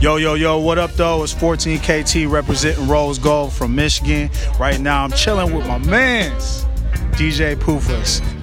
Yo, 0.00 0.16
yo, 0.16 0.32
yo, 0.32 0.56
what 0.56 0.78
up, 0.78 0.90
though? 0.92 1.22
It's 1.22 1.34
14KT 1.34 2.30
representing 2.30 2.88
Rose 2.88 3.18
Gold 3.18 3.52
from 3.52 3.74
Michigan. 3.74 4.30
Right 4.58 4.80
now, 4.80 5.04
I'm 5.04 5.12
chilling 5.12 5.54
with 5.54 5.66
my 5.66 5.76
mans, 5.76 6.64
DJ 7.12 7.54
Pufas. 7.54 8.39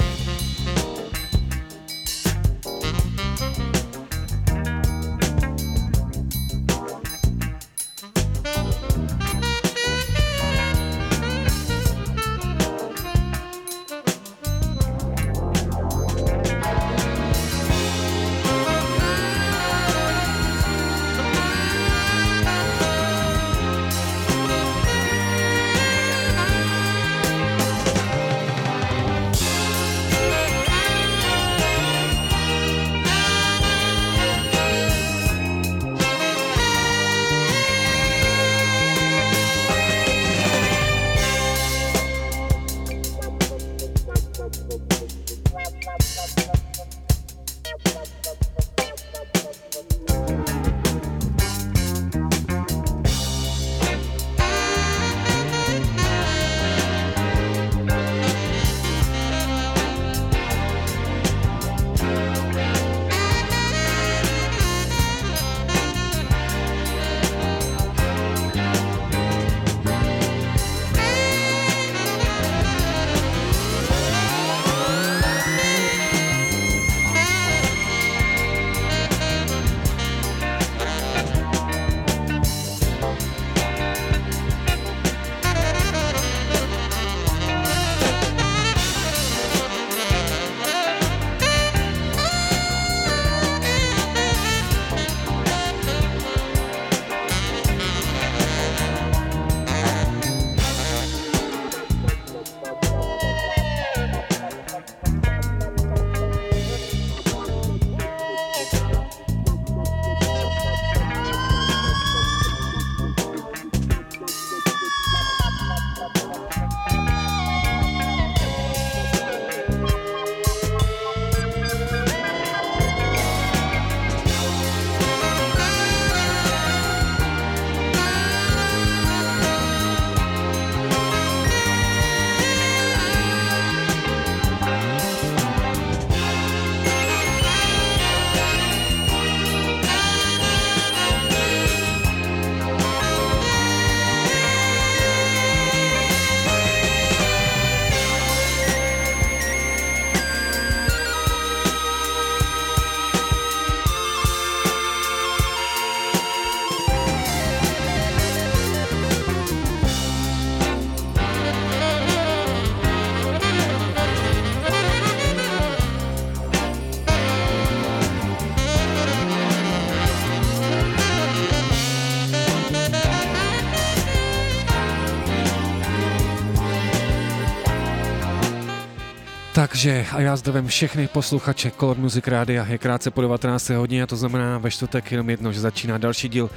Takže 179.78 180.06
a 180.12 180.22
já 180.22 180.36
zdravím 180.36 180.68
všechny 180.68 181.08
posluchače 181.08 181.72
Color 181.72 181.98
Music 181.98 182.28
Rádia. 182.28 182.66
Je 182.66 182.78
krátce 182.78 183.12
po 183.12 183.22
19. 183.22 183.70
hodině 183.70 184.04
a 184.04 184.08
to 184.08 184.16
znamená 184.16 184.58
ve 184.58 184.72
čtvrtek 184.72 185.12
jenom 185.12 185.30
jedno, 185.30 185.54
že 185.54 185.60
začíná 185.60 185.98
další 185.98 186.30
díl 186.30 186.50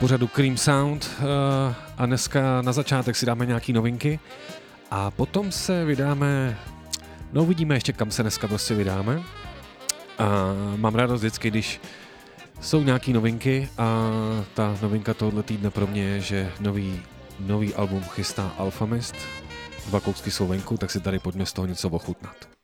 pořadu 0.00 0.28
Cream 0.28 0.56
Sound 0.56 1.10
eh, 1.18 1.24
a 1.98 2.06
dneska 2.06 2.62
na 2.62 2.72
začátek 2.72 3.16
si 3.16 3.26
dáme 3.26 3.46
nějaký 3.46 3.72
novinky 3.72 4.20
a 4.90 5.10
potom 5.10 5.52
se 5.52 5.84
vydáme, 5.84 6.58
no 7.32 7.42
uvidíme 7.42 7.74
ještě 7.74 7.92
kam 7.92 8.10
se 8.10 8.22
dneska 8.22 8.48
prostě 8.48 8.74
vydáme. 8.74 9.22
A 10.18 10.26
mám 10.76 10.94
radost 10.94 11.20
vždycky, 11.20 11.50
když 11.50 11.80
jsou 12.60 12.82
nějaký 12.82 13.12
novinky 13.12 13.68
a 13.78 14.10
ta 14.54 14.76
novinka 14.82 15.14
tohoto 15.14 15.42
týdne 15.42 15.70
pro 15.70 15.86
mě 15.86 16.02
je, 16.02 16.20
že 16.20 16.52
nový, 16.60 17.02
nový 17.40 17.74
album 17.74 18.02
chystá 18.02 18.52
Alphamist, 18.58 19.16
dva 19.86 20.00
kousky 20.00 20.30
jsou 20.30 20.46
venku, 20.46 20.76
tak 20.76 20.90
si 20.90 21.00
tady 21.00 21.18
pojďme 21.18 21.46
z 21.46 21.52
toho 21.52 21.66
něco 21.66 21.88
ochutnat. 21.88 22.55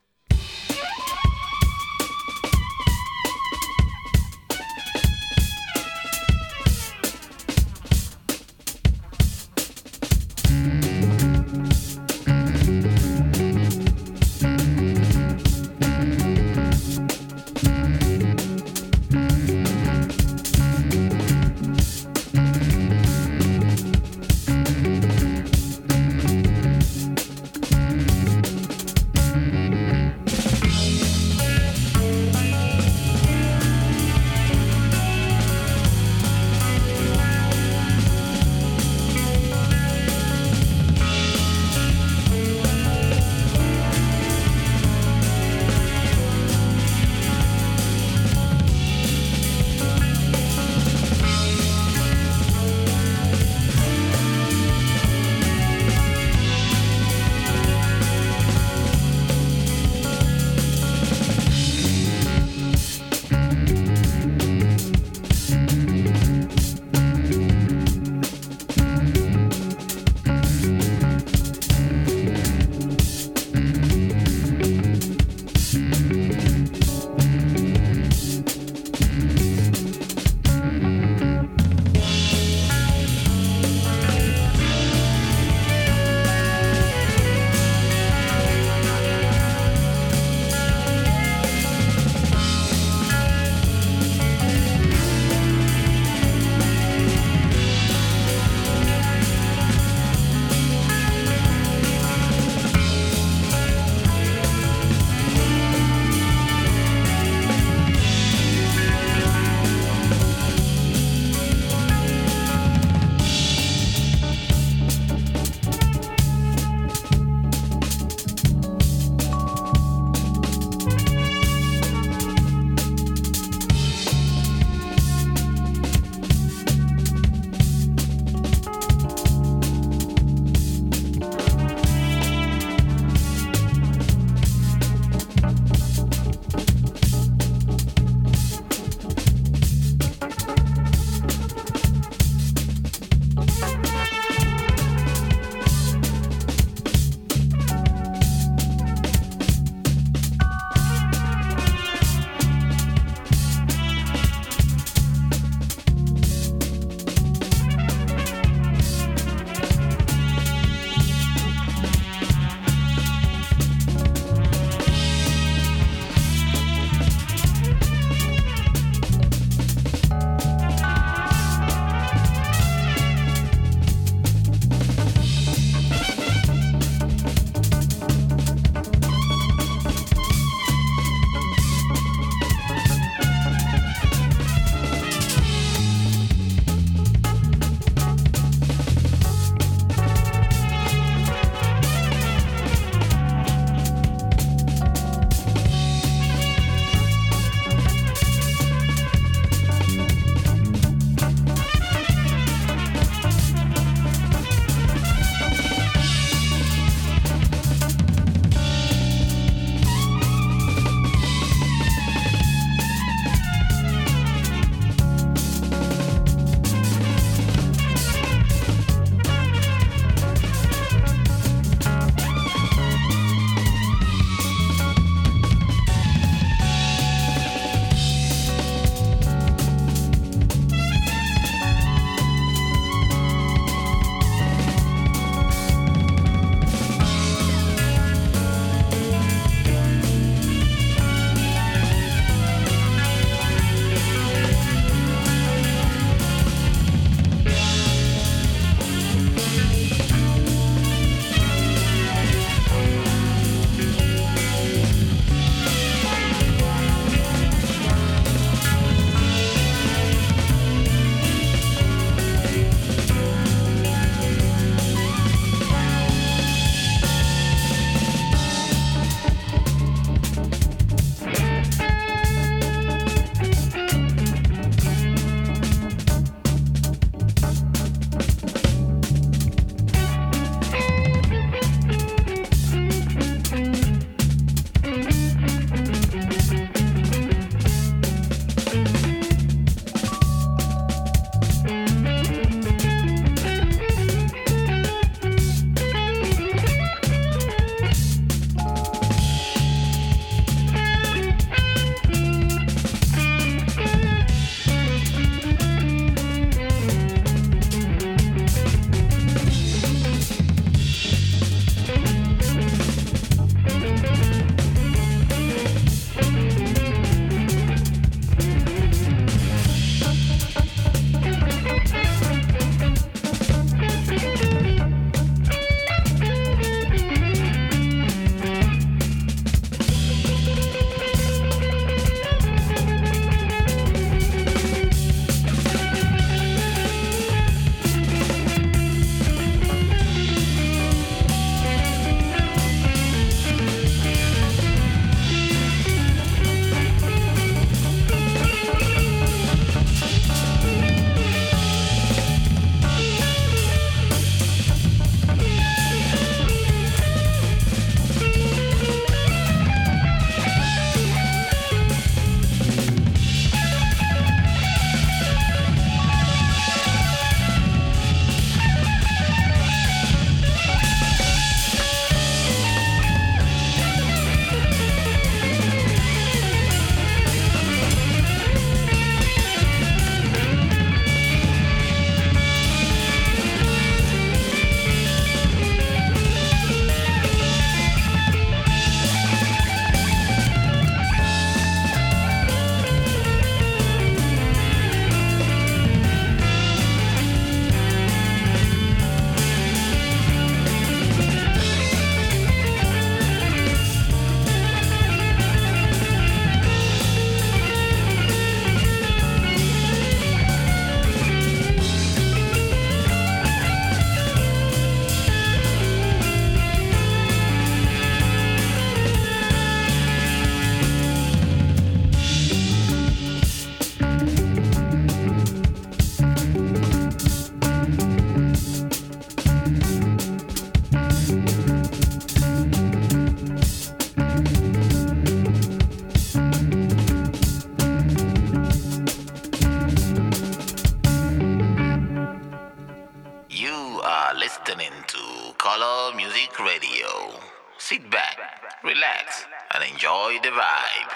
Sit 447.92 448.10
back, 448.10 448.38
relax, 448.82 449.46
and 449.74 449.84
enjoy 449.84 450.40
the 450.42 450.50
vibe. 450.50 451.12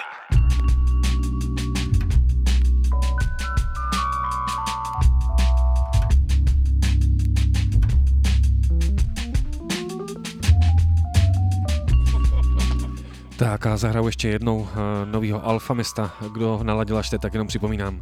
Tak 13.37 13.65
a 13.65 13.77
zahraju 13.77 14.05
ještě 14.05 14.27
jednou 14.27 14.59
uh, 14.59 14.67
novýho 15.05 15.45
Alfamista. 15.45 16.11
Kdo 16.31 16.59
naladil 16.63 16.97
až 16.97 17.09
teď, 17.09 17.21
tak 17.21 17.33
jenom 17.33 17.47
připomínám 17.47 18.01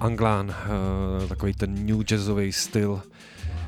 Anglán, 0.00 0.48
uh, 0.48 1.28
takový 1.28 1.54
ten 1.54 1.86
new 1.86 2.04
jazzový 2.04 2.52
styl, 2.52 3.02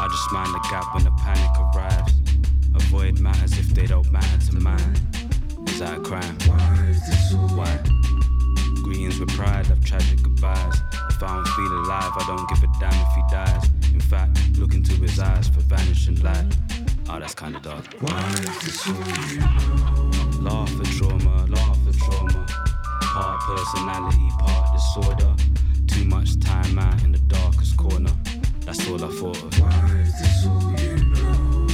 I 0.00 0.08
just 0.08 0.32
mind 0.32 0.54
the 0.54 0.66
gap 0.70 0.94
when 0.94 1.04
the 1.04 1.10
panic 1.10 1.76
arrives. 1.76 2.14
Avoid 2.74 3.20
matters 3.20 3.52
if 3.58 3.68
they 3.74 3.86
don't 3.86 4.10
matter 4.10 4.46
to 4.46 4.58
mine. 4.58 4.96
Is 5.66 5.78
that 5.80 5.98
a 5.98 6.00
crime? 6.00 6.38
Why 6.46 6.86
is 6.88 7.06
this 7.06 7.30
so 7.30 7.36
Why? 7.36 7.78
Greetings 8.82 9.20
with 9.20 9.28
pride, 9.36 9.70
I've 9.70 9.84
tragic 9.84 10.22
goodbyes. 10.22 10.80
If 11.10 11.22
I 11.22 11.34
don't 11.34 11.48
feel 11.48 11.80
alive, 11.84 12.12
I 12.16 12.24
don't 12.26 12.48
give 12.48 12.62
a 12.64 12.72
damn 12.80 12.94
if 12.94 13.14
he 13.14 13.22
dies. 13.30 13.92
In 13.92 14.00
fact, 14.00 14.56
look 14.56 14.72
into 14.72 14.94
his 14.94 15.18
eyes 15.18 15.48
for 15.48 15.60
vanishing 15.60 16.18
light. 16.22 16.46
Oh, 17.10 17.20
that's 17.20 17.34
kinda 17.34 17.60
dark. 17.60 17.84
Why 18.00 18.26
is 18.30 18.58
this 18.64 18.80
so? 18.80 18.92
Laugh 20.40 20.80
at 20.80 20.86
trauma, 20.96 21.44
laugh 21.44 21.78
at 21.86 21.94
trauma. 21.98 22.46
Part 23.02 23.40
personality, 23.42 24.30
part 24.38 24.72
disorder. 24.72 25.34
Too 25.88 26.06
much 26.06 26.40
time 26.40 26.78
out 26.78 27.02
in 27.02 27.12
the 27.12 27.18
darkest 27.18 27.76
corner. 27.76 28.12
That's 28.66 28.88
all 28.88 29.04
I 29.04 29.08
thought 29.08 29.42
of. 29.42 29.60
Why 29.60 30.00
is 30.00 30.12
this 30.18 30.46
all 30.46 30.72
you 30.80 30.96
know? 31.10 31.66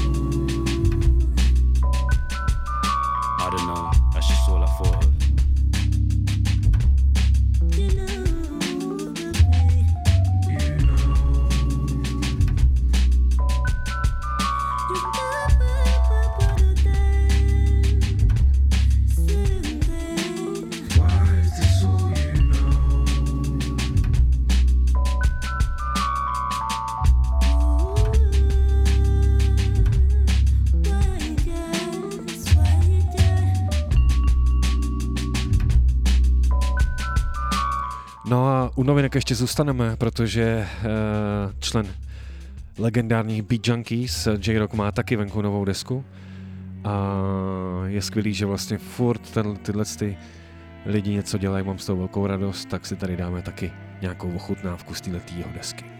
I 3.38 3.50
don't 3.50 3.66
know. 3.66 3.90
That's 4.14 4.28
just 4.28 4.48
all 4.48 4.62
I 4.62 4.66
thought 4.66 4.95
of. 38.32 38.78
u 38.78 38.82
novinek 38.82 39.14
ještě 39.14 39.34
zůstaneme, 39.34 39.96
protože 39.96 40.68
uh, 40.78 41.52
člen 41.60 41.86
legendárních 42.78 43.42
Beat 43.42 43.68
Junkies 43.68 44.28
J-Rock 44.46 44.74
má 44.74 44.92
taky 44.92 45.16
venku 45.16 45.42
novou 45.42 45.64
desku 45.64 46.04
a 46.84 47.12
je 47.86 48.02
skvělý, 48.02 48.34
že 48.34 48.46
vlastně 48.46 48.78
furt 48.78 49.30
ten, 49.30 49.56
tyhle 49.56 49.84
ty 49.84 50.18
lidi 50.86 51.10
něco 51.10 51.38
dělají, 51.38 51.66
mám 51.66 51.78
z 51.78 51.86
toho 51.86 51.96
velkou 51.96 52.26
radost, 52.26 52.68
tak 52.68 52.86
si 52.86 52.96
tady 52.96 53.16
dáme 53.16 53.42
taky 53.42 53.72
nějakou 54.00 54.32
ochutnávku 54.36 54.94
z 54.94 55.00
této 55.00 55.34
jeho 55.36 55.52
desky. 55.54 55.95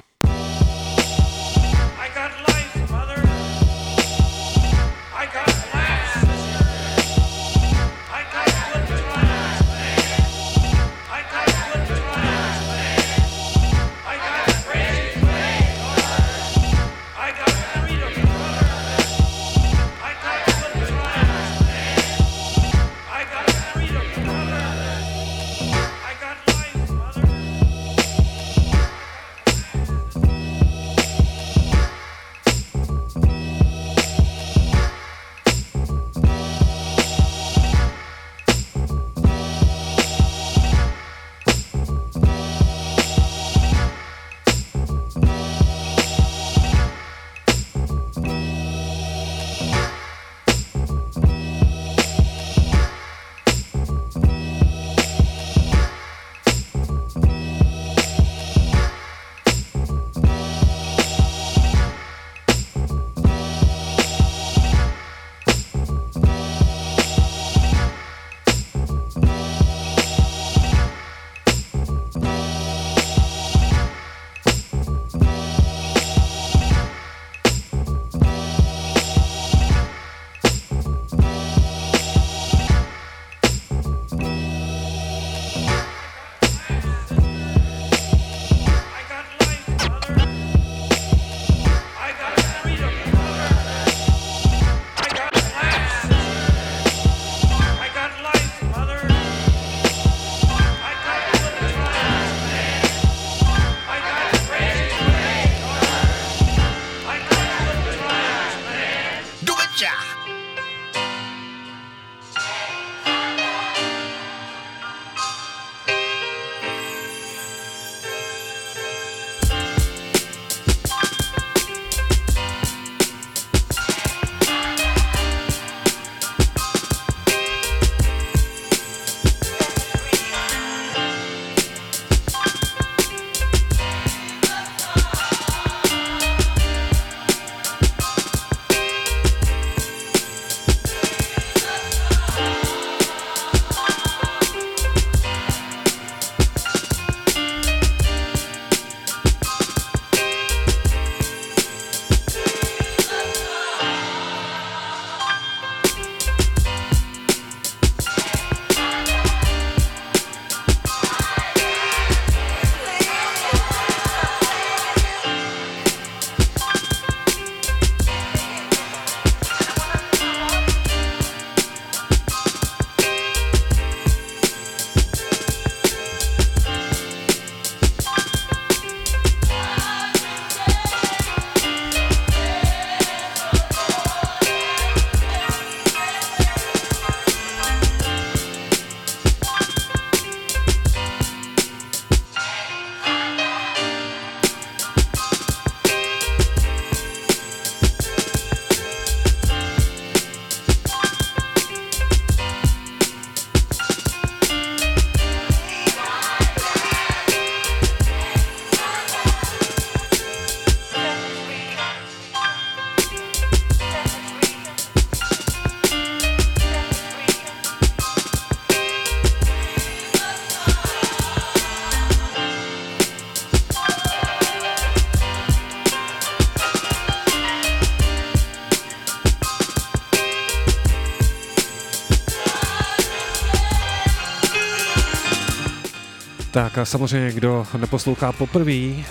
Tak 236.57 236.79
a 236.79 236.85
samozřejmě, 236.85 237.33
kdo 237.33 237.67
neposlouchá 237.77 238.33
poprvé, 238.33 238.73
eh, 238.73 239.05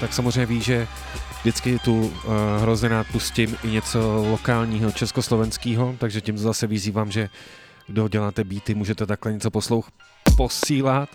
tak 0.00 0.12
samozřejmě 0.12 0.46
ví, 0.46 0.60
že 0.60 0.88
vždycky 1.40 1.78
tu 1.78 2.12
eh, 2.14 2.28
hrozně 2.60 2.88
rád 2.88 3.06
pustím 3.12 3.56
i 3.64 3.70
něco 3.70 4.26
lokálního, 4.30 4.92
československého, 4.92 5.94
takže 5.98 6.20
tím 6.20 6.38
zase 6.38 6.66
vyzývám, 6.66 7.10
že 7.10 7.28
kdo 7.86 8.08
děláte 8.08 8.44
beaty, 8.44 8.74
můžete 8.74 9.06
takhle 9.06 9.32
něco 9.32 9.50
poslouch 9.50 9.90
posílat. 10.36 11.08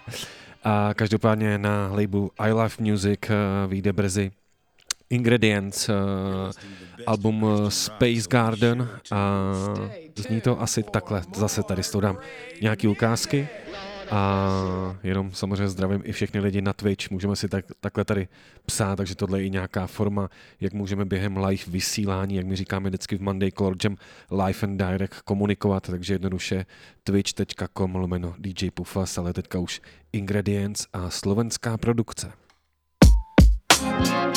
A 0.63 0.89
každopádně 0.93 1.57
na 1.57 1.89
labelu 1.91 2.31
I 2.37 2.51
Love 2.51 2.75
Music 2.79 3.19
uh, 3.29 3.35
vyjde 3.67 3.93
brzy 3.93 4.31
Ingredients, 5.09 5.89
album 7.05 7.45
Space 7.69 8.27
Garden 8.29 8.89
a 9.11 9.41
zní 10.15 10.41
to 10.41 10.61
asi 10.61 10.83
takhle. 10.83 11.23
Zase 11.35 11.63
tady 11.63 11.83
s 11.83 11.99
dám 11.99 12.17
nějaký 12.61 12.87
ukázky. 12.87 13.47
A 14.11 14.97
jenom 15.03 15.31
samozřejmě 15.31 15.67
zdravím 15.67 16.01
i 16.05 16.11
všechny 16.11 16.39
lidi 16.39 16.61
na 16.61 16.73
Twitch, 16.73 17.11
můžeme 17.11 17.35
si 17.35 17.49
tak, 17.49 17.65
takhle 17.79 18.05
tady 18.05 18.27
psát, 18.65 18.95
takže 18.95 19.15
tohle 19.15 19.39
je 19.39 19.45
i 19.45 19.49
nějaká 19.49 19.87
forma, 19.87 20.29
jak 20.61 20.73
můžeme 20.73 21.05
během 21.05 21.37
live 21.37 21.63
vysílání, 21.67 22.35
jak 22.35 22.45
my 22.45 22.55
říkáme 22.55 22.89
vždycky 22.89 23.17
v 23.17 23.21
Monday 23.21 23.51
Color 23.51 23.75
Jam, 23.83 23.95
live 24.31 24.59
and 24.63 24.77
direct 24.77 25.21
komunikovat, 25.21 25.87
takže 25.87 26.13
jednoduše 26.13 26.65
twitch.com 27.03 27.95
lomeno 27.95 28.35
DJ 28.37 28.71
Pufas, 28.71 29.17
ale 29.17 29.33
teďka 29.33 29.59
už 29.59 29.81
Ingredients 30.13 30.87
a 30.93 31.09
slovenská 31.09 31.77
produkce. 31.77 32.31
thank 33.79 34.36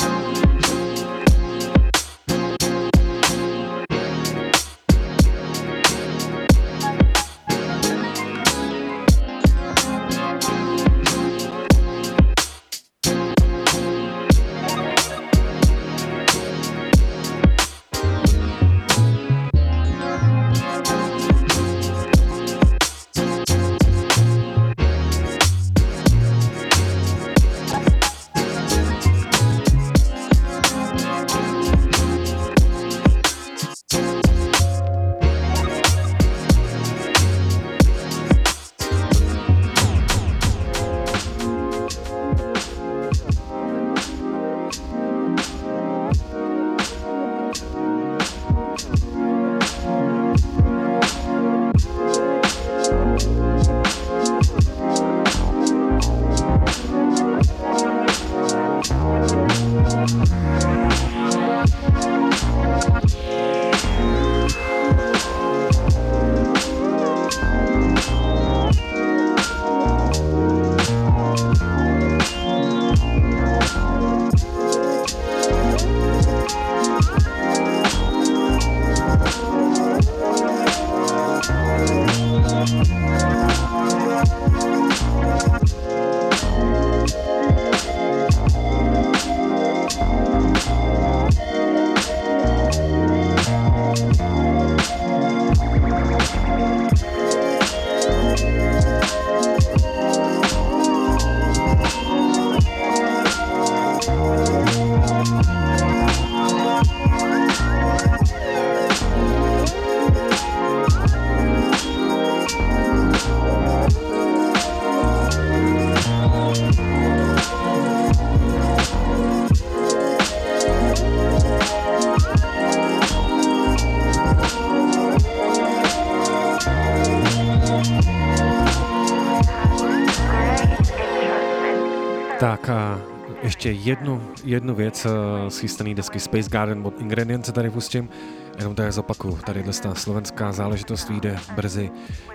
jednu, 133.73 134.21
jednu 134.43 134.75
věc 134.75 135.05
uh, 135.05 135.11
z 135.49 135.59
chystaný 135.59 135.95
desky 135.95 136.19
Space 136.19 136.49
Garden 136.49 136.87
od 136.87 137.01
Ingredients 137.01 137.51
tady 137.51 137.69
pustím. 137.69 138.09
Jenom 138.57 138.75
tady 138.75 138.91
zopaku, 138.91 139.39
tady 139.45 139.63
ta 139.63 139.95
slovenská 139.95 140.51
záležitost 140.51 141.09
vyjde 141.09 141.39
brzy 141.55 141.91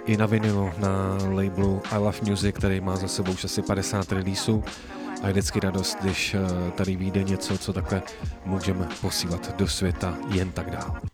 i 0.07 0.17
na 0.17 0.27
vinilu 0.27 0.71
na 0.79 1.19
labelu 1.35 1.83
I 1.91 1.99
Love 1.99 2.19
Music, 2.29 2.57
který 2.57 2.81
má 2.81 2.97
za 2.97 3.09
sebou 3.09 3.33
už 3.33 3.45
asi 3.45 3.63
50 3.63 4.13
releaseů 4.13 4.65
a 5.23 5.27
je 5.27 5.33
vždycky 5.33 5.61
radost, 5.61 5.99
když 6.01 6.35
uh, 6.35 6.71
tady 6.71 6.97
vyjde 6.97 7.23
něco, 7.23 7.59
co 7.59 7.73
takhle 7.73 8.03
můžeme 8.45 8.89
posílat 9.01 9.57
do 9.57 9.69
světa 9.69 10.15
jen 10.29 10.53
tak 10.53 10.71
dál. 10.71 11.06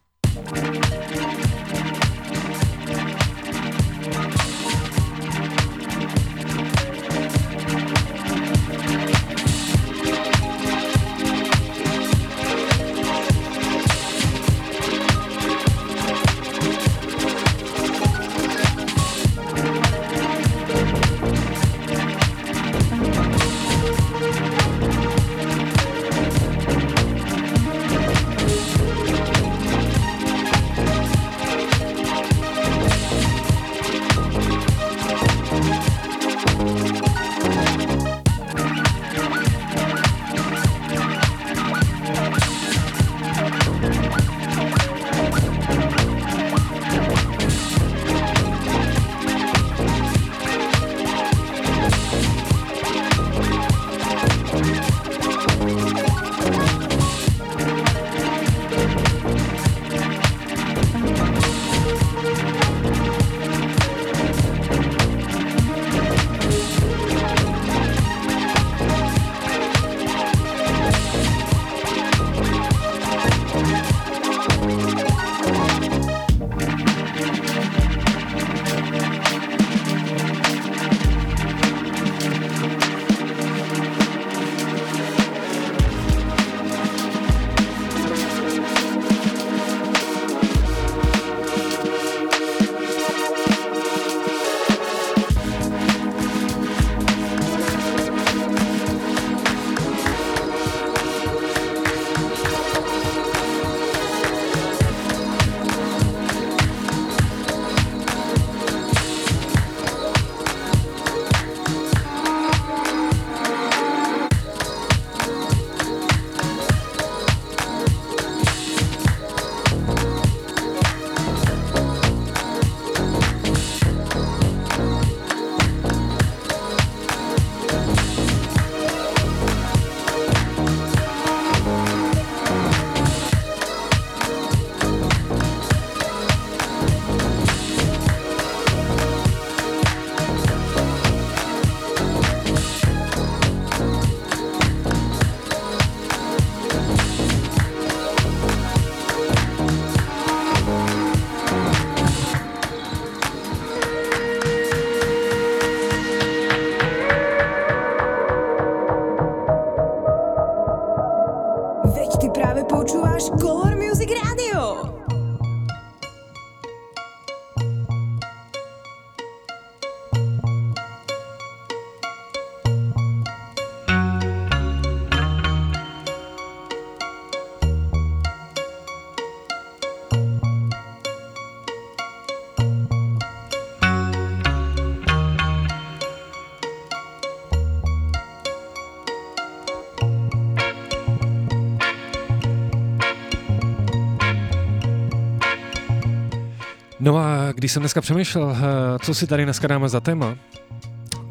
Když 197.63 197.73
jsem 197.73 197.83
dneska 197.83 198.01
přemýšlel, 198.01 198.57
eh, 198.57 198.99
co 198.99 199.15
si 199.15 199.27
tady 199.27 199.45
dneska 199.45 199.67
dáme 199.67 199.89
za 199.89 200.01
téma, 200.01 200.37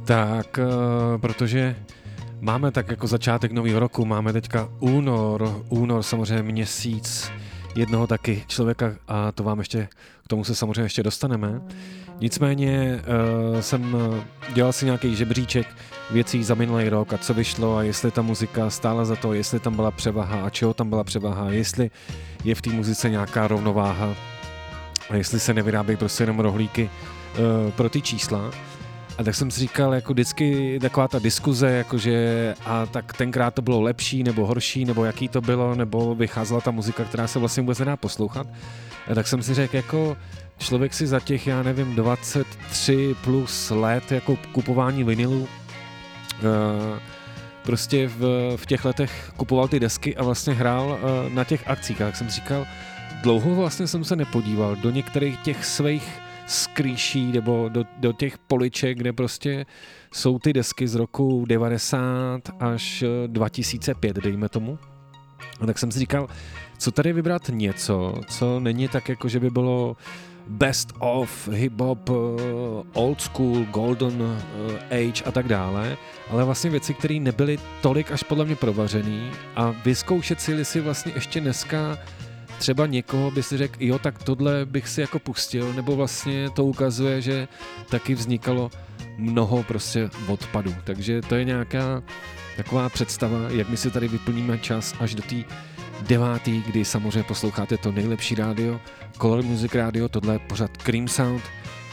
tak 0.06 0.60
eh, 0.60 1.18
protože 1.18 1.76
máme 2.40 2.72
tak 2.72 2.90
jako 2.90 3.08
začátek 3.08 3.52
nového 3.52 3.80
roku, 3.80 4.06
máme 4.06 4.34
teďka 4.34 4.70
únor, 4.80 5.64
únor 5.70 6.04
samozřejmě 6.04 6.44
měsíc 6.44 7.32
jednoho 7.76 8.08
taky 8.08 8.44
člověka 8.48 8.94
a 9.08 9.32
to 9.32 9.44
vám 9.44 9.60
ještě, 9.60 9.88
k 10.26 10.28
tomu 10.28 10.44
se 10.44 10.56
samozřejmě 10.56 10.82
ještě 10.82 11.04
dostaneme. 11.04 11.62
Nicméně 12.20 13.02
uh, 13.54 13.60
jsem 13.60 13.98
dělal 14.54 14.74
si 14.74 14.86
nějaký 14.86 15.16
žebříček 15.16 15.68
věcí 16.12 16.44
za 16.44 16.56
minulý 16.56 16.90
rok 16.90 17.14
a 17.14 17.18
co 17.18 17.34
vyšlo 17.34 17.78
a 17.78 17.84
jestli 17.84 18.12
ta 18.12 18.22
muzika 18.22 18.70
stála 18.70 19.06
za 19.06 19.16
to, 19.16 19.34
jestli 19.34 19.60
tam 19.60 19.76
byla 19.76 19.92
převaha 19.92 20.46
a 20.46 20.50
čeho 20.50 20.74
tam 20.74 20.90
byla 20.90 21.04
převaha, 21.04 21.52
jestli 21.52 21.92
je 22.44 22.56
v 22.56 22.62
té 22.62 22.70
muzice 22.70 23.10
nějaká 23.10 23.48
rovnováha 23.48 24.16
a 25.10 25.16
jestli 25.16 25.40
se 25.40 25.54
nevyrábějí 25.54 25.98
prostě 25.98 26.24
jenom 26.24 26.40
rohlíky 26.40 26.90
uh, 27.66 27.72
pro 27.72 27.90
ty 27.90 28.02
čísla. 28.02 28.52
A 29.18 29.24
tak 29.24 29.36
jsem 29.36 29.52
si 29.52 29.60
říkal, 29.60 29.94
jako 29.94 30.14
vždycky 30.14 30.80
taková 30.82 31.08
ta 31.08 31.20
diskuze, 31.20 31.72
jakože 31.72 32.56
a 32.66 32.86
tak 32.86 33.14
tenkrát 33.14 33.54
to 33.54 33.62
bylo 33.62 33.82
lepší 33.82 34.24
nebo 34.24 34.46
horší, 34.46 34.86
nebo 34.86 35.06
jaký 35.06 35.28
to 35.28 35.42
bylo, 35.42 35.76
nebo 35.76 36.16
vycházela 36.16 36.62
ta 36.62 36.72
muzika, 36.72 37.04
která 37.04 37.28
se 37.28 37.40
vlastně 37.40 37.62
vůbec 37.62 37.80
nedá 37.80 37.98
poslouchat. 37.98 38.48
A 39.12 39.16
tak 39.16 39.28
jsem 39.28 39.44
si 39.44 39.54
řekl, 39.54 39.76
jako 39.76 40.18
člověk 40.58 40.94
si 40.94 41.08
za 41.08 41.20
těch, 41.20 41.48
já 41.48 41.64
nevím, 41.64 41.96
23 41.96 43.16
plus 43.24 43.70
let 43.70 44.12
jako 44.12 44.38
kupování 44.52 45.04
vinilu 45.04 45.42
uh, 45.42 45.48
prostě 47.64 48.08
v, 48.08 48.54
v 48.56 48.66
těch 48.66 48.86
letech 48.86 49.32
kupoval 49.38 49.68
ty 49.68 49.80
desky 49.80 50.16
a 50.16 50.24
vlastně 50.24 50.54
hrál 50.54 50.90
uh, 50.90 51.34
na 51.34 51.44
těch 51.44 51.70
akcích. 51.70 52.02
A 52.02 52.06
tak 52.06 52.16
jsem 52.16 52.30
si 52.30 52.36
říkal, 52.36 52.66
dlouho 53.24 53.56
vlastně 53.56 53.88
jsem 53.88 54.04
se 54.04 54.16
nepodíval 54.16 54.76
do 54.76 54.92
některých 54.92 55.38
těch 55.38 55.66
svých 55.66 56.22
skrýší 56.48 57.32
nebo 57.32 57.70
do, 57.70 57.84
do 57.98 58.14
těch 58.14 58.38
poliček, 58.38 58.98
kde 58.98 59.14
prostě 59.14 59.66
jsou 60.14 60.40
ty 60.40 60.54
desky 60.54 60.88
z 60.88 60.96
roku 60.96 61.46
90 61.48 62.42
až 62.60 63.04
2005, 63.28 64.16
dejme 64.16 64.50
tomu. 64.50 64.80
A 65.62 65.66
tak 65.66 65.80
jsem 65.80 65.92
si 65.92 66.00
říkal, 66.00 66.28
co 66.78 66.92
tady 66.92 67.14
vybrat 67.14 67.42
něco, 67.50 68.14
co 68.28 68.60
není 68.60 68.88
tak 68.88 69.10
jako, 69.10 69.30
že 69.30 69.40
by 69.40 69.50
bylo 69.50 69.96
best 70.48 70.94
of, 71.00 71.48
hip-hop, 71.48 72.12
old 72.94 73.22
school, 73.22 73.66
golden 73.66 74.44
age 74.92 75.24
a 75.26 75.32
tak 75.32 75.48
dále, 75.48 75.98
ale 76.30 76.44
vlastně 76.44 76.70
věci, 76.70 76.94
které 76.94 77.20
nebyly 77.20 77.60
tolik 77.82 78.12
až 78.12 78.24
podle 78.24 78.46
mě 78.46 78.56
provařený 78.56 79.32
a 79.56 79.76
vyzkoušet 79.86 80.42
si, 80.42 80.66
si 80.66 80.80
vlastně 80.80 81.12
ještě 81.16 81.42
dneska 81.42 81.98
třeba 82.62 82.86
někoho 82.86 83.32
by 83.32 83.44
si 83.44 83.58
řekl, 83.58 83.76
jo, 83.80 84.00
tak 84.00 84.24
tohle 84.24 84.66
bych 84.66 84.88
si 84.88 85.02
jako 85.02 85.20
pustil, 85.20 85.74
nebo 85.74 85.96
vlastně 85.96 86.50
to 86.50 86.66
ukazuje, 86.66 87.22
že 87.22 87.48
taky 87.90 88.14
vznikalo 88.14 88.72
mnoho 89.18 89.64
prostě 89.64 90.10
odpadů. 90.28 90.76
Takže 90.84 91.22
to 91.22 91.36
je 91.36 91.44
nějaká 91.44 92.04
taková 92.58 92.90
představa, 92.90 93.38
jak 93.50 93.70
my 93.70 93.78
si 93.78 93.92
tady 93.92 94.08
vyplníme 94.08 94.58
čas 94.58 94.96
až 95.00 95.16
do 95.16 95.24
té 95.24 95.36
devátý, 96.08 96.62
kdy 96.62 96.86
samozřejmě 96.86 97.24
posloucháte 97.24 97.78
to 97.78 97.92
nejlepší 97.92 98.36
rádio, 98.36 98.80
Color 99.22 99.44
Music 99.44 99.76
Radio, 99.76 100.10
tohle 100.10 100.36
je 100.36 100.40
pořád 100.40 100.78
Cream 100.78 101.08
Sound, 101.08 101.44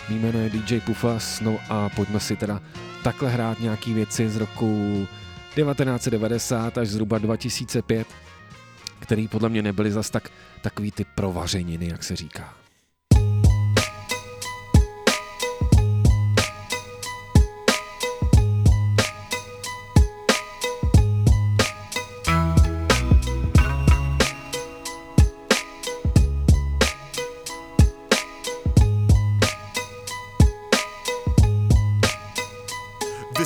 mý 0.09 0.19
jméno 0.19 0.39
je 0.39 0.51
DJ 0.51 0.81
Pufas, 0.81 1.41
no 1.41 1.59
a 1.69 1.89
pojďme 1.89 2.21
si 2.21 2.37
teda 2.37 2.61
takhle 3.03 3.31
hrát 3.31 3.61
nějaký 3.61 3.95
věci 3.95 4.29
z 4.29 4.37
roku 4.37 5.07
1990 5.55 6.79
až 6.79 6.89
zhruba 6.89 7.19
2005, 7.19 8.07
který 9.09 9.29
podle 9.29 9.49
mě 9.49 9.63
nebyly 9.63 9.91
zas 9.91 10.11
tak 10.11 10.31
takový 10.61 10.93
ty 10.93 11.05
provařeniny, 11.05 11.89
jak 11.89 12.05
se 12.05 12.17
říká. 12.17 12.58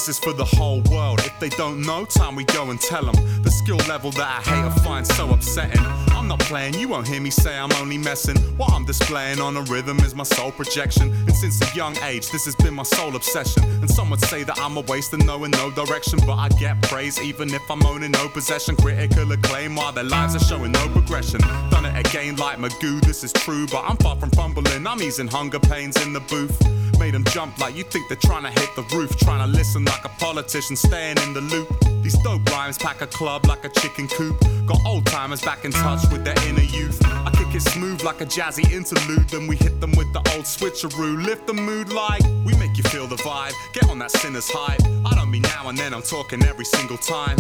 This 0.03 0.17
is 0.17 0.19
for 0.19 0.33
the 0.33 0.45
whole 0.45 0.83
world. 0.91 1.21
If 1.21 1.39
they 1.39 1.49
don't 1.51 1.81
know, 1.81 2.05
time 2.05 2.35
we 2.35 2.43
go 2.43 2.71
and 2.71 2.81
tell 2.81 3.05
them. 3.05 3.15
The 3.45 3.53
skill 3.53 3.77
level 3.87 4.11
that 4.11 4.43
I 4.45 4.51
hate 4.51 4.65
or 4.65 4.73
find 4.83 5.07
so 5.07 5.31
upsetting. 5.31 5.79
I'm 6.11 6.27
not 6.27 6.41
playing, 6.41 6.75
you 6.75 6.89
won't 6.89 7.07
hear 7.07 7.21
me 7.21 7.31
say 7.31 7.57
I'm 7.57 7.71
only 7.75 7.99
messing. 7.99 8.37
What 8.59 8.73
I'm 8.73 8.85
displaying 8.85 9.41
on 9.41 9.57
a 9.57 9.61
rhythm 9.63 10.01
is 10.01 10.17
my 10.17 10.25
soul 10.25 10.51
projection. 10.51 11.13
And 11.13 11.33
since 11.33 11.61
a 11.63 11.77
young 11.77 11.97
age, 11.99 12.29
this 12.33 12.47
has 12.47 12.57
been 12.57 12.75
my 12.75 12.83
sole 12.83 13.15
obsession. 13.15 13.63
And 13.63 13.89
some 13.89 14.11
would 14.11 14.21
say 14.23 14.43
that 14.43 14.59
I'm 14.59 14.77
a 14.77 14.81
waste 14.81 15.13
and 15.13 15.25
knowing 15.25 15.53
no 15.53 15.71
direction. 15.71 16.19
But 16.27 16.35
I 16.35 16.49
get 16.49 16.83
praise 16.83 17.21
even 17.21 17.55
if 17.55 17.63
I'm 17.71 17.87
owning 17.87 18.11
no 18.11 18.27
possession. 18.27 18.75
Critical 18.75 19.31
acclaim 19.31 19.77
while 19.77 19.93
their 19.93 20.03
lives 20.03 20.35
are 20.35 20.41
showing 20.41 20.73
no 20.73 20.89
progression. 20.89 21.41
Done 21.71 21.85
it 21.85 22.09
again 22.09 22.35
like 22.35 22.59
Magoo, 22.59 23.01
this 23.03 23.23
is 23.23 23.33
true. 23.33 23.69
But 23.69 23.85
I'm 23.85 23.97
far 23.99 24.17
from 24.17 24.31
fumbling, 24.31 24.85
I'm 24.85 25.01
easing 25.01 25.29
hunger 25.29 25.61
pains 25.61 25.95
in 26.05 26.13
the 26.13 26.21
booth. 26.23 26.61
Made 27.03 27.15
them 27.15 27.25
jump 27.25 27.59
like 27.59 27.75
you 27.75 27.83
think 27.83 28.07
they're 28.07 28.17
trying 28.17 28.45
to 28.45 28.61
hit 28.61 28.77
the 28.77 28.83
roof. 28.95 29.17
Trying 29.17 29.45
to 29.45 29.51
listen 29.59 29.85
like 29.85 30.05
a 30.05 30.09
politician, 30.21 30.77
staying 30.77 31.17
in 31.25 31.35
the 31.35 31.41
loop. 31.41 31.67
These 32.01 32.17
dope 32.23 32.49
rhymes 32.51 32.79
pack 32.79 33.01
a 33.01 33.09
club 33.09 33.45
like 33.47 33.65
a 33.65 33.71
chicken 33.71 34.07
coop. 34.07 34.39
Got 34.67 34.79
old 34.87 35.05
timers 35.07 35.43
back 35.43 35.65
in 35.65 35.73
touch 35.73 36.09
with 36.13 36.25
their 36.25 36.41
inner 36.47 36.63
youth. 36.63 37.05
I 37.05 37.33
kick 37.33 37.57
it 37.57 37.63
smooth 37.63 38.05
like 38.05 38.21
a 38.21 38.25
jazzy 38.25 38.71
interlude. 38.71 39.29
Then 39.31 39.49
we 39.49 39.57
hit 39.57 39.81
them 39.81 39.91
with 39.97 40.13
the 40.13 40.21
old 40.33 40.45
switcheroo. 40.45 41.27
Lift 41.27 41.49
the 41.49 41.55
mood 41.55 41.93
like 41.93 42.23
we 42.47 42.55
make 42.55 42.77
you 42.77 42.85
feel 42.85 43.09
the 43.09 43.17
vibe. 43.17 43.55
Get 43.73 43.91
on 43.91 43.99
that 43.99 44.13
sinner's 44.13 44.49
hype. 44.49 44.81
I 45.05 45.17
don't 45.17 45.29
mean 45.29 45.43
now 45.43 45.71
and 45.71 45.77
then, 45.77 45.93
I'm 45.93 46.03
talking 46.03 46.45
every 46.45 46.65
single 46.65 46.99
time. 46.99 47.37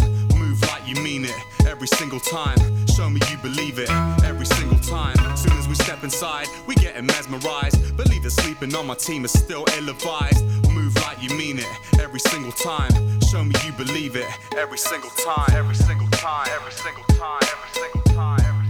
Move 0.52 0.68
like 0.68 0.86
you 0.86 1.02
mean 1.02 1.24
it 1.24 1.34
every 1.66 1.86
single 1.86 2.20
time. 2.20 2.58
Show 2.88 3.08
me 3.08 3.18
you 3.30 3.38
believe 3.38 3.78
it 3.78 3.88
every 4.22 4.44
single 4.44 4.78
time. 4.80 5.16
Soon 5.34 5.52
as 5.52 5.66
we 5.66 5.74
step 5.76 6.04
inside, 6.04 6.46
we 6.66 6.74
getting 6.74 7.06
mesmerized. 7.06 7.96
Believe 7.96 8.22
that 8.24 8.32
sleeping 8.32 8.74
on 8.74 8.86
my 8.86 8.94
team 8.94 9.24
is 9.24 9.32
still 9.32 9.64
ill 9.78 9.88
advised. 9.88 10.44
Move 10.70 10.94
like 10.96 11.22
you 11.22 11.34
mean 11.38 11.58
it 11.58 12.00
every 12.00 12.20
single 12.20 12.52
time. 12.52 12.92
Show 13.30 13.42
me 13.42 13.54
you 13.64 13.72
believe 13.72 14.14
it 14.14 14.26
every 14.58 14.76
single 14.76 15.08
time. 15.24 15.48
Every 15.52 15.74
single 15.74 16.08
time. 16.08 16.46
Every 16.50 16.72
single 16.72 17.04
time. 17.16 17.40
Every 17.40 17.72
single 17.72 18.02
time. 18.14 18.40
Every 18.40 18.62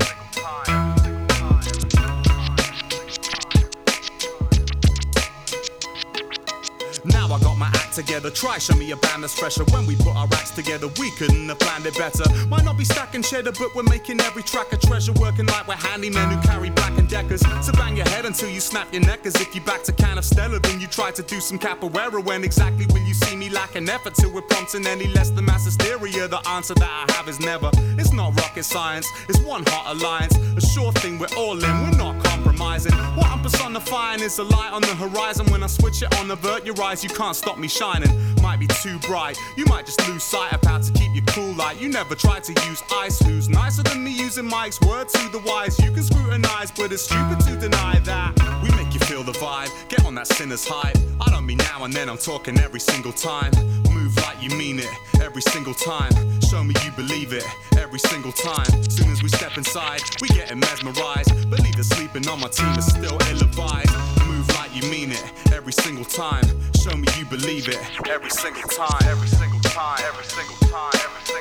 Together. 7.93 8.31
Try 8.31 8.57
show 8.57 8.75
me 8.75 8.91
a 8.93 8.97
band 8.97 9.23
that's 9.23 9.39
fresher. 9.39 9.65
When 9.65 9.85
we 9.85 9.97
put 9.97 10.17
our 10.17 10.27
acts 10.33 10.51
together, 10.51 10.89
we 10.99 11.11
couldn't 11.11 11.47
have 11.51 11.59
planned 11.59 11.85
it 11.85 11.95
better. 11.99 12.25
Might 12.49 12.65
not 12.65 12.79
be 12.79 12.85
stacking 12.85 13.23
cheddar, 13.23 13.53
but 13.53 13.75
we're 13.75 13.83
making 13.83 14.19
every 14.23 14.43
track 14.43 14.73
a 14.73 14.79
treasure. 14.79 15.13
Working 15.13 15.45
like 15.45 15.69
we're 15.69 15.75
handymen 15.75 16.33
who 16.33 16.41
carry 16.41 16.71
black 16.71 16.97
and 16.97 17.07
deckers. 17.07 17.43
So 17.61 17.71
bang 17.73 17.95
your 17.95 18.09
head 18.09 18.25
until 18.25 18.49
you 18.49 18.61
snap 18.61 18.91
your 18.95 19.03
neck. 19.03 19.27
As 19.27 19.35
if 19.35 19.55
you 19.55 19.61
backed 19.61 19.91
a 19.91 19.93
can 19.93 20.17
of 20.17 20.25
Stella, 20.25 20.59
then 20.61 20.81
you 20.81 20.87
try 20.87 21.11
to 21.11 21.23
do 21.23 21.39
some 21.39 21.59
capoeira. 21.59 22.25
When 22.25 22.45
exactly 22.45 22.87
will 22.87 23.07
you 23.07 23.13
see 23.13 23.37
me 23.37 23.51
lacking 23.51 23.87
effort 23.91 24.15
till 24.15 24.33
we're 24.33 24.41
prompting 24.41 24.87
any 24.87 25.09
less 25.09 25.29
than 25.29 25.45
mass 25.45 25.67
hysteria? 25.67 26.29
The 26.29 26.41
answer 26.49 26.75
that 26.75 27.07
I 27.09 27.13
have 27.13 27.29
is 27.29 27.41
never. 27.41 27.71
It's 27.99 28.13
not 28.15 28.35
rocket 28.41 28.65
science, 28.65 29.07
it's 29.29 29.41
one 29.41 29.65
hot 29.67 29.95
alliance. 29.95 30.35
A 30.57 30.61
sure 30.67 30.93
thing 30.93 31.19
we're 31.19 31.37
all 31.37 31.63
in, 31.63 31.81
we're 31.83 31.99
not 31.99 32.25
compromising. 32.25 32.93
What 33.17 33.27
I'm 33.27 33.43
personifying 33.43 34.21
is 34.21 34.39
a 34.39 34.45
light 34.45 34.73
on 34.73 34.81
the 34.81 34.95
horizon. 34.95 35.45
When 35.53 35.63
I 35.63 35.67
switch 35.67 36.03
it 36.03 36.15
on, 36.19 36.31
avert 36.31 36.65
your 36.65 36.81
eyes, 36.83 37.05
you 37.05 37.11
can't 37.11 37.37
stop 37.37 37.59
me 37.59 37.69
shining. 37.83 38.14
Might 38.42 38.61
be 38.61 38.68
too 38.68 38.99
bright, 39.01 39.37
you 39.57 39.64
might 39.66 39.87
just 39.87 40.07
lose 40.09 40.23
sight 40.23 40.53
of 40.53 40.62
how 40.62 40.79
to 40.79 40.92
keep 40.92 41.12
you 41.14 41.23
cool. 41.35 41.53
Like 41.55 41.81
you 41.81 41.88
never 41.88 42.14
tried 42.14 42.45
to 42.45 42.53
use 42.68 42.83
ice. 42.92 43.18
Who's 43.18 43.49
nicer 43.49 43.83
than 43.83 44.05
me 44.05 44.12
using 44.12 44.47
Mike's 44.47 44.81
word 44.83 45.09
to 45.09 45.23
the 45.31 45.40
wise? 45.40 45.77
You 45.81 45.90
can 45.90 46.05
scrutinize, 46.05 46.71
but 46.71 46.92
it's 46.92 47.03
stupid 47.03 47.40
to 47.40 47.57
deny 47.57 47.99
that. 48.11 48.31
We 48.62 48.71
make 48.77 48.95
you 48.95 49.01
feel 49.01 49.25
the 49.25 49.33
vibe, 49.33 49.71
get 49.88 50.05
on 50.05 50.14
that 50.14 50.29
sinner's 50.29 50.64
hype. 50.64 50.97
I 51.21 51.31
don't 51.31 51.45
mean 51.45 51.59
now 51.59 51.85
and 51.85 51.92
then, 51.92 52.09
I'm 52.09 52.18
talking 52.18 52.57
every 52.59 52.81
single 52.81 53.12
time. 53.12 53.53
Move 53.90 54.16
like 54.18 54.40
you 54.40 54.51
mean 54.57 54.79
it 54.79 54.92
every 55.21 55.42
single 55.42 55.75
time. 55.75 56.12
Show 56.40 56.62
me 56.62 56.75
you 56.85 56.92
believe 56.92 57.33
it 57.33 57.47
every 57.79 57.99
single 57.99 58.33
time. 58.33 58.71
Soon 58.90 59.11
as 59.11 59.23
we 59.23 59.29
step 59.29 59.57
inside, 59.57 60.03
we 60.21 60.29
get 60.29 60.57
mesmerized. 60.57 61.31
Believe 61.51 61.77
that 61.77 61.85
sleeping 61.85 62.29
on 62.29 62.38
my 62.40 62.49
team 62.49 62.75
is 62.79 62.87
still 62.87 63.18
ill 63.31 63.42
advised. 63.42 63.95
Move 64.29 64.42
you 64.75 64.83
mean 64.91 65.13
it 65.13 65.53
every 65.53 65.73
single 65.73 66.05
time. 66.05 66.45
Show 66.81 66.97
me 66.97 67.07
you 67.19 67.25
believe 67.27 67.69
it 67.69 67.79
every 68.09 68.31
single 68.31 68.63
time. 68.63 69.03
Every 69.05 69.29
single 69.29 69.61
time. 69.61 69.99
Every 70.05 70.25
single 70.25 70.57
time. 70.61 70.93
Every 70.95 71.21
single 71.25 71.29
time. 71.29 71.32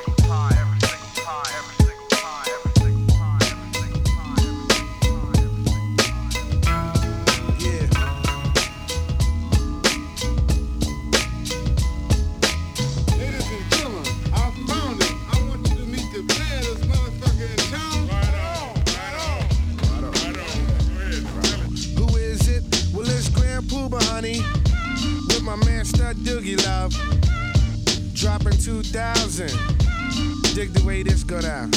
My 25.52 25.62
man 25.66 25.84
Stud 25.84 26.16
Doogie 26.24 26.56
Love. 26.64 26.94
Dropping 28.14 28.56
2000. 28.56 29.48
Dig 30.54 30.72
the 30.72 30.82
way 30.86 31.02
this 31.02 31.24
go 31.24 31.42
down. 31.42 31.70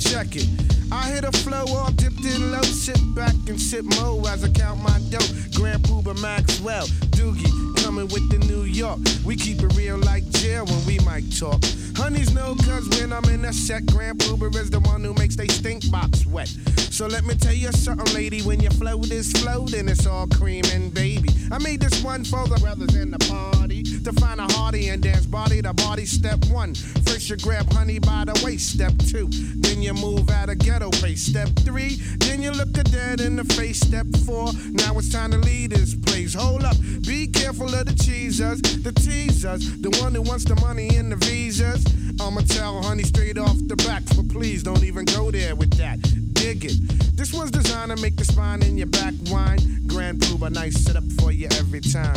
Check 0.00 0.36
it. 0.36 0.48
I 0.90 1.04
hit 1.10 1.24
a 1.24 1.32
flow 1.32 1.66
all 1.76 1.90
dipped 1.92 2.24
in 2.24 2.52
low. 2.52 2.62
Sit 2.62 2.98
back 3.14 3.34
and 3.48 3.60
sip 3.60 3.84
mo 4.00 4.22
as 4.26 4.42
I 4.42 4.48
count 4.48 4.80
my 4.80 4.98
dough. 5.10 5.28
Grand 5.54 5.82
Puba 5.82 6.18
Maxwell. 6.22 6.86
Doogie 7.12 7.52
coming 7.84 8.08
with 8.08 8.26
the 8.30 8.38
New 8.46 8.62
York. 8.62 9.00
We 9.22 9.36
keep 9.36 9.62
it 9.62 9.76
real 9.76 9.98
like 9.98 10.26
jail 10.30 10.64
when 10.64 10.86
we 10.86 10.98
might 11.00 11.30
talk. 11.36 11.60
Honeys 11.96 12.34
know 12.34 12.54
cause 12.56 12.86
when 12.90 13.10
I'm 13.10 13.24
in 13.24 13.46
a 13.46 13.52
set, 13.54 13.86
Grand 13.86 14.18
Puba 14.18 14.54
is 14.56 14.68
the 14.68 14.80
one 14.80 15.02
who 15.02 15.14
makes 15.14 15.34
they 15.34 15.48
stink 15.48 15.90
box 15.90 16.26
wet. 16.26 16.48
So 16.90 17.06
let 17.06 17.24
me 17.24 17.34
tell 17.34 17.54
you 17.54 17.72
something, 17.72 18.14
lady. 18.14 18.42
When 18.42 18.60
your 18.60 18.72
float 18.72 19.10
is 19.10 19.32
floating, 19.32 19.88
it's 19.88 20.06
all 20.06 20.26
cream 20.26 20.64
and 20.72 20.92
baby. 20.92 21.30
I 21.50 21.58
made 21.58 21.80
this 21.80 22.04
one 22.04 22.22
for 22.22 22.46
the 22.48 22.56
brothers 22.60 22.94
in 22.96 23.10
the 23.10 23.18
party 23.66 23.82
to 23.82 24.12
find 24.12 24.40
a 24.40 24.46
hearty 24.54 24.88
and 24.88 25.02
dance 25.02 25.26
body 25.26 25.60
to 25.60 25.72
body. 25.72 26.06
Step 26.06 26.38
one, 26.46 26.74
first 27.04 27.28
you 27.28 27.36
grab 27.36 27.72
honey 27.72 27.98
by 27.98 28.24
the 28.24 28.40
waist. 28.44 28.74
Step 28.74 28.92
two, 29.08 29.28
then 29.56 29.82
you 29.82 29.92
move 29.94 30.30
out 30.30 30.48
of 30.48 30.58
ghetto 30.58 30.90
face. 30.92 31.22
Step 31.22 31.48
three, 31.64 31.96
then 32.18 32.42
you 32.42 32.52
look 32.52 32.76
a 32.78 32.84
dead 32.84 33.20
in 33.20 33.34
the 33.34 33.44
face. 33.44 33.80
Step 33.80 34.06
four, 34.24 34.52
now 34.70 34.96
it's 34.98 35.10
time 35.10 35.32
to 35.32 35.38
leave 35.38 35.70
this 35.70 35.94
place. 35.94 36.34
Hold 36.34 36.62
up, 36.62 36.76
be 37.06 37.26
careful 37.26 37.74
of 37.74 37.86
the 37.86 37.94
cheesers, 38.04 38.60
the 38.62 38.92
teasers, 38.92 39.80
the 39.80 39.90
one 40.02 40.14
who 40.14 40.22
wants 40.22 40.44
the 40.44 40.56
money 40.56 40.88
and 40.96 41.10
the 41.10 41.16
visas. 41.16 41.84
I'ma 42.20 42.42
tell 42.42 42.82
honey 42.82 43.02
straight 43.02 43.38
off 43.38 43.56
the 43.66 43.76
back, 43.76 44.02
but 44.14 44.28
please 44.28 44.62
don't 44.62 44.84
even 44.84 45.04
go 45.06 45.30
there 45.30 45.56
with 45.56 45.76
that. 45.78 46.00
Dig 46.34 46.64
it. 46.64 47.16
This 47.16 47.32
one's 47.32 47.50
designed 47.50 47.90
to 47.90 48.00
make 48.00 48.16
the 48.16 48.24
spine 48.24 48.62
in 48.62 48.78
your 48.78 48.86
back 48.86 49.14
whine. 49.28 49.58
Grand 49.86 50.22
a 50.42 50.50
nice 50.50 50.84
setup 50.84 51.04
for 51.18 51.32
you 51.32 51.48
every 51.58 51.80
time. 51.80 52.14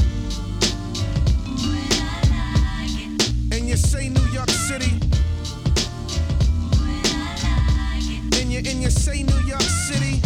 And 3.52 3.68
you 3.68 3.76
say 3.76 4.10
New 4.10 4.28
York 4.32 4.50
City. 4.50 4.92
And 8.40 8.52
you 8.52 8.60
and 8.60 8.82
you 8.82 8.90
say 8.90 9.24
New 9.24 9.42
York 9.46 9.62
City. 9.62 10.22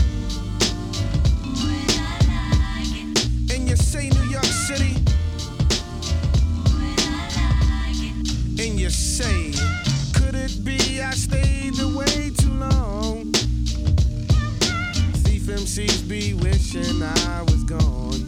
And 3.53 3.69
you 3.69 3.75
say 3.75 4.09
New 4.09 4.29
York 4.29 4.45
City. 4.45 4.95
And 8.63 8.79
you 8.79 8.89
say, 8.89 9.51
could 10.13 10.35
it 10.35 10.63
be 10.63 11.01
I 11.01 11.11
stayed 11.11 11.79
away 11.79 12.31
too 12.37 12.53
long? 12.53 13.33
MCs 15.53 16.09
be 16.09 16.33
wishing 16.33 17.01
I 17.03 17.41
was 17.43 17.63
gone. 17.63 18.22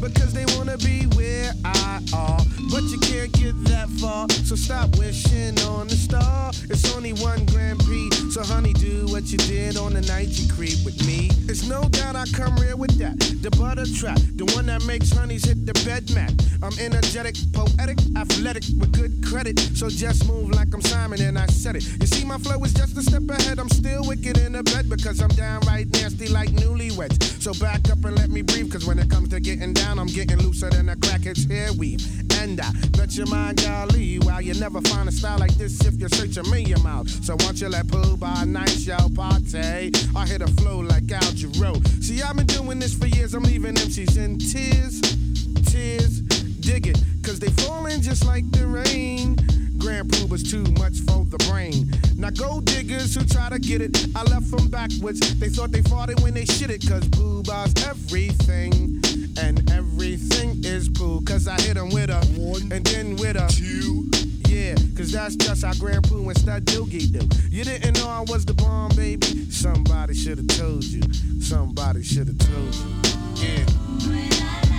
Because 0.00 0.32
they 0.32 0.46
wanna 0.56 0.78
be 0.78 1.02
where 1.14 1.52
I 1.64 2.00
are. 2.14 2.59
But 2.70 2.84
you 2.84 2.98
can't 2.98 3.32
get 3.32 3.64
that 3.64 3.88
far. 4.00 4.30
So 4.30 4.54
stop 4.54 4.96
wishing 4.96 5.58
on 5.60 5.88
the 5.88 5.96
star. 5.96 6.52
It's 6.70 6.94
only 6.94 7.12
one 7.14 7.44
Grand 7.46 7.80
Prix. 7.80 8.10
So 8.30 8.42
honey, 8.42 8.72
do 8.72 9.06
what 9.08 9.24
you 9.32 9.38
did 9.38 9.76
on 9.76 9.92
the 9.92 10.02
night 10.02 10.28
you 10.38 10.46
creep 10.54 10.78
with 10.84 11.04
me. 11.04 11.30
It's 11.48 11.66
no 11.66 11.82
doubt 11.88 12.14
I 12.14 12.26
come 12.26 12.54
real 12.56 12.78
with 12.78 12.96
that. 12.98 13.18
The 13.42 13.50
butter 13.50 13.86
trap, 13.86 14.20
the 14.36 14.44
one 14.54 14.66
that 14.66 14.84
makes 14.84 15.10
honeys 15.10 15.44
hit 15.44 15.66
the 15.66 15.74
bed 15.84 16.10
mat. 16.14 16.32
I'm 16.62 16.76
energetic, 16.78 17.34
poetic, 17.52 17.98
athletic, 18.16 18.64
with 18.78 18.92
good 18.92 19.24
credit. 19.26 19.58
So 19.74 19.88
just 19.88 20.28
move 20.28 20.50
like 20.50 20.72
I'm 20.72 20.82
Simon 20.82 21.20
and 21.22 21.38
I 21.38 21.46
said 21.46 21.74
it. 21.74 21.84
You 22.00 22.06
see, 22.06 22.24
my 22.24 22.38
flow 22.38 22.62
is 22.62 22.72
just 22.72 22.96
a 22.96 23.02
step 23.02 23.28
ahead. 23.28 23.58
I'm 23.58 23.70
still 23.70 24.04
wicked 24.06 24.38
in 24.38 24.52
the 24.52 24.62
bed 24.62 24.88
because 24.88 25.20
I'm 25.20 25.30
downright 25.30 25.88
nasty 25.90 26.28
like 26.28 26.50
newlyweds. 26.50 27.42
So 27.42 27.52
back 27.54 27.90
up 27.90 28.04
and 28.04 28.16
let 28.16 28.30
me 28.30 28.42
breathe, 28.42 28.70
cause 28.70 28.86
when 28.86 28.98
it 28.98 29.10
comes 29.10 29.30
to 29.30 29.40
getting 29.40 29.72
down, 29.72 29.98
I'm 29.98 30.06
getting 30.06 30.38
looser 30.38 30.70
than 30.70 30.88
a 30.88 30.96
crackhead's 30.96 31.50
hair 31.50 31.72
weave. 31.72 32.06
And 32.40 32.59
I 32.62 32.88
bet 32.96 33.16
your 33.16 33.26
mind, 33.26 33.62
golly, 33.62 34.18
while 34.18 34.40
you 34.40 34.54
never 34.54 34.80
find 34.82 35.08
a 35.08 35.12
style 35.12 35.38
like 35.38 35.54
this 35.54 35.80
if 35.86 35.94
you're 35.94 36.08
searching 36.08 36.46
a 36.52 36.58
your 36.58 36.78
mouth. 36.80 37.08
So 37.24 37.36
once 37.40 37.60
you 37.60 37.68
let 37.68 37.88
poo 37.88 38.16
by 38.16 38.44
night, 38.44 38.76
y'all 38.80 39.10
party. 39.10 39.92
I 40.14 40.26
hit 40.26 40.42
a 40.42 40.48
flow 40.58 40.80
like 40.80 41.10
Al 41.10 41.32
Jarreau. 41.32 41.76
See, 42.02 42.22
I've 42.22 42.36
been 42.36 42.46
doing 42.46 42.78
this 42.78 42.94
for 42.94 43.06
years, 43.06 43.34
I'm 43.34 43.42
leaving 43.44 43.74
MCs 43.74 44.16
in 44.16 44.38
tears, 44.38 45.00
tears. 45.70 46.20
Dig 46.60 46.86
it, 46.86 46.98
cause 47.22 47.40
they 47.40 47.48
falling 47.64 48.00
just 48.00 48.26
like 48.26 48.48
the 48.52 48.66
rain. 48.66 49.36
Grand 49.80 50.08
Puba's 50.10 50.42
too 50.42 50.62
much 50.78 50.98
for 51.08 51.24
the 51.24 51.38
brain. 51.48 51.90
Now 52.16 52.30
go 52.30 52.60
diggers 52.60 53.14
who 53.14 53.24
try 53.24 53.48
to 53.48 53.58
get 53.58 53.80
it, 53.80 53.96
I 54.14 54.22
left 54.24 54.50
them 54.50 54.68
backwards. 54.68 55.20
They 55.40 55.48
thought 55.48 55.72
they 55.72 55.82
fought 55.82 56.10
it 56.10 56.20
when 56.20 56.34
they 56.34 56.44
shit 56.44 56.70
it, 56.70 56.86
cause 56.86 57.02
Puba's 57.08 57.72
everything. 57.84 59.02
And 59.40 59.70
everything 59.72 60.62
is 60.64 60.88
poo, 60.90 61.22
cause 61.22 61.48
I 61.48 61.58
hit 61.62 61.76
'em 61.78 61.88
with 61.90 62.10
a 62.10 62.20
one 62.36 62.70
and 62.70 62.84
then 62.84 63.16
with 63.16 63.36
a 63.36 63.48
two. 63.48 64.10
Yeah, 64.48 64.74
cause 64.96 65.12
that's 65.12 65.36
just 65.36 65.64
how 65.64 65.72
Grand 65.74 66.04
Poo 66.04 66.28
and 66.28 66.36
Stud 66.36 66.64
Doogie 66.66 67.10
do. 67.10 67.26
You 67.50 67.64
didn't 67.64 67.96
know 67.98 68.08
I 68.08 68.20
was 68.28 68.44
the 68.44 68.54
bomb, 68.54 68.90
baby? 68.96 69.50
Somebody 69.50 70.14
should've 70.14 70.48
told 70.48 70.84
you. 70.84 71.02
Somebody 71.40 72.02
should've 72.02 72.38
told 72.38 72.74
you. 72.74 73.46
Yeah. 73.46 74.69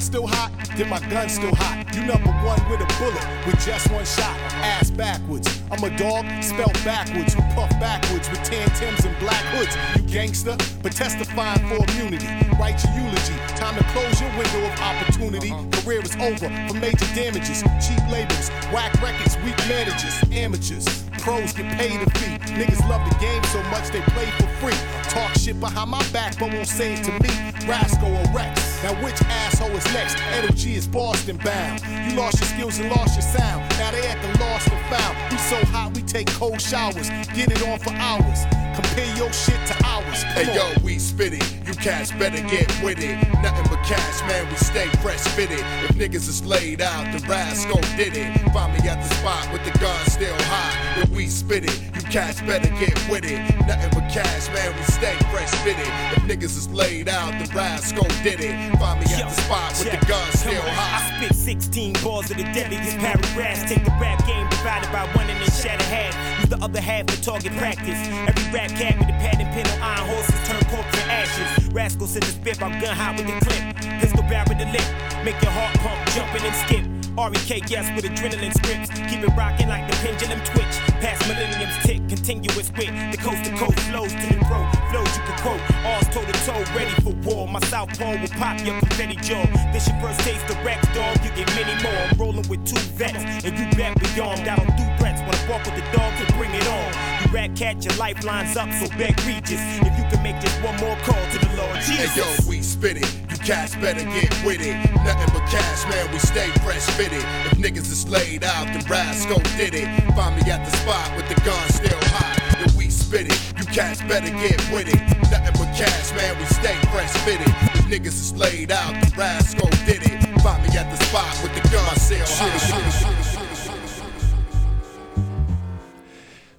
Still 0.00 0.26
hot, 0.26 0.50
then 0.76 0.88
my 0.88 0.98
gun 1.10 1.28
still 1.28 1.54
hot. 1.54 1.84
You 1.94 2.02
number 2.06 2.30
one 2.42 2.58
with 2.70 2.80
a 2.80 2.88
bullet, 2.98 3.22
with 3.46 3.60
just 3.60 3.90
one 3.92 4.04
shot. 4.04 4.34
Ass 4.64 4.90
backwards. 4.90 5.46
I'm 5.70 5.84
a 5.84 5.96
dog, 5.96 6.24
spelled 6.42 6.74
backwards. 6.84 7.34
Who 7.34 7.42
puff 7.54 7.70
backwards 7.78 8.28
with 8.30 8.42
tan 8.42 8.68
Tims 8.74 9.04
and 9.04 9.16
black 9.20 9.44
hoods. 9.52 9.76
You 9.94 10.08
gangster, 10.08 10.56
but 10.82 10.92
testifying 10.92 11.60
for 11.68 11.84
immunity. 11.92 12.26
Write 12.58 12.82
your 12.82 13.04
eulogy. 13.04 13.36
Time 13.54 13.76
to 13.76 13.84
close 13.92 14.20
your 14.20 14.30
window 14.30 14.64
of 14.66 14.80
opportunity. 14.80 15.52
Uh-huh. 15.52 15.82
Career 15.82 16.02
is 16.02 16.16
over 16.16 16.48
for 16.48 16.74
major 16.80 17.06
damages. 17.14 17.62
Cheap 17.84 18.00
labels, 18.10 18.48
whack 18.72 18.96
records, 19.02 19.36
weak 19.44 19.58
managers, 19.68 20.16
amateurs. 20.32 21.04
Pros 21.20 21.52
get 21.52 21.70
paid 21.76 22.00
a 22.00 22.10
fee. 22.18 22.40
Niggas 22.56 22.80
love 22.88 23.06
the 23.06 23.16
game 23.20 23.44
so 23.52 23.62
much 23.64 23.90
they 23.90 24.00
play 24.16 24.26
for 24.40 24.48
free. 24.64 24.80
Talk 25.10 25.36
shit 25.36 25.60
behind 25.60 25.90
my 25.90 26.02
back, 26.10 26.38
but 26.38 26.52
won't 26.52 26.66
say 26.66 26.94
it 26.94 27.04
to 27.04 27.12
me. 27.20 27.49
Rascal 27.66 28.14
or 28.14 28.24
Rex. 28.32 28.82
Now 28.82 28.94
which 29.04 29.20
asshole 29.22 29.70
is 29.70 29.84
next? 29.92 30.16
G 30.54 30.74
is 30.74 30.86
Boston 30.86 31.36
bound. 31.38 31.80
You 32.10 32.16
lost 32.16 32.40
your 32.40 32.48
skills 32.48 32.78
and 32.78 32.90
lost 32.90 33.14
your 33.14 33.22
sound. 33.22 33.68
Now 33.78 33.90
they 33.90 34.06
at 34.06 34.20
the 34.22 34.38
lost 34.40 34.68
and 34.68 34.94
found. 34.94 35.16
We 35.32 35.38
so 35.38 35.56
hot 35.66 35.94
we 35.94 36.02
take 36.02 36.28
cold 36.28 36.60
showers. 36.60 37.08
Get 37.34 37.50
it 37.50 37.62
on 37.66 37.78
for 37.78 37.92
hours. 37.92 38.59
Compare 38.74 39.16
your 39.16 39.32
shit 39.32 39.60
to 39.66 39.74
ours. 39.84 40.22
Hey 40.34 40.54
yo, 40.54 40.72
we 40.82 40.98
spit 40.98 41.34
it. 41.34 41.66
You 41.66 41.74
cats 41.74 42.12
better 42.12 42.40
get 42.48 42.68
with 42.82 42.98
it. 42.98 43.16
Nothing 43.42 43.66
but 43.70 43.82
cash, 43.84 44.20
man. 44.28 44.48
We 44.48 44.56
stay 44.56 44.88
fresh 45.02 45.20
fitted. 45.36 45.60
If 45.88 45.96
niggas 45.96 46.28
is 46.28 46.44
laid 46.44 46.80
out, 46.80 47.04
the 47.12 47.24
rascal 47.26 47.80
did 47.96 48.16
it. 48.16 48.38
Find 48.52 48.72
me 48.72 48.88
at 48.88 49.02
the 49.02 49.14
spot 49.16 49.52
with 49.52 49.64
the 49.64 49.78
gun 49.78 50.06
still 50.06 50.36
high. 50.50 51.02
If 51.02 51.10
we 51.10 51.26
spit 51.26 51.64
it, 51.64 51.80
you 51.94 52.02
cats 52.10 52.40
better 52.42 52.68
get 52.78 52.96
with 53.08 53.24
it. 53.24 53.40
Nothing 53.66 53.90
but 53.90 54.10
cash, 54.10 54.48
man. 54.48 54.76
We 54.76 54.82
stay 54.84 55.16
fresh 55.30 55.50
fitted. 55.62 55.86
If 56.16 56.22
niggas 56.24 56.56
is 56.56 56.68
laid 56.70 57.08
out, 57.08 57.32
the 57.38 57.52
rascal 57.54 58.06
did 58.22 58.40
it. 58.40 58.54
Find 58.78 59.00
me 59.00 59.06
at 59.14 59.28
the 59.28 59.42
spot 59.42 59.70
with 59.78 59.90
the 59.90 60.06
gun 60.06 60.32
still 60.32 60.62
high. 60.62 61.16
I 61.20 61.24
spit 61.24 61.36
16 61.36 61.94
balls 62.02 62.30
of 62.30 62.36
the 62.36 62.44
deadliest 62.44 62.98
paragraphs. 62.98 63.64
Take 63.70 63.84
the 63.84 63.94
rap 64.00 64.24
game 64.26 64.48
divided 64.50 64.92
by 64.92 65.06
one 65.14 65.30
and 65.30 65.40
then 65.40 65.50
shatter 65.50 65.84
half. 65.84 66.40
Use 66.40 66.50
the 66.50 66.62
other 66.62 66.80
half 66.80 67.08
for 67.08 67.22
target 67.22 67.52
practice. 67.56 67.98
Every 68.28 68.52
rap 68.52 68.59
cat 68.68 68.98
with 68.98 69.08
a 69.08 69.16
pad 69.16 69.40
and 69.40 69.48
pen 69.54 69.66
on 69.72 69.82
iron 69.82 70.08
horses 70.08 70.48
turn 70.48 70.60
corpse 70.68 70.92
to 70.92 71.02
ashes. 71.08 71.72
Rascal 71.72 72.06
send 72.06 72.24
the 72.24 72.32
spit, 72.32 72.62
I'm 72.62 72.80
gun 72.80 72.96
hot 72.96 73.16
with 73.16 73.26
the 73.26 73.38
clip. 73.46 74.00
Pistol 74.00 74.22
barrel 74.24 74.58
the 74.58 74.66
lip. 74.66 74.84
Make 75.24 75.40
your 75.40 75.52
heart 75.52 75.76
pump, 75.78 76.00
jumping 76.12 76.44
and 76.44 76.56
skip. 76.66 76.84
REK, 77.16 77.68
yes, 77.68 77.84
with 77.94 78.04
adrenaline 78.04 78.54
scripts. 78.54 78.88
Keep 79.10 79.24
it 79.24 79.32
rocking 79.36 79.68
like 79.68 79.84
the 79.90 79.96
pendulum 80.00 80.40
twitch. 80.44 80.74
Past 81.00 81.20
millenniums 81.28 81.76
tick, 81.84 82.00
continuous 82.08 82.72
wit. 82.76 82.92
The 83.12 83.18
coast 83.18 83.44
to 83.44 83.52
coast 83.56 83.78
flows 83.90 84.12
to 84.12 84.26
the 84.28 84.40
throat. 84.44 84.68
Flows 84.90 85.10
you 85.16 85.22
can 85.28 85.36
quote. 85.40 85.62
All's 85.84 86.08
toe 86.08 86.24
to 86.24 86.36
toe, 86.44 86.64
ready 86.72 86.94
for 87.02 87.12
war. 87.28 87.48
My 87.48 87.60
south 87.68 87.98
pole 87.98 88.16
will 88.16 88.34
pop 88.40 88.60
your 88.64 88.78
confetti 88.78 89.16
jaw. 89.16 89.44
This 89.72 89.88
your 89.88 90.00
first 90.00 90.20
taste 90.20 90.48
of 90.48 90.56
Rex, 90.64 90.80
dog. 90.94 91.16
You 91.24 91.30
get 91.36 91.48
many 91.56 91.76
more. 91.82 92.02
I'm 92.08 92.16
rolling 92.18 92.48
with 92.48 92.64
two 92.64 92.80
vets, 92.96 93.44
and 93.44 93.52
you 93.58 93.66
bet 93.76 93.96
we. 94.00 94.08
I 94.20 94.56
don't 94.56 94.76
do 94.76 94.84
threats. 94.98 95.20
When 95.20 95.34
I 95.34 95.42
walk 95.50 95.64
with 95.66 95.76
the 95.76 95.84
dog 95.92 96.12
to 96.18 96.32
bring 96.34 96.52
it 96.54 96.66
on. 96.68 97.09
You 97.30 97.36
rat 97.36 97.54
cat, 97.54 97.84
your 97.84 97.94
lifelines 97.94 98.56
up, 98.56 98.68
so 98.72 98.88
beg 98.98 99.14
Regis. 99.22 99.62
If 99.78 99.94
you 99.98 100.04
can 100.10 100.22
make 100.22 100.40
just 100.42 100.60
one 100.62 100.76
more 100.78 100.96
call 101.06 101.14
to 101.14 101.38
the 101.38 101.54
Lord 101.56 101.76
Jesus. 101.76 102.10
Hey 102.10 102.20
yo, 102.20 102.48
we 102.48 102.60
spit 102.60 102.96
it. 102.96 103.06
You 103.30 103.36
cats 103.38 103.76
better 103.76 104.02
get 104.02 104.34
with 104.44 104.60
it. 104.60 104.74
Nothing 105.06 105.30
but 105.32 105.46
cash, 105.46 105.88
man. 105.88 106.10
We 106.12 106.18
stay 106.18 106.50
fresh 106.66 106.82
fitted. 106.98 107.22
If 107.46 107.58
niggas 107.58 107.90
is 107.92 108.08
laid 108.08 108.42
out, 108.42 108.66
the 108.74 108.84
rascal 108.88 109.38
did 109.56 109.74
it. 109.74 109.86
Find 110.14 110.34
me 110.34 110.50
at 110.50 110.64
the 110.68 110.76
spot 110.78 111.16
with 111.16 111.28
the 111.28 111.40
gun 111.46 111.68
still 111.70 112.00
high. 112.10 112.64
If 112.64 112.74
we 112.74 112.90
spit 112.90 113.26
it, 113.30 113.40
you 113.58 113.64
cats 113.66 114.02
better 114.02 114.30
get 114.30 114.58
with 114.72 114.88
it. 114.88 115.00
Nothing 115.30 115.54
but 115.54 115.70
cash, 115.78 116.10
man. 116.12 116.36
We 116.36 116.46
stay 116.46 116.74
fresh 116.90 117.12
fitted. 117.22 117.46
If 117.78 117.86
niggas 117.86 118.06
is 118.06 118.34
laid 118.34 118.72
out, 118.72 118.92
the 119.04 119.14
rascal 119.16 119.68
did 119.86 120.02
it. 120.02 120.18
Find 120.42 120.62
me 120.66 120.76
at 120.76 120.90
the 120.90 121.04
spot 121.04 121.30
with 121.44 121.54
the 121.54 121.68
gun 121.68 121.94
still 121.96 122.26
high. 122.26 123.29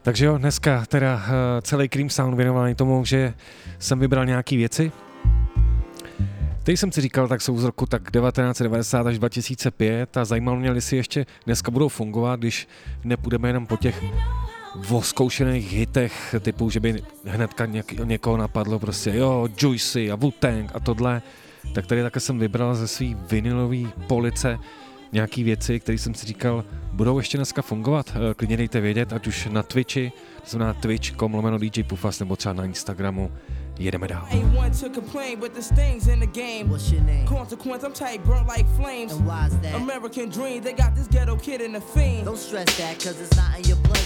Takže 0.03 0.25
jo, 0.25 0.37
dneska 0.37 0.85
teda 0.85 1.15
uh, 1.15 1.21
celý 1.61 1.89
Cream 1.89 2.09
Sound 2.09 2.35
věnovaný 2.35 2.75
tomu, 2.75 3.05
že 3.05 3.33
jsem 3.79 3.99
vybral 3.99 4.25
nějaký 4.25 4.57
věci. 4.57 4.91
Teď 6.63 6.79
jsem 6.79 6.91
si 6.91 7.01
říkal, 7.01 7.27
tak 7.27 7.41
jsou 7.41 7.57
z 7.57 7.63
roku 7.63 7.85
tak 7.85 8.01
1990 8.11 9.07
až 9.07 9.19
2005 9.19 10.17
a 10.17 10.25
zajímalo 10.25 10.59
mě, 10.59 10.69
jestli 10.69 10.97
ještě 10.97 11.25
dneska 11.45 11.71
budou 11.71 11.87
fungovat, 11.87 12.39
když 12.39 12.67
nepůjdeme 13.03 13.49
jenom 13.49 13.67
po 13.67 13.77
těch 13.77 14.03
voskoušených 14.75 15.73
hitech 15.73 16.35
typu, 16.39 16.69
že 16.69 16.79
by 16.79 17.03
hnedka 17.25 17.65
něk, 17.65 17.91
někoho 17.91 18.37
napadlo 18.37 18.79
prostě 18.79 19.11
jo, 19.15 19.47
Juicy 19.57 20.11
a 20.11 20.15
Wu-Tang 20.15 20.69
a 20.73 20.79
tohle, 20.79 21.21
tak 21.75 21.87
tady 21.87 22.03
také 22.03 22.19
jsem 22.19 22.39
vybral 22.39 22.75
ze 22.75 22.87
svý 22.87 23.17
vinilové 23.29 23.89
police 24.07 24.57
nějaký 25.13 25.43
věci, 25.43 25.79
které 25.79 25.97
jsem 25.97 26.13
si 26.13 26.25
říkal, 26.25 26.63
budou 26.93 27.17
ještě 27.17 27.37
dneska 27.37 27.61
fungovat. 27.61 28.13
Eh, 28.15 28.33
Klidně 28.33 28.57
dejte 28.57 28.81
vědět, 28.81 29.13
ať 29.13 29.27
už 29.27 29.47
na 29.51 29.63
Twitchi, 29.63 30.11
to 30.43 30.49
znamená 30.49 30.73
twitch.com 30.73 31.33
lomeno 31.33 31.57
DJ 31.57 31.83
Pufas, 31.83 32.19
nebo 32.19 32.35
třeba 32.35 32.53
na 32.53 32.65
Instagramu. 32.65 33.31
Jedeme 33.79 34.07
dál. 34.07 34.27
A1 34.31 34.79
to 34.79 35.01
complain, 35.01 35.39
but 35.39 35.53
the 35.53 35.61
stings 35.61 36.07
in 36.07 36.19
the 36.19 36.27
game. 36.39 36.63
What's 36.65 36.91
your 36.91 37.01
name? 37.03 37.25
Consequence, 37.25 37.87
I'm 37.87 37.93
tight, 37.93 38.21
burnt 38.25 38.47
like 38.57 38.65
flames. 38.75 39.13
And 39.13 39.21
why's 39.25 39.61
that? 39.61 39.75
American 39.81 40.29
dream, 40.29 40.61
they 40.63 40.73
got 40.73 40.95
this 40.95 41.07
ghetto 41.07 41.35
kid 41.37 41.61
in 41.61 41.71
the 41.73 41.81
fiend. 41.81 42.25
Don't 42.25 42.37
stress 42.37 42.77
that, 42.77 42.99
cause 43.03 43.19
it's 43.21 43.35
not 43.35 43.57
in 43.59 43.63
your 43.69 43.77
bloodstream. 43.77 44.00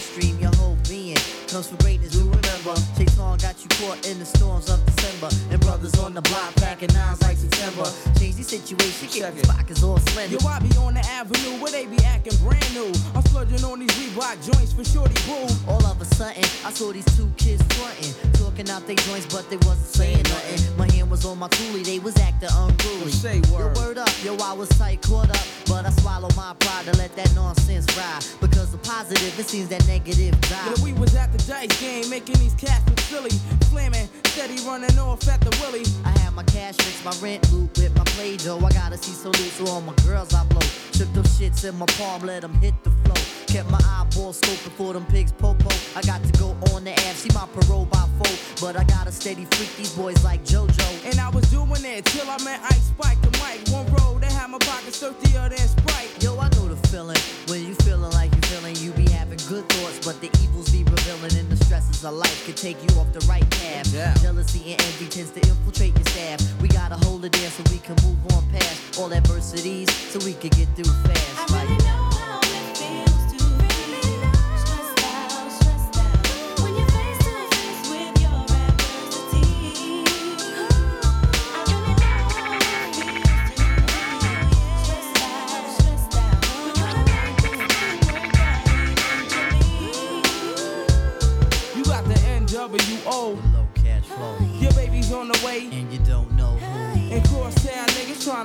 Comes 1.55 1.69
from 1.69 1.77
greatness, 1.77 2.11
do 2.11 2.19
remember. 2.19 2.75
Chase 2.97 3.17
on 3.17 3.37
got 3.37 3.55
you 3.63 3.69
caught 3.79 4.05
in 4.05 4.19
the 4.19 4.25
storms 4.25 4.69
of 4.69 4.85
December. 4.87 5.29
And 5.51 5.61
brothers 5.61 5.97
on 5.99 6.13
the 6.13 6.21
block 6.21 6.53
packing 6.55 6.93
nines 6.93 7.21
like 7.21 7.37
September. 7.37 7.87
Change 8.19 8.35
the 8.35 8.43
situation, 8.43 9.07
keep 9.07 9.23
the 9.23 9.47
pockets 9.47 9.81
all 9.81 9.97
slender. 10.11 10.35
Yo, 10.35 10.45
I 10.45 10.59
be 10.59 10.75
on 10.75 10.95
the 10.95 10.99
avenue 10.99 11.55
where 11.63 11.71
they 11.71 11.85
be 11.85 11.95
acting 12.03 12.35
brand 12.43 12.73
new. 12.73 12.91
I'm 13.15 13.23
splurging 13.23 13.63
on 13.63 13.79
these 13.79 13.91
Reebok 13.91 14.35
joints 14.43 14.73
for 14.73 14.83
shorty 14.83 15.15
boo. 15.23 15.47
All 15.71 15.79
of 15.85 16.01
a 16.01 16.03
sudden, 16.03 16.43
I 16.65 16.71
saw 16.75 16.91
these 16.91 17.07
two 17.15 17.31
kids 17.37 17.63
fronting, 17.71 18.11
talking 18.33 18.69
out 18.69 18.85
their 18.85 18.99
joints, 19.07 19.33
but 19.33 19.49
they 19.49 19.55
wasn't 19.63 19.95
saying 19.95 20.23
nothing. 20.23 20.77
My 20.77 20.91
hand 20.91 21.09
was 21.09 21.23
on 21.23 21.39
my 21.39 21.47
toolie, 21.47 21.85
they 21.85 21.99
was 21.99 22.17
acting 22.19 22.49
unruly. 22.51 23.11
Say 23.11 23.39
Yo, 23.39 23.53
word. 23.53 23.77
word 23.77 23.97
up, 23.97 24.11
yo, 24.25 24.35
I 24.43 24.51
was 24.51 24.67
tight, 24.75 25.01
caught 25.03 25.29
up, 25.29 25.45
but 25.67 25.85
I 25.85 25.91
swallowed 25.91 26.35
my 26.35 26.53
pride 26.59 26.83
to 26.87 26.97
let 26.97 27.15
that 27.15 27.33
nonsense 27.33 27.87
ride. 27.95 28.25
Because 28.41 28.73
the 28.73 28.77
positive, 28.79 29.39
it 29.39 29.47
seems 29.47 29.69
that 29.69 29.87
negative 29.87 30.35
die. 30.41 30.65
Yeah, 30.67 30.83
we 30.83 30.91
was 30.91 31.15
at 31.15 31.31
the 31.31 31.44
dice 31.47 31.79
game, 31.79 32.09
making 32.09 32.35
these 32.39 32.55
cats 32.55 32.87
look 32.89 32.99
silly. 32.99 33.29
Flaming, 33.69 34.07
steady 34.25 34.59
running 34.65 34.97
off 34.97 35.27
at 35.27 35.39
the 35.41 35.55
willy. 35.61 35.83
I 36.03 36.17
had 36.19 36.33
my 36.33 36.43
cash 36.43 36.75
fix, 36.77 37.03
my 37.03 37.13
rent 37.21 37.51
loop 37.51 37.77
with 37.77 37.95
my 37.95 38.03
play 38.15 38.37
dough. 38.37 38.59
I 38.65 38.71
gotta 38.71 38.97
see 38.97 39.13
so 39.13 39.29
loose, 39.29 39.53
so 39.53 39.67
all 39.67 39.81
my 39.81 39.93
girls 40.05 40.33
I 40.33 40.43
blow. 40.45 40.61
Shook 40.93 41.11
those 41.13 41.27
shits 41.37 41.67
in 41.67 41.75
my 41.77 41.85
palm, 41.97 42.23
let 42.23 42.41
them 42.41 42.53
hit 42.55 42.73
the 42.83 42.89
flow. 42.89 43.24
Kept 43.55 43.71
my 43.71 43.79
eyeballs 43.87 44.41
scoping 44.41 44.73
for 44.75 44.91
them 44.91 45.05
pigs 45.05 45.31
popo. 45.31 45.69
I 45.95 46.01
got 46.01 46.21
to 46.21 46.31
go 46.37 46.57
on 46.73 46.83
the 46.83 46.91
app, 46.91 47.15
see 47.15 47.29
my 47.33 47.47
parole 47.55 47.85
by 47.85 48.05
four. 48.19 48.35
But 48.59 48.75
I 48.75 48.83
got 48.83 49.07
a 49.07 49.13
steady 49.13 49.45
freak 49.45 49.73
these 49.77 49.93
boys 49.95 50.21
like 50.25 50.43
JoJo. 50.43 51.05
And 51.09 51.21
I 51.21 51.29
was 51.29 51.49
doing 51.49 51.85
it 51.85 52.03
till 52.03 52.29
I 52.29 52.37
met 52.43 52.59
Ice 52.63 52.91
Spike 52.91 53.21
the 53.21 53.31
mic. 53.39 53.65
One 53.71 53.87
road, 53.95 54.23
they 54.23 54.27
had 54.27 54.49
my 54.49 54.57
pockets 54.57 54.99
thirstier 54.99 55.47
than 55.47 55.57
Sprite. 55.57 56.11
Yo, 56.21 56.37
I 56.37 56.49
know 56.49 56.67
the 56.67 56.75
feeling. 56.89 57.15
When 57.47 57.65
you 57.65 57.75
feeling 57.75 58.11
like 58.11 58.35
you 58.35 58.41
feeling, 58.41 58.75
you 58.75 58.91
be 58.91 59.09
having 59.09 59.39
good 59.47 59.63
thoughts, 59.69 60.05
but 60.05 60.19
the 60.19 60.27
evils 60.43 60.69
be 60.69 60.83
revealing, 60.83 61.39
and 61.39 61.47
the 61.47 61.55
stresses 61.63 62.03
of 62.03 62.13
life 62.13 62.45
can 62.45 62.55
take 62.55 62.75
you 62.83 62.99
off 62.99 63.13
the 63.13 63.23
right 63.25 63.49
path. 63.51 63.87
Yeah. 63.93 64.13
Jealousy 64.15 64.73
and 64.73 64.81
envy 64.81 65.07
tends 65.07 65.31
to 65.31 65.39
infiltrate 65.39 65.95
your 65.95 66.07
staff. 66.11 66.43
We 66.61 66.67
gotta 66.67 66.97
hold 67.07 67.23
it 67.23 67.31
there 67.31 67.49
so 67.49 67.63
we 67.71 67.79
can 67.79 67.95
move 68.03 68.19
on 68.35 68.43
past 68.51 68.99
all 68.99 69.13
adversities, 69.13 69.87
so 70.11 70.19
we 70.25 70.33
can 70.33 70.49
get 70.49 70.67
through 70.75 70.91
fast. 71.07 71.51
Like, 71.51 71.69
You 71.69 72.04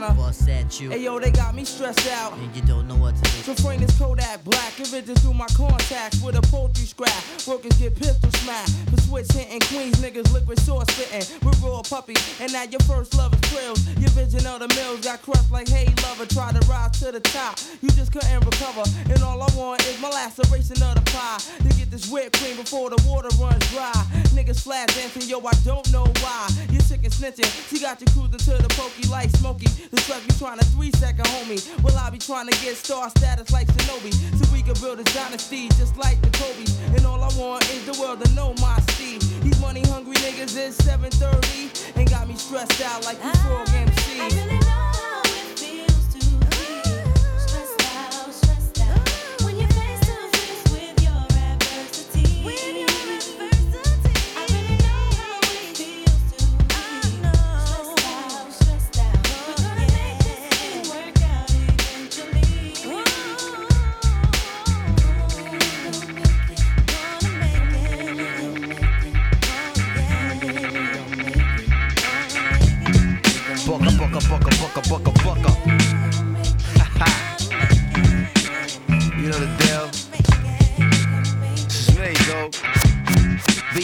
Bust 0.00 0.49
at 0.70 0.80
you, 0.80 0.90
Hey 0.90 1.02
yo, 1.02 1.18
they 1.18 1.30
got 1.30 1.54
me 1.54 1.64
stressed 1.64 2.08
out. 2.12 2.32
and 2.34 2.54
you 2.54 2.62
don't 2.62 2.86
know 2.86 2.96
what 2.96 3.16
to 3.16 3.22
do. 3.22 3.38
So 3.42 3.54
frame 3.54 3.80
this 3.80 3.96
Kodak 3.98 4.44
black, 4.44 4.78
if 4.78 4.92
it 4.94 5.06
just 5.06 5.22
through 5.22 5.34
my 5.34 5.46
contacts 5.56 6.22
with 6.22 6.36
a 6.36 6.42
poultry 6.42 6.84
scrap. 6.84 7.22
Workers 7.46 7.72
get 7.78 7.96
pistol 7.96 8.30
smacked. 8.42 8.70
For 8.90 9.00
switch 9.02 9.32
hitting 9.32 9.60
Queens, 9.60 9.96
niggas 9.96 10.32
liquid 10.32 10.58
sauce 10.60 10.86
spitting. 10.94 11.26
With 11.46 11.60
raw 11.62 11.82
puppies, 11.82 12.22
and 12.40 12.52
now 12.52 12.64
your 12.64 12.80
first 12.80 13.16
love 13.16 13.34
is 13.34 13.40
thrills. 13.50 13.80
Your 13.98 14.10
vision 14.10 14.46
of 14.46 14.60
the 14.60 14.68
mills 14.76 15.00
got 15.00 15.22
crushed 15.22 15.50
like 15.50 15.68
hey 15.68 15.86
lover. 16.02 16.26
Try 16.26 16.52
to 16.52 16.60
rise 16.68 16.92
to 17.00 17.10
the 17.12 17.20
top, 17.20 17.58
you 17.82 17.88
just 17.90 18.12
couldn't 18.12 18.44
recover. 18.44 18.84
And 19.10 19.22
all 19.22 19.42
I 19.42 19.48
want 19.56 19.84
is 19.86 20.00
my 20.00 20.10
laceration 20.10 20.82
of 20.82 20.94
the 20.94 21.04
pie. 21.10 21.38
To 21.66 21.68
get 21.76 21.90
this 21.90 22.10
whipped 22.10 22.38
cream 22.38 22.56
before 22.56 22.90
the 22.90 23.02
water 23.08 23.30
runs 23.40 23.66
dry. 23.72 23.92
Niggas 24.36 24.62
flat 24.62 24.88
dancing, 24.94 25.28
yo, 25.28 25.40
I 25.40 25.52
don't 25.64 25.90
know 25.90 26.06
why. 26.22 26.48
You're 26.70 26.82
sick 26.82 27.02
and 27.02 27.12
snitching, 27.12 27.48
she 27.68 27.80
got 27.80 28.00
you 28.00 28.06
cruising 28.14 28.38
to 28.38 28.62
the 28.62 28.68
pokey 28.78 29.08
like 29.08 29.30
Smokey. 29.30 29.66
The 29.90 29.96
truck 30.06 30.22
be 30.26 30.34
trying 30.38 30.59
to 30.60 30.66
three 30.70 30.90
second 30.92 31.26
homie. 31.26 31.60
Well, 31.82 31.96
I 31.96 32.10
be 32.10 32.18
trying 32.18 32.48
to 32.48 32.56
get 32.60 32.76
star 32.76 33.10
status 33.10 33.50
like 33.50 33.66
Shinobi. 33.68 34.12
So 34.38 34.52
we 34.52 34.62
can 34.62 34.74
build 34.80 35.00
a 35.00 35.04
dynasty 35.04 35.68
just 35.80 35.96
like 35.96 36.20
the 36.22 36.30
Kobe. 36.30 36.64
And 36.96 37.06
all 37.06 37.22
I 37.22 37.30
want 37.38 37.62
is 37.70 37.84
the 37.86 38.00
world 38.00 38.24
to 38.24 38.32
know 38.34 38.54
my 38.60 38.78
Steve. 38.90 39.20
These 39.42 39.60
money 39.60 39.82
hungry 39.82 40.16
niggas 40.16 40.56
is 40.56 40.76
730 40.76 41.98
and 41.98 42.10
got 42.10 42.28
me 42.28 42.36
stressed 42.36 42.80
out 42.82 43.04
like 43.04 43.22
you 43.22 43.32
frog 43.40 43.68
MC. 43.70 44.20
When 44.20 44.20
you're 44.20 44.20
adversity, 44.20 44.20
I 44.20 44.28
really 44.28 44.60
know 44.60 44.68
how 44.68 45.22
it 45.24 45.60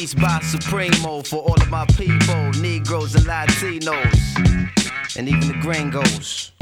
supremo 0.06 1.22
for 1.22 1.38
all 1.38 1.60
of 1.60 1.68
my 1.68 1.84
people, 1.86 2.50
Negroes 2.60 3.14
and 3.16 3.24
Latinos, 3.24 5.16
and 5.16 5.28
even 5.28 5.48
the 5.48 5.58
gringos. 5.60 6.52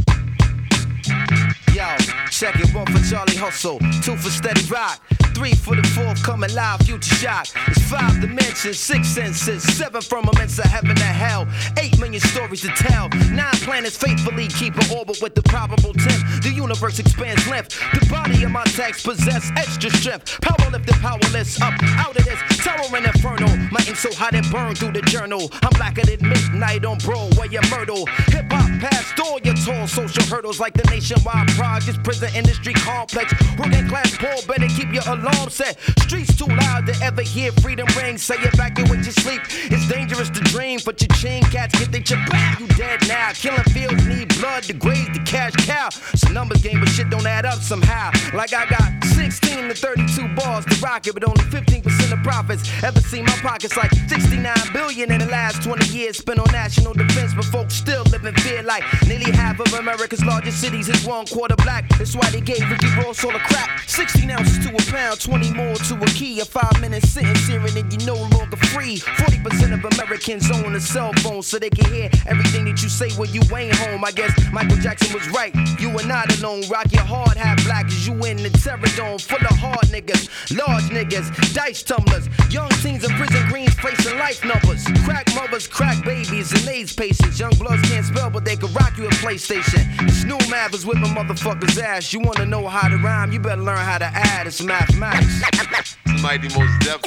Yo, 1.75 1.97
check 2.31 2.59
it, 2.59 2.75
one 2.75 2.87
for 2.87 3.03
Charlie 3.11 3.37
Hustle, 3.37 3.79
two 4.03 4.17
for 4.17 4.31
Steady 4.31 4.63
Rock. 4.71 5.01
Three 5.35 5.55
for 5.55 5.75
the 5.75 5.83
fourth, 5.89 6.23
coming 6.23 6.55
live, 6.55 6.81
future 6.83 7.15
shock. 7.17 7.49
It's 7.67 7.83
five 7.91 8.21
dimensions, 8.21 8.79
six 8.79 9.09
senses, 9.09 9.63
seven 9.77 10.01
firmaments 10.01 10.59
of 10.59 10.67
heaven 10.67 10.91
and 10.91 11.01
hell. 11.01 11.49
Eight 11.79 11.99
million 11.99 12.21
stories 12.21 12.61
to 12.63 12.69
tell. 12.69 13.09
Nine 13.33 13.59
planets 13.67 13.97
faithfully 13.97 14.49
keep 14.49 14.77
an 14.77 14.97
orbit 14.97 15.21
with 15.21 15.35
the 15.35 15.43
probable 15.43 15.93
tenth. 15.95 16.43
The 16.43 16.51
universe 16.51 16.99
expands 16.99 17.47
length. 17.49 17.81
The 17.93 18.07
body 18.09 18.45
of 18.45 18.51
my 18.53 18.65
text 18.65 19.05
possess 19.05 19.51
extra 19.57 19.91
strength. 19.91 20.41
Power 20.41 20.71
lifted, 20.71 20.95
powerless, 20.97 21.61
up 21.61 21.75
out 21.99 22.17
of 22.17 22.25
this 22.25 22.39
tower 22.59 22.87
and 22.95 23.07
inferno. 23.07 23.49
My 23.73 23.81
ink 23.89 23.97
so 23.97 24.13
hot 24.15 24.35
it 24.35 24.49
burned 24.53 24.79
through 24.79 24.93
the 24.93 25.03
journal. 25.03 25.51
I'm 25.63 25.71
blacker 25.77 26.07
than 26.07 26.29
midnight 26.29 26.85
on 26.85 26.99
bro 26.99 27.15
Broadway 27.15 27.57
and 27.57 27.71
Myrtle. 27.71 28.07
Hip 28.29 28.53
hop 28.53 28.81
past 28.81 29.21
all 29.21 29.41
your 29.41 29.55
tall 29.55 29.87
social 29.87 30.23
hurdles 30.25 30.61
like 30.61 30.75
the 30.75 30.85
nationwide 30.91 31.49
projects, 31.49 31.99
prison 32.03 32.31
industry 32.35 32.73
complex. 32.75 33.33
Working 33.59 33.89
class 33.89 34.17
poor, 34.17 34.37
better 34.47 34.69
keep 34.69 34.93
your 34.93 35.07
alarm 35.25 35.51
set. 35.51 35.79
Streets 36.01 36.37
too 36.37 36.47
loud 36.47 36.87
to 36.87 36.95
ever 37.03 37.23
hear 37.23 37.53
freedom 37.53 37.87
ring. 37.97 38.19
Say 38.19 38.37
evacuate 38.37 39.05
your 39.05 39.17
sleep. 39.25 39.41
It's 39.71 39.89
dangerous 39.89 40.31
to 40.31 40.41
dream, 40.41 40.81
but 40.85 41.01
your 41.01 41.09
chain 41.17 41.43
cats 41.45 41.79
get 41.79 41.93
they 41.93 42.01
chip 42.01 42.19
back. 42.31 42.61
You 42.61 42.67
dead 42.69 43.01
now. 43.09 43.33
Killing 43.33 43.63
fields 43.75 44.07
need 44.07 44.29
blood 44.39 44.65
to 44.65 44.73
graze 44.73 45.09
the 45.13 45.23
cash 45.25 45.55
cow. 45.67 45.89
A 46.29 46.33
numbers 46.33 46.63
game, 46.63 46.81
but 46.81 46.89
shit 46.89 47.11
don't 47.11 47.27
add 47.27 47.47
up 47.47 47.61
somehow. 47.61 48.11
Like 48.35 48.53
I 48.53 48.67
got 48.67 49.05
16 49.15 49.69
to 49.69 49.75
32 49.75 50.35
bars 50.35 50.65
to 50.67 50.77
rock 50.81 51.07
it, 51.07 51.15
but 51.15 51.25
only 51.25 51.45
15% 51.45 52.13
of 52.13 52.23
profits. 52.23 52.69
Ever 52.83 53.01
seen 53.01 53.25
my 53.25 53.37
pockets 53.43 53.77
like 53.77 53.93
69 54.09 54.55
billion 54.73 55.11
in 55.13 55.19
the 55.21 55.27
last 55.27 55.63
20 55.63 55.87
years 55.89 56.19
spent 56.19 56.39
on 56.39 56.51
national 56.53 56.93
defense, 56.95 57.33
but 57.35 57.45
folks 57.47 57.75
still 57.75 58.03
live 58.11 58.25
in 58.25 58.35
fear 58.37 58.63
like 58.63 58.85
nearly 59.07 59.31
half 59.31 59.61
of 59.61 59.73
America's 59.75 60.25
largest 60.25 60.61
cities 60.61 60.89
is 60.89 61.05
one 61.07 61.27
quarter 61.27 61.57
black. 61.57 61.89
That's 61.99 62.15
why 62.15 62.29
they 62.31 62.41
gave 62.41 62.69
Ricky 62.71 62.89
Ross 62.97 63.25
all 63.25 63.33
the 63.33 63.39
crap. 63.39 63.69
16 63.89 64.31
ounces 64.31 64.59
to 64.67 64.75
a 64.75 64.93
pound, 64.93 65.14
20 65.17 65.53
more 65.53 65.75
to 65.75 65.95
a 65.95 66.07
key. 66.07 66.41
A 66.41 66.45
five 66.45 66.81
minute 66.81 67.05
sentence 67.05 67.47
here 67.47 67.61
and 67.61 67.93
you 67.93 68.07
no 68.07 68.15
longer 68.15 68.57
free. 68.73 68.97
40% 68.99 69.75
of 69.75 69.85
Americans 69.95 70.51
own 70.51 70.75
a 70.75 70.81
cell 70.81 71.13
phone 71.15 71.43
so 71.43 71.59
they 71.59 71.71
can 71.71 71.93
hear 71.93 72.11
everything 72.27 72.65
that 72.67 72.83
you 72.83 72.89
say 72.89 73.11
when 73.13 73.31
you 73.33 73.43
ain't 73.57 73.75
home. 73.77 74.05
I 74.05 74.11
guess 74.11 74.33
Michael 74.53 74.77
Jackson 74.77 75.13
was 75.13 75.29
right. 75.31 75.55
You 75.79 75.91
are 75.99 76.07
not 76.07 76.37
alone. 76.39 76.63
Rock 76.69 76.93
your 76.93 77.03
hard 77.05 77.37
hat 77.37 77.63
black 77.65 77.87
as 77.87 78.07
you 78.07 78.15
in 78.25 78.39
the 78.39 78.51
terror 78.51 78.81
dome 78.97 79.19
full 79.19 79.39
of 79.39 79.57
hard 79.57 79.87
niggas, 79.95 80.29
large 80.57 80.85
niggas, 80.85 81.55
dice 81.55 81.83
tumblers, 81.83 82.29
young 82.51 82.69
teens 82.83 83.05
in 83.05 83.11
prison 83.17 83.47
greens 83.49 83.75
facing 83.75 84.19
life 84.19 84.45
numbers. 84.45 84.85
Crack 85.05 85.27
mothers, 85.35 85.67
crack 85.67 86.05
babies, 86.05 86.53
and 86.53 86.69
AIDS 86.69 86.95
patients. 86.95 87.39
Young 87.39 87.55
bloods 87.57 87.83
can't 87.89 88.05
spell, 88.07 88.31
but 88.31 88.45
they 88.45 88.57
can 88.57 88.73
rock 88.75 88.97
you 88.99 89.07
a 89.07 89.11
PlayStation. 89.23 90.11
Snoop 90.11 90.49
Math 90.51 90.75
is 90.75 90.85
whipping 90.85 91.15
motherfuckers' 91.15 91.81
ass. 91.81 92.13
You 92.13 92.21
wanna 92.21 92.47
know 92.47 92.67
how 92.67 92.89
to 92.89 92.97
rhyme? 92.97 93.33
You 93.33 93.41
better 93.41 93.63
learn 93.63 93.79
how 93.79 93.99
to 93.99 94.07
add. 94.07 94.47
It's 94.47 94.63
mathematics. 94.63 95.04
Mighty 95.05 96.49
Mos 96.57 96.71
Def. 96.81 97.01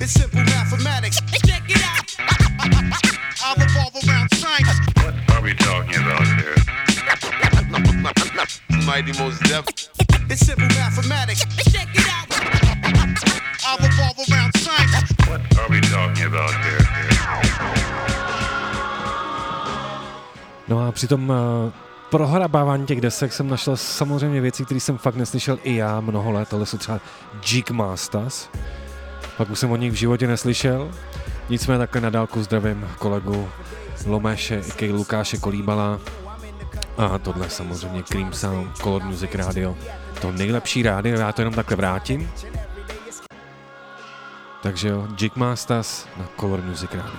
It's 0.00 0.12
simple 0.12 0.44
mathematics. 0.44 1.18
Check 1.44 1.62
it 1.68 1.82
out. 1.82 2.06
I'll 3.42 3.56
revolve 3.56 3.96
around 4.06 4.28
science. 4.34 4.78
What 5.02 5.14
are 5.34 5.42
we 5.42 5.52
talking 5.54 5.96
about 6.02 6.26
here? 6.38 6.54
Mighty 8.86 9.12
Mos 9.18 9.40
Def. 9.40 9.64
It's 10.30 10.46
simple 10.46 10.68
mathematics. 10.68 11.42
Check 11.72 11.88
it 11.92 12.06
out. 12.08 12.28
I'll 13.66 13.78
revolve 13.78 14.18
around 14.30 14.52
science. 14.58 15.12
What 15.26 15.40
are 15.58 15.68
we 15.68 15.80
talking 15.80 16.26
about 16.26 16.54
here? 16.62 16.86
No 20.68 20.78
a 20.88 20.92
při 20.92 21.06
tom 21.06 21.30
uh, 21.30 21.72
prohrabávání 22.12 22.86
těch 22.86 23.00
desek 23.00 23.32
jsem 23.32 23.48
našel 23.48 23.76
samozřejmě 23.76 24.40
věci, 24.40 24.64
které 24.64 24.80
jsem 24.80 24.98
fakt 24.98 25.16
neslyšel 25.16 25.58
i 25.62 25.76
já 25.76 26.00
mnoho 26.00 26.32
let. 26.32 26.48
Tohle 26.48 26.66
jsou 26.66 26.78
třeba 26.78 27.00
Jig 27.46 27.70
Masters. 27.70 28.48
Pak 29.36 29.50
už 29.50 29.58
jsem 29.58 29.70
o 29.70 29.76
nich 29.76 29.92
v 29.92 29.94
životě 29.94 30.26
neslyšel. 30.26 30.90
Nicméně 31.48 31.78
takhle 31.78 32.00
na 32.00 32.10
dálku 32.10 32.42
zdravím 32.42 32.88
kolegu 32.98 33.48
Lomeše, 34.06 34.62
i 34.78 34.92
Lukáše 34.92 35.36
Kolíbala. 35.38 36.00
A 36.98 37.18
tohle 37.18 37.50
samozřejmě 37.50 38.02
Cream 38.02 38.32
Sound, 38.32 38.76
Color 38.76 39.02
Music 39.02 39.34
Radio. 39.34 39.76
To 40.20 40.32
nejlepší 40.32 40.82
rádio, 40.82 41.20
já 41.20 41.32
to 41.32 41.40
jenom 41.40 41.54
takhle 41.54 41.76
vrátím. 41.76 42.30
Takže 44.62 44.88
jo, 44.88 45.08
Jig 45.20 45.36
Masters 45.36 46.06
na 46.16 46.28
Color 46.40 46.62
Music 46.62 46.90
Radio. 46.90 47.16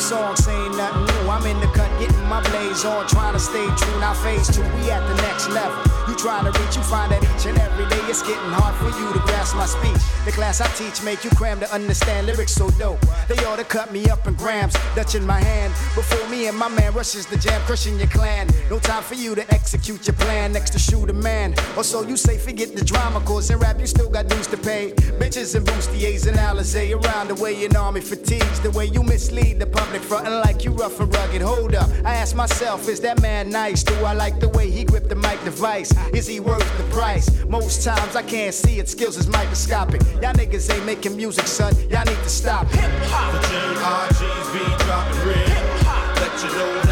Same 0.00 0.18
song 0.18 0.36
saying 0.36 0.76
nothing 0.76 1.04
new. 1.06 1.30
I'm 1.30 1.46
in 1.46 1.60
the 1.60 1.66
cut, 1.68 1.90
getting 2.00 2.23
my 2.34 2.50
blaze 2.50 2.84
on, 2.84 3.06
trying 3.06 3.32
to 3.32 3.38
stay 3.38 3.64
true. 3.76 4.00
Now 4.00 4.12
phase 4.12 4.48
two, 4.48 4.62
we 4.62 4.90
at 4.90 5.06
the 5.06 5.14
next 5.22 5.48
level. 5.50 5.78
You 6.08 6.14
trying 6.16 6.44
to 6.50 6.58
reach, 6.60 6.76
you 6.76 6.82
find 6.82 7.12
that 7.12 7.22
each 7.22 7.46
and 7.46 7.56
every 7.58 7.86
day 7.86 8.02
it's 8.10 8.22
getting 8.22 8.52
hard 8.58 8.74
for 8.76 8.90
you 8.98 9.12
to 9.12 9.18
grasp 9.20 9.56
my 9.56 9.66
speech. 9.66 10.02
The 10.24 10.32
class 10.32 10.60
I 10.60 10.66
teach 10.74 11.02
make 11.02 11.24
you 11.24 11.30
cram 11.30 11.60
to 11.60 11.72
understand 11.72 12.26
lyrics 12.26 12.52
so 12.52 12.68
dope. 12.70 13.00
They 13.28 13.38
ought 13.46 13.58
to 13.58 13.64
cut 13.64 13.92
me 13.92 14.10
up 14.10 14.26
in 14.26 14.34
grams, 14.34 14.74
Dutch 14.94 15.14
in 15.14 15.24
my 15.24 15.40
hand. 15.40 15.72
Before 15.94 16.28
me 16.28 16.48
and 16.48 16.58
my 16.58 16.68
man 16.68 16.92
rushes 16.92 17.24
the 17.26 17.36
jam, 17.36 17.60
crushing 17.62 17.98
your 17.98 18.08
clan. 18.08 18.48
No 18.68 18.78
time 18.78 19.02
for 19.02 19.14
you 19.14 19.34
to 19.34 19.44
execute 19.54 20.06
your 20.06 20.16
plan 20.16 20.52
next 20.52 20.70
to 20.70 20.78
shoot 20.78 21.08
a 21.08 21.12
man. 21.12 21.54
Or 21.76 21.84
so 21.84 22.02
you 22.02 22.16
say, 22.16 22.36
forget 22.36 22.74
the 22.74 22.84
drama, 22.84 23.20
cause 23.20 23.48
in 23.50 23.58
rap 23.58 23.78
you 23.78 23.86
still 23.86 24.10
got 24.10 24.28
dues 24.28 24.48
to 24.48 24.56
pay. 24.56 24.92
Bitches 25.20 25.54
and 25.54 25.66
bustiers 25.66 26.26
and 26.26 26.36
Alizé 26.36 26.92
around 26.92 27.28
the 27.28 27.36
way 27.36 27.64
an 27.64 27.76
army 27.76 28.00
fatigues. 28.00 28.60
The 28.60 28.72
way 28.72 28.86
you 28.86 29.02
mislead 29.02 29.60
the 29.60 29.66
public, 29.66 30.02
frontin' 30.02 30.40
like 30.40 30.64
you 30.64 30.72
rough 30.72 31.00
and 31.00 31.14
rugged. 31.14 31.40
Hold 31.40 31.74
up, 31.74 31.88
I 32.04 32.16
ask 32.24 32.34
myself, 32.34 32.88
is 32.88 33.00
that 33.00 33.20
man 33.20 33.50
nice? 33.50 33.82
Do 33.82 33.94
I 34.02 34.14
like 34.14 34.40
the 34.40 34.48
way 34.48 34.70
he 34.70 34.82
grip 34.82 35.10
the 35.10 35.14
mic 35.14 35.38
device? 35.44 35.92
Is 36.14 36.26
he 36.26 36.40
worth 36.40 36.66
the 36.78 36.84
price? 36.84 37.28
Most 37.44 37.84
times 37.84 38.16
I 38.16 38.22
can't 38.22 38.54
see 38.54 38.78
it, 38.78 38.88
skills 38.88 39.18
is 39.18 39.28
microscopic. 39.28 40.00
Y'all 40.22 40.32
niggas 40.32 40.74
ain't 40.74 40.86
making 40.86 41.16
music, 41.18 41.46
son. 41.46 41.74
Y'all 41.90 42.02
need 42.06 42.16
to 42.16 42.30
stop. 42.30 42.66
Hip 42.68 42.90
hop. 43.12 43.30
The 43.34 43.40
J-R-G's 43.50 44.48
be 44.54 44.64
dropping 44.86 45.28
red. 45.28 46.16
Let 46.16 46.42
you 46.42 46.48
know 46.56 46.83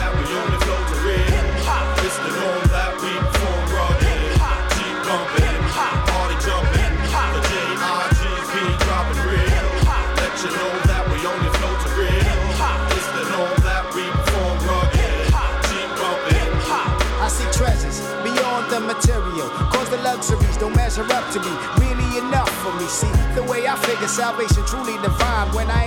don't 20.59 20.75
measure 20.77 21.03
up 21.03 21.31
to 21.33 21.41
me. 21.41 21.53
Really 21.79 22.19
enough 22.19 22.51
for 22.63 22.73
me. 22.79 22.87
See, 22.87 23.11
the 23.35 23.43
way 23.43 23.67
I 23.67 23.77
figure 23.77 24.09
salvation 24.09 24.65
truly 24.67 24.97
divine. 25.03 25.53
When 25.55 25.69
I 25.71 25.87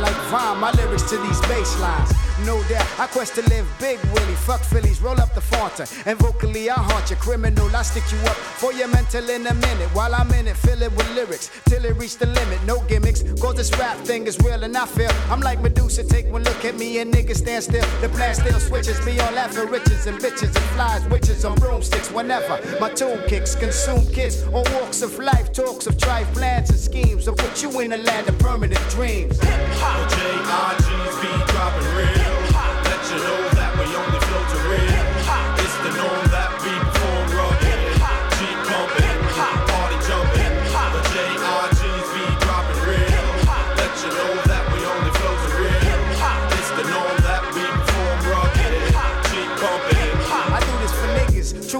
like 0.00 0.16
vine, 0.30 0.58
my 0.58 0.70
lyrics 0.72 1.02
to 1.10 1.16
these 1.18 1.40
bass 1.42 1.78
lines. 1.80 2.12
No 2.46 2.60
doubt, 2.64 2.86
I 2.98 3.06
quest 3.06 3.36
to 3.36 3.42
live 3.48 3.66
big, 3.78 4.00
Willie. 4.06 4.34
Fuck 4.34 4.62
Phillies, 4.62 5.00
roll 5.00 5.20
up 5.20 5.32
the 5.34 5.40
Fanta. 5.40 5.86
And 6.06 6.18
vocally, 6.18 6.70
I 6.70 6.74
haunt 6.74 7.08
you. 7.10 7.16
Criminal, 7.16 7.74
I 7.76 7.82
stick 7.82 8.02
you 8.10 8.18
up 8.26 8.36
for 8.36 8.72
your 8.72 8.88
mental 8.88 9.28
in 9.30 9.46
a 9.46 9.54
minute. 9.54 9.88
While 9.94 10.12
I'm 10.14 10.30
in 10.32 10.48
it, 10.48 10.56
fill 10.56 10.82
it 10.82 10.90
with 10.96 11.08
lyrics 11.14 11.50
till 11.66 11.84
it 11.84 11.96
reach 11.96 12.16
the 12.16 12.26
limit. 12.26 12.58
No 12.66 12.80
gimmicks, 12.88 13.22
cause 13.40 13.54
this 13.54 13.70
rap 13.78 13.96
thing 13.98 14.26
is 14.26 14.38
real 14.40 14.64
and 14.64 14.76
I 14.76 14.86
feel 14.86 15.10
I'm 15.30 15.40
like 15.40 15.60
Medusa. 15.60 16.02
Take 16.04 16.32
one 16.32 16.42
look 16.42 16.64
at 16.64 16.76
me 16.76 16.98
and 16.98 17.14
niggas 17.14 17.36
stand 17.36 17.62
still. 17.64 17.86
The 18.00 18.08
plan 18.08 18.34
still 18.34 18.58
switches 18.58 19.04
me 19.06 19.20
on 19.20 19.34
laughing 19.36 19.68
riches 19.68 20.06
and 20.06 20.18
bitches 20.18 20.56
and 20.56 20.66
flies, 20.74 21.06
witches 21.08 21.44
on 21.44 21.54
broomsticks. 21.56 22.10
Whenever 22.10 22.58
my 22.80 22.90
tune 22.90 23.22
kicks, 23.28 23.54
consume 23.54 24.04
kids 24.12 24.42
on 24.48 24.64
walks 24.74 25.02
of 25.02 25.16
life, 25.18 25.52
talks 25.52 25.86
of 25.86 25.96
trife 25.96 26.32
plans 26.34 26.70
and 26.70 26.78
schemes. 26.78 27.28
Of 27.28 27.36
put 27.36 27.62
you 27.62 27.80
in 27.80 27.92
a 27.92 27.98
land 27.98 28.28
of 28.28 28.36
permanent 28.40 28.82
dreams. 28.90 29.38
The 29.72 30.16
J-R-G's 30.16 31.16
be 31.22 31.52
dropping 31.52 31.96
real. 31.96 32.21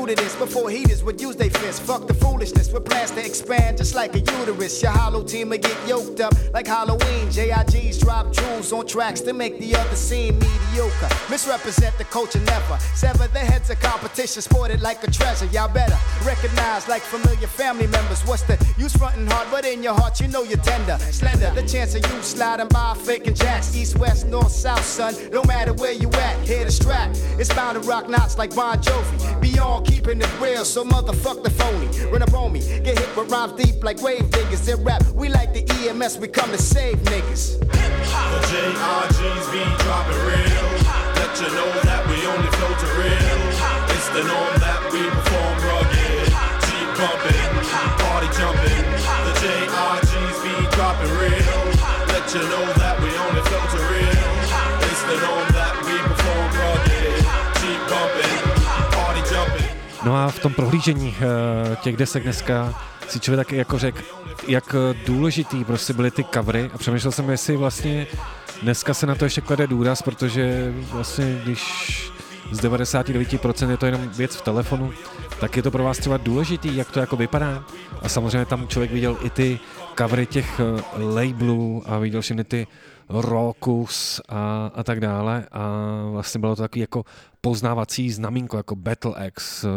To 0.06 0.14
this 0.14 0.34
before 0.36 0.70
heaters 0.70 1.02
would 1.04 1.20
use 1.20 1.36
their 1.36 1.50
fists. 1.50 1.80
Fuck 1.80 2.06
the 2.06 2.14
foolishness 2.14 2.72
with 2.72 2.84
plans 2.84 3.10
to 3.12 3.24
expand 3.24 3.78
just 3.78 3.94
like 3.94 4.14
a 4.14 4.20
uterus. 4.20 4.82
Your 4.82 4.92
hollow 4.92 5.22
team 5.22 5.50
will 5.50 5.58
get 5.58 5.76
yoked 5.86 6.20
up 6.20 6.32
like 6.52 6.66
Halloween. 6.66 7.28
JIGs 7.28 8.00
drop 8.00 8.32
jewels 8.32 8.72
on 8.72 8.86
tracks 8.86 9.20
to 9.22 9.32
make 9.32 9.58
the 9.58 9.76
other 9.76 9.96
scene 9.96 10.38
mediocre. 10.38 11.08
Misrepresent 11.30 11.96
the 11.98 12.04
culture 12.04 12.40
never. 12.40 12.78
Sever 12.94 13.28
the 13.28 13.38
heads 13.38 13.70
of 13.70 13.80
competition, 13.80 14.42
sported 14.42 14.80
like 14.80 15.02
a 15.04 15.10
treasure. 15.10 15.46
Y'all 15.46 15.72
better 15.72 15.96
recognize 16.24 16.88
like 16.88 17.02
familiar 17.02 17.46
family 17.46 17.86
members. 17.86 18.22
What's 18.22 18.42
the 18.42 18.56
use 18.78 18.96
fronting 18.96 19.26
hard, 19.26 19.48
but 19.50 19.64
in 19.64 19.82
your 19.82 19.94
heart 19.94 20.20
you 20.20 20.28
know 20.28 20.42
you're 20.42 20.58
tender. 20.58 20.98
Slender, 20.98 21.50
the 21.54 21.62
chance 21.62 21.94
of 21.94 22.02
you 22.10 22.22
sliding 22.22 22.68
by 22.68 22.94
faking 22.94 23.34
jacks. 23.34 23.74
East, 23.76 23.98
west, 23.98 24.26
north, 24.26 24.52
south, 24.52 24.84
son. 24.84 25.14
No 25.30 25.42
matter 25.44 25.72
where 25.74 25.92
you 25.92 26.08
at, 26.10 26.36
hear 26.46 26.64
the 26.64 26.72
strap. 26.72 27.10
It's 27.38 27.52
bound 27.54 27.80
to 27.80 27.88
rock 27.88 28.08
knots 28.08 28.38
like 28.38 28.54
Bon 28.54 28.76
Jovi. 28.78 29.40
Beyond 29.40 29.91
keeping 29.92 30.20
it 30.20 30.40
real, 30.40 30.64
so 30.64 30.84
motherfuck 30.84 31.42
the 31.42 31.50
phony. 31.50 31.88
Run 32.10 32.22
up 32.22 32.32
on 32.32 32.52
me, 32.52 32.60
get 32.60 32.98
hit 32.98 33.16
with 33.16 33.30
rhymes 33.30 33.52
deep 33.52 33.84
like 33.84 34.00
wave 34.00 34.30
diggers. 34.30 34.66
In 34.68 34.82
rap, 34.84 35.02
we 35.12 35.28
like 35.28 35.52
the 35.52 35.64
EMS, 35.78 36.18
we 36.18 36.28
come 36.28 36.50
to 36.50 36.58
save 36.58 36.96
niggas. 37.12 37.58
The 37.60 38.40
JRGs 38.48 39.46
be 39.52 39.62
dropping 39.84 40.20
real. 40.30 40.68
Let 41.20 41.32
you 41.40 41.48
know 41.56 41.70
that 41.88 42.02
we 42.08 42.16
only 42.32 42.50
flow 42.56 42.72
to 42.82 42.88
real. 43.00 43.40
It's 43.92 44.08
the 44.16 44.24
norm 44.24 44.54
that 44.64 44.80
we 44.92 45.02
perform 45.16 45.56
rugged. 45.68 46.28
Jeep 46.64 46.88
bumping, 46.96 47.52
party 48.00 48.30
jumping. 48.38 48.84
The 49.28 49.34
JRGs 49.44 50.38
be 50.46 50.54
dropping 50.72 51.12
real. 51.20 51.60
Let 52.08 52.24
you 52.32 52.42
know 52.48 52.64
that 52.80 53.01
No 60.04 60.16
a 60.16 60.28
v 60.28 60.38
tom 60.38 60.54
prohlížení 60.54 61.14
eh, 61.16 61.76
těch 61.76 61.96
desek 61.96 62.22
dneska 62.22 62.74
si 63.08 63.20
člověk 63.20 63.46
taky 63.46 63.56
jako 63.56 63.78
řekl, 63.78 64.02
jak 64.48 64.74
důležitý 65.06 65.64
prostě 65.64 65.92
byly 65.92 66.10
ty 66.10 66.24
covery 66.24 66.70
a 66.74 66.78
přemýšlel 66.78 67.12
jsem, 67.12 67.30
jestli 67.30 67.56
vlastně 67.56 68.06
dneska 68.62 68.94
se 68.94 69.06
na 69.06 69.14
to 69.14 69.24
ještě 69.24 69.40
klade 69.40 69.66
důraz, 69.66 70.02
protože 70.02 70.72
vlastně 70.92 71.40
když 71.44 72.12
z 72.50 72.60
99% 72.60 73.70
je 73.70 73.76
to 73.76 73.86
jenom 73.86 74.08
věc 74.08 74.36
v 74.36 74.42
telefonu, 74.42 74.92
tak 75.40 75.56
je 75.56 75.62
to 75.62 75.70
pro 75.70 75.84
vás 75.84 75.98
třeba 75.98 76.16
důležitý, 76.16 76.76
jak 76.76 76.90
to 76.90 77.00
jako 77.00 77.16
vypadá. 77.16 77.64
A 78.02 78.08
samozřejmě 78.08 78.44
tam 78.44 78.68
člověk 78.68 78.92
viděl 78.92 79.16
i 79.22 79.30
ty 79.30 79.60
covery 79.98 80.26
těch 80.26 80.60
eh, 80.60 80.82
labelů 80.98 81.82
a 81.86 81.98
viděl 81.98 82.20
všechny 82.20 82.44
ty 82.44 82.66
Rokus 83.08 84.20
a, 84.28 84.70
a 84.74 84.82
tak 84.82 85.00
dále 85.00 85.46
a 85.50 85.70
vlastně 86.10 86.40
bylo 86.40 86.56
to 86.56 86.62
takový 86.62 86.80
jako 86.80 87.04
poznávací 87.40 88.10
znamínko, 88.10 88.56
jako 88.56 88.76
Battle 88.76 89.26
X 89.26 89.64
eh, 89.64 89.68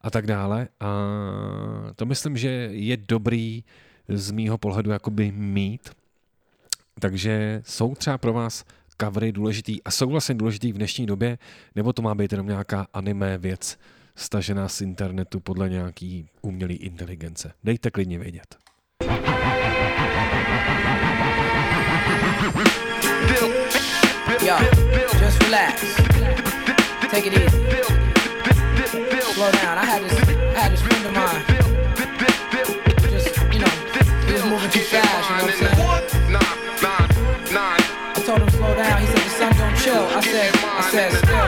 a 0.00 0.10
tak 0.10 0.26
dále 0.26 0.68
a 0.80 0.86
to 1.96 2.06
myslím, 2.06 2.36
že 2.36 2.48
je 2.72 2.96
dobrý 2.96 3.64
z 4.08 4.30
mýho 4.30 4.58
pohledu 4.58 4.90
jakoby 4.90 5.32
mít, 5.32 5.90
takže 7.00 7.62
jsou 7.64 7.94
třeba 7.94 8.18
pro 8.18 8.32
vás 8.32 8.64
covery 9.00 9.32
důležitý 9.32 9.82
a 9.82 9.90
jsou 9.90 10.10
vlastně 10.10 10.34
důležitý 10.34 10.72
v 10.72 10.76
dnešní 10.76 11.06
době, 11.06 11.38
nebo 11.74 11.92
to 11.92 12.02
má 12.02 12.14
být 12.14 12.32
jenom 12.32 12.46
nějaká 12.46 12.86
anime 12.94 13.38
věc 13.38 13.78
stažená 14.16 14.68
z 14.68 14.80
internetu 14.80 15.40
podle 15.40 15.68
nějaký 15.68 16.28
umělé 16.42 16.72
inteligence. 16.72 17.52
Dejte 17.64 17.90
klidně 17.90 18.18
vědět. 18.18 18.56
Yo, 22.42 22.50
just 25.20 25.40
relax. 25.44 25.80
Take 27.08 27.26
it 27.26 27.34
easy. 27.34 27.58
Slow 29.32 29.52
down. 29.52 29.78
I 29.78 29.84
had 29.84 30.02
this, 30.02 30.12
I 30.18 30.58
had 30.58 30.72
this 30.72 30.82
friend 30.82 31.06
of 31.06 31.12
mine. 31.12 31.44
Just, 33.10 33.38
you 33.54 33.60
know, 33.60 33.70
he 34.26 34.32
was 34.32 34.42
moving 34.42 34.70
too 34.70 34.80
fast. 34.80 35.30
You 35.30 35.36
know 35.36 35.44
what 35.44 35.54
I'm 35.54 35.58
saying? 35.60 35.78
I 37.54 38.22
told 38.26 38.40
him 38.42 38.50
slow 38.50 38.74
down. 38.74 39.00
He 39.00 39.06
said 39.06 39.22
the 39.22 39.30
sun 39.30 39.52
don't 39.56 39.76
chill. 39.78 40.02
I 40.02 40.20
said, 40.20 40.50
I 40.56 40.90
said 40.90 41.12
still. 41.12 41.46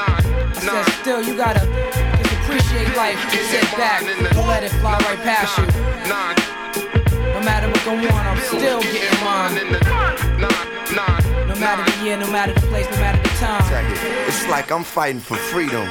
I 0.00 0.82
said 0.82 0.92
still. 1.02 1.20
You 1.22 1.36
gotta 1.36 1.60
just 1.60 2.32
appreciate 2.40 2.96
life. 2.96 3.20
Sit 3.50 3.68
back. 3.76 4.00
Don't 4.32 4.48
let 4.48 4.64
it 4.64 4.70
fly 4.80 4.96
right 4.96 5.20
past 5.20 5.58
you. 5.58 6.49
Matter 7.50 7.66
what 7.66 7.84
go 7.84 7.90
on, 7.90 8.26
I'm 8.30 8.38
still 8.38 8.80
getting 8.80 9.24
mine. 9.24 9.54
No 11.48 11.56
matter 11.56 11.82
the 11.90 12.04
year, 12.04 12.16
no 12.16 12.30
matter 12.30 12.54
the 12.54 12.60
place, 12.68 12.88
no 12.88 12.96
matter 12.98 13.20
the 13.20 13.28
time. 13.40 13.60
It's 14.28 14.46
like 14.46 14.70
I'm 14.70 14.84
fighting 14.84 15.20
for 15.20 15.36
freedom. 15.36 15.84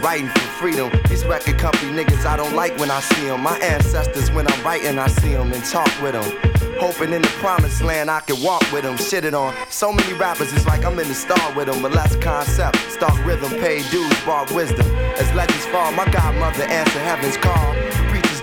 Writing 0.00 0.28
for 0.28 0.48
freedom. 0.58 0.90
These 1.10 1.26
record 1.26 1.58
company 1.58 1.92
niggas 1.92 2.24
I 2.24 2.38
don't 2.38 2.54
like 2.54 2.78
when 2.78 2.90
I 2.90 3.00
see 3.00 3.26
them. 3.26 3.42
My 3.42 3.58
ancestors, 3.58 4.30
when 4.30 4.48
I'm 4.50 4.64
writing, 4.64 4.98
I 4.98 5.08
see 5.08 5.34
them 5.34 5.52
and 5.52 5.62
talk 5.66 5.90
with 6.00 6.12
them. 6.12 6.24
Hoping 6.80 7.12
in 7.12 7.20
the 7.20 7.28
promised 7.42 7.82
land 7.82 8.10
I 8.10 8.20
can 8.20 8.42
walk 8.42 8.64
with 8.72 8.84
them. 8.84 8.96
Shit 8.96 9.26
it 9.26 9.34
on. 9.34 9.54
So 9.68 9.92
many 9.92 10.14
rappers, 10.14 10.50
it's 10.54 10.66
like 10.66 10.82
I'm 10.82 10.98
in 10.98 11.08
the 11.08 11.14
star 11.14 11.52
with 11.54 11.66
them. 11.66 11.82
But 11.82 11.92
less 11.92 12.16
concept. 12.16 12.78
Start 12.90 13.22
rhythm, 13.26 13.50
pay 13.60 13.82
dues, 13.90 14.24
bar 14.24 14.46
wisdom. 14.54 14.86
As 15.20 15.30
legends 15.34 15.66
fall, 15.66 15.92
my 15.92 16.08
godmother 16.10 16.64
answer 16.64 17.00
heaven's 17.00 17.36
call. 17.36 17.74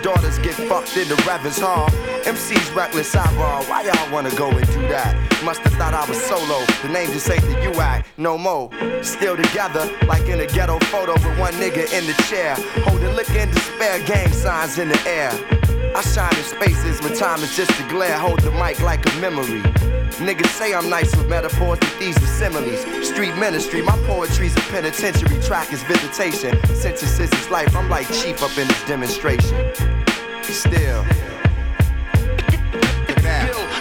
Daughters 0.05 0.37
get 0.37 0.53
fucked 0.53 0.95
in 0.97 1.07
the 1.07 1.15
Reverend's 1.25 1.57
hall. 1.57 1.89
MC's 2.27 2.69
reckless 2.73 3.15
eyeball. 3.15 3.63
Why 3.63 3.81
y'all 3.81 4.11
wanna 4.13 4.29
go 4.35 4.51
and 4.51 4.67
do 4.67 4.81
that? 4.89 5.17
Must 5.43 5.61
have 5.61 5.73
thought 5.73 5.95
I 5.95 6.07
was 6.07 6.21
solo. 6.21 6.63
The 6.83 6.89
name 6.89 7.11
just 7.11 7.27
ain't 7.27 7.41
the 7.41 7.55
UAC. 7.73 8.05
No 8.15 8.37
more. 8.37 8.69
Still 9.01 9.35
together, 9.35 9.89
like 10.05 10.27
in 10.27 10.41
a 10.41 10.45
ghetto 10.45 10.77
photo 10.93 11.13
with 11.13 11.39
one 11.39 11.53
nigga 11.53 11.91
in 11.91 12.05
the 12.05 12.13
chair. 12.29 12.53
Holding 12.85 13.15
liquor 13.15 13.33
and 13.33 13.51
despair, 13.51 13.97
gang 14.05 14.31
signs 14.31 14.77
in 14.77 14.89
the 14.89 15.01
air. 15.07 15.31
I 15.95 16.01
shine 16.01 16.37
in 16.37 16.43
spaces 16.43 17.01
when 17.01 17.17
time 17.17 17.39
is 17.39 17.55
just 17.57 17.71
a 17.79 17.89
glare. 17.89 18.19
Hold 18.19 18.41
the 18.41 18.51
mic 18.51 18.79
like 18.81 19.03
a 19.11 19.19
memory. 19.19 19.63
Niggas 20.21 20.53
say 20.53 20.75
I'm 20.75 20.87
nice 20.87 21.15
with 21.15 21.27
metaphors, 21.27 21.79
but 21.79 21.95
these 21.99 22.15
are 22.17 22.27
similes. 22.27 22.79
Street 23.07 23.35
ministry, 23.37 23.81
my 23.81 23.97
poetry's 24.05 24.55
a 24.55 24.61
penitentiary. 24.69 25.41
Track 25.41 25.73
is 25.73 25.81
visitation. 25.81 26.63
Sentences 26.75 27.31
is 27.33 27.49
life. 27.49 27.75
I'm 27.75 27.89
like 27.89 28.07
chief 28.11 28.43
up 28.43 28.55
in 28.55 28.67
this 28.67 28.83
demonstration. 28.85 29.94
Still. 30.53 31.03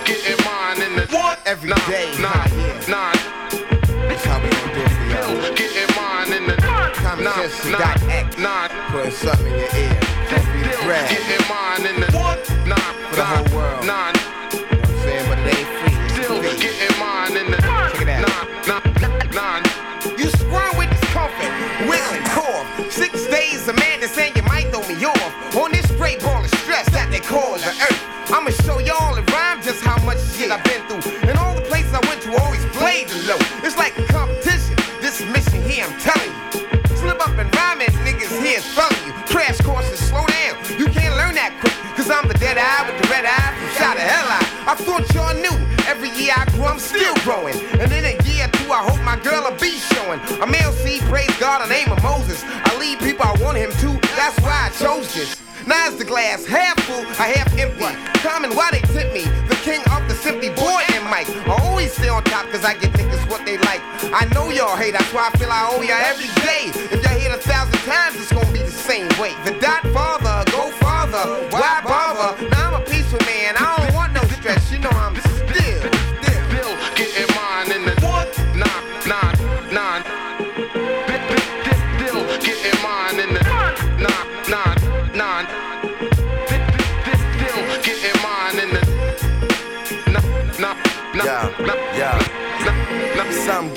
Getting 0.04 0.44
mine 0.44 0.82
in 0.82 0.96
the 0.96 1.06
what? 1.10 1.38
Every 1.46 1.70
nah, 1.70 1.76
day. 1.86 2.10
Yeah. 2.18 2.80
nah. 2.88 3.12
That's 4.08 4.24
how 4.24 4.42
we 4.42 4.48
do. 4.48 5.54
Getting 5.54 5.94
mine 5.94 6.32
in 6.32 6.46
the 6.46 6.56
Common 6.96 7.24
nah, 7.24 7.34
sense 7.34 7.64
nah, 7.66 7.78
dot 7.78 8.02
X. 8.08 8.38
Nah. 8.38 8.68
Putting 8.90 9.12
something 9.12 9.46
in 9.46 9.52
your 9.52 9.76
ear. 9.76 10.00
Don't 10.30 10.52
be 10.52 10.62
the. 10.62 10.74
Getting 10.84 11.48
mine 11.48 11.86
in 11.86 12.00
the 12.00 12.10
what? 12.16 12.66
Nah, 12.66 12.76
for 13.08 13.16
the 13.16 13.24
whole 13.24 13.56
world. 13.56 13.86
Nah. 13.86 14.33
I 44.66 44.74
thought 44.74 45.04
y'all 45.12 45.36
knew. 45.36 45.52
Every 45.84 46.08
year 46.16 46.32
I 46.34 46.48
grow, 46.56 46.64
I'm 46.64 46.78
still 46.78 47.14
growing. 47.20 47.54
And 47.76 47.92
in 47.92 48.04
a 48.04 48.16
year 48.24 48.48
or 48.48 48.52
two, 48.56 48.72
I 48.72 48.80
hope 48.80 49.00
my 49.04 49.20
girl 49.20 49.44
will 49.44 49.60
be 49.60 49.76
showing. 49.92 50.20
I'm 50.40 50.52
LC, 50.56 51.00
praise 51.08 51.30
God, 51.38 51.60
the 51.60 51.68
name 51.68 51.92
of 51.92 52.02
Moses. 52.02 52.42
I 52.44 52.72
lead 52.80 52.98
people 53.00 53.26
I 53.28 53.36
want 53.44 53.58
him 53.58 53.70
to. 53.70 54.00
That's 54.16 54.40
why 54.40 54.68
I 54.68 54.70
chose 54.80 55.12
this. 55.14 55.36
Now 55.66 55.88
is 55.88 55.96
the 55.96 56.04
glass 56.04 56.44
half 56.46 56.80
full, 56.84 57.04
I 57.20 57.28
half 57.36 57.52
empty. 57.58 57.84
Common, 58.20 58.56
why 58.56 58.70
they 58.72 58.80
tip 58.92 59.12
me? 59.12 59.24
The 59.48 59.56
king 59.60 59.80
of 59.92 60.08
the 60.08 60.14
simply 60.14 60.48
boy 60.48 60.80
and 60.92 61.04
Mike. 61.12 61.28
I 61.44 61.60
always 61.64 61.92
stay 61.92 62.08
on 62.08 62.24
top 62.24 62.48
cause 62.50 62.64
I 62.64 62.72
get 62.74 62.92
niggas 62.92 63.28
what 63.30 63.44
they 63.44 63.58
like. 63.58 63.80
I 64.12 64.28
know 64.32 64.50
y'all 64.50 64.76
hate, 64.76 64.92
that's 64.92 65.12
why 65.12 65.30
I 65.32 65.38
feel 65.38 65.52
I 65.52 65.68
owe 65.72 65.80
y'all 65.80 66.00
every 66.08 66.28
day. 66.40 66.72
If 66.88 67.04
y'all 67.04 67.18
hate 67.18 67.32
a 67.32 67.40
thousand 67.40 67.80
times, 67.84 68.16
it's 68.16 68.32
gonna 68.32 68.50
be 68.52 68.60
the 68.60 68.72
same 68.72 69.08
way. 69.20 69.32
The 69.44 69.58
dot 69.60 69.82
father, 69.92 70.44
go 70.52 70.70
farther, 70.80 71.48
why 71.52 71.80
bother? 71.84 72.53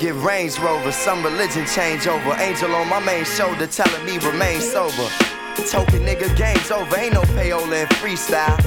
get 0.08 0.24
Range 0.24 0.58
Rover. 0.60 0.92
Some 0.92 1.22
religion 1.22 1.66
change 1.66 2.06
over. 2.06 2.34
Angel 2.40 2.74
on 2.74 2.88
my 2.88 3.00
main 3.00 3.24
shoulder 3.24 3.66
telling 3.66 4.04
me 4.04 4.18
remain 4.18 4.60
sober 4.60 5.08
token 5.70 6.00
nigga, 6.00 6.34
game's 6.36 6.70
over. 6.70 6.96
Ain't 6.96 7.14
no 7.14 7.22
payola 7.36 7.82
in 7.82 7.88
freestyle. 8.00 8.58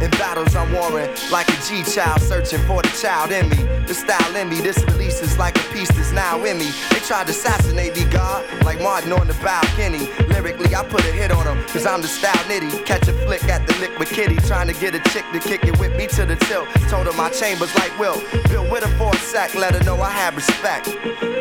In 0.00 0.10
battles 0.12 0.54
I'm 0.54 0.72
warring, 0.72 1.10
like 1.30 1.48
a 1.48 1.58
G 1.66 1.82
child, 1.82 2.20
searching 2.20 2.60
for 2.66 2.82
the 2.82 2.88
child 3.00 3.32
in 3.32 3.48
me. 3.48 3.56
The 3.86 3.94
style 3.94 4.36
in 4.36 4.48
me, 4.48 4.60
this 4.60 4.82
release 4.84 5.20
is 5.20 5.38
like 5.38 5.56
a 5.56 5.72
piece 5.72 5.88
that's 5.88 6.12
now 6.12 6.42
in 6.44 6.58
me. 6.58 6.70
They 6.90 7.00
tried 7.00 7.26
to 7.26 7.32
assassinate 7.32 7.96
me, 7.96 8.04
God, 8.10 8.44
like 8.64 8.80
Martin 8.80 9.12
on 9.12 9.26
the 9.26 9.34
balcony. 9.34 10.08
Lyrically, 10.28 10.74
I 10.74 10.84
put 10.84 11.00
a 11.00 11.12
hit 11.12 11.30
on 11.30 11.46
him, 11.46 11.62
cause 11.68 11.86
I'm 11.86 12.02
the 12.02 12.08
style 12.08 12.44
nitty. 12.48 12.84
Catch 12.86 13.08
a 13.08 13.12
flick 13.24 13.44
at 13.44 13.66
the 13.66 13.74
liquid 13.78 14.08
kitty, 14.08 14.36
trying 14.36 14.68
to 14.68 14.74
get 14.74 14.94
a 14.94 15.00
chick 15.10 15.24
to 15.32 15.40
kick 15.40 15.64
it 15.64 15.78
with 15.78 15.96
me 15.96 16.06
to 16.08 16.24
the 16.24 16.36
tilt. 16.36 16.68
Told 16.88 17.06
her 17.06 17.12
my 17.14 17.30
chambers 17.30 17.74
like 17.76 17.96
Will. 17.98 18.22
Bill 18.48 18.68
with 18.70 18.84
her 18.84 18.98
for 18.98 19.12
a 19.12 19.18
sec, 19.18 19.54
let 19.54 19.74
her 19.74 19.84
know 19.84 20.00
I 20.00 20.10
have 20.10 20.36
respect. 20.36 20.88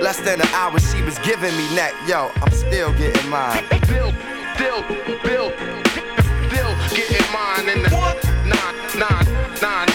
Less 0.01 0.20
than 0.22 0.41
an 0.41 0.47
hour, 0.53 0.80
she 0.80 1.01
was 1.01 1.18
giving 1.20 1.55
me 1.55 1.76
neck. 1.76 1.93
Yo, 2.07 2.32
I'm 2.41 2.51
still 2.51 2.93
getting 2.93 3.30
mine. 3.30 3.64
Bill 3.88 4.14
still, 4.56 4.82
bill, 5.24 5.51
still 6.47 6.74
getting 6.95 7.32
mine 7.32 7.70
in 7.70 7.84
the 7.84 7.89
nine, 8.45 8.99
nine, 8.99 9.62
nine. 9.62 9.93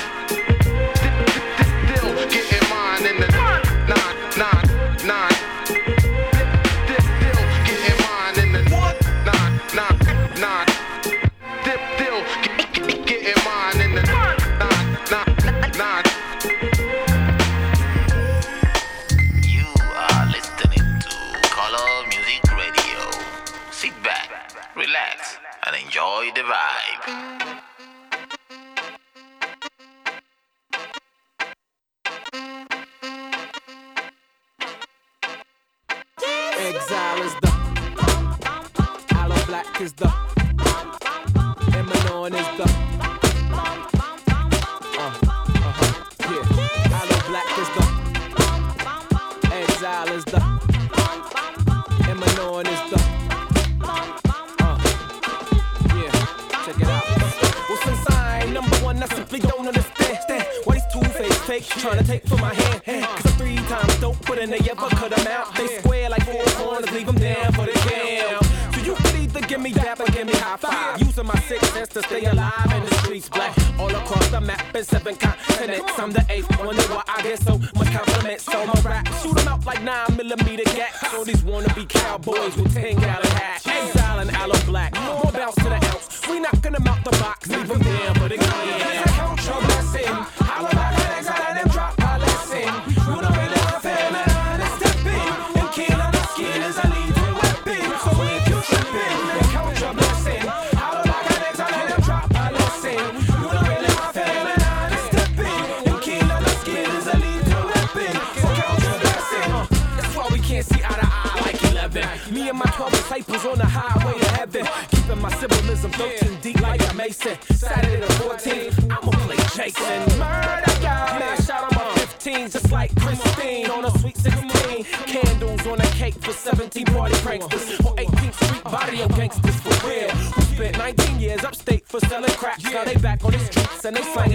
and 133.89 133.97
they 133.97 134.03
say 134.03 134.27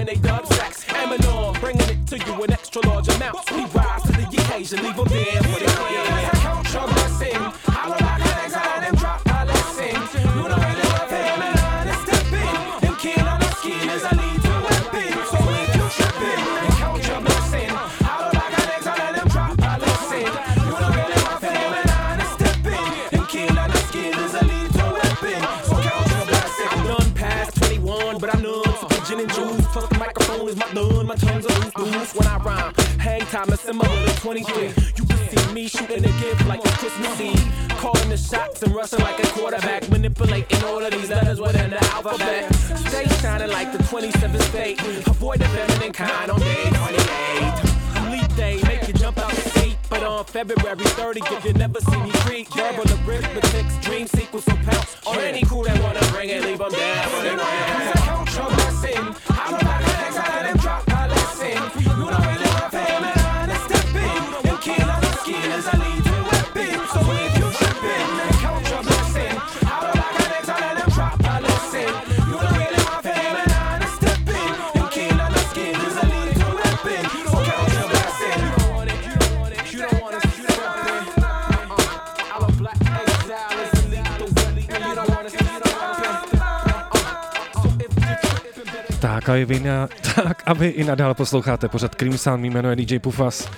a 90.54 90.56
vy 90.56 90.68
i 90.68 90.84
nadále 90.84 91.14
posloucháte 91.14 91.70
pořad 91.70 91.96
Cream 91.96 92.18
Sound, 92.18 92.42
mý 92.42 92.50
jméno 92.50 92.70
je 92.70 92.76
DJ 92.76 93.00
Pufas. 93.00 93.50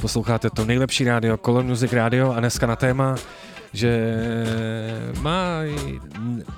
Posloucháte 0.00 0.50
to 0.50 0.64
nejlepší 0.64 1.04
rádio, 1.04 1.36
Color 1.36 1.64
Music 1.64 1.92
Radio 1.92 2.32
a 2.32 2.40
dneska 2.40 2.66
na 2.66 2.76
téma, 2.76 3.16
že 3.72 4.14
má 5.20 5.60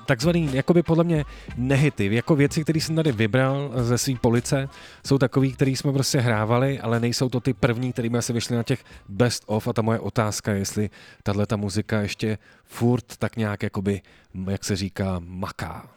takzvaný, 0.06 0.50
jakoby 0.52 0.82
podle 0.82 1.04
mě 1.04 1.24
nehity, 1.56 2.14
jako 2.14 2.36
věci, 2.36 2.62
které 2.62 2.80
jsem 2.80 2.96
tady 2.96 3.12
vybral 3.12 3.70
ze 3.76 3.98
své 3.98 4.14
police, 4.20 4.68
jsou 5.06 5.18
takové, 5.18 5.48
které 5.48 5.70
jsme 5.70 5.92
prostě 5.92 6.20
hrávali, 6.20 6.80
ale 6.80 7.00
nejsou 7.00 7.28
to 7.28 7.40
ty 7.40 7.52
první, 7.52 7.92
kterými 7.92 8.22
se 8.22 8.32
vyšly 8.32 8.56
na 8.56 8.62
těch 8.62 8.84
best 9.08 9.42
of 9.46 9.68
a 9.68 9.72
ta 9.72 9.82
moje 9.82 9.98
otázka, 9.98 10.52
jestli 10.52 10.90
tahle 11.22 11.46
ta 11.46 11.56
muzika 11.56 12.00
ještě 12.00 12.38
furt 12.64 13.16
tak 13.18 13.36
nějak 13.36 13.62
jakoby, 13.62 14.00
jak 14.50 14.64
se 14.64 14.76
říká, 14.76 15.20
maká. 15.24 15.88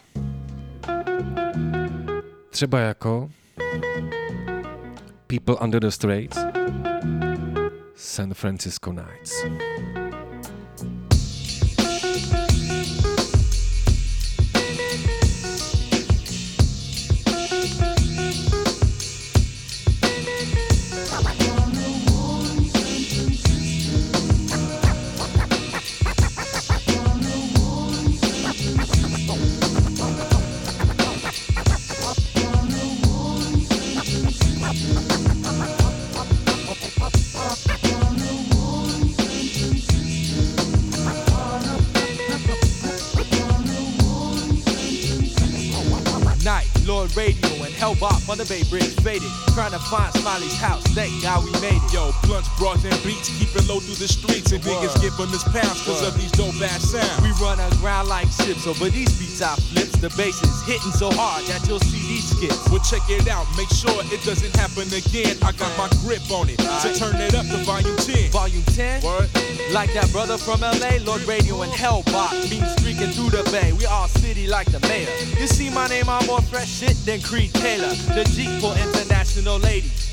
Třeba 2.49 2.79
jako 2.79 3.29
People 5.27 5.57
Under 5.59 5.79
the 5.79 5.91
Stairs, 5.91 6.33
San 7.95 8.33
Francisco 8.33 8.91
Knights. 8.91 9.43
Lord 46.97 47.15
Radio 47.15 47.56
Hellbop 47.77 48.25
on 48.27 48.41
the 48.41 48.45
Bay 48.49 48.65
Bridge 48.69 48.89
faded. 49.05 49.29
Trying 49.53 49.71
to 49.71 49.79
find 49.79 50.11
Smiley's 50.17 50.57
house. 50.57 50.81
Thank 50.97 51.13
God 51.21 51.45
we 51.45 51.53
made 51.61 51.77
it. 51.77 51.93
Yo, 51.93 52.09
blunts, 52.25 52.49
broads, 52.57 52.83
and 52.83 52.97
beats, 53.05 53.29
keep 53.37 53.53
it 53.53 53.69
low 53.69 53.79
through 53.79 54.01
the 54.01 54.09
streets. 54.09 54.51
And 54.51 54.63
niggas 54.65 54.97
giving 54.97 55.29
us 55.29 55.45
pounds 55.45 55.85
cause 55.85 56.01
of 56.01 56.17
these 56.17 56.31
dope 56.33 56.57
ass 56.61 56.89
sounds. 56.89 57.21
We 57.21 57.29
run 57.37 57.61
aground 57.61 58.09
like 58.09 58.27
ships 58.33 58.65
over 58.65 58.89
these 58.89 59.13
beats 59.21 59.41
I 59.41 59.53
flips. 59.69 59.93
The 60.01 60.09
bass 60.17 60.41
is 60.41 60.61
hitting 60.65 60.91
so 60.91 61.13
hard 61.13 61.45
that 61.45 61.61
you'll 61.69 61.79
see 61.79 62.01
these 62.09 62.25
skips. 62.25 62.57
Well, 62.69 62.81
check 62.81 63.05
it 63.09 63.29
out, 63.29 63.45
make 63.55 63.69
sure 63.69 63.93
it 64.09 64.21
doesn't 64.25 64.55
happen 64.57 64.89
again. 64.89 65.37
I 65.45 65.53
got 65.53 65.69
my 65.77 65.89
grip 66.01 66.25
on 66.33 66.49
it, 66.49 66.59
so 66.81 66.89
turn 66.97 67.21
it 67.21 67.35
up 67.37 67.45
to 67.53 67.57
volume 67.61 67.95
10. 67.97 68.31
Volume 68.31 68.65
10? 68.73 69.03
Word. 69.05 69.29
Like 69.71 69.93
that 69.93 70.09
brother 70.11 70.37
from 70.37 70.61
LA, 70.61 70.97
Lord 71.05 71.21
Radio 71.29 71.61
and 71.61 71.71
Hellbot. 71.71 72.49
Mean 72.49 72.65
streaking 72.77 73.13
through 73.13 73.29
the 73.29 73.45
bay. 73.51 73.73
We 73.73 73.85
all 73.85 74.07
city 74.07 74.47
like 74.47 74.71
the 74.71 74.79
mayor. 74.87 75.09
You 75.37 75.45
see 75.45 75.69
my 75.69 75.87
name, 75.87 76.09
I'm 76.09 76.25
more 76.25 76.41
fresh 76.41 76.69
shit 76.69 76.97
than 77.05 77.21
Creed 77.21 77.53
Taylor. 77.67 77.93
The 78.15 78.23
Jeep 78.31 78.61
for 78.61 78.71
international 78.79 79.59
ladies. 79.59 80.07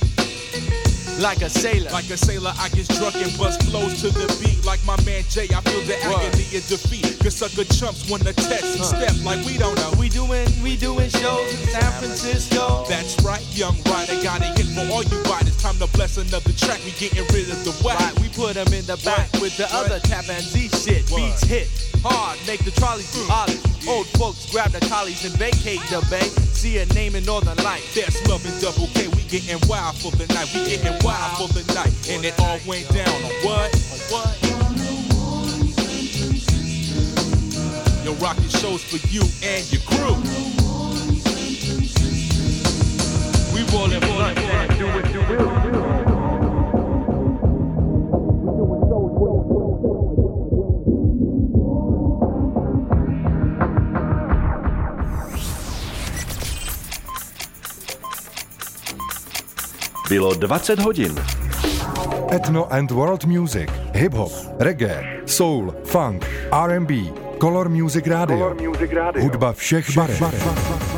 Like 1.20 1.42
a 1.42 1.48
sailor. 1.48 1.90
Like 1.90 2.10
a 2.10 2.16
sailor, 2.16 2.52
I 2.58 2.68
get 2.70 2.88
drunk 2.98 3.14
and 3.14 3.30
bust 3.38 3.62
flows 3.70 4.00
to 4.02 4.10
the 4.10 4.26
beat. 4.42 4.64
Like 4.66 4.84
my 4.84 4.98
man 5.06 5.22
Jay, 5.30 5.46
I 5.54 5.60
feel 5.62 5.80
the 5.86 5.94
Word. 6.10 6.26
agony 6.26 6.58
of 6.58 6.66
defeat. 6.66 7.14
Cause 7.22 7.36
sucker 7.36 7.62
chumps 7.72 8.10
wanna 8.10 8.32
test 8.32 8.74
and 8.74 8.84
step 8.84 9.14
like 9.24 9.38
we 9.46 9.56
don't 9.56 9.76
know. 9.76 9.92
We 9.96 10.08
doing, 10.08 10.50
we 10.64 10.76
doing 10.76 11.08
shows 11.10 11.46
in 11.54 11.68
San 11.70 11.92
Francisco. 12.02 12.84
That's 12.88 13.14
right, 13.22 13.43
young 13.54 13.76
rider, 13.86 14.18
got 14.22 14.42
a 14.42 14.50
hit 14.58 14.66
for 14.74 14.82
all 14.90 15.02
you 15.02 15.22
riders. 15.30 15.56
Time 15.56 15.78
to 15.78 15.86
bless 15.94 16.18
another 16.18 16.52
track, 16.52 16.82
we 16.84 16.90
getting 16.98 17.24
rid 17.30 17.48
of 17.48 17.62
the 17.64 17.72
whack. 17.86 17.98
Right, 17.98 18.20
we 18.20 18.28
put 18.28 18.54
them 18.54 18.66
in 18.74 18.84
the 18.86 18.98
back 19.04 19.30
with 19.40 19.56
the 19.56 19.70
other 19.70 20.00
tap 20.00 20.28
and 20.28 20.42
Z 20.42 20.68
shit. 20.74 21.06
Beats 21.14 21.42
hit 21.42 21.70
hard, 22.02 22.38
make 22.46 22.64
the 22.64 22.72
trolleys 22.72 23.14
mm. 23.14 23.30
ollies. 23.30 23.62
Old 23.86 24.06
folks 24.18 24.50
grab 24.50 24.72
the 24.72 24.80
collies 24.90 25.24
and 25.24 25.34
vacate 25.38 25.80
the 25.88 26.04
bay. 26.10 26.26
See 26.52 26.78
a 26.78 26.86
name 26.94 27.14
in 27.14 27.24
Northern 27.24 27.56
Light. 27.62 27.82
That's 27.94 28.18
love 28.28 28.44
and 28.44 28.60
double 28.60 28.88
K, 28.92 29.08
we 29.08 29.22
getting 29.30 29.60
wild 29.68 29.96
for 29.96 30.10
the 30.10 30.26
night. 30.34 30.50
We 30.54 30.64
getting 30.66 30.98
wild 31.04 31.38
for 31.38 31.48
the 31.54 31.64
night. 31.74 31.94
And 32.10 32.24
it 32.24 32.34
all 32.40 32.58
went 32.66 32.88
down 32.90 33.08
on 33.08 33.34
what? 33.46 33.70
What? 34.10 34.34
Yo, 38.04 38.12
rockin' 38.14 38.48
shows 38.48 38.82
for 38.82 39.00
you 39.08 39.22
and 39.42 39.64
your 39.72 39.80
crew. 39.82 40.63
Do 43.74 43.80
what 43.80 45.14
you 45.14 45.22
will. 45.28 45.50
Bylo 60.08 60.34
20 60.34 60.80
hodin. 60.82 61.14
Ethno 62.30 62.72
and 62.72 62.90
World 62.90 63.24
Music, 63.24 63.70
Hip 63.94 64.14
Hop, 64.14 64.32
Reggae, 64.58 65.22
Soul, 65.26 65.74
Funk, 65.84 66.24
R&B, 66.50 66.92
Color 67.38 67.68
Music 67.68 68.06
Radio. 68.06 68.56
Hudba 69.22 69.52
všech 69.52 69.96
barev. 69.96 70.20
It's 70.20 70.93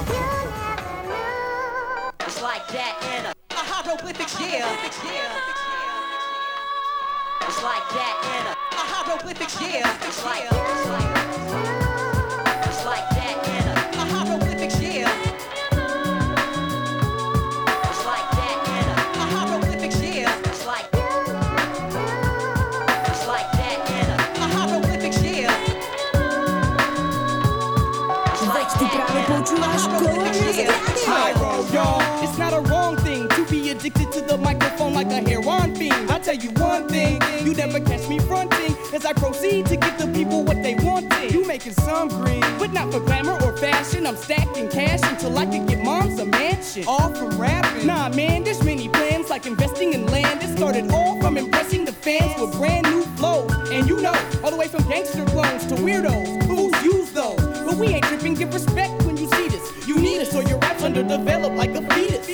addicted 33.77 34.11
to 34.11 34.21
the 34.23 34.39
microphone 34.39 34.95
like 34.95 35.09
a 35.09 35.29
heroin 35.29 35.75
fiend. 35.75 36.11
I 36.11 36.19
tell 36.19 36.35
you 36.35 36.51
one 36.53 36.89
thing, 36.89 37.21
you 37.45 37.55
never 37.55 37.79
catch 37.81 38.09
me 38.09 38.19
fronting 38.19 38.76
as 38.97 39.05
I 39.05 39.13
proceed 39.13 39.67
to 39.67 39.77
give 39.77 39.99
the 39.99 40.07
people 40.07 40.43
what 40.43 40.63
they 40.63 40.75
want. 40.75 41.13
You 41.31 41.47
making 41.47 41.75
some 41.75 42.09
green, 42.09 42.41
but 42.59 42.73
not 42.73 42.91
for 42.91 43.01
glamour 43.01 43.39
or 43.45 43.55
fashion. 43.59 44.07
I'm 44.07 44.17
stacking 44.17 44.71
cash 44.71 45.01
until 45.03 45.37
I 45.37 45.45
can 45.45 45.67
get 45.67 45.85
moms 45.85 46.19
a 46.19 46.25
mansion. 46.25 46.85
All 46.89 47.13
from 47.15 47.39
rapping. 47.39 47.87
Nah, 47.87 48.09
man, 48.09 48.43
there's 48.45 48.65
many 48.65 48.89
plans 48.89 49.29
like 49.29 49.45
investing 49.45 49.93
in 49.93 50.07
land. 50.07 50.43
It 50.43 50.57
started 50.57 50.91
all 50.91 51.21
from 51.21 51.37
impressing 51.37 51.85
the 51.85 51.93
fans 51.93 52.41
with 52.41 52.53
brand 52.53 52.87
new 52.91 53.03
flows. 53.19 53.53
And 53.71 53.87
you 53.87 54.01
know, 54.01 54.15
all 54.43 54.51
the 54.51 54.57
way 54.57 54.69
from 54.69 54.83
gangster 54.89 55.27
clones 55.27 55.67
to 55.67 55.75
weirdos, 55.75 56.43
who's 56.45 56.83
use 56.83 57.13
those. 57.13 57.41
But 57.67 57.77
we 57.77 57.89
ain't 57.89 58.05
tripping, 58.05 58.33
give 58.33 58.55
respect 58.55 59.05
when 59.05 59.19
you 59.19 59.29
see 59.29 59.49
this. 59.49 59.87
You 59.87 59.97
need 59.97 60.23
us 60.23 60.35
or 60.35 60.43
your 60.45 60.59
rap's 60.59 60.83
underdeveloped 60.83 61.57
like 61.57 61.75
a 61.75 61.83
fetus. 61.91 62.27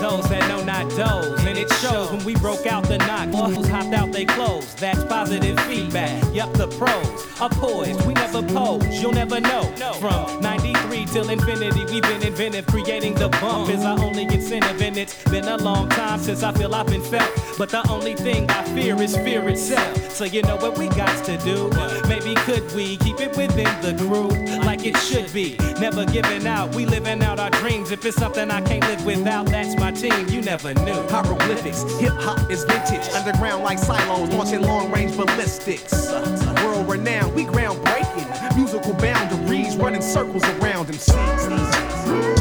Those 0.00 0.28
that 0.28 0.46
know 0.48 0.62
and 0.98 1.58
it 1.58 1.70
shows 1.74 2.10
when 2.10 2.24
we 2.24 2.34
broke 2.36 2.66
out 2.66 2.84
the 2.84 2.98
knock. 2.98 3.28
Fools 3.30 3.68
hopped 3.68 3.92
out 3.92 4.12
they 4.12 4.24
clothes. 4.24 4.74
That's 4.76 5.04
positive 5.04 5.58
feedback. 5.60 6.22
Yup, 6.34 6.52
the 6.54 6.68
pros 6.68 7.40
are 7.40 7.50
poised. 7.50 8.04
We 8.06 8.14
never 8.14 8.42
pose. 8.42 9.00
You'll 9.00 9.12
never 9.12 9.40
know. 9.40 9.62
From 10.00 10.40
93 10.40 11.04
till 11.06 11.28
infinity, 11.28 11.84
we've 11.84 12.02
been 12.02 12.22
inventive. 12.22 12.66
Creating 12.66 13.14
the 13.14 13.28
bump 13.28 13.70
is 13.70 13.84
our 13.84 13.98
only 14.00 14.24
incentive, 14.24 14.80
and 14.80 14.96
it's 14.96 15.22
been 15.24 15.46
a 15.48 15.56
long 15.58 15.88
time 15.90 16.18
since 16.18 16.42
I 16.42 16.52
feel 16.52 16.74
I've 16.74 16.86
been 16.86 17.02
felt. 17.02 17.30
But 17.58 17.68
the 17.70 17.86
only 17.90 18.14
thing 18.14 18.50
I 18.50 18.64
fear 18.74 19.00
is 19.02 19.16
fear 19.16 19.46
itself. 19.48 20.12
So 20.12 20.24
you 20.24 20.42
know 20.42 20.56
what 20.56 20.78
we 20.78 20.88
got 20.88 21.24
to 21.26 21.36
do? 21.38 21.70
Maybe 22.08 22.34
could 22.36 22.74
we 22.74 22.96
keep 22.98 23.20
it 23.20 23.36
within 23.36 23.68
the 23.82 23.92
groove 23.92 24.32
like 24.64 24.86
it 24.86 24.96
should 24.96 25.32
be? 25.32 25.58
Never 25.78 26.06
giving 26.06 26.46
out. 26.46 26.74
We 26.74 26.86
living 26.86 27.22
out 27.22 27.38
our 27.38 27.50
dreams. 27.50 27.90
If 27.90 28.04
it's 28.06 28.16
something 28.16 28.50
I 28.50 28.62
can't 28.62 28.84
live 28.84 29.04
without, 29.04 29.46
that's 29.46 29.76
my 29.76 29.90
team. 29.90 30.28
You 30.28 30.40
never 30.40 30.72
knew. 30.86 31.06
Hieroglyphics, 31.08 31.82
hip 31.98 32.14
hop 32.14 32.50
is 32.50 32.64
vintage. 32.64 33.06
Underground 33.12 33.62
like 33.62 33.78
silos, 33.78 34.30
launching 34.30 34.62
long 34.62 34.90
range 34.90 35.16
ballistics. 35.16 36.10
World 36.62 36.88
renowned, 36.88 37.34
we 37.34 37.44
groundbreaking. 37.44 38.56
Musical 38.56 38.94
boundaries, 38.94 39.76
running 39.76 40.02
circles 40.02 40.44
around 40.44 40.86
MCs. 40.86 42.35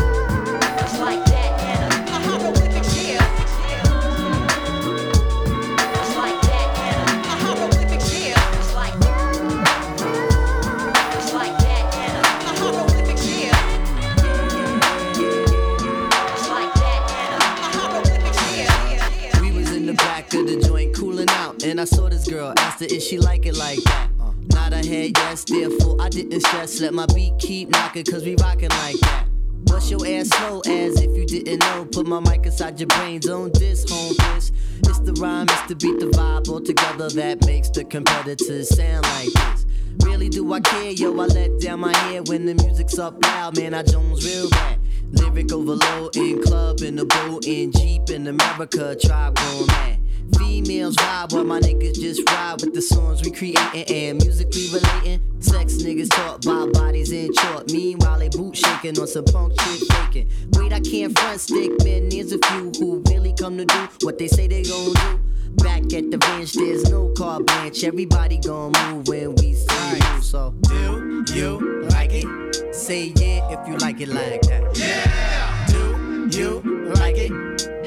And 21.66 21.82
I 21.82 21.86
saw 21.86 22.10
this 22.10 22.28
girl. 22.28 22.54
Asked 22.58 22.82
her, 22.82 22.86
is 22.86 23.06
she 23.06 23.18
like 23.18 23.46
it 23.46 23.58
like 23.58 23.80
that? 23.84 24.10
Nod 24.50 24.74
her 24.74 24.78
head, 24.78 25.12
yes, 25.16 25.44
therefore 25.44 25.98
I 26.00 26.10
didn't 26.10 26.42
stress. 26.42 26.80
Let 26.80 26.94
my 26.94 27.06
beat 27.08 27.34
keep 27.40 27.70
knocking, 27.70 28.06
cause 28.06 28.24
we 28.24 28.36
rockin' 28.36 28.70
like 28.70 29.00
that. 29.02 29.28
Bust 29.66 29.90
your 29.90 30.06
ass 30.06 30.30
slow 30.30 30.60
as 30.68 31.02
if 31.02 31.18
you 31.18 31.26
didn't 31.26 31.60
know. 31.60 31.86
Put 31.86 32.06
my 32.06 32.20
mic 32.20 32.46
inside 32.46 32.80
your 32.80 32.88
brains 32.88 33.28
on 33.28 33.52
this 33.54 33.90
home 33.90 34.14
bitch. 34.14 34.52
It's 34.80 35.00
the 35.00 35.14
rhyme, 35.14 35.48
it's 35.50 35.68
the 35.68 35.76
beat, 35.76 36.00
the 36.00 36.06
vibe 36.08 36.48
all 36.50 36.62
together 36.62 37.10
that 37.10 37.46
makes 37.46 37.70
the 37.70 37.84
competitors 37.84 38.70
sound 38.70 39.04
like 39.04 39.34
this. 39.34 39.66
Really 40.04 40.30
do 40.30 40.54
I 40.54 40.60
care, 40.60 40.92
yo? 40.92 41.20
I 41.20 41.26
let 41.26 41.60
down 41.60 41.80
my 41.80 41.96
hair 41.98 42.22
when 42.24 42.46
the 42.46 42.54
music's 42.54 43.00
up 43.00 43.22
loud, 43.24 43.58
man. 43.58 43.74
I 43.74 43.82
Jones 43.82 44.26
real 44.26 44.50
bad. 44.50 44.80
Lyric 45.12 45.52
overload 45.52 46.16
in 46.16 46.44
club 46.44 46.82
in 46.82 46.96
the 46.96 47.06
boat 47.06 47.48
in 47.48 47.72
Jeep 47.72 48.10
in 48.10 48.28
America, 48.28 48.96
tribe 48.96 49.36
going 49.36 49.68
mad. 49.68 50.05
Females 50.38 50.96
ride 51.00 51.32
while 51.32 51.44
my 51.44 51.60
niggas 51.60 51.96
just 51.96 52.28
ride 52.30 52.62
with 52.62 52.74
the 52.74 52.82
songs 52.82 53.22
we 53.24 53.32
creating 53.32 53.86
and 53.88 54.24
musically 54.24 54.68
relating. 54.74 55.22
Sex 55.40 55.76
niggas 55.76 56.10
talk 56.10 56.42
by 56.42 56.68
bodies 56.80 57.12
in 57.12 57.34
chalk. 57.34 57.70
Meanwhile, 57.72 58.20
they 58.20 58.30
boot 58.30 58.56
shaking 58.56 59.00
on 59.00 59.08
some 59.08 59.26
punk 59.26 59.54
shit 59.62 59.88
faking. 59.92 60.30
Wait, 60.54 60.74
I 60.74 60.80
can't 60.80 61.18
front 61.18 61.40
stick, 61.40 61.72
man. 61.84 62.10
There's 62.10 62.32
a 62.32 62.40
few 62.40 62.72
who 62.80 63.04
really 63.10 63.34
come 63.34 63.58
to 63.58 63.66
do 63.66 63.88
what 64.02 64.18
they 64.18 64.28
say 64.28 64.48
they 64.48 64.64
gon' 64.64 64.94
do. 64.94 65.20
Back 65.64 65.94
at 65.94 66.12
the 66.12 66.18
bench, 66.18 66.54
there's 66.54 66.90
no 66.90 67.10
car 67.10 67.42
bench. 67.42 67.84
Everybody 67.84 68.38
gon' 68.40 68.72
move 68.72 69.08
when 69.08 69.36
we 69.36 69.54
say 69.54 70.00
move. 70.14 70.24
So, 70.24 70.54
do 70.64 71.24
you 71.34 71.84
like 71.92 72.12
it? 72.14 72.76
Say 72.76 73.14
yeah 73.16 73.50
if 73.52 73.68
you 73.68 73.78
like 73.78 74.02
it 74.02 74.10
like 74.10 74.42
that. 74.42 74.78
Yeah. 74.78 75.66
Do 75.68 76.30
you 76.38 76.92
like 76.96 77.16
it? 77.18 77.32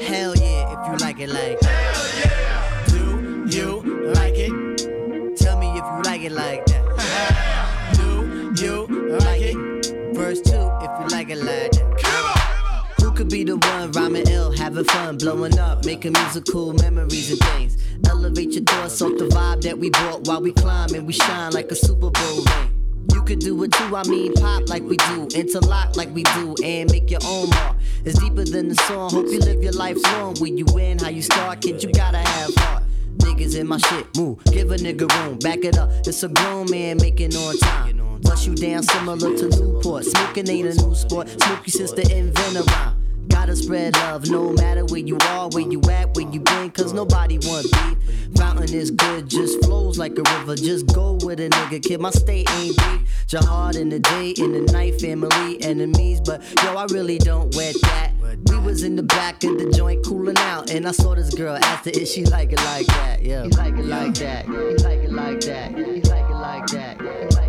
Hell 0.01 0.35
yeah 0.35 0.71
if 0.73 0.91
you 0.91 1.05
like 1.05 1.19
it 1.19 1.29
like 1.29 1.59
that. 1.59 1.88
Like 4.13 4.35
it? 4.37 5.37
Tell 5.37 5.57
me 5.57 5.69
if 5.69 5.85
you 5.85 6.01
like 6.03 6.21
it 6.21 6.31
like 6.31 6.65
that. 6.65 7.93
Do 8.55 8.63
you 8.63 8.87
like 9.19 9.41
it? 9.41 10.15
Verse 10.15 10.41
two 10.41 10.69
if 10.81 10.99
you 10.99 11.07
like 11.15 11.29
it 11.29 11.37
like 11.37 11.71
that. 11.71 12.95
Who 13.01 13.11
could 13.11 13.29
be 13.29 13.43
the 13.43 13.57
one 13.57 13.91
rhyming 13.91 14.27
ill, 14.29 14.51
having 14.51 14.83
fun, 14.85 15.17
blowing 15.17 15.57
up, 15.57 15.85
making 15.85 16.13
musical 16.13 16.73
memories 16.73 17.31
and 17.31 17.39
things? 17.39 17.77
Elevate 18.07 18.51
your 18.51 18.63
thoughts 18.63 19.01
off 19.01 19.17
the 19.17 19.25
vibe 19.25 19.61
that 19.61 19.77
we 19.77 19.89
brought 19.89 20.27
while 20.27 20.41
we 20.41 20.51
climb 20.51 20.93
and 20.93 21.07
we 21.07 21.13
shine 21.13 21.51
like 21.51 21.71
a 21.71 21.75
Super 21.75 22.09
Bowl 22.09 22.43
ring. 22.43 23.05
You 23.13 23.23
could 23.23 23.39
do 23.39 23.63
it 23.63 23.71
too, 23.71 23.95
I 23.95 24.03
mean 24.07 24.33
pop 24.33 24.69
like 24.69 24.83
we 24.83 24.97
do, 24.97 25.27
interlock 25.33 25.95
like 25.95 26.13
we 26.13 26.23
do, 26.23 26.55
and 26.63 26.91
make 26.91 27.09
your 27.09 27.21
own 27.25 27.49
mark. 27.49 27.77
It's 28.05 28.19
deeper 28.19 28.45
than 28.45 28.69
the 28.69 28.75
song. 28.75 29.11
Hope 29.11 29.27
you 29.27 29.39
live 29.39 29.63
your 29.63 29.73
life 29.73 29.97
long. 30.13 30.35
When 30.39 30.57
you 30.57 30.65
win, 30.73 30.99
how 30.99 31.09
you 31.09 31.21
start, 31.21 31.61
kid, 31.61 31.81
you 31.83 31.91
gotta 31.91 32.19
have 32.19 32.55
heart. 32.55 32.83
Niggas 33.19 33.57
in 33.57 33.67
my 33.67 33.77
shit, 33.77 34.05
move, 34.17 34.43
give 34.45 34.71
a 34.71 34.75
nigga 34.75 35.09
room, 35.25 35.39
back 35.39 35.63
it 35.63 35.77
up. 35.77 35.89
It's 36.05 36.23
a 36.23 36.29
grown 36.29 36.69
man 36.69 36.97
making 36.97 37.35
on 37.35 37.57
time. 37.57 38.19
Bust 38.21 38.47
you 38.47 38.55
down 38.55 38.83
similar 38.83 39.35
to 39.37 39.49
Newport. 39.49 40.05
Smoking 40.05 40.49
ain't 40.49 40.67
a 40.67 40.85
new 40.85 40.93
sport. 40.93 41.29
Smokey 41.29 41.71
sister 41.71 42.01
invent 42.01 42.57
a 42.57 42.63
rhyme. 42.63 42.98
Gotta 43.29 43.55
spread 43.55 43.95
love 43.95 44.29
no 44.29 44.51
matter 44.53 44.85
where 44.85 44.99
you 44.99 45.17
are, 45.29 45.49
where 45.49 45.63
you 45.63 45.81
at, 45.89 46.15
where 46.15 46.29
you 46.29 46.39
been, 46.39 46.71
cause 46.71 46.93
nobody 46.93 47.37
want 47.39 47.67
beef. 47.71 48.35
Fountain 48.35 48.73
is 48.73 48.91
good, 48.91 49.29
just 49.29 49.63
flows 49.65 49.97
like 49.97 50.17
a 50.17 50.23
river. 50.37 50.55
Just 50.55 50.87
go 50.93 51.13
with 51.23 51.39
a 51.39 51.49
nigga, 51.49 51.81
kid. 51.81 51.99
My 51.99 52.11
state 52.11 52.49
ain't 52.51 52.77
beef. 52.77 53.25
Jihad 53.27 53.75
in 53.75 53.89
the 53.89 53.99
day, 53.99 54.31
in 54.31 54.51
the 54.53 54.71
night, 54.71 54.99
family, 54.99 55.61
enemies. 55.61 56.19
But 56.21 56.41
yo, 56.63 56.75
I 56.75 56.85
really 56.89 57.17
don't 57.17 57.55
wet 57.55 57.75
that. 57.83 58.11
We 58.45 58.59
was 58.59 58.83
in 58.83 58.95
the 58.95 59.03
back 59.03 59.43
of 59.43 59.57
the 59.57 59.71
joint 59.71 60.05
cooling 60.05 60.37
out, 60.37 60.69
and 60.69 60.87
I 60.87 60.91
saw 60.91 61.15
this 61.15 61.33
girl 61.33 61.55
after 61.55 61.89
it. 61.89 62.07
She 62.07 62.25
like 62.25 62.51
it 62.51 62.63
like 62.65 62.87
that, 62.87 63.21
yeah. 63.21 63.43
You 63.43 63.49
like 63.51 63.75
it 63.75 63.85
like 63.85 64.13
that, 64.15 64.47
you 64.47 64.77
like 64.77 64.99
it 64.99 65.11
like 65.11 65.41
that, 65.41 65.77
you 65.77 65.85
like 65.85 66.29
it 66.29 66.33
like 66.33 66.67
that, 66.67 67.01
you 67.01 67.48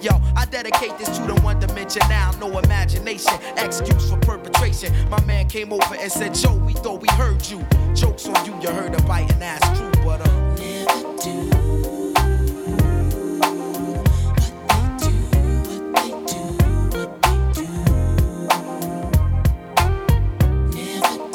Yo, 0.00 0.12
I 0.36 0.44
dedicate 0.44 0.96
this 0.96 1.18
to 1.18 1.26
the 1.26 1.34
one 1.42 1.58
dimension 1.58 2.02
now, 2.08 2.30
no 2.38 2.58
imagination, 2.58 3.32
excuse 3.56 4.08
for 4.08 4.16
perpetration. 4.18 4.92
My 5.10 5.22
man 5.24 5.48
came 5.48 5.72
over 5.72 5.94
and 5.96 6.10
said, 6.12 6.34
Joe, 6.34 6.54
we 6.54 6.72
thought 6.72 7.00
we 7.00 7.08
heard 7.14 7.44
you. 7.48 7.66
Jokes 7.94 8.28
on 8.28 8.46
you, 8.46 8.54
you 8.60 8.68
heard 8.70 8.94
a 8.94 9.02
bite 9.02 9.30
and 9.32 9.42
that's 9.42 9.66
true, 9.78 9.90
but 10.04 10.20
uh. 10.20 10.38
Never 10.56 11.16
do. 11.22 11.68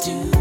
Thin 0.04 0.33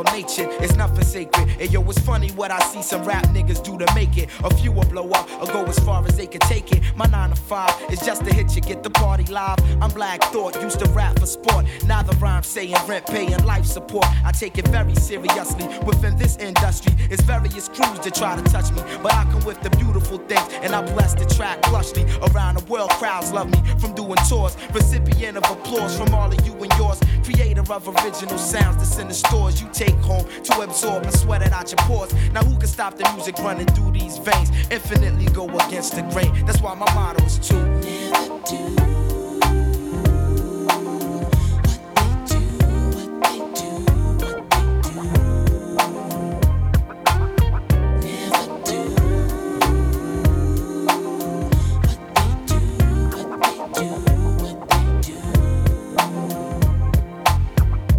Natured, 0.00 0.48
it's 0.62 0.74
nothing 0.74 1.04
sacred. 1.04 1.50
And 1.60 1.70
yo, 1.70 1.82
it's 1.82 1.98
funny 1.98 2.30
what 2.30 2.50
I 2.50 2.58
see 2.60 2.82
some 2.82 3.04
rap 3.04 3.26
niggas 3.26 3.62
do 3.62 3.76
to 3.76 3.94
make 3.94 4.16
it. 4.16 4.30
A 4.42 4.54
few 4.54 4.72
will 4.72 4.84
blow 4.84 5.10
up 5.10 5.28
or 5.40 5.46
go 5.52 5.64
as 5.66 5.78
far 5.80 6.02
as 6.06 6.16
they 6.16 6.26
can 6.26 6.40
take 6.40 6.72
it. 6.72 6.82
My 6.96 7.04
nine 7.04 7.28
to 7.28 7.36
five 7.36 7.74
is 7.90 8.00
just 8.00 8.24
to 8.24 8.34
hit 8.34 8.56
you, 8.56 8.62
get 8.62 8.82
the 8.82 8.88
party 8.88 9.24
live. 9.24 9.58
I'm 9.82 9.90
Black 9.90 10.22
Thought, 10.32 10.60
used 10.62 10.78
to 10.78 10.88
rap 10.92 11.18
for 11.18 11.26
sport. 11.26 11.66
Now 11.84 12.02
the 12.02 12.16
rhyme 12.16 12.42
saying 12.42 12.74
rent, 12.88 13.06
paying 13.06 13.44
life 13.44 13.66
support. 13.66 14.06
I 14.24 14.32
take 14.32 14.56
it 14.56 14.66
very 14.68 14.94
seriously. 14.94 15.68
Within 15.84 16.16
this 16.16 16.36
industry, 16.38 16.94
it's 17.10 17.22
various 17.22 17.68
crews 17.68 17.98
that 18.00 18.14
try 18.14 18.40
to 18.40 18.42
touch 18.50 18.70
me. 18.72 18.80
But 19.02 19.12
I 19.12 19.24
come 19.24 19.44
with 19.44 19.60
the 19.62 19.70
beautiful 19.76 20.16
things, 20.18 20.48
and 20.62 20.74
I 20.74 20.80
bless 20.94 21.12
the 21.12 21.26
track 21.26 21.60
plushly. 21.62 22.04
Around 22.32 22.58
the 22.58 22.64
world, 22.72 22.90
crowds 22.92 23.30
love 23.30 23.50
me 23.50 23.60
from 23.78 23.94
doing 23.94 24.18
tours. 24.28 24.56
Recipient 24.72 25.36
of 25.36 25.44
applause 25.50 25.98
from 25.98 26.14
all 26.14 26.32
of 26.32 26.46
you 26.46 26.54
and 26.54 26.72
yours. 26.78 26.98
Creator 27.24 27.70
of 27.70 27.88
original 27.88 28.38
sounds 28.38 28.76
that's 28.76 28.98
in 28.98 29.08
the 29.08 29.14
stores 29.14 29.60
you 29.60 29.68
take 29.72 29.81
home 29.90 30.26
to 30.44 30.60
absorb 30.60 31.02
and 31.02 31.14
sweat 31.14 31.42
it 31.42 31.52
out 31.52 31.70
your 31.70 31.78
pores. 31.86 32.14
Now 32.32 32.42
who 32.44 32.56
can 32.58 32.68
stop 32.68 32.96
the 32.96 33.10
music 33.14 33.38
running 33.38 33.66
through 33.66 33.92
these 33.92 34.18
veins? 34.18 34.50
Infinitely 34.70 35.26
go 35.26 35.46
against 35.66 35.96
the 35.96 36.02
grain. 36.02 36.32
That's 36.46 36.60
why 36.60 36.74
my 36.74 36.92
motto 36.94 37.24
is 37.24 37.38
to 37.48 37.54
never 37.54 38.40
do. 38.48 38.76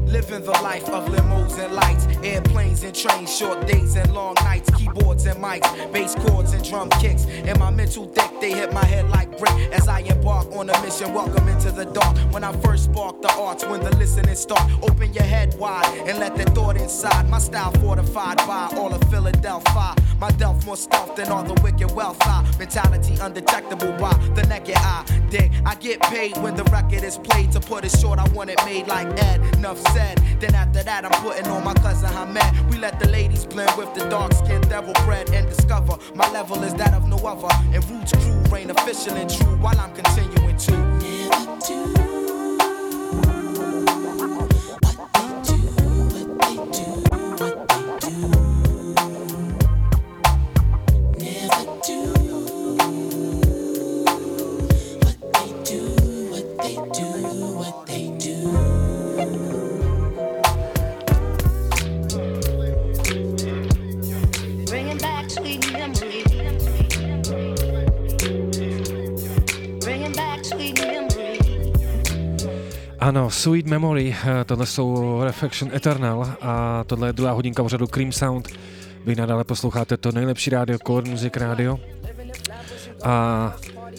Living 0.06 0.44
the 0.44 0.52
life 0.62 0.88
of 0.90 1.10
and 1.58 1.74
lights, 1.74 2.08
airplanes 2.24 2.84
and 2.84 2.96
trains, 2.96 3.36
short 3.36 3.66
days 3.68 3.96
and 3.96 4.14
long 4.14 4.36
nights, 4.36 4.70
keyboards 4.76 5.26
and 5.26 5.42
mics, 5.42 5.70
bass 5.92 6.16
chords 6.16 6.54
and 6.54 6.64
drum 6.64 6.90
kicks. 7.02 7.26
In 7.26 7.58
my 7.60 7.70
mental 7.70 8.06
deck, 8.06 8.32
they 8.42 8.52
hit 8.52 8.74
my 8.74 8.86
head 8.86 9.10
like 9.10 9.38
brick 9.38 9.54
as 9.72 9.88
I 9.88 10.00
embark 10.00 10.52
on 10.54 10.70
a 10.70 10.82
mission. 10.82 11.14
Welcome 11.14 11.48
into 11.48 11.72
the 11.72 11.86
dark. 11.86 12.18
When 12.32 12.44
I 12.44 12.52
first 12.62 12.86
spark 12.86 13.22
the 13.22 13.32
arts, 13.34 13.66
when 13.66 13.82
the 13.82 13.96
listening 13.98 14.36
start, 14.36 14.70
open 14.82 15.14
your 15.14 15.24
head 15.24 15.56
wide 15.58 15.86
and 16.08 16.20
let 16.20 16.36
the 16.36 16.46
thought 16.52 16.78
inside. 16.78 17.30
My 17.30 17.40
style 17.40 17.72
fortified 17.74 18.38
by 18.38 18.70
all 18.76 18.94
of 18.94 19.02
Philadelphia. 19.10 19.96
My 20.20 20.32
delf 20.32 20.66
more 20.66 20.78
stealth 20.78 21.16
than 21.16 21.30
all 21.30 21.44
the 21.44 21.60
wicked 21.62 21.92
wealth. 21.92 22.18
I 22.22 22.44
mentality 22.58 23.16
undetectable 23.22 23.92
by 23.94 24.14
the 24.36 24.44
naked 24.48 24.76
eye. 24.78 25.06
Dig, 25.30 25.52
I 25.66 25.76
get 25.76 26.00
paid 26.02 26.38
when 26.38 26.56
the 26.56 26.64
record 26.66 27.04
is 27.04 27.18
played. 27.18 27.52
To 27.52 27.60
put 27.60 27.84
it 27.86 27.92
short, 27.92 28.20
I 28.20 28.28
want 28.30 28.50
it 28.50 28.60
made 28.66 28.88
like 28.88 29.08
Ed. 29.20 29.42
Enough 29.56 29.80
said. 29.94 30.18
Then 30.40 30.56
after 30.56 30.84
that, 30.84 31.06
I'm 31.06 31.12
putting 31.24 31.43
on 31.48 31.64
my 31.64 31.74
cousin 31.76 32.10
Hamed. 32.10 32.70
We 32.70 32.78
let 32.78 33.00
the 33.00 33.08
ladies 33.10 33.46
blend 33.46 33.76
with 33.78 33.94
the 33.94 34.08
dark 34.10 34.34
skinned 34.34 34.70
devil 34.70 34.94
bread 35.06 35.30
and 35.32 35.48
discover 35.48 35.98
my 36.16 36.30
level 36.32 36.64
is 36.64 36.74
that 36.76 36.94
of 36.94 37.08
no 37.08 37.18
other. 37.18 37.48
And 37.74 37.84
Roots 37.90 38.14
crew 38.14 38.42
reign 38.52 38.70
official 38.70 39.16
and 39.16 39.30
true 39.30 39.58
while 39.58 39.80
I'm 39.80 39.94
continuing 39.94 40.58
to. 40.58 40.74
Bringing 41.64 42.03
Ano, 73.04 73.30
Sweet 73.30 73.66
Memory, 73.66 74.16
eh, 74.24 74.44
tohle 74.46 74.66
jsou 74.66 75.20
Reflection 75.24 75.72
Eternal 75.76 76.36
a 76.42 76.84
tohle 76.88 77.10
je 77.10 77.14
druhá 77.14 77.32
hodinka 77.32 77.64
pořadu 77.64 77.88
Cream 77.88 78.12
Sound. 78.12 78.48
Vy 79.06 79.16
nadále 79.16 79.44
posloucháte 79.44 79.98
to 79.98 80.12
nejlepší 80.12 80.50
rádio, 80.50 80.80
Core 80.88 81.12
Music 81.12 81.38
Radio. 81.38 81.80
A 83.04 83.56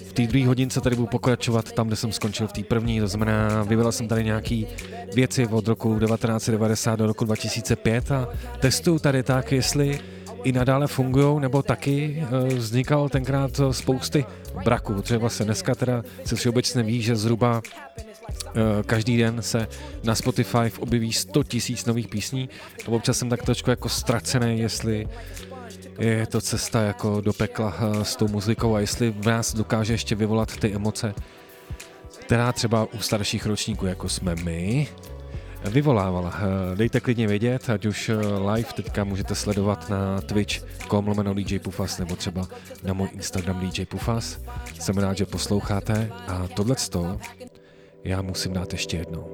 v 0.09 0.13
té 0.13 0.23
druhé 0.23 0.47
hodince 0.47 0.81
tady 0.81 0.97
budu 0.97 1.07
pokračovat 1.07 1.73
tam, 1.73 1.87
kde 1.87 1.97
jsem 1.97 2.13
skončil 2.13 2.47
v 2.47 2.53
té 2.53 2.63
první, 2.63 3.01
to 3.01 3.09
znamená, 3.09 3.63
vybral 3.63 3.93
jsem 3.93 4.09
tady 4.09 4.25
nějaký 4.25 4.67
věci 5.15 5.47
od 5.47 5.69
roku 5.69 5.99
1990 5.99 6.97
do 6.97 7.07
roku 7.07 7.25
2005 7.25 8.11
a 8.13 8.29
testuju 8.61 8.99
tady 8.99 9.23
tak, 9.23 9.53
jestli 9.53 10.01
i 10.45 10.53
nadále 10.53 10.87
fungují, 10.87 11.41
nebo 11.41 11.63
taky 11.63 12.27
eh, 12.27 12.55
vznikal 12.55 13.09
tenkrát 13.09 13.61
spousty 13.71 14.25
braků, 14.65 14.95
protože 14.95 15.19
vlastně 15.19 15.45
dneska 15.45 15.75
teda 15.75 16.03
se 16.25 16.37
všeobecně 16.37 16.83
ví, 16.83 17.03
že 17.03 17.17
zhruba 17.17 17.63
Eh, 17.99 18.14
každý 18.87 19.17
den 19.17 19.43
se 19.43 19.69
na 20.05 20.15
Spotify 20.15 20.73
objeví 20.79 21.13
100 21.13 21.45
tisíc 21.45 21.85
nových 21.85 22.09
písní 22.09 22.49
a 22.87 22.89
občas 22.89 23.19
jsem 23.19 23.29
tak 23.29 23.43
trošku 23.43 23.71
jako 23.71 23.89
ztracený, 23.89 24.59
jestli 24.59 25.07
je 25.99 26.27
to 26.27 26.41
cesta 26.41 26.83
jako 26.83 27.21
do 27.21 27.33
pekla 27.33 27.75
eh, 27.79 28.05
s 28.05 28.17
tou 28.17 28.29
muzikou 28.29 28.75
a 28.75 28.81
jestli 28.81 29.11
v 29.11 29.27
nás 29.27 29.55
dokáže 29.55 29.93
ještě 29.93 30.15
vyvolat 30.15 30.57
ty 30.57 30.75
emoce, 30.75 31.15
která 32.21 32.53
třeba 32.53 32.87
u 32.93 32.99
starších 32.99 33.47
ročníků, 33.47 33.87
jako 33.87 34.09
jsme 34.09 34.35
my, 34.35 34.89
vyvolávala. 35.65 36.35
Eh, 36.37 36.77
Dejte 36.77 37.01
klidně 37.01 37.27
vědět, 37.27 37.71
ať 37.71 37.87
už 37.87 38.09
eh, 38.09 38.15
live 38.53 38.73
teďka 38.75 39.05
můžete 39.05 39.35
sledovat 39.35 39.91
na 39.91 40.21
Twitch.com 40.21 41.09
lomeno 41.09 41.35
DJ 41.35 41.59
Pufas 41.59 41.99
nebo 41.99 42.17
třeba 42.17 42.49
na 42.83 42.95
můj 42.95 43.09
Instagram 43.13 43.61
DJ 43.61 43.85
Pufas. 43.85 44.39
Jsem 44.81 44.99
rád, 44.99 45.17
že 45.17 45.27
posloucháte 45.27 46.11
a 46.29 46.49
tohle 46.49 46.77
já 48.05 48.23
musím 48.23 48.53
dát 48.53 48.73
ještě 48.73 48.97
jednou. 48.97 49.25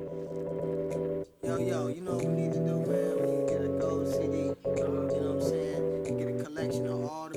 Yo, 1.43 1.57
yo, 1.59 1.89
you 1.89 2.05
know 2.05 2.14
what 2.14 2.25
we 2.25 2.33
need 2.33 2.53
to 2.53 2.59
do, 2.59 2.77
man? 2.77 3.16
We 3.27 3.47
get 3.49 3.61
a 3.61 3.79
gold 3.81 4.09
you 5.14 5.21
know 5.21 5.35
what 5.35 5.43
I'm 5.45 5.49
saying? 5.49 6.18
Get 6.18 6.41
a 6.41 6.45
collection 6.45 6.89
of 6.89 7.11
all 7.11 7.30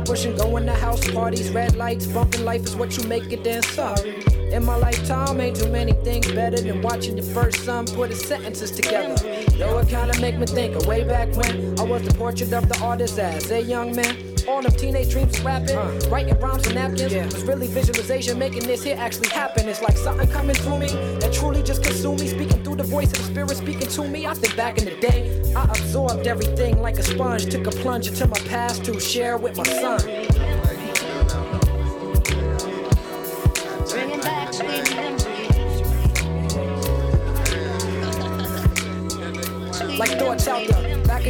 Flatbush 0.00 0.24
and 0.24 0.38
going 0.38 0.64
to 0.64 0.72
house 0.72 1.10
parties, 1.10 1.50
red 1.50 1.76
lights, 1.76 2.06
bumping 2.06 2.42
life 2.42 2.64
is 2.64 2.74
what 2.74 2.96
you 2.96 3.06
make 3.06 3.30
it. 3.30 3.44
Then 3.44 3.62
sorry. 3.62 4.24
In 4.50 4.64
my 4.64 4.74
lifetime, 4.76 5.38
ain't 5.42 5.56
too 5.56 5.68
many 5.68 5.92
things 5.92 6.32
better 6.32 6.58
than 6.58 6.80
watching 6.80 7.18
your 7.18 7.26
first 7.26 7.66
son 7.66 7.84
put 7.84 8.08
his 8.08 8.24
sentences 8.24 8.70
together. 8.70 9.14
Though 9.58 9.78
it 9.78 9.88
kinda 9.88 10.18
make 10.18 10.38
me 10.38 10.46
think 10.46 10.74
of 10.74 10.86
way 10.86 11.04
back 11.04 11.28
when 11.36 11.78
I 11.78 11.82
was 11.82 12.00
the 12.00 12.14
portrait 12.14 12.50
of 12.54 12.66
the 12.70 12.80
artist 12.80 13.18
as 13.18 13.50
a 13.50 13.60
young 13.60 13.94
man. 13.94 14.29
Them 14.60 14.72
teenage 14.72 15.10
dreams 15.10 15.38
of 15.38 15.44
rapping, 15.46 16.10
writing 16.10 16.38
rhymes 16.38 16.68
on 16.68 16.74
napkins 16.74 17.14
was 17.14 17.44
really 17.44 17.66
visualization, 17.66 18.38
making 18.38 18.64
this 18.64 18.82
here 18.82 18.96
actually 18.98 19.30
happen. 19.30 19.66
It's 19.66 19.80
like 19.80 19.96
something 19.96 20.28
coming 20.28 20.54
through 20.54 20.80
me 20.80 20.88
that 21.18 21.32
truly 21.32 21.62
just 21.62 21.82
consumed 21.82 22.20
me, 22.20 22.28
speaking 22.28 22.62
through 22.62 22.76
the 22.76 22.82
voice 22.82 23.10
of 23.12 23.18
the 23.18 23.24
spirit 23.24 23.56
speaking 23.56 23.88
to 23.88 24.06
me. 24.06 24.26
I 24.26 24.34
think 24.34 24.54
back 24.56 24.76
in 24.76 24.84
the 24.84 25.00
day, 25.00 25.54
I 25.56 25.64
absorbed 25.64 26.26
everything 26.26 26.82
like 26.82 26.98
a 26.98 27.02
sponge, 27.02 27.46
took 27.46 27.66
a 27.68 27.70
plunge 27.70 28.08
into 28.08 28.26
my 28.26 28.38
past 28.40 28.84
to 28.84 29.00
share 29.00 29.38
with 29.38 29.56
my 29.56 29.64
son. 29.64 30.19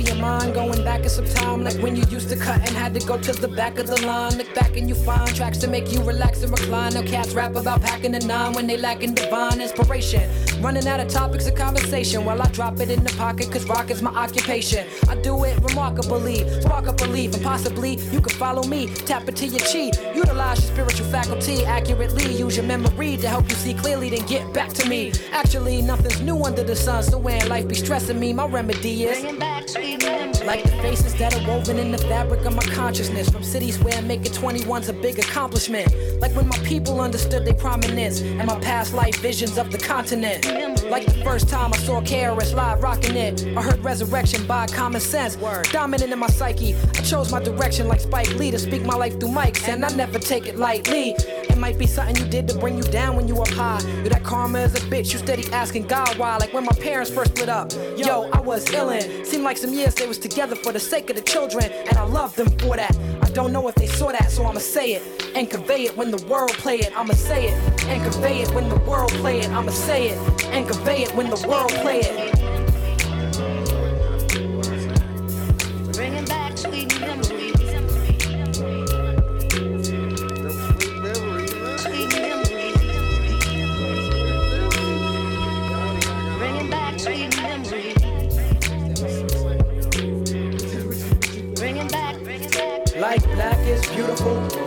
Of 0.01 0.09
your 0.09 0.17
mind, 0.17 0.55
going 0.55 0.83
back 0.85 1.01
in 1.03 1.09
some 1.09 1.27
time, 1.27 1.63
like 1.65 1.77
when 1.77 1.95
you 1.95 2.05
used 2.11 2.29
to 2.31 2.37
cut 2.37 2.57
and 2.57 2.71
had 2.71 2.95
to 2.95 3.07
go 3.07 3.19
to 3.19 3.33
the 3.33 3.49
back 3.49 3.79
of 3.79 3.87
the 3.87 4.01
line. 4.07 4.37
Look 4.37 4.53
back 4.55 4.77
and 4.77 4.89
you 4.89 4.95
find 4.95 5.35
tracks 5.35 5.59
to 5.59 5.69
make 5.69 5.93
you 5.93 6.03
relax 6.03 6.43
and 6.43 6.51
recline. 6.51 6.95
Now 6.95 7.03
cats 7.03 7.33
rap 7.33 7.55
about 7.55 7.83
packing 7.83 8.13
the 8.13 8.21
nine 8.21 8.53
when 8.53 8.67
they 8.67 8.77
lacking 8.77 9.15
divine 9.15 9.61
inspiration. 9.61 10.31
Running 10.63 10.87
out 10.87 11.01
of 11.01 11.09
topics 11.09 11.47
of 11.47 11.55
conversation 11.55 12.25
while 12.25 12.41
I 12.41 12.47
drop 12.49 12.81
it 12.81 12.91
in 12.91 13.05
the 13.05 13.13
pocket, 13.15 13.51
cause 13.51 13.65
rock 13.67 13.91
is 13.91 14.03
my 14.03 14.11
occupation. 14.11 14.87
I 15.09 15.17
do 15.17 15.45
it 15.45 15.59
remarkably, 15.63 16.49
spark 16.61 16.89
up 16.89 16.97
belief, 16.97 17.35
and 17.35 17.43
possibly 17.43 17.97
you 18.13 18.21
can 18.21 18.37
follow 18.37 18.63
me. 18.65 18.87
Tap 18.87 19.29
into 19.29 19.47
your 19.47 19.61
chi, 19.61 19.91
utilize 20.15 20.61
your 20.63 20.73
spiritual 20.73 21.07
faculty 21.09 21.65
accurately. 21.65 22.35
Use 22.35 22.57
your 22.57 22.67
memory 22.67 23.17
to 23.19 23.29
help 23.29 23.49
you 23.49 23.57
see 23.57 23.75
clearly, 23.75 24.11
then 24.11 24.27
get 24.27 24.53
back 24.53 24.71
to 24.75 24.89
me. 24.89 25.13
Actually, 25.33 25.83
nothing's 25.83 26.21
new 26.21 26.43
under 26.43 26.63
the 26.63 26.77
sun, 26.77 27.03
so 27.03 27.19
when 27.19 27.49
life 27.49 27.69
be 27.69 27.75
stressing 27.75 28.19
me, 28.19 28.33
my 28.33 28.47
remedy 28.47 29.05
is 29.05 29.23
Bringing 29.61 29.99
back 29.99 30.01
sweet 30.01 30.03
memories. 30.03 30.45
like 30.45 30.63
the 30.63 30.71
faces 30.83 31.15
that 31.17 31.35
are 31.35 31.47
woven 31.47 31.79
in 31.79 31.91
the 31.91 31.99
fabric 31.99 32.45
of 32.45 32.55
my 32.55 32.63
consciousness 32.75 33.29
from 33.29 33.43
cities 33.43 33.79
where 33.79 34.01
making 34.03 34.33
21's 34.33 34.89
a 34.89 34.93
big 34.93 35.19
accomplishment. 35.19 35.93
Like 36.21 36.35
when 36.35 36.49
my 36.49 36.59
people 36.59 37.01
understood 37.01 37.45
their 37.45 37.55
prominence 37.55 38.21
and 38.21 38.47
my 38.47 38.59
past 38.61 38.95
life 38.95 39.17
visions 39.17 39.59
of 39.59 39.71
the 39.71 39.79
continent. 39.79 40.47
Like 40.91 41.07
the 41.07 41.23
first 41.25 41.49
time 41.49 41.73
I 41.73 41.77
saw 41.79 42.01
KRS 42.01 42.55
live 42.55 42.83
rocking 42.83 43.17
it, 43.17 43.47
I 43.57 43.63
heard 43.63 43.81
resurrection 43.85 44.47
by 44.47 44.67
common 44.67 45.01
sense. 45.01 45.37
Dominant 45.73 46.13
in 46.13 46.19
my 46.19 46.29
psyche, 46.29 46.75
I 46.75 47.03
chose 47.03 47.31
my 47.31 47.43
direction 47.43 47.89
like 47.89 48.01
Spike 48.01 48.35
Lee 48.37 48.51
to 48.51 48.59
speak 48.59 48.83
my 48.85 48.95
life 48.95 49.19
through 49.21 49.31
mics, 49.31 49.69
and 49.69 49.85
I 49.85 49.91
never 49.91 50.19
take 50.19 50.47
it 50.47 50.57
lightly. 50.57 51.15
Might 51.61 51.79
be 51.79 51.87
something 51.87 52.17
you 52.17 52.25
did 52.25 52.49
to 52.49 52.59
bring 52.59 52.79
you 52.79 52.83
down 52.85 53.17
when 53.17 53.29
you 53.29 53.39
up 53.39 53.49
high. 53.49 53.81
Yo, 54.03 54.09
that 54.09 54.25
karma 54.25 54.61
is 54.61 54.75
a 54.75 54.81
bitch, 54.87 55.13
you 55.13 55.19
steady 55.19 55.45
asking 55.53 55.87
God 55.89 56.17
why. 56.17 56.39
Like 56.39 56.55
when 56.55 56.65
my 56.65 56.73
parents 56.73 57.11
first 57.11 57.37
split 57.37 57.51
up, 57.51 57.71
yo, 57.99 58.31
I 58.33 58.41
was 58.41 58.65
illin'. 58.69 59.27
Seemed 59.27 59.45
like 59.45 59.59
some 59.59 59.75
years 59.75 59.95
they 59.95 60.09
was 60.09 60.17
together 60.17 60.57
for 60.57 60.73
the 60.73 60.81
sake 60.81 61.11
of 61.11 61.17
the 61.17 61.23
children, 61.23 61.65
and 61.71 61.99
I 61.99 62.05
love 62.05 62.35
them 62.35 62.49
for 62.61 62.77
that. 62.77 62.97
I 63.21 63.29
don't 63.31 63.53
know 63.53 63.69
if 63.69 63.75
they 63.75 63.87
saw 63.87 64.11
that, 64.11 64.31
so 64.31 64.47
I'ma 64.47 64.59
say 64.59 64.95
it 64.95 65.03
and 65.37 65.51
convey 65.51 65.85
it 65.85 65.95
when 65.99 66.11
the 66.11 66.25
world 66.25 66.53
play 66.55 66.79
it. 66.79 66.99
I'ma 66.99 67.13
say 67.13 67.49
it 67.49 67.85
and 67.85 68.11
convey 68.11 68.41
it 68.41 68.55
when 68.55 68.71
the 68.71 68.79
world 68.79 69.11
play 69.11 69.41
it. 69.41 69.51
I'ma 69.51 69.71
say 69.71 70.09
it 70.09 70.45
and 70.47 70.67
convey 70.67 71.03
it 71.03 71.15
when 71.15 71.29
the 71.29 71.47
world 71.47 71.73
play 71.83 72.01
it. 72.01 72.40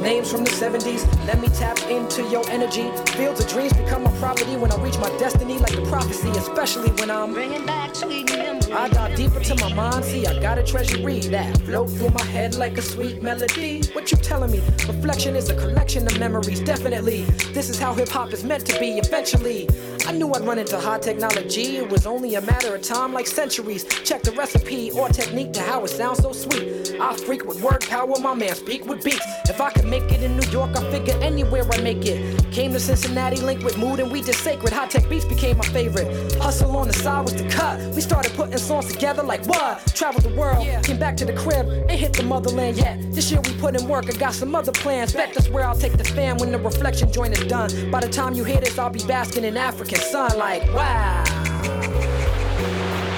Names 0.03 0.29
from 0.29 0.43
the 0.43 0.51
70s. 0.51 1.07
Let 1.25 1.39
me 1.39 1.47
tap 1.47 1.79
into 1.89 2.23
your 2.23 2.43
energy. 2.49 2.91
Fields 3.13 3.39
of 3.39 3.47
dreams 3.47 3.71
become 3.71 4.03
my 4.03 4.11
property 4.19 4.57
when 4.57 4.69
I 4.69 4.75
reach 4.83 4.97
my 4.97 5.07
destiny, 5.17 5.57
like 5.59 5.73
the 5.73 5.83
prophecy, 5.83 6.29
especially 6.31 6.89
when 6.99 7.09
I'm 7.09 7.33
bringing 7.33 7.65
back 7.65 7.95
sweet 7.95 8.29
memories. 8.29 8.69
I 8.69 8.89
dive 8.89 9.15
deeper 9.15 9.39
to 9.39 9.55
my 9.55 9.73
mind. 9.73 10.03
See, 10.03 10.27
I 10.27 10.37
got 10.41 10.57
a 10.57 10.63
treasury 10.63 11.21
that 11.21 11.57
float 11.61 11.89
through 11.89 12.09
my 12.09 12.23
head 12.23 12.55
like 12.55 12.77
a 12.77 12.81
sweet 12.81 13.23
melody. 13.23 13.81
What 13.93 14.11
you 14.11 14.17
telling 14.17 14.51
me? 14.51 14.59
Reflection 14.87 15.37
is 15.37 15.49
a 15.49 15.55
collection 15.55 16.05
of 16.05 16.19
memories, 16.19 16.59
definitely. 16.59 17.21
This 17.53 17.69
is 17.69 17.79
how 17.79 17.93
hip 17.93 18.09
hop 18.09 18.33
is 18.33 18.43
meant 18.43 18.65
to 18.65 18.79
be. 18.81 18.97
Eventually, 18.97 19.69
I 20.05 20.11
knew 20.11 20.33
I'd 20.33 20.41
run 20.41 20.59
into 20.59 20.77
high 20.77 20.99
technology. 20.99 21.77
It 21.77 21.89
was 21.89 22.05
only 22.05 22.35
a 22.35 22.41
matter 22.41 22.75
of 22.75 22.81
time, 22.81 23.13
like 23.13 23.25
centuries. 23.25 23.85
Check 24.03 24.21
the 24.21 24.31
recipe 24.31 24.91
or 24.91 25.07
technique 25.07 25.53
to 25.53 25.61
how 25.61 25.84
it 25.85 25.89
sounds 25.89 26.19
so 26.19 26.34
sweet. 26.34 26.97
I 26.99 27.15
freak 27.15 27.45
with 27.45 27.61
word 27.61 27.81
power, 27.81 28.13
my 28.19 28.34
man 28.34 28.53
speak 28.55 28.85
with 28.85 29.03
beats. 29.03 29.25
If 29.49 29.61
I 29.61 29.71
could 29.71 29.85
make 29.85 30.11
it 30.11 30.21
in 30.21 30.38
New 30.38 30.47
York, 30.49 30.75
I 30.75 30.91
figure 30.91 31.15
anywhere 31.21 31.63
I 31.71 31.81
make 31.81 32.05
it. 32.05 32.51
Came 32.51 32.73
to 32.73 32.80
Cincinnati, 32.80 33.38
linked 33.38 33.63
with 33.63 33.77
mood, 33.77 33.99
and 33.99 34.11
we 34.11 34.21
just 34.21 34.43
sacred. 34.43 34.73
High 34.73 34.88
tech 34.88 35.07
beats 35.09 35.25
became 35.25 35.57
my 35.57 35.65
favorite. 35.65 36.35
Hustle 36.35 36.75
on 36.75 36.88
the 36.88 36.93
side 36.93 37.23
was 37.23 37.35
the 37.35 37.47
cut. 37.49 37.80
We 37.95 38.01
started 38.01 38.34
putting 38.34 38.57
songs 38.57 38.91
together 38.91 39.23
like 39.23 39.45
what? 39.45 39.85
Traveled 39.95 40.23
the 40.23 40.35
world, 40.38 40.67
came 40.84 40.99
back 40.99 41.15
to 41.17 41.25
the 41.25 41.34
crib, 41.34 41.67
ain't 41.89 41.91
hit 41.91 42.13
the 42.13 42.23
motherland 42.23 42.77
yet. 42.77 42.99
This 43.13 43.31
year 43.31 43.41
we 43.41 43.53
put 43.57 43.80
in 43.80 43.88
work, 43.88 44.09
I 44.09 44.17
got 44.17 44.34
some 44.34 44.53
other 44.53 44.71
plans. 44.71 45.13
Bet 45.13 45.34
that's 45.34 45.49
where 45.49 45.65
I'll 45.65 45.77
take 45.77 45.97
the 45.97 46.03
fam 46.03 46.38
when 46.38 46.51
the 46.51 46.59
reflection 46.59 47.11
joint 47.11 47.38
is 47.38 47.45
done. 47.47 47.89
By 47.89 48.01
the 48.01 48.09
time 48.09 48.34
you 48.34 48.43
hear 48.43 48.59
this, 48.59 48.77
I'll 48.77 48.89
be 48.89 49.03
basking 49.05 49.45
in 49.45 49.55
African 49.94 50.11
sun, 50.11 50.38
like 50.40 50.64
wow. 50.74 51.24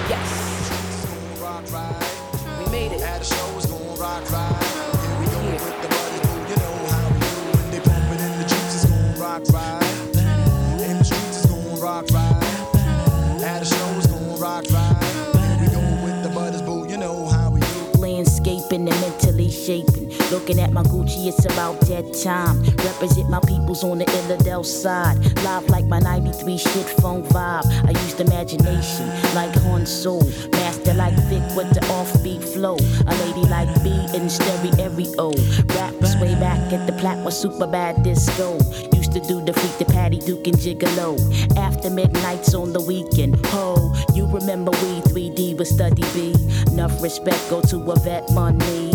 Yes. 0.10 0.32
We 2.60 2.72
made 2.72 2.92
it. 2.92 3.02
At 3.02 3.20
the 3.20 3.26
show 3.26 3.58
is 3.58 3.66
gonna 3.66 3.84
rock 4.00 4.30
right. 4.32 4.64
Here 5.06 5.20
we 5.20 5.26
go 5.26 5.40
with 5.52 5.82
the 5.82 5.88
buddies, 5.88 6.22
boo. 6.22 6.36
You 6.52 6.58
know 6.60 6.76
how 6.92 7.08
we 7.10 7.20
do. 7.20 7.28
When 7.56 7.72
they 7.72 7.80
pump 7.80 8.12
it 8.12 8.22
in 8.22 8.40
the 8.40 8.44
juice, 8.44 8.76
it's 8.76 8.86
gonna 8.90 9.20
rock 9.20 9.44
right. 9.54 9.84
In 10.84 10.98
the 10.98 11.04
streets, 11.04 11.44
it's 11.44 11.46
gonna 11.46 11.82
rock 11.82 12.08
right. 12.12 12.44
At 13.44 13.60
the 13.60 13.66
show, 13.66 13.98
it's 13.98 14.08
gonna 14.08 14.36
rock 14.36 14.66
right. 14.72 14.98
Here 15.34 15.58
we 15.62 15.68
go 15.68 15.82
with 16.04 16.24
the 16.24 16.30
buddies, 16.30 16.62
boo. 16.62 16.88
You 16.90 16.98
know 16.98 17.28
how 17.28 17.52
we 17.52 17.62
do. 17.62 17.68
landscaping 18.00 18.90
and 18.90 19.02
mentally 19.02 19.50
shaping. 19.50 20.05
Looking 20.32 20.60
at 20.60 20.74
my 20.74 20.82
Gucci, 20.84 21.28
it's 21.28 21.46
about 21.46 21.80
that 21.82 22.14
time. 22.24 22.64
Represent 22.84 23.30
my 23.30 23.40
peoples 23.42 23.84
on 23.84 24.00
the 24.00 24.06
Illidale 24.06 24.66
side. 24.66 25.18
Live 25.44 25.70
like 25.70 25.86
my 25.86 26.00
93 26.00 26.58
shit 26.58 26.90
phone 27.00 27.24
vibe. 27.24 27.66
I 27.86 27.92
used 28.04 28.20
imagination 28.20 29.08
like 29.36 29.54
Han 29.62 29.86
Solo. 29.86 30.26
Master 30.52 30.96
like 30.96 31.14
Vic 31.30 31.44
with 31.56 31.70
the 31.74 31.82
offbeat 31.94 32.44
flow. 32.44 32.76
A 33.08 33.14
lady 33.26 33.48
like 33.50 33.70
B 33.84 33.90
in 34.18 34.28
stereo. 34.30 35.32
Rappers 35.76 36.16
way 36.18 36.34
back 36.36 36.74
at 36.74 36.88
the 36.88 36.94
plat 37.00 37.24
was 37.24 37.40
super 37.40 37.68
bad 37.68 38.02
disco. 38.02 38.58
Used 38.94 39.14
to 39.14 39.22
do 39.22 39.46
the 39.46 39.54
freak 39.54 39.78
the 39.78 39.86
Patty 39.86 40.18
Duke 40.20 40.48
and 40.48 40.58
Gigolo. 40.58 41.18
After 41.56 41.92
midnights 41.92 42.56
on 42.56 42.74
the 42.74 42.82
weekend. 42.82 43.46
Ho, 43.48 43.94
you 44.16 44.26
remember 44.26 44.72
we 44.72 45.02
3D 45.14 45.58
with 45.58 45.68
Steady 45.68 46.04
B. 46.14 46.34
Enough 46.72 47.02
respect 47.04 47.48
go 47.50 47.62
to 47.62 47.78
a 47.92 48.00
vet 48.00 48.28
money. 48.32 48.92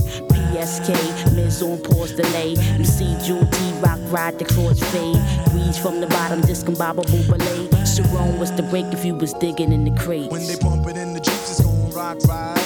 PSK, 0.61 1.35
Miz 1.35 1.63
on 1.63 1.81
pause 1.81 2.13
delay. 2.13 2.55
MC 2.75 3.17
Jewel 3.25 3.47
T 3.47 3.73
Rock 3.81 3.99
ride 4.13 4.39
the 4.39 4.45
chords 4.45 4.85
fade. 4.93 5.17
Reach 5.55 5.79
from 5.79 6.01
the 6.01 6.07
bottom, 6.09 6.43
discombobable 6.43 7.27
belay. 7.27 7.67
Sharon 7.87 8.39
was 8.39 8.53
the 8.53 8.63
break 8.65 8.85
if 8.93 9.03
you 9.03 9.15
was 9.15 9.33
digging 9.35 9.73
in 9.73 9.85
the 9.85 9.91
crates. 9.93 10.31
When 10.31 10.47
they 10.47 10.57
pump 10.57 10.87
it 10.87 10.99
in 10.99 11.15
the 11.15 11.21
juice, 11.21 11.51
it's 11.51 11.63
gonna 11.65 11.95
rock 11.95 12.19
right. 12.29 12.59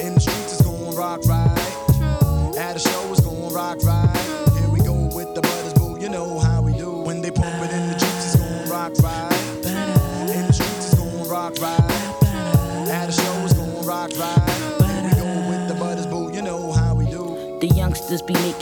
In 0.00 0.14
the 0.14 0.20
streets, 0.20 0.52
it's 0.52 0.62
gonna 0.62 0.96
rock 0.96 1.24
right. 1.26 1.51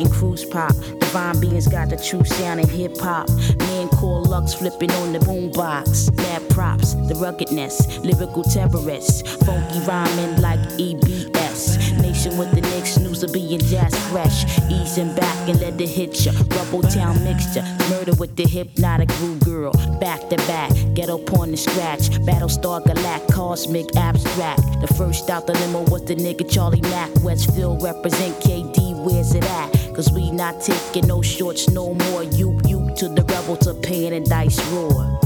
Making 0.00 0.12
cruise 0.12 0.44
pop. 0.44 0.74
Divine 1.00 1.40
beings 1.40 1.66
got 1.66 1.90
the 1.90 1.96
true 1.96 2.24
sound 2.24 2.60
in 2.60 2.68
hip 2.68 2.96
hop. 2.98 3.28
Men 3.58 3.88
call 3.88 4.24
Lux 4.24 4.54
flipping 4.54 4.90
on 4.92 5.12
the 5.12 5.18
boombox. 5.18 6.14
Mad 6.16 6.48
props, 6.50 6.94
the 7.08 7.14
ruggedness, 7.16 7.98
lyrical 7.98 8.42
terrorists. 8.42 9.22
Funky 9.44 9.80
rhyming 9.86 10.40
like 10.40 10.60
EBS. 10.78 12.00
Nation 12.00 12.36
with 12.38 12.50
the 12.52 12.60
Knicks, 12.60 12.98
news 12.98 13.22
of 13.22 13.32
being 13.32 13.60
jazz 13.60 13.94
fresh. 14.08 14.44
Easing 14.70 15.14
back 15.14 15.48
and 15.48 15.60
let 15.60 15.80
it 15.80 15.88
hit 15.88 16.24
ya. 16.24 16.32
Rubble 16.56 16.82
town 16.82 17.22
mixture. 17.24 17.64
Murder 17.90 18.14
with 18.14 18.36
the 18.36 18.46
hypnotic 18.46 19.08
groove 19.08 19.40
girl. 19.40 19.72
Back 20.00 20.28
to 20.30 20.36
back, 20.48 20.72
ghetto 20.94 21.18
porn 21.18 21.50
and 21.50 21.58
scratch. 21.58 22.10
Battlestar 22.26 22.82
Galact, 22.84 23.32
cosmic 23.32 23.96
abstract. 23.96 24.62
The 24.80 24.94
first 24.94 25.28
out 25.28 25.46
the 25.46 25.54
limo 25.54 25.82
was 25.90 26.04
the 26.04 26.14
nigga 26.14 26.50
Charlie 26.50 26.80
Mack. 26.82 27.10
Westfield 27.22 27.82
represent 27.82 28.34
KD, 28.36 29.04
where's 29.04 29.34
it 29.34 29.44
at? 29.44 29.89
Cause 30.00 30.12
we 30.12 30.30
not 30.30 30.62
taking 30.62 31.06
no 31.06 31.20
shorts 31.20 31.68
no 31.68 31.92
more. 31.92 32.22
You, 32.22 32.58
you 32.66 32.90
to 32.96 33.06
the 33.06 33.22
rebel 33.22 33.58
to 33.58 33.74
pain 33.74 34.14
and 34.14 34.24
dice 34.24 34.58
roar. 34.68 35.20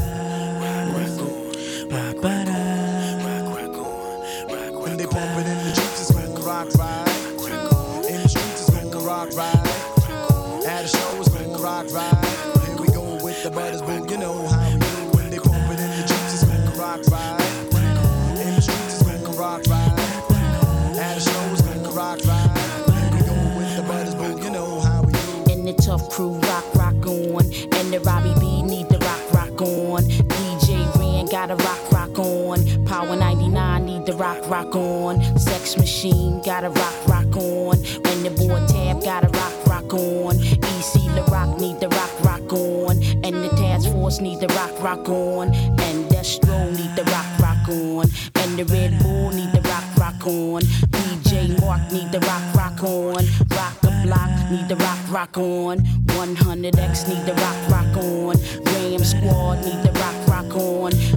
Rock, 34.49 34.75
on. 34.75 35.21
Sex 35.39 35.77
Machine 35.77 36.41
got 36.43 36.65
a 36.65 36.71
rock, 36.71 37.09
rock 37.09 37.37
on. 37.37 37.77
And 37.77 38.25
the 38.25 38.31
boy 38.31 38.65
Tab 38.67 39.03
got 39.03 39.25
a 39.25 39.29
rock, 39.29 39.67
rock 39.67 39.95
on. 39.95 40.37
EC 40.41 40.95
La 41.17 41.25
Rock 41.27 41.59
need 41.61 41.81
the 41.81 41.89
rock, 41.89 42.11
rock 42.25 42.53
on. 42.53 43.03
And 43.25 43.35
the 43.35 43.49
Task 43.57 43.91
Force 43.91 44.21
need 44.21 44.41
the 44.41 44.49
rock, 44.49 44.73
rock 44.83 45.09
on. 45.09 45.49
And 45.55 46.11
Destro 46.11 46.71
need 46.77 46.95
the 46.97 47.05
rock, 47.05 47.39
rock 47.39 47.69
on. 47.69 48.07
And 48.37 48.59
the 48.59 48.65
Red 48.67 48.99
Bull 49.03 49.31
need 49.31 49.53
the 49.53 49.63
rock, 49.69 49.85
rock 49.97 50.27
on. 50.27 50.63
DJ 50.63 51.61
Mark 51.61 51.93
need 51.93 52.11
the 52.13 52.21
rock, 52.21 52.55
rock 52.55 52.83
on. 52.83 53.25
Rock 53.51 53.81
the 53.81 53.93
block 54.05 54.51
need 54.51 54.69
the 54.69 54.77
rock, 54.77 54.99
rock 55.11 55.39
on. 55.39 55.79
100X 55.79 57.09
need 57.09 57.25
the 57.27 57.35
rock, 57.35 57.71
rock 57.71 57.97
on. 57.97 58.37
Ram 58.67 59.05
Squad 59.05 59.65
need 59.65 59.83
the 59.83 59.93
rock, 59.93 60.29
rock 60.29 60.55
on. 60.57 61.14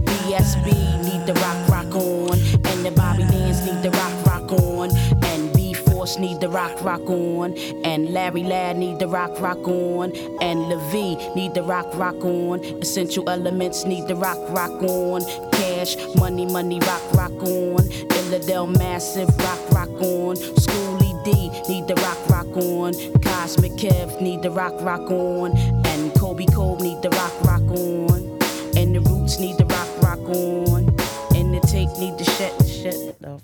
B 6.08 6.22
need 6.22 6.40
the 6.40 6.50
rock, 6.50 6.82
rock 6.84 7.10
on. 7.10 7.58
And 7.84 8.14
Larry 8.14 8.44
Larr 8.44 8.74
need 8.74 9.00
the 9.00 9.08
rock, 9.08 9.40
rock 9.42 9.68
on. 9.68 10.16
And 10.42 10.70
Levy 10.70 11.16
need 11.36 11.54
the 11.54 11.64
rock, 11.64 11.88
rock 11.96 12.24
on. 12.24 12.64
Essential 12.82 13.30
Elements 13.30 13.86
need 13.86 14.08
the 14.08 14.16
rock, 14.16 14.38
rock 14.50 14.82
on. 14.84 15.22
Cash, 15.52 15.98
money, 16.16 16.46
money, 16.46 16.80
rock, 16.80 17.02
rock 17.14 17.32
on. 17.32 17.84
Illidale 18.18 18.78
Massive, 18.78 19.30
rock, 19.40 19.60
rock 19.72 19.90
on. 20.02 20.36
Schoolie 20.36 21.24
D 21.26 21.50
need 21.68 21.88
the 21.88 21.96
rock, 21.96 22.30
rock 22.30 22.56
on. 22.58 22.94
Cosmic 23.22 23.74
Kev 23.74 24.22
need 24.22 24.42
the 24.42 24.52
rock, 24.52 24.74
rock 24.82 25.12
on. 25.12 25.58
And 25.86 26.14
Kobe 26.16 26.46
Cole 26.46 26.80
need 26.80 27.02
the 27.02 27.10
rock, 27.10 27.34
rock 27.42 27.62
on. 27.62 28.38
And 28.78 28.96
the 28.96 29.02
Roots 29.02 29.40
need 29.40 29.58
the 29.58 29.66
rock, 29.66 29.90
rock 30.02 30.20
on. 30.20 30.88
And 31.36 31.54
the 31.54 31.60
Take 31.68 31.90
need 32.00 32.18
the 32.18 32.24
shit, 32.24 32.54
shit. 32.66 33.20
The 33.20 33.40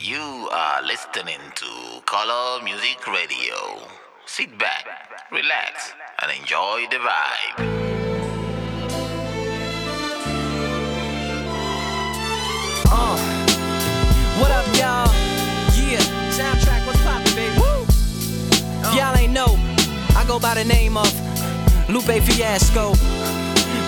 You 0.00 0.48
are 0.52 0.80
listening 0.82 1.40
to 1.56 2.00
Color 2.06 2.62
Music 2.62 3.04
Radio. 3.08 3.82
Sit 4.26 4.56
back, 4.56 4.86
relax, 5.32 5.92
and 6.22 6.30
enjoy 6.38 6.86
the 6.88 6.98
vibe. 6.98 7.58
Uh, 12.92 13.18
what 14.38 14.52
up, 14.52 14.66
y'all? 14.76 15.12
Yeah, 15.74 15.98
soundtrack, 16.30 16.86
what's 16.86 17.02
poppin', 17.02 17.34
baby? 17.34 17.58
Woo! 17.58 17.84
Y'all 18.96 19.16
ain't 19.16 19.32
know, 19.32 19.58
I 20.14 20.24
go 20.28 20.38
by 20.38 20.54
the 20.54 20.64
name 20.64 20.96
of 20.96 21.12
Lupe 21.90 22.22
Fiasco, 22.22 22.90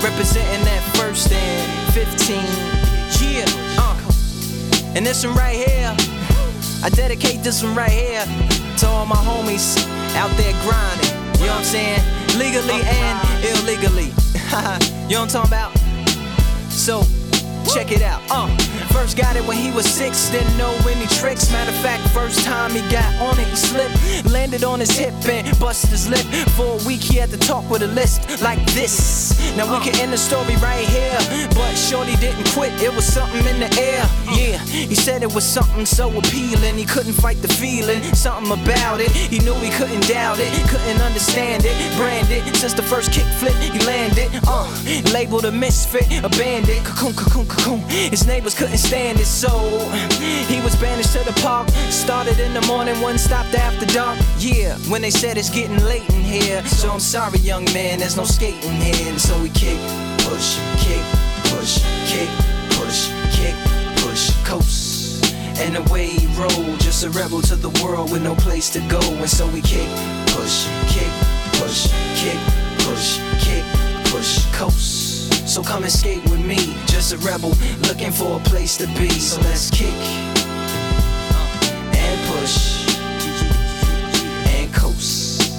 representing 0.02 0.64
that 0.64 0.82
first 0.96 1.30
and 1.30 1.94
15. 1.94 2.79
And 4.94 5.06
this 5.06 5.24
one 5.24 5.36
right 5.36 5.54
here, 5.54 5.94
I 6.82 6.90
dedicate 6.90 7.42
this 7.42 7.62
one 7.62 7.74
right 7.74 7.90
here 7.90 8.24
to 8.78 8.86
all 8.86 9.06
my 9.06 9.16
homies 9.16 9.78
out 10.16 10.30
there 10.36 10.52
grinding. 10.62 11.06
You 11.40 11.46
know 11.46 11.52
what 11.52 11.58
I'm 11.58 11.64
saying? 11.64 12.00
Legally 12.38 12.80
and 12.82 13.44
illegally. 13.44 14.10
you 15.08 15.14
know 15.14 15.22
what 15.22 15.22
I'm 15.22 15.28
talking 15.28 15.50
about? 15.50 15.78
So, 16.70 17.02
check 17.72 17.92
it 17.92 18.02
out. 18.02 18.22
Uh, 18.30 18.48
first 18.92 19.16
got 19.16 19.36
it 19.36 19.46
when 19.46 19.56
he 19.56 19.70
was 19.70 19.86
six, 19.86 20.30
didn't 20.30 20.56
know 20.56 20.72
any 20.88 21.06
tricks. 21.06 21.50
Matter 21.52 21.70
of 21.70 21.76
fact, 21.78 22.08
first 22.10 22.44
time 22.44 22.72
he 22.72 22.80
got 22.90 23.14
on 23.20 23.38
it, 23.38 23.46
he 23.46 23.56
slipped, 23.56 24.30
landed 24.30 24.64
on 24.64 24.80
his 24.80 24.90
hip 24.90 25.14
and 25.28 25.58
busted 25.58 25.90
his 25.90 26.08
lip. 26.08 26.24
For 26.56 26.80
a 26.80 26.86
week, 26.86 27.00
he 27.00 27.16
had 27.16 27.30
to 27.30 27.38
talk 27.38 27.68
with 27.70 27.82
a 27.82 27.88
list 27.88 28.42
like 28.42 28.64
this. 28.72 29.38
Now 29.56 29.72
we 29.72 29.84
can 29.84 29.98
end 30.00 30.12
the 30.12 30.18
story 30.18 30.56
right 30.56 30.86
here, 30.86 31.18
but 31.54 31.74
Shorty 31.74 32.16
didn't 32.16 32.48
quit. 32.52 32.72
It 32.82 32.94
was 32.94 33.04
something 33.04 33.44
in 33.46 33.60
the 33.60 33.70
air. 33.80 34.04
Yeah, 34.32 34.59
he 34.70 34.94
said 34.94 35.22
it 35.22 35.34
was 35.34 35.44
something 35.44 35.84
so 35.84 36.08
appealing. 36.16 36.76
He 36.76 36.84
couldn't 36.84 37.14
fight 37.14 37.42
the 37.42 37.48
feeling, 37.48 38.02
something 38.14 38.52
about 38.52 39.00
it. 39.00 39.10
He 39.10 39.38
knew 39.40 39.54
he 39.54 39.70
couldn't 39.70 40.06
doubt 40.06 40.38
it, 40.38 40.50
couldn't 40.68 41.00
understand 41.00 41.64
it. 41.66 41.74
Branded 41.96 42.56
since 42.56 42.74
the 42.74 42.82
first 42.82 43.12
kick 43.12 43.24
flip, 43.38 43.54
he 43.56 43.78
landed. 43.86 44.28
Uh, 44.46 44.68
labeled 45.12 45.44
a 45.44 45.52
misfit, 45.52 46.06
a 46.24 46.28
bandit. 46.30 46.84
Cocoon, 46.84 47.14
cocoon, 47.14 47.46
cocoon. 47.46 47.80
His 47.88 48.26
neighbors 48.26 48.54
couldn't 48.54 48.78
stand 48.78 49.18
it, 49.18 49.26
so 49.26 49.50
he 50.48 50.60
was 50.60 50.76
banished 50.76 51.12
to 51.12 51.24
the 51.24 51.32
park. 51.40 51.68
Started 51.90 52.38
in 52.38 52.52
the 52.54 52.62
morning, 52.62 53.00
one 53.00 53.18
stopped 53.18 53.54
after 53.54 53.86
dark. 53.86 54.18
Yeah, 54.38 54.76
when 54.90 55.02
they 55.02 55.10
said 55.10 55.36
it's 55.36 55.50
getting 55.50 55.78
late 55.84 56.08
in 56.10 56.22
here. 56.22 56.64
So 56.66 56.90
I'm 56.90 57.00
sorry, 57.00 57.38
young 57.38 57.64
man, 57.72 57.98
there's 57.98 58.16
no 58.16 58.24
skating 58.24 58.72
here. 58.72 59.08
And 59.08 59.20
so 59.20 59.40
we 59.42 59.48
kick, 59.50 59.78
push, 60.18 60.58
kick, 60.78 61.04
push, 61.50 61.82
kick, 62.06 62.28
push, 62.76 63.08
kick, 63.32 63.54
coast. 64.50 65.32
And 65.60 65.76
away 65.76 66.08
he 66.08 66.26
rolled, 66.38 66.80
just 66.80 67.04
a 67.04 67.10
rebel 67.10 67.40
to 67.42 67.54
the 67.54 67.70
world 67.82 68.10
with 68.10 68.22
no 68.22 68.34
place 68.34 68.68
to 68.70 68.80
go. 68.88 69.00
And 69.00 69.30
so 69.30 69.46
we 69.46 69.60
kick, 69.62 69.88
push, 70.34 70.66
kick, 70.88 71.12
push, 71.58 71.86
kick, 72.18 72.40
push, 72.82 73.20
kick, 73.38 73.64
push, 74.10 74.44
coast. 74.52 75.48
So 75.48 75.62
come 75.62 75.84
and 75.84 75.92
skate 75.92 76.24
with 76.24 76.44
me, 76.44 76.74
just 76.86 77.12
a 77.12 77.18
rebel 77.18 77.52
looking 77.86 78.10
for 78.10 78.40
a 78.40 78.42
place 78.50 78.76
to 78.78 78.86
be. 78.98 79.08
So 79.10 79.40
let's 79.42 79.70
kick 79.70 80.00
and 82.02 82.18
push 82.32 82.56
and 84.56 84.74
coast. 84.74 85.52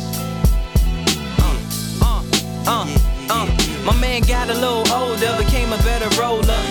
Uh, 1.39 2.23
uh, 2.67 2.97
uh. 3.29 3.47
My 3.85 3.95
man 4.01 4.21
got 4.23 4.49
a 4.49 4.53
little 4.53 4.85
older, 4.91 5.37
became 5.37 5.71
a 5.71 5.77
better 5.77 6.09
roller. 6.19 6.70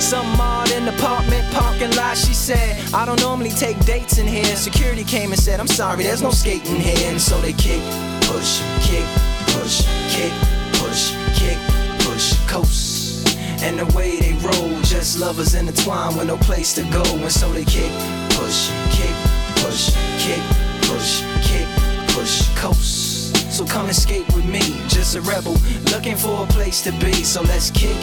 Some 0.00 0.40
odd 0.40 0.70
in 0.70 0.84
the 0.84 0.94
apartment 0.94 1.50
parking 1.52 1.94
lot. 1.96 2.16
She 2.16 2.34
said, 2.34 2.78
I 2.92 3.06
don't 3.06 3.20
normally 3.20 3.50
take 3.50 3.78
dates 3.84 4.18
in 4.18 4.26
here. 4.26 4.44
Security 4.56 5.04
came 5.04 5.32
and 5.32 5.40
said, 5.40 5.60
I'm 5.60 5.66
sorry, 5.66 6.02
there's 6.02 6.22
no 6.22 6.30
skating 6.30 6.80
here. 6.80 7.10
And 7.10 7.20
so 7.20 7.40
they 7.40 7.52
kick, 7.52 7.82
push, 8.22 8.60
kick, 8.80 9.06
push, 9.54 9.86
kick, 10.10 10.32
push, 10.74 11.14
kick, 11.34 11.58
push, 12.00 12.34
coast. 12.46 13.36
And 13.62 13.78
the 13.78 13.86
way 13.96 14.20
they 14.20 14.32
roll, 14.34 14.80
just 14.82 15.18
lovers 15.18 15.54
intertwined 15.54 16.16
with 16.16 16.26
no 16.26 16.36
place 16.36 16.74
to 16.74 16.82
go. 16.90 17.02
And 17.02 17.32
so 17.32 17.50
they 17.52 17.64
kick, 17.64 17.90
push, 18.30 18.70
kick, 18.90 19.14
push, 19.56 19.94
kick, 20.18 20.42
push, 20.82 21.22
kick, 21.42 21.66
push, 22.08 22.48
coast. 22.56 23.36
So 23.50 23.64
come 23.64 23.86
and 23.86 23.96
skate 23.96 24.26
with 24.34 24.44
me, 24.44 24.60
just 24.88 25.14
a 25.14 25.20
rebel 25.20 25.56
looking 25.92 26.16
for 26.16 26.42
a 26.42 26.46
place 26.48 26.82
to 26.82 26.92
be. 26.98 27.12
So 27.24 27.40
let's 27.42 27.70
kick, 27.70 27.96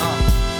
uh, 0.00 0.59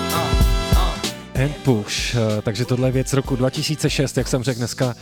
And 1.41 1.57
Push. 1.57 2.15
Eh, 2.15 2.41
Takže 2.41 2.65
tohle 2.65 2.87
je 2.87 2.91
věc 2.91 3.13
roku 3.13 3.35
2006, 3.35 4.17
jak 4.17 4.27
jsem 4.27 4.43
řekl 4.43 4.57
dneska. 4.57 4.95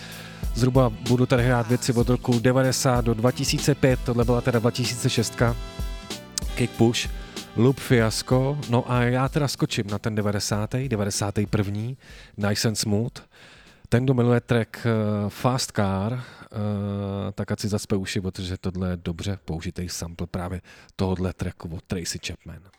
Zhruba 0.56 0.90
budu 0.90 1.26
tady 1.26 1.44
hrát 1.44 1.68
věci 1.68 1.94
od 1.94 2.10
roku 2.10 2.40
90 2.40 3.06
do 3.06 3.14
2005, 3.14 4.00
tohle 4.06 4.26
byla 4.26 4.42
teda 4.42 4.60
2006. 4.60 5.34
Kick 6.56 6.74
Push, 6.74 7.10
Loop 7.56 7.80
Fiasco, 7.80 8.58
no 8.70 8.92
a 8.92 9.02
já 9.02 9.30
teda 9.30 9.48
skočím 9.48 9.88
na 9.92 9.98
ten 9.98 10.16
90. 10.16 10.76
91. 10.88 11.82
Nice 12.38 12.68
and 12.68 12.76
Smooth. 12.76 13.20
Ten, 13.90 14.04
kdo 14.04 14.14
miluje 14.14 14.42
track 14.42 14.78
eh, 14.86 14.90
Fast 15.30 15.72
Car, 15.72 16.14
uh, 16.14 16.20
tak 17.36 17.52
ať 17.52 17.60
si 17.60 17.68
uši, 17.98 18.22
protože 18.22 18.58
tohle 18.58 18.90
je 18.90 18.98
dobře 18.98 19.40
použitý 19.46 19.90
sample 19.90 20.28
právě 20.28 20.62
tohohle 20.96 21.34
tracku 21.34 21.70
od 21.76 21.84
Tracy 21.84 22.20
Chapman. 22.28 22.79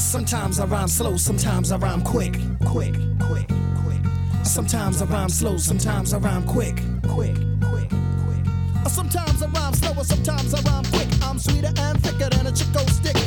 Sometimes 0.00 0.58
I 0.58 0.64
rhyme 0.64 0.88
slow, 0.88 1.16
sometimes 1.18 1.70
I 1.70 1.76
rhyme 1.76 2.00
quick, 2.02 2.32
quick, 2.64 2.94
quick, 3.20 3.46
quick. 3.84 4.00
Sometimes 4.42 5.02
I 5.02 5.04
rhyme 5.04 5.28
slow, 5.28 5.56
sometimes 5.58 6.14
I 6.14 6.18
rhyme 6.18 6.42
quick, 6.44 6.82
quick, 7.06 7.36
quick, 7.60 7.88
quick. 8.24 8.88
Sometimes 8.88 9.42
I 9.42 9.46
rhyme 9.48 9.74
slower, 9.74 10.02
sometimes 10.02 10.54
I 10.54 10.62
rhyme 10.62 10.84
quick. 10.84 11.06
I'm 11.22 11.38
sweeter 11.38 11.72
and 11.76 12.02
thicker 12.02 12.30
than 12.30 12.46
a 12.46 12.52
Chick-O-Stick. 12.52 13.19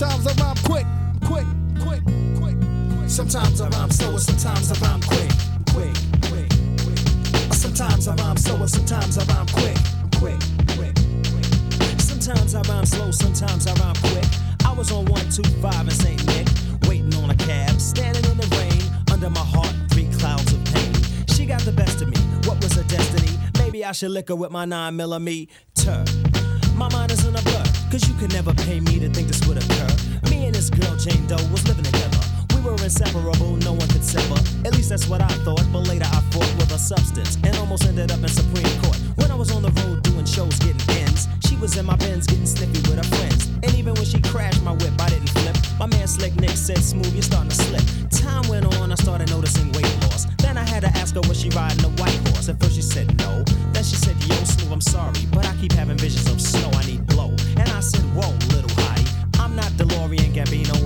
Sometimes 0.00 0.26
I 0.26 0.42
rhyme 0.42 0.56
quick, 0.64 0.86
quick, 1.26 1.46
quick, 1.82 2.02
quick. 2.40 3.10
Sometimes 3.10 3.60
I 3.60 3.68
rhyme 3.68 3.90
slow, 3.90 4.12
and 4.12 4.20
sometimes 4.20 4.72
I 4.72 4.86
rhyme 4.86 5.00
quick, 5.02 5.30
quick, 5.74 5.94
quick, 6.30 6.48
quick. 6.80 7.52
Sometimes 7.52 8.08
I 8.08 8.14
rhyme 8.14 8.38
slow, 8.38 8.56
and 8.56 8.70
sometimes 8.70 9.18
I 9.18 9.24
rhyme 9.26 9.46
quick, 9.48 9.76
quick, 10.16 10.40
quick, 10.78 10.94
quick. 11.76 12.00
Sometimes 12.00 12.54
I 12.54 12.62
rhyme 12.62 12.86
slow, 12.86 13.10
sometimes 13.10 13.66
I 13.66 13.74
rhyme 13.74 13.96
quick. 13.96 14.24
I 14.64 14.72
was 14.72 14.90
on 14.90 15.04
125 15.04 15.84
in 15.84 15.90
St. 15.90 16.26
Nick, 16.28 16.48
waiting 16.88 17.14
on 17.16 17.28
a 17.28 17.34
cab, 17.34 17.78
standing 17.78 18.24
in 18.24 18.38
the 18.38 18.48
rain. 18.56 18.80
Under 19.12 19.28
my 19.28 19.44
heart, 19.44 19.74
three 19.90 20.08
clouds 20.18 20.50
of 20.54 20.64
pain. 20.72 20.94
She 21.28 21.44
got 21.44 21.60
the 21.60 21.72
best 21.72 22.00
of 22.00 22.08
me. 22.08 22.16
What 22.48 22.62
was 22.64 22.72
her 22.72 22.84
destiny? 22.84 23.36
Maybe 23.58 23.84
I 23.84 23.92
should 23.92 24.12
lick 24.12 24.28
her 24.28 24.36
with 24.36 24.50
my 24.50 24.64
9 24.64 24.96
millimeter. 24.96 26.04
My 26.80 26.88
mind 26.92 27.12
is 27.12 27.26
in 27.26 27.36
a 27.36 27.42
blur, 27.42 27.62
cause 27.90 28.08
you 28.08 28.14
could 28.14 28.32
never 28.32 28.54
pay 28.54 28.80
me 28.80 28.98
to 29.00 29.10
think 29.10 29.28
this 29.28 29.46
would 29.46 29.58
occur. 29.58 29.86
Me 30.30 30.46
and 30.46 30.54
this 30.54 30.70
girl, 30.70 30.96
Jane 30.96 31.26
Doe, 31.26 31.36
was 31.52 31.68
living 31.68 31.84
together. 31.84 32.19
We 32.60 32.66
were 32.66 32.84
inseparable, 32.84 33.56
no 33.64 33.72
one 33.72 33.88
could 33.88 34.04
sever. 34.04 34.36
At 34.66 34.74
least 34.74 34.90
that's 34.90 35.08
what 35.08 35.22
I 35.22 35.28
thought, 35.44 35.64
but 35.72 35.88
later 35.88 36.04
I 36.04 36.20
fought 36.30 36.52
with 36.60 36.70
a 36.72 36.78
substance 36.78 37.38
and 37.42 37.56
almost 37.56 37.86
ended 37.86 38.12
up 38.12 38.20
in 38.20 38.28
Supreme 38.28 38.68
Court. 38.82 38.98
When 39.16 39.30
I 39.30 39.34
was 39.34 39.50
on 39.50 39.62
the 39.62 39.70
road 39.80 40.02
doing 40.02 40.26
shows, 40.26 40.58
getting 40.58 40.76
ends, 41.00 41.26
she 41.48 41.56
was 41.56 41.78
in 41.78 41.86
my 41.86 41.96
Benz 41.96 42.26
getting 42.26 42.44
sniffy 42.44 42.80
with 42.84 42.98
her 42.98 43.16
friends. 43.16 43.48
And 43.62 43.74
even 43.76 43.94
when 43.94 44.04
she 44.04 44.20
crashed 44.20 44.62
my 44.62 44.72
whip, 44.72 44.92
I 45.00 45.08
didn't 45.08 45.30
flip. 45.30 45.56
My 45.78 45.86
man 45.86 46.06
Slick 46.06 46.36
Nick 46.36 46.50
said, 46.50 46.84
Smooth, 46.84 47.14
you're 47.14 47.22
starting 47.22 47.48
to 47.48 47.56
slip. 47.56 47.82
Time 48.10 48.46
went 48.50 48.66
on, 48.76 48.92
I 48.92 48.96
started 48.96 49.30
noticing 49.30 49.72
weight 49.72 49.96
loss. 50.02 50.26
Then 50.36 50.58
I 50.58 50.64
had 50.64 50.82
to 50.82 50.88
ask 50.88 51.14
her, 51.14 51.22
was 51.22 51.40
she 51.40 51.48
riding 51.50 51.82
a 51.86 51.92
white 51.96 52.20
horse? 52.28 52.50
At 52.50 52.60
first 52.60 52.74
she 52.74 52.82
said 52.82 53.08
no. 53.20 53.42
Then 53.72 53.84
she 53.84 53.96
said, 53.96 54.16
Yo, 54.28 54.36
Smooth, 54.44 54.72
I'm 54.72 54.80
sorry, 54.82 55.24
but 55.32 55.46
I 55.46 55.56
keep 55.56 55.72
having 55.72 55.96
visions 55.96 56.28
of 56.28 56.38
snow. 56.38 56.68
I 56.74 56.84
need 56.84 57.06
blow. 57.06 57.30
And 57.56 57.68
I 57.70 57.80
said, 57.80 58.02
Whoa, 58.12 58.28
little 58.52 58.68
hottie. 58.76 59.08
I'm 59.40 59.56
not 59.56 59.72
DeLorean, 59.80 60.34
Gambino, 60.34 60.79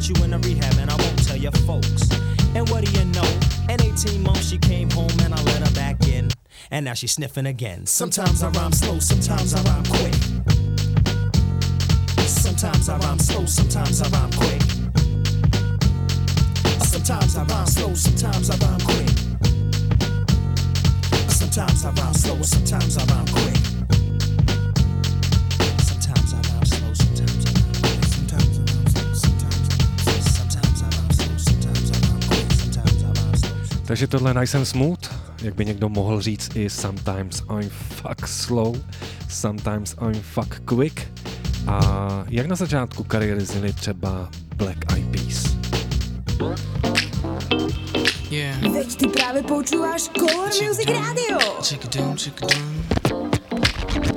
put 0.00 0.18
you 0.18 0.24
in 0.24 0.32
a 0.32 0.38
rehab 0.38 0.78
and 0.78 0.90
I 0.90 0.96
won't 0.96 1.26
tell 1.26 1.36
your 1.36 1.52
folks. 1.68 2.08
And 2.54 2.68
what 2.70 2.84
do 2.84 2.98
you 2.98 3.04
know? 3.06 3.28
In 3.68 3.82
18 3.82 4.22
months, 4.22 4.48
she 4.48 4.56
came 4.56 4.88
home 4.90 5.10
and 5.22 5.34
I 5.34 5.42
let 5.42 5.66
her 5.66 5.74
back 5.74 6.08
in. 6.08 6.28
And 6.70 6.84
now 6.84 6.94
she's 6.94 7.12
sniffing 7.12 7.46
again. 7.46 7.84
Sometimes 7.86 8.42
I 8.42 8.48
rhyme 8.50 8.72
slow, 8.72 8.98
sometimes 8.98 9.54
I 9.54 9.62
rhyme 9.62 9.84
quick. 9.84 10.14
Sometimes 12.26 12.88
I 12.88 12.96
rhyme 12.98 13.18
slow, 13.18 13.44
sometimes 13.44 14.00
I 14.00 14.08
rhyme 14.08 14.30
quick. 14.30 14.62
Sometimes 16.80 17.36
I 17.36 17.44
rhyme 17.44 17.66
slow, 17.66 17.94
sometimes 17.94 18.50
I 18.50 18.56
rhyme 18.56 18.80
quick. 18.80 19.08
Sometimes 21.28 21.84
I 21.84 21.90
rhyme 21.90 22.14
slow, 22.14 22.42
sometimes 22.42 22.96
I 22.96 23.04
rhyme 23.04 23.26
quick. 23.26 23.69
Takže 33.90 34.06
tohle 34.06 34.34
Nice 34.34 34.58
and 34.58 34.64
Smooth, 34.64 35.12
jak 35.42 35.54
by 35.54 35.64
někdo 35.64 35.88
mohl 35.88 36.20
říct 36.20 36.56
i 36.56 36.70
Sometimes 36.70 37.42
I'm 37.60 37.70
fuck 37.70 38.26
slow, 38.26 38.76
Sometimes 39.28 39.96
I'm 40.02 40.22
fuck 40.22 40.60
quick. 40.64 41.08
A 41.66 42.24
jak 42.28 42.46
na 42.46 42.56
začátku 42.56 43.04
kariéry 43.04 43.44
zněli 43.44 43.72
třeba 43.72 44.28
Black 44.56 44.92
Eyed 44.92 45.06
Peas. 45.10 45.56
Yeah. 48.30 48.62
Veď 48.72 48.96
ty 48.96 49.08
právě 49.08 49.42
poučíváš 49.42 50.02
Color 50.02 50.48
Music 50.66 50.86
Radio. 50.86 51.62
Chickadoo, 51.62 52.14
chickadoo. 52.16 52.60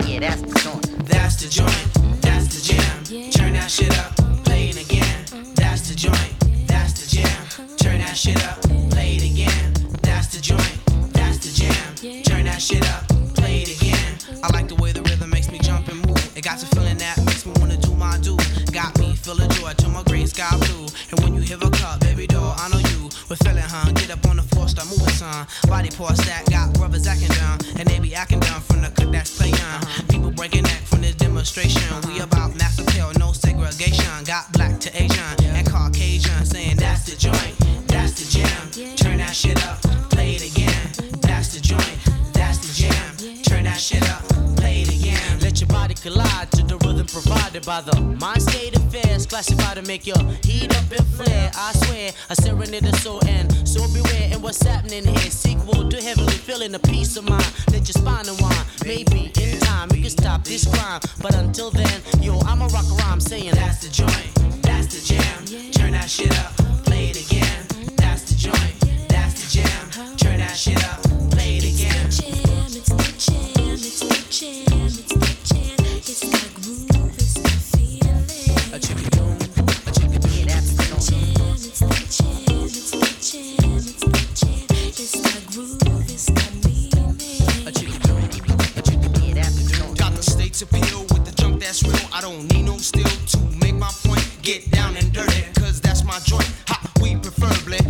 Yeah, 0.07 0.19
that's 0.19 0.41
the 0.41 0.59
joint. 0.63 1.09
That's 1.09 1.35
the 1.35 1.61
joint. 1.61 2.21
That's 2.21 2.47
the 2.47 2.73
jam. 2.73 3.31
Turn 3.37 3.53
that 3.53 3.71
shit 3.71 3.93
up. 3.93 4.43
Play 4.43 4.69
it 4.69 4.77
again. 4.91 5.45
That's 5.55 5.81
the 5.81 5.95
joint. 6.07 6.67
That's 6.67 6.93
the 6.93 7.15
jam. 7.15 7.67
Turn 7.77 7.99
that 7.99 8.15
shit 8.17 8.37
up. 8.37 8.72
That 17.15 17.25
makes 17.25 17.45
me 17.45 17.53
wanna 17.59 17.77
do 17.77 17.93
my 17.95 18.17
do. 18.19 18.37
Got 18.71 18.97
me 18.99 19.15
feeling 19.15 19.49
joy 19.51 19.73
to 19.73 19.89
my 19.89 20.03
gray 20.03 20.25
sky 20.25 20.49
blue. 20.57 20.87
And 21.11 21.19
when 21.21 21.33
you 21.35 21.41
hear 21.41 21.57
a 21.57 21.69
cup, 21.69 21.99
baby 22.01 22.27
doll, 22.27 22.55
I 22.57 22.69
know 22.69 22.79
you. 22.79 23.09
We're 23.29 23.35
feeling, 23.37 23.63
huh? 23.63 23.91
Get 23.93 24.11
up 24.11 24.25
on 24.27 24.37
the 24.37 24.41
floor, 24.43 24.67
start 24.67 24.89
moving, 24.89 25.13
son. 25.13 25.47
Body 25.67 25.89
pour 25.89 26.13
stack, 26.15 26.45
got 26.49 26.73
brothers 26.73 27.07
acting 27.07 27.29
down. 27.29 27.59
And 27.77 27.87
they 27.87 27.99
be 27.99 28.15
acting 28.15 28.39
down 28.39 28.61
from 28.61 28.81
the 28.81 28.89
cut 28.89 29.11
that's 29.11 29.37
playing. 29.37 29.53
Uh-huh. 29.55 30.03
People 30.09 30.31
breaking 30.31 30.63
neck 30.63 30.81
from 30.85 31.01
this 31.01 31.15
demonstration. 31.15 31.81
We 32.07 32.19
uh-huh. 32.19 32.23
about 32.23 32.55
mass 32.55 32.79
appeal, 32.79 33.11
no 33.19 33.31
segregation. 33.31 34.23
Got 34.25 34.51
black 34.53 34.79
to 34.81 34.89
Asian 35.01 35.33
and 35.55 35.67
Caucasian 35.69 36.45
saying 36.45 36.77
that's 36.77 37.03
the 37.05 37.15
joint, 37.15 37.55
that's 37.87 38.13
the 38.19 38.25
jam. 38.29 38.95
Turn 38.95 39.17
that 39.17 39.35
shit 39.35 39.59
up, 39.67 39.81
play 40.09 40.35
it 40.35 40.43
again. 40.51 40.89
That's 41.21 41.53
the 41.53 41.59
joint, 41.59 41.97
that's 42.33 42.57
the 42.59 42.71
jam. 42.73 43.43
Turn 43.43 43.63
that 43.65 43.79
shit 43.79 44.03
up, 44.09 44.23
play 44.57 44.81
it 44.81 44.89
again. 44.89 45.39
Let 45.41 45.59
your 45.59 45.67
body 45.67 45.93
collide 45.93 46.49
the 47.53 47.59
provided 47.59 47.65
by 47.65 47.81
the 47.81 48.01
mind 48.19 48.41
state 48.41 48.75
affairs. 48.75 49.25
Classified 49.25 49.77
to 49.77 49.83
make 49.83 50.07
your 50.07 50.17
heat 50.43 50.75
up 50.75 50.91
and 50.91 51.07
flare. 51.07 51.51
I 51.55 51.71
swear, 51.73 52.11
a 52.29 52.35
serenade 52.35 52.83
the 52.83 52.95
soul 52.97 53.19
and 53.27 53.51
so 53.67 53.81
beware. 53.93 54.29
And 54.31 54.41
what's 54.41 54.61
happening 54.63 55.05
here? 55.05 55.31
Sequel 55.31 55.89
to 55.89 56.01
heavenly 56.01 56.33
feeling 56.33 56.73
a 56.75 56.79
peace 56.79 57.17
of 57.17 57.29
mind. 57.29 57.51
Let 57.71 57.87
your 57.87 58.01
spine 58.01 58.27
unwind. 58.27 58.65
Maybe 58.85 59.31
in 59.39 59.59
time 59.59 59.89
you 59.93 60.01
can 60.01 60.09
stop 60.09 60.43
this 60.43 60.65
crime. 60.65 61.01
But 61.21 61.35
until 61.35 61.71
then, 61.71 62.01
yo, 62.21 62.39
I'ma 62.39 62.67
rock 62.67 62.85
a 62.89 62.95
rhyme 63.03 63.19
saying 63.19 63.51
That's 63.55 63.79
the 63.83 63.89
joint, 63.89 64.61
that's 64.61 64.87
the 64.93 65.01
jam. 65.13 65.71
Turn 65.71 65.91
that 65.91 66.09
shit 66.09 66.31
up, 66.39 66.53
play 66.85 67.09
it 67.09 67.17
again. 67.25 67.65
That's 67.97 68.23
the 68.23 68.35
joint, 68.35 69.09
that's 69.09 69.33
the 69.41 69.61
jam. 69.61 70.17
Turn 70.17 70.37
that 70.39 70.55
shit 70.55 70.83
up, 70.85 71.01
play 71.31 71.57
it 71.57 71.65
again. 71.65 71.83
A 74.43 75.02
Get 82.13 82.27
after 89.37 89.79
no 89.79 90.21
states 90.21 90.61
appeal 90.61 91.01
with 91.09 91.25
the 91.25 91.31
junk 91.41 91.59
that's 91.59 91.81
real. 91.81 91.97
I 92.13 92.21
don't 92.21 92.51
need 92.53 92.65
no 92.65 92.77
steel 92.77 93.03
to 93.05 93.39
make 93.59 93.73
my 93.73 93.89
point. 94.03 94.23
Get 94.43 94.69
down 94.69 94.95
and 94.95 95.11
dirty, 95.11 95.41
cause 95.55 95.81
that's 95.81 96.03
my 96.03 96.19
joint. 96.19 96.47
Ha, 96.67 96.91
we 97.01 97.15
preferably 97.15 97.82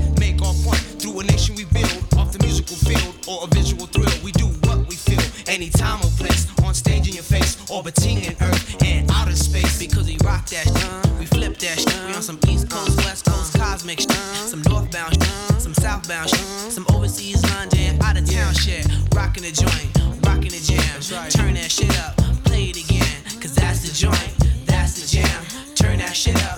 shit, 16.22 16.72
some 16.72 16.86
overseas 16.94 17.44
London, 17.52 18.02
out 18.04 18.18
of 18.18 18.30
town 18.30 18.54
shit. 18.54 18.86
Rocking 19.16 19.44
the 19.44 19.52
joint, 19.52 19.90
rocking 20.26 20.52
the 20.52 20.62
jam. 20.62 21.30
Turn 21.30 21.56
that 21.56 21.72
shit 21.72 21.90
up, 22.00 22.16
play 22.46 22.66
it 22.66 22.78
again, 22.78 23.42
cause 23.42 23.56
that's 23.56 23.82
the 23.82 23.94
joint, 23.94 24.34
that's 24.66 24.94
the 25.02 25.08
jam. 25.08 25.44
Turn 25.76 25.98
that 26.00 26.16
shit 26.16 26.36
up, 26.46 26.53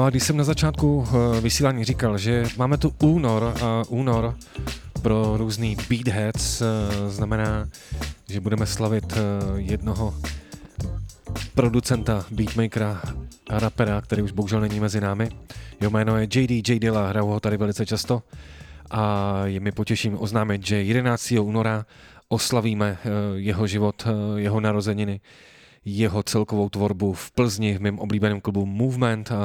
No 0.00 0.06
a 0.06 0.10
když 0.10 0.22
jsem 0.22 0.36
na 0.36 0.44
začátku 0.44 1.06
eh, 1.08 1.40
vysílání 1.40 1.84
říkal, 1.84 2.18
že 2.18 2.44
máme 2.56 2.76
tu 2.78 2.94
únor 3.02 3.54
a 3.62 3.82
únor 3.88 4.36
pro 5.02 5.36
různý 5.36 5.76
beatheads 5.88 6.62
eh, 6.62 6.66
znamená, 7.10 7.68
že 8.28 8.40
budeme 8.40 8.66
slavit 8.66 9.12
eh, 9.12 9.18
jednoho 9.56 10.14
producenta, 11.54 12.24
beatmakera 12.30 13.02
a 13.50 13.58
rapera, 13.58 14.00
který 14.00 14.22
už 14.22 14.32
bohužel 14.32 14.60
není 14.60 14.80
mezi 14.80 15.00
námi. 15.00 15.28
Jeho 15.80 15.90
jméno 15.90 16.16
je 16.16 16.24
JD 16.24 16.68
J. 16.68 16.78
Dilla, 16.78 17.08
hraju 17.08 17.26
ho 17.26 17.40
tady 17.40 17.56
velice 17.56 17.86
často 17.86 18.22
a 18.90 19.32
je 19.44 19.60
mi 19.60 19.72
potěším 19.72 20.16
oznámit, 20.20 20.66
že 20.66 20.82
11. 20.82 21.32
února 21.40 21.86
oslavíme 22.28 22.98
jeho 23.34 23.66
život, 23.66 24.06
jeho 24.36 24.60
narozeniny. 24.60 25.20
Jeho 25.84 26.22
celkovou 26.22 26.68
tvorbu 26.68 27.12
v 27.12 27.30
Plzni 27.30 27.74
v 27.74 27.80
mém 27.80 27.98
oblíbeném 27.98 28.40
klubu 28.40 28.66
Movement. 28.66 29.32
A 29.32 29.36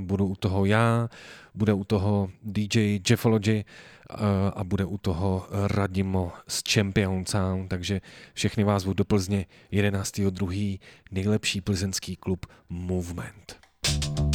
budu 0.00 0.26
u 0.26 0.36
toho 0.36 0.64
já, 0.64 1.08
bude 1.54 1.72
u 1.72 1.84
toho 1.84 2.30
DJ 2.42 3.00
Jeffology 3.10 3.64
a 4.54 4.64
bude 4.64 4.84
u 4.84 4.98
toho 4.98 5.46
Radimo 5.50 6.32
z 6.48 6.62
Champion 6.72 7.26
Sound, 7.26 7.68
takže 7.68 8.00
všechny 8.34 8.64
vás 8.64 8.82
zvu 8.82 8.92
do 8.92 9.04
Plzně 9.04 9.46
11.2. 9.72 10.80
nejlepší 11.10 11.60
plzeňský 11.60 12.16
klub 12.16 12.46
Movement. 12.68 13.56
Where 13.86 14.25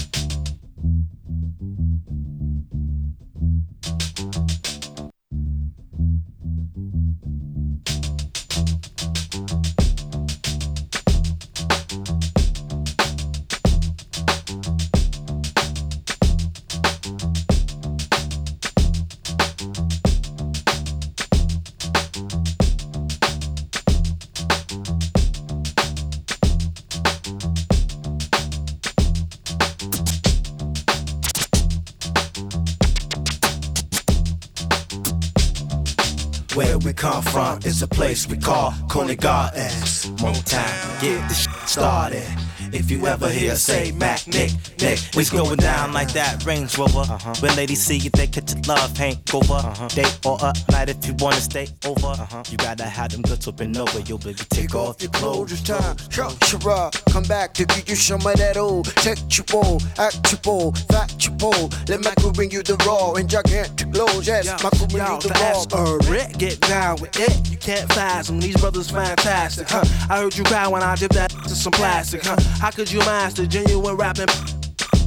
place 38.12 38.28
we 38.28 38.36
call 38.36 38.74
Conant 38.90 39.22
Gardens. 39.22 40.06
Motown, 40.20 41.02
get 41.02 41.30
the 41.30 41.34
shit 41.34 41.70
started. 41.70 42.41
If 42.74 42.90
you 42.90 43.06
ever 43.06 43.30
hear 43.30 43.56
say 43.56 43.92
Mac, 43.92 44.26
Nick, 44.28 44.52
Nick, 44.80 45.00
It's 45.16 45.30
going 45.30 45.58
down 45.58 45.94
like 45.94 46.12
that 46.14 46.46
Range 46.46 46.76
Rover. 46.78 47.00
Uh-huh. 47.00 47.34
When 47.40 47.56
ladies 47.56 47.82
see 47.84 47.98
you, 47.98 48.10
they 48.12 48.28
catch 48.28 48.54
your 48.54 48.62
love 48.64 48.96
hangover. 48.98 49.62
Day 49.90 50.06
or 50.26 50.38
a 50.42 50.54
night 50.72 50.90
if 50.90 51.06
you 51.06 51.14
wanna 51.20 51.42
stay 51.42 51.68
over. 51.86 52.08
Uh-huh. 52.08 52.44
You 52.50 52.58
gotta 52.58 52.84
have 52.86 53.12
them 53.12 53.22
goods 53.24 53.48
open 53.48 53.76
over. 53.76 54.00
Yo, 54.02 54.18
baby, 54.18 54.40
Take 54.50 54.76
off 54.76 55.02
your 55.02 55.12
clothes, 55.12 55.52
it's 55.52 55.62
time. 55.64 55.98
Show, 56.10 56.30
Shara, 56.48 56.92
come 57.12 57.24
back 57.24 57.54
to 57.56 57.66
give 57.66 57.88
you 57.90 57.96
some 57.96 58.26
of 58.26 58.36
that 58.38 58.58
old 58.58 58.86
textual, 58.98 59.82
actual, 59.98 60.72
factual. 60.90 61.70
Let 61.88 62.04
my 62.04 62.14
crew 62.20 62.32
bring 62.32 62.52
you 62.52 62.64
the 62.64 62.76
raw 62.88 63.14
and 63.14 63.30
gigantic 63.30 63.94
lows. 63.96 64.28
Yes, 64.28 64.48
my 64.64 64.70
crew 64.72 64.88
bring 64.88 65.06
Yo, 65.06 65.16
you 65.16 65.22
the 65.22 65.30
that's 65.30 65.68
raw. 65.74 65.84
a 65.84 65.98
Rick, 66.10 66.38
get 66.38 66.60
down 66.62 67.00
with 67.02 67.20
it. 67.20 67.50
You 67.52 67.58
can't 67.58 67.92
find 67.94 68.26
some. 68.26 68.40
These 68.40 68.58
brothers 68.58 68.90
fantastic, 68.90 69.70
huh? 69.70 69.84
I 70.10 70.22
heard 70.22 70.36
you 70.38 70.44
cry 70.44 70.68
when 70.68 70.82
I 70.84 70.96
did 70.96 71.12
that 71.12 71.30
to 71.31 71.31
some 71.62 71.72
plastic, 71.72 72.24
huh? 72.24 72.36
How 72.60 72.72
could 72.72 72.92
you 72.92 73.00
master 73.00 73.46
genuine 73.46 73.96
rapping? 73.96 74.51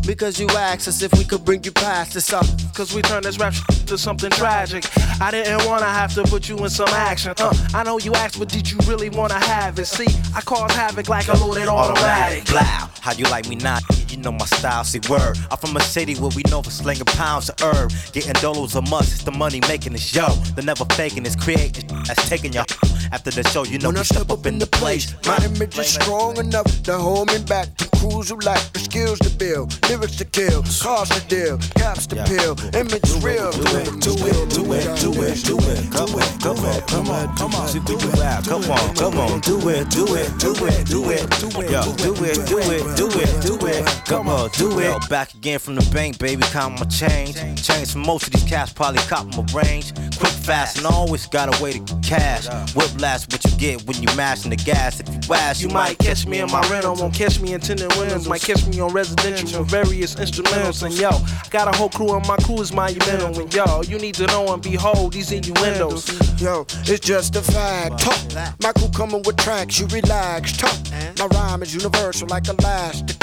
Because 0.07 0.39
you 0.39 0.47
asked 0.51 0.87
us 0.87 1.03
if 1.03 1.13
we 1.15 1.25
could 1.25 1.45
bring 1.45 1.65
you 1.65 1.73
past 1.73 2.15
this 2.15 2.33
up. 2.33 2.45
Cause 2.75 2.95
we 2.95 3.01
turned 3.03 3.25
this 3.25 3.39
rap 3.39 3.55
to 3.87 3.97
something 3.97 4.31
tragic. 4.31 4.85
I 5.21 5.31
didn't 5.31 5.65
wanna 5.67 5.87
have 5.87 6.13
to 6.15 6.25
put 6.25 6.49
you 6.49 6.59
in 6.59 6.69
some 6.69 6.89
action. 6.89 7.33
Uh, 7.39 7.53
I 7.73 7.85
know 7.85 7.99
you 7.99 8.13
asked, 8.15 8.39
but 8.39 8.49
did 8.49 8.71
you 8.71 8.79
really 8.87 9.09
wanna 9.09 9.43
have 9.45 9.79
it? 9.79 9.87
See, 9.87 10.07
I 10.35 10.41
cause 10.43 10.73
havoc 10.73 11.09
like 11.09 11.29
a 11.29 11.37
loaded 11.37 11.69
automatic. 11.69 12.47
Blow. 12.47 12.61
How 12.61 13.13
you 13.13 13.25
like 13.25 13.49
me 13.49 13.57
not? 13.57 13.83
You 14.11 14.19
know 14.19 14.33
my 14.33 14.45
style, 14.47 14.85
see 14.85 15.01
word. 15.09 15.39
I'm 15.51 15.57
from 15.59 15.77
a 15.77 15.81
city 15.81 16.15
where 16.17 16.31
we 16.37 16.43
know 16.51 16.63
for 16.63 16.71
slinging 16.71 17.05
pounds 17.05 17.49
of 17.49 17.61
herb. 17.63 17.93
Getting 18.13 18.33
dollars 18.35 18.75
a 18.75 18.83
month, 18.83 19.13
it's 19.13 19.25
the 19.25 19.33
money 19.33 19.61
making 19.69 19.93
this 19.93 20.15
yo. 20.15 20.29
The 20.57 20.63
never 20.63 20.85
faking 20.97 21.25
is 21.27 21.37
creating 21.37 21.87
that's 22.05 22.29
taking 22.29 22.53
your 22.53 22.65
after 23.13 23.31
the 23.31 23.43
show. 23.51 23.65
You 23.65 23.79
know 23.79 23.89
When 23.89 23.95
we 23.95 24.01
I 24.01 24.05
step 24.05 24.31
up 24.31 24.47
in 24.47 24.59
the 24.59 24.67
place, 24.67 25.15
my 25.27 25.39
image 25.45 25.79
is 25.79 25.95
strong 25.95 26.37
enough 26.39 26.83
to 26.85 26.99
hold 26.99 27.33
me 27.33 27.39
back. 27.45 27.69
Crews 28.05 28.29
who 28.29 28.37
lack 28.41 28.61
the 28.75 28.81
skills 28.81 29.19
to 29.21 29.31
build, 29.31 29.73
lyrics 29.89 30.17
to 30.17 30.27
kill, 30.27 30.63
cars 30.79 31.09
to 31.09 31.21
deal, 31.27 31.57
caps 31.75 32.07
to 32.07 32.17
peel, 32.29 32.53
image 32.77 33.01
real. 33.25 33.51
Do 33.51 33.65
it, 33.81 33.89
do 34.05 34.13
it, 34.29 34.51
do 34.53 34.73
it, 34.75 35.01
do 35.01 35.11
it, 35.25 35.45
do 35.45 35.57
it. 35.57 35.91
Come 35.91 36.13
on, 36.13 36.39
come 36.41 36.59
on, 36.59 36.81
come 36.83 37.09
on, 37.09 37.37
come 37.37 37.55
on. 37.55 37.69
See 37.69 37.81
we 37.81 37.97
rap. 38.21 38.45
Come 38.45 38.71
on, 38.71 38.95
come 38.95 39.19
on. 39.19 39.41
Do 39.41 39.57
it, 39.71 39.89
do 39.89 40.05
it, 40.17 40.39
do 40.39 40.53
it, 40.53 40.87
do 40.87 41.01
it, 41.09 41.31
do 41.41 41.49
it. 41.63 41.71
Yo, 41.71 41.83
do 41.97 42.13
it, 42.25 42.47
do 42.47 42.59
it, 42.59 42.97
do 42.97 43.09
it, 43.09 43.43
do 43.43 43.67
it. 43.67 44.05
Come 44.05 44.29
on, 44.29 44.51
do 44.51 44.79
it. 44.79 44.85
Yo, 44.85 44.99
back 45.09 45.33
again 45.33 45.59
from 45.59 45.75
the 45.75 45.91
bank, 45.91 46.19
baby. 46.19 46.43
Count 46.53 46.79
my 46.79 46.87
change. 46.87 47.37
Change 47.63 47.91
for 47.91 47.99
most 48.01 48.27
of 48.27 48.35
these 48.35 48.45
cats, 48.45 48.71
probably 48.71 49.01
cop 49.03 49.27
my 49.35 49.47
range. 49.55 49.95
Quick, 50.19 50.33
fast, 50.33 50.77
and 50.77 50.87
always 50.87 51.27
got 51.27 51.49
a 51.49 51.63
way 51.63 51.73
to 51.73 51.81
cash. 52.03 52.47
Whiplash, 52.75 53.27
what 53.29 53.43
you 53.45 53.57
get 53.57 53.87
when 53.87 53.97
you 54.03 54.15
mashing 54.15 54.51
the 54.51 54.57
gas. 54.57 55.01
If 55.01 55.09
you 55.09 55.35
ask, 55.35 55.63
You 55.63 55.69
might 55.71 55.99
catch 55.99 56.27
me 56.27 56.41
in 56.41 56.51
my 56.51 56.61
rental, 56.69 56.95
won't 56.97 57.15
catch 57.15 57.41
me 57.41 57.55
in 57.55 57.61
tinted 57.61 57.94
windows. 57.99 58.29
Might 58.29 58.43
catch 58.43 58.67
me 58.67 58.81
on 58.81 58.93
residential 58.93 59.61
with 59.61 59.71
various 59.71 60.15
instrumentals. 60.15 60.83
And 60.83 60.95
yo, 60.95 61.11
I 61.11 61.49
got 61.51 61.73
a 61.73 61.77
whole 61.77 61.89
crew, 61.89 62.15
and 62.15 62.27
my 62.27 62.37
crew 62.37 62.61
is 62.61 62.73
monumental. 62.73 63.41
And 63.41 63.53
yo, 63.53 63.83
you 63.83 63.99
need 63.99 64.15
to 64.17 64.27
know 64.27 64.53
and 64.53 64.63
behold 64.63 65.13
these 65.13 65.33
innuendos. 65.33 66.09
Yo, 66.41 66.67
it's 66.85 67.01
just 67.01 67.37
a 67.37 67.43
fact. 67.43 68.01
Talk. 68.01 68.19
My 68.63 68.73
crew 68.73 68.89
coming 68.91 69.23
with 69.25 69.37
tracks, 69.37 69.79
you 69.79 69.87
relax. 69.87 70.57
Talk. 70.57 70.77
Eh? 70.93 71.13
My 71.19 71.27
rhyme 71.27 71.63
is 71.63 71.75
universal 71.75 72.29
like 72.29 72.49
elastic. 72.49 73.19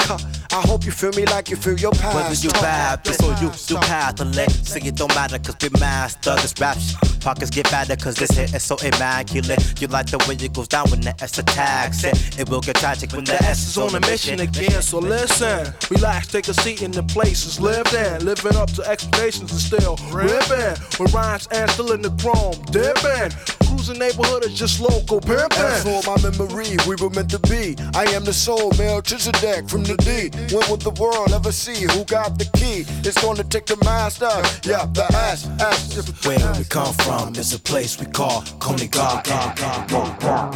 Huh. 0.52 0.62
I 0.62 0.66
hope 0.66 0.84
you 0.84 0.92
feel 0.92 1.12
me 1.12 1.24
like 1.26 1.48
you 1.50 1.56
feel 1.56 1.78
your 1.78 1.92
past. 1.92 2.14
Whether 2.14 2.34
you 2.34 2.50
Talk. 2.50 2.62
bad, 2.62 3.04
this 3.04 3.20
or 3.22 3.32
you 3.42 3.50
do 3.66 3.76
patholic. 3.76 4.50
See, 4.50 4.86
it 4.86 4.96
don't 4.96 5.14
matter, 5.14 5.38
cause 5.38 5.56
we 5.62 5.68
master 5.80 6.34
this 6.36 6.54
rap 6.60 6.78
shit. 6.78 7.20
Pockets 7.20 7.50
get 7.50 7.68
fatter, 7.68 7.96
cause 7.96 8.16
this 8.16 8.30
hit 8.30 8.54
is 8.54 8.62
so 8.62 8.76
immaculate. 8.76 9.80
You 9.80 9.86
like 9.88 10.06
the 10.10 10.18
way 10.28 10.34
it 10.34 10.52
goes 10.52 10.68
down 10.68 10.90
when 10.90 11.00
the 11.00 11.14
S 11.22 11.38
attacks 11.38 12.04
it. 12.04 12.38
It 12.38 12.48
will 12.48 12.60
get 12.60 12.76
tragic 12.76 13.12
when 13.12 13.24
the 13.24 13.34
S 13.44 13.66
is 13.66 13.78
on 13.78 13.94
a 13.94 14.00
mission 14.00 14.40
again, 14.40 14.82
so 14.82 14.98
listen. 14.98 15.72
Relax, 15.90 16.28
take 16.28 16.48
a 16.48 16.54
seat 16.54 16.82
in 16.82 16.90
the 16.90 17.02
places 17.02 17.60
lived 17.60 17.94
in. 17.94 18.24
Living 18.24 18.56
up 18.56 18.70
to 18.72 18.82
expectations 18.82 19.50
and 19.52 19.60
still 19.60 19.96
ripping. 20.10 20.76
With 20.98 21.14
rhymes 21.14 21.46
and 21.52 21.70
still 21.70 21.92
in 21.92 22.02
the 22.02 22.10
chrome, 22.20 22.60
dipping. 22.70 23.30
Cruising 23.68 23.98
neighborhood 23.98 24.44
is 24.44 24.54
just 24.54 24.80
local 24.80 25.20
pimping. 25.20 25.58
As 25.58 25.82
for 25.82 26.02
my 26.04 26.20
memory, 26.22 26.76
we 26.86 26.96
were 26.96 27.10
meant 27.10 27.30
to 27.30 27.38
be. 27.38 27.76
I 27.94 28.04
am 28.12 28.24
the 28.24 28.32
soul, 28.32 28.70
male 28.78 28.92
Melchizedek 28.92 29.68
from 29.68 29.84
the 29.84 29.96
D. 29.96 30.41
When 30.50 30.68
will 30.68 30.76
the 30.76 30.90
world 31.00 31.32
ever 31.32 31.52
see 31.52 31.84
who 31.92 32.04
got 32.04 32.38
the 32.38 32.44
key? 32.58 32.84
It's 33.06 33.20
gonna 33.22 33.44
take 33.44 33.66
the 33.66 33.76
master, 33.84 34.26
yeah, 34.68 34.86
the 34.86 35.04
ass, 35.14 35.46
ass. 35.60 36.26
Where 36.26 36.52
we 36.58 36.64
come 36.64 36.92
from 36.94 37.36
is 37.36 37.54
a 37.54 37.58
place 37.58 37.98
we 38.00 38.06
call 38.06 38.42
Coney 38.58 38.88
God. 38.88 39.24
God, 39.24 39.56
God, 39.56 39.88
God, 39.88 40.20
God. 40.20 40.54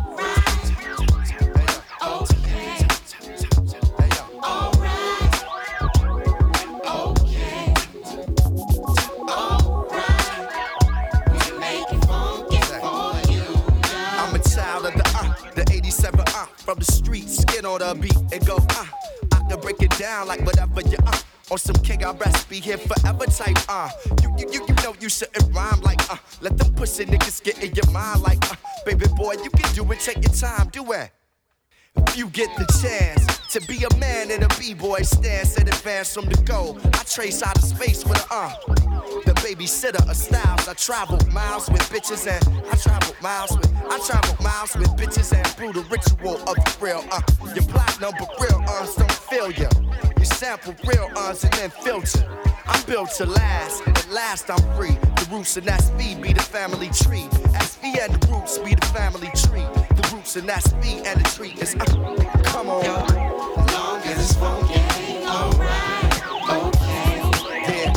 on 17.82 17.98
the 17.98 18.02
beat 18.02 18.16
and 18.34 18.46
go 18.46 18.56
uh. 18.58 18.86
I 19.34 19.50
can 19.50 19.60
break 19.60 19.82
it 19.82 19.92
down 19.98 20.28
like 20.28 20.42
whatever 20.46 20.82
you 20.82 20.98
uh. 21.06 21.18
On 21.52 21.58
some 21.60 21.76
king, 21.78 22.04
I 22.04 22.12
rest 22.12 22.50
be 22.50 22.60
here 22.60 22.78
forever 22.78 23.26
type 23.26 23.58
uh. 23.70 23.90
You, 24.22 24.34
you, 24.38 24.52
you, 24.52 24.66
you 24.68 24.76
know 24.76 24.96
you 25.00 25.10
shouldn't 25.10 25.54
rhyme 25.54 25.82
like 25.82 26.10
uh. 26.10 26.18
Let 26.42 26.58
them 26.58 26.74
pussy 26.74 27.06
niggas 27.06 27.44
get 27.44 27.62
in 27.64 27.74
your 27.76 27.90
mind 27.92 28.22
like 28.22 28.44
uh. 28.52 28.56
Baby 28.86 29.08
boy, 29.16 29.34
you 29.44 29.50
can 29.50 29.74
do 29.74 29.92
it, 29.92 30.00
take 30.00 30.24
your 30.24 30.34
time, 30.34 30.70
do 30.70 30.92
it. 30.94 31.12
You 32.16 32.28
get 32.30 32.50
the 32.58 32.66
chance 32.82 33.26
to 33.50 33.62
be 33.68 33.84
a 33.84 33.98
man 33.98 34.32
in 34.32 34.44
a 34.44 34.48
b-boy 34.60 35.02
stance 35.04 35.58
and 35.58 35.68
advance 35.68 36.14
from 36.14 36.26
the 36.26 36.36
goal, 36.44 36.78
I 36.84 37.04
trace 37.04 37.42
out 37.42 37.58
of 37.58 37.64
space 37.64 38.04
with 38.06 38.20
a 38.32 38.34
uh. 38.34 38.54
The 39.26 39.34
babysitter 39.44 40.10
of 40.10 40.16
styles. 40.16 40.68
I 40.68 40.74
travel 40.74 41.20
miles 41.32 41.70
with 41.70 41.82
bitches 41.90 42.28
and 42.28 42.44
I 42.68 42.76
travel 42.76 43.16
miles 43.22 43.56
with 43.56 43.72
I 43.90 44.00
travel 44.00 44.36
miles 44.44 44.76
with 44.76 44.90
bitches 44.98 45.34
and 45.34 45.56
brew 45.56 45.72
the 45.72 45.88
ritual 45.90 46.36
of 46.50 46.56
the 46.56 46.78
real 46.82 47.04
uh. 47.12 47.22
Your 47.54 47.64
platinum 47.66 48.14
but 48.20 48.30
real 48.42 48.62
uns 48.68 48.96
don't 48.96 49.12
feel 49.12 49.52
ya. 49.52 49.70
You 50.18 50.26
sample 50.26 50.76
real 50.86 51.10
uns 51.18 51.44
and 51.44 51.54
then 51.54 51.70
filter. 51.70 52.28
I'm 52.66 52.84
built 52.86 53.12
to 53.18 53.26
last, 53.26 53.88
at 53.88 54.10
last 54.10 54.50
I'm 54.50 54.60
free. 54.76 54.98
The 55.26 55.36
roots 55.36 55.58
and 55.58 55.66
that's 55.66 55.92
me 55.94 56.14
be 56.22 56.34
the 56.34 56.40
family 56.40 56.90
tree. 56.90 57.26
SV 57.58 57.98
and 58.00 58.14
the 58.14 58.28
roots 58.32 58.60
be 58.60 58.76
the 58.76 58.86
family 58.94 59.30
tree. 59.34 59.66
The 59.96 60.10
roots 60.14 60.36
and 60.36 60.48
that's 60.48 60.72
me 60.76 61.02
and 61.04 61.20
the 61.20 61.30
tree 61.32 61.56
is 61.60 61.74
uh, 61.76 61.86
come 62.44 62.70
on. 62.70 62.84
Long 62.86 64.02
as 64.06 64.20
it's 64.22 64.34
funky, 64.34 64.80
alright, 65.26 66.22
okay. 66.68 67.18
Yeah. 67.66 67.94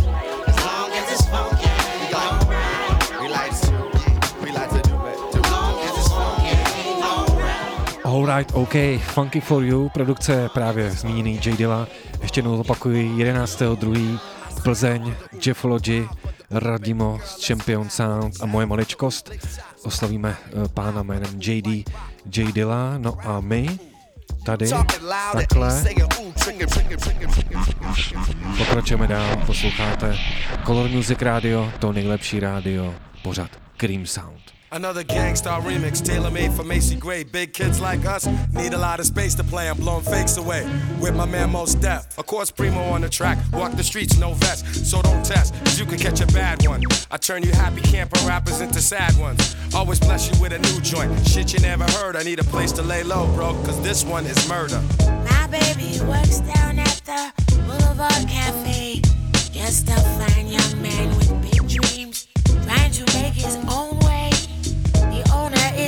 As 0.46 0.56
long 0.64 0.90
as 0.90 1.12
it's 1.12 1.28
funky, 1.28 1.68
we 2.00 2.06
like, 2.16 3.20
we 3.20 3.28
like 3.28 3.60
to, 3.60 3.72
yeah, 3.76 4.42
we 4.42 4.50
like 4.52 4.70
to 4.70 4.88
do 4.88 4.96
it. 5.06 5.16
Do 5.32 5.40
long 5.50 5.78
as 5.84 5.98
it's 5.98 6.08
funky, 6.08 6.56
alright. 7.04 8.06
Alright, 8.06 8.54
OK, 8.54 8.98
Funky 8.98 9.40
for 9.40 9.62
You, 9.64 9.88
produkce 9.88 10.48
právě 10.54 10.90
zmíněný 10.90 11.40
J. 11.44 11.56
Dilla. 11.56 11.86
Ještě 12.22 12.38
jednou 12.38 12.60
opakuji, 12.60 13.08
11.2. 13.24 14.37
Plzeň, 14.62 15.14
Jeffology, 15.46 16.08
Radimo 16.50 17.20
z 17.24 17.46
Champion 17.46 17.90
Sound 17.90 18.34
a 18.40 18.46
moje 18.46 18.66
maličkost. 18.66 19.30
Oslavíme 19.82 20.36
eh, 20.46 20.68
pána 20.74 21.02
jménem 21.02 21.40
JD, 21.40 21.66
J. 22.36 22.52
Dilla, 22.52 22.98
no 22.98 23.16
a 23.22 23.40
my 23.40 23.78
tady 24.44 24.68
takhle 25.32 25.84
pokračujeme 28.58 29.06
dál, 29.06 29.36
posloucháte 29.46 30.16
Color 30.66 30.90
Music 30.90 31.22
Radio, 31.22 31.72
to 31.78 31.92
nejlepší 31.92 32.40
rádio, 32.40 32.94
pořad 33.22 33.50
Cream 33.76 34.06
Sound. 34.06 34.57
Another 34.70 35.02
Gang 35.02 35.34
Starr 35.34 35.62
remix, 35.62 36.04
tailor 36.04 36.30
made 36.30 36.52
for 36.52 36.62
Macy 36.62 36.94
Gray. 36.94 37.24
Big 37.24 37.54
kids 37.54 37.80
like 37.80 38.04
us 38.04 38.26
need 38.52 38.74
a 38.74 38.78
lot 38.78 39.00
of 39.00 39.06
space 39.06 39.34
to 39.36 39.44
play. 39.44 39.68
I'm 39.68 39.78
blowing 39.78 40.04
fakes 40.04 40.36
away 40.36 40.68
with 41.00 41.16
my 41.16 41.24
man 41.24 41.50
Mos 41.50 41.74
Def. 41.74 42.18
Of 42.18 42.26
course, 42.26 42.50
Primo 42.50 42.82
on 42.90 43.00
the 43.00 43.08
track. 43.08 43.38
Walk 43.52 43.72
the 43.72 43.82
streets, 43.82 44.18
no 44.18 44.34
vest, 44.34 44.86
so 44.86 45.00
don't 45.00 45.24
test, 45.24 45.54
cause 45.64 45.80
you 45.80 45.86
can 45.86 45.98
catch 45.98 46.20
a 46.20 46.26
bad 46.26 46.66
one. 46.66 46.82
I 47.10 47.16
turn 47.16 47.42
you 47.42 47.52
happy 47.52 47.80
camper 47.80 48.18
rappers 48.26 48.60
into 48.60 48.80
sad 48.80 49.16
ones. 49.18 49.56
Always 49.74 50.00
bless 50.00 50.30
you 50.30 50.40
with 50.40 50.52
a 50.52 50.58
new 50.58 50.80
joint. 50.82 51.26
Shit 51.26 51.54
you 51.54 51.60
never 51.60 51.84
heard. 51.92 52.14
I 52.14 52.22
need 52.22 52.38
a 52.38 52.44
place 52.44 52.72
to 52.72 52.82
lay 52.82 53.02
low, 53.02 53.26
bro, 53.34 53.54
cause 53.64 53.80
this 53.82 54.04
one 54.04 54.26
is 54.26 54.48
murder. 54.48 54.82
My 55.24 55.46
baby 55.46 55.98
works 56.04 56.40
down 56.40 56.78
at 56.78 57.00
the 57.06 57.32
Boulevard 57.66 58.28
Cafe. 58.28 59.00
Just 59.50 59.88
a 59.88 59.96
fine 60.18 60.46
young 60.46 60.82
man 60.82 61.08
with 61.16 61.30
big 61.42 61.68
dreams, 61.68 62.28
trying 62.64 62.92
to 62.92 63.04
make 63.18 63.32
his 63.32 63.56
own 63.70 63.98
way. 64.00 64.07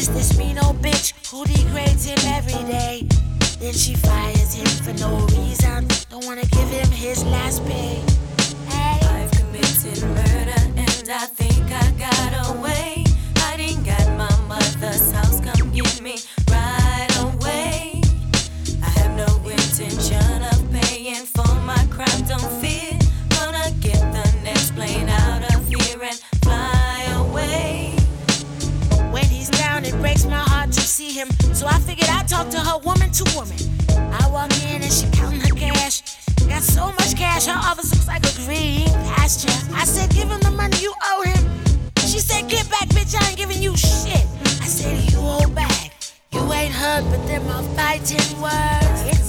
Is 0.00 0.08
this 0.08 0.38
mean 0.38 0.56
old 0.56 0.80
bitch 0.80 1.12
who 1.30 1.44
degrades 1.44 2.06
him 2.06 2.16
every 2.32 2.64
day. 2.64 3.06
Then 3.58 3.74
she 3.74 3.94
fires 3.94 4.54
him 4.54 4.66
for 4.82 4.94
no 4.94 5.26
reason. 5.26 5.88
Don't 6.08 6.24
wanna 6.24 6.46
give 6.46 6.70
him 6.70 6.90
his 6.90 7.22
last 7.24 7.62
pay. 7.66 8.00
Hey. 8.70 8.98
I've 9.16 9.30
committed 9.30 10.02
murder 10.02 10.62
and 10.74 11.10
I 11.10 11.26
think 11.26 11.70
I 11.70 11.90
got 12.00 12.32
away. 12.48 13.04
I 13.44 13.58
didn't 13.58 13.86
at 13.88 14.16
my 14.16 14.34
mother's 14.48 15.12
house, 15.12 15.38
come 15.40 15.70
get 15.70 16.00
me 16.00 16.16
right 16.48 17.14
away. 17.18 18.00
I 18.82 18.88
have 19.00 19.14
no 19.14 19.28
intention 19.50 20.42
of 20.50 20.60
paying 20.72 21.26
for 21.26 21.54
my 21.70 21.84
crime, 21.90 22.22
don't 22.26 22.50
fear. 22.62 22.98
Gonna 23.36 23.70
get 23.80 24.00
the 24.16 24.26
next 24.44 24.74
plane 24.74 25.10
out 25.10 25.42
of 25.54 25.68
here 25.68 26.02
and 26.02 26.18
it 29.90 30.00
breaks 30.00 30.24
my 30.24 30.42
heart 30.52 30.70
to 30.72 30.80
see 30.80 31.12
him. 31.12 31.28
So 31.52 31.66
I 31.66 31.78
figured 31.80 32.08
I'd 32.08 32.28
talk 32.28 32.48
to 32.50 32.60
her 32.60 32.78
woman 32.78 33.10
to 33.10 33.24
woman. 33.34 33.58
I 34.20 34.28
walk 34.30 34.50
in 34.64 34.82
and 34.82 34.92
she 34.92 35.06
counting 35.10 35.40
her 35.40 35.54
cash. 35.54 36.02
Got 36.48 36.62
so 36.62 36.86
much 36.98 37.16
cash, 37.16 37.46
her 37.46 37.58
office 37.58 37.90
looks 37.92 38.06
like 38.06 38.24
a 38.24 38.34
green 38.44 38.88
pasture. 39.14 39.56
I 39.74 39.84
said, 39.84 40.10
give 40.10 40.28
him 40.28 40.40
the 40.40 40.50
money 40.50 40.76
you 40.78 40.92
owe 41.02 41.22
him. 41.22 41.44
She 41.98 42.20
said, 42.20 42.48
get 42.48 42.68
back, 42.70 42.88
bitch, 42.88 43.14
I 43.20 43.28
ain't 43.28 43.38
giving 43.38 43.62
you 43.62 43.76
shit. 43.76 44.24
I 44.62 44.66
said, 44.66 45.10
you 45.10 45.18
hold 45.18 45.54
back. 45.54 45.92
You 46.32 46.40
ain't 46.52 46.72
heard, 46.72 47.04
but 47.10 47.26
them 47.26 47.42
fighting 47.76 48.40
words. 48.40 49.19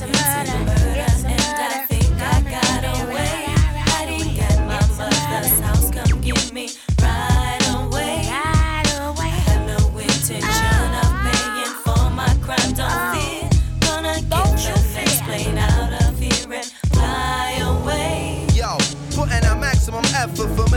For. 20.47 20.70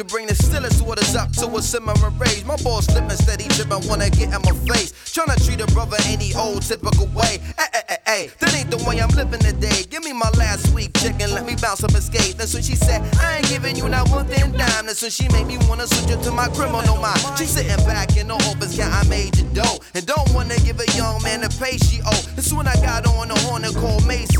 You 0.00 0.04
bring 0.04 0.28
the 0.28 0.34
stillest 0.34 0.80
waters 0.80 1.14
up 1.14 1.30
to 1.32 1.46
a 1.58 1.60
simmering 1.60 2.16
rage. 2.16 2.42
My 2.46 2.56
balls 2.64 2.86
slipping 2.86 3.10
steady, 3.20 3.44
tripping, 3.52 3.86
wanna 3.86 4.08
get 4.08 4.32
in 4.32 4.40
my 4.40 4.56
face. 4.64 4.96
Tryna 5.12 5.36
treat 5.44 5.60
a 5.60 5.66
brother 5.74 5.98
any 6.06 6.32
old 6.32 6.62
typical 6.62 7.04
way. 7.08 7.36
Hey, 7.60 7.68
hey, 7.68 7.82
hey, 7.86 7.98
hey, 8.06 8.30
that 8.38 8.54
ain't 8.56 8.70
the 8.70 8.78
way 8.88 8.98
I'm 8.98 9.10
living 9.10 9.40
today. 9.40 9.84
Give 9.90 10.02
me 10.02 10.14
my 10.14 10.30
last 10.40 10.72
week 10.72 10.96
chicken, 10.96 11.34
let 11.34 11.44
me 11.44 11.54
bounce 11.60 11.84
up 11.84 11.92
and. 11.92 12.00
That's 12.32 12.54
when 12.54 12.62
she 12.62 12.76
said, 12.76 13.04
I 13.20 13.44
ain't 13.44 13.48
giving 13.50 13.76
you 13.76 13.90
not 13.90 14.08
one 14.08 14.24
thing 14.24 14.50
dime. 14.52 14.86
That's 14.86 15.02
when 15.02 15.10
she 15.10 15.28
made 15.36 15.46
me 15.46 15.58
wanna 15.68 15.86
switch 15.86 16.16
up 16.16 16.22
to 16.22 16.32
my 16.32 16.48
criminal 16.48 16.96
mind. 16.96 17.20
She 17.36 17.44
sitting 17.44 17.84
back 17.84 18.16
in 18.16 18.28
the 18.28 18.36
office, 18.48 18.78
yeah, 18.78 18.88
I 18.88 19.06
made 19.06 19.34
the 19.34 19.44
dough. 19.52 19.84
And 19.92 20.06
don't 20.06 20.32
wanna 20.32 20.56
give 20.64 20.80
a 20.80 20.88
young 20.96 21.22
man 21.22 21.42
the 21.42 21.50
pay 21.60 21.76
she 21.76 22.00
owe. 22.06 22.24
That's 22.36 22.54
when 22.54 22.66
I 22.66 22.76
got 22.76 23.04
on 23.04 23.28
the 23.28 23.38
horn 23.40 23.66
and 23.66 23.76
called 23.76 24.06
Macy. 24.06 24.30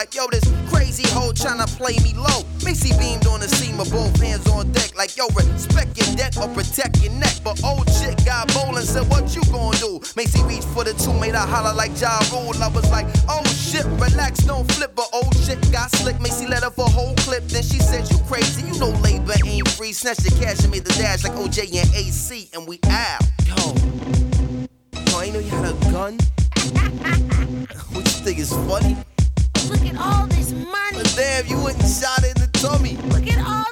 Like, 0.00 0.14
yo, 0.14 0.26
this 0.30 0.44
crazy 0.72 1.06
hoe 1.12 1.32
tryna 1.32 1.66
play 1.76 1.92
me 2.02 2.14
low. 2.14 2.40
Macy 2.64 2.96
beamed 2.96 3.26
on 3.26 3.40
the 3.40 3.48
scene 3.48 3.76
with 3.76 3.92
both 3.92 4.18
hands 4.18 4.48
on 4.48 4.72
deck. 4.72 4.96
Like, 4.96 5.09
yo, 5.16 5.26
respect 5.34 5.96
your 5.96 6.16
deck 6.16 6.36
or 6.36 6.48
protect 6.54 7.02
your 7.02 7.12
neck. 7.12 7.34
But 7.42 7.62
old 7.64 7.88
shit 7.90 8.24
got 8.24 8.52
bold 8.54 8.76
and 8.76 8.86
said, 8.86 9.08
What 9.08 9.34
you 9.34 9.42
gonna 9.52 9.76
do? 9.78 10.00
Macy 10.16 10.42
reached 10.44 10.68
for 10.68 10.84
the 10.84 10.94
two, 10.94 11.12
made 11.14 11.34
her 11.34 11.46
holler 11.46 11.74
like 11.74 11.98
Ja 12.00 12.20
Rule. 12.32 12.54
I 12.62 12.68
was 12.68 12.90
like, 12.90 13.06
Oh 13.28 13.44
shit, 13.44 13.84
relax, 13.98 14.40
don't 14.44 14.70
flip. 14.72 14.92
But 14.94 15.08
old 15.12 15.34
shit 15.36 15.60
got 15.72 15.90
slick. 15.96 16.20
Macy 16.20 16.46
let 16.46 16.62
her 16.62 16.70
for 16.70 16.86
a 16.86 16.90
whole 16.90 17.14
clip. 17.16 17.44
Then 17.44 17.62
she 17.62 17.78
said, 17.78 18.10
You 18.10 18.18
crazy, 18.26 18.62
you 18.66 18.78
know 18.78 18.90
labor 19.00 19.34
ain't 19.44 19.68
free. 19.68 19.92
Snatched 19.92 20.24
the 20.24 20.30
cash 20.40 20.62
and 20.62 20.70
made 20.70 20.84
the 20.84 20.94
dash 20.94 21.24
like 21.24 21.32
OJ 21.32 21.74
and 21.80 21.94
AC. 21.94 22.50
And 22.54 22.66
we 22.66 22.78
out. 22.88 23.22
Yo. 23.46 23.56
Yo, 25.06 25.18
I 25.18 25.24
ain't 25.24 25.34
know 25.34 25.40
you 25.40 25.50
had 25.50 25.74
a 25.74 25.90
gun. 25.90 26.18
what 27.92 28.04
you 28.04 28.18
think 28.24 28.38
is 28.38 28.52
funny? 28.68 28.96
Look 29.68 29.84
at 29.86 29.96
all 29.98 30.26
this 30.26 30.52
money. 30.52 30.94
But 30.94 31.12
damn, 31.16 31.46
you 31.46 31.58
wouldn't 31.62 31.84
shot 31.86 32.24
it 32.24 32.36
in 32.36 32.42
the 32.42 32.50
tummy. 32.58 32.96
Look 33.08 33.26
at 33.28 33.38
all 33.46 33.69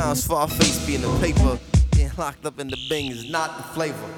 Jamaica. 0.00 0.08
You 0.08 0.08
better 0.08 0.08
pound 0.08 0.18
Scarface 0.18 0.86
be 0.86 0.94
in 0.94 1.02
the 1.02 1.18
paper. 1.18 1.58
Getting 1.92 2.16
locked 2.16 2.46
up 2.46 2.58
in 2.58 2.68
the 2.68 2.78
bing 2.88 3.10
is 3.10 3.30
not 3.30 3.56
the 3.56 3.62
flavor. 3.62 4.08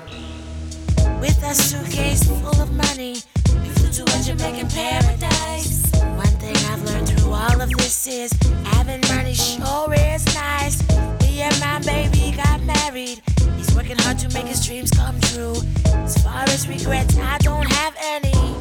With 1.21 1.43
a 1.43 1.55
suitcase 1.55 2.25
full 2.25 2.61
of 2.61 2.73
money, 2.73 3.17
we 3.63 3.69
flew 3.71 3.91
to 3.91 4.03
a 4.03 4.23
Jamaican 4.23 4.69
paradise. 4.69 5.91
One 6.17 6.35
thing 6.39 6.57
I've 6.71 6.83
learned 6.85 7.09
through 7.09 7.33
all 7.33 7.61
of 7.61 7.71
this 7.71 8.07
is 8.07 8.33
having 8.65 9.01
money 9.15 9.35
sure 9.35 9.95
is 9.95 10.25
nice. 10.35 10.81
Me 11.21 11.43
and 11.43 11.59
my 11.61 11.81
baby 11.81 12.37
got 12.37 12.63
married. 12.63 13.23
He's 13.57 13.75
working 13.75 13.99
hard 13.99 14.19
to 14.21 14.29
make 14.35 14.47
his 14.47 14.65
dreams 14.65 14.91
come 14.91 15.21
true. 15.33 15.57
As 16.05 16.17
far 16.23 16.43
as 16.49 16.69
regrets, 16.69 17.17
I 17.19 17.39
don't 17.39 17.71
have 17.71 17.95
any. 18.01 18.57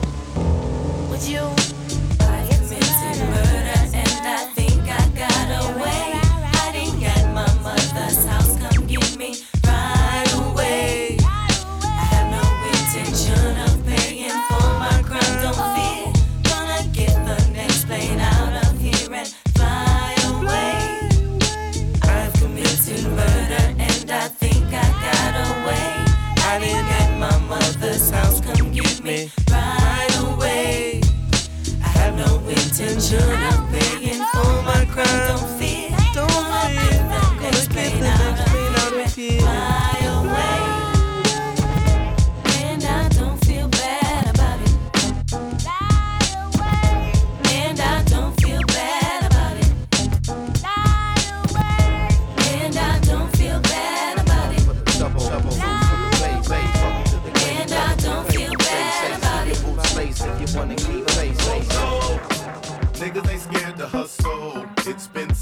With 1.09 1.29
you, 1.29 1.43
I 2.21 2.47
committed 2.49 3.19
murder 3.29 3.79
and 3.93 4.27
I 4.27 4.51
think 4.55 4.81
I 4.87 5.07
got 5.15 5.75
away. 5.75 6.10
No 32.81 32.87
intention 32.87 33.19
of 33.19 33.71
paying 33.71 34.23
for 34.33 34.63
my 34.63 34.85
crime. 34.89 35.30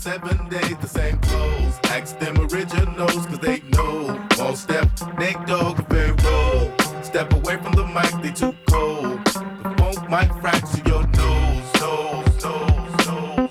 Seven 0.09 0.49
days, 0.49 0.75
the 0.81 0.87
same 0.87 1.19
clothes. 1.19 1.75
Ask 1.83 2.17
them 2.17 2.35
originals, 2.39 3.25
cause 3.27 3.39
they 3.39 3.59
know. 3.75 4.19
All 4.39 4.55
step, 4.55 4.87
Nate 5.19 5.45
Dogg, 5.45 5.77
very 5.87 6.13
roll. 6.25 6.71
Step 7.03 7.31
away 7.33 7.57
from 7.57 7.73
the 7.73 7.85
mic, 7.95 8.11
they 8.23 8.31
too 8.31 8.55
cold. 8.71 9.23
The 9.25 9.75
funk 9.77 10.09
might 10.09 10.31
fracture 10.41 10.81
your 10.87 11.05
nose, 11.21 11.67
nose, 11.79 12.43
nose, 12.43 13.05
nose. 13.05 13.49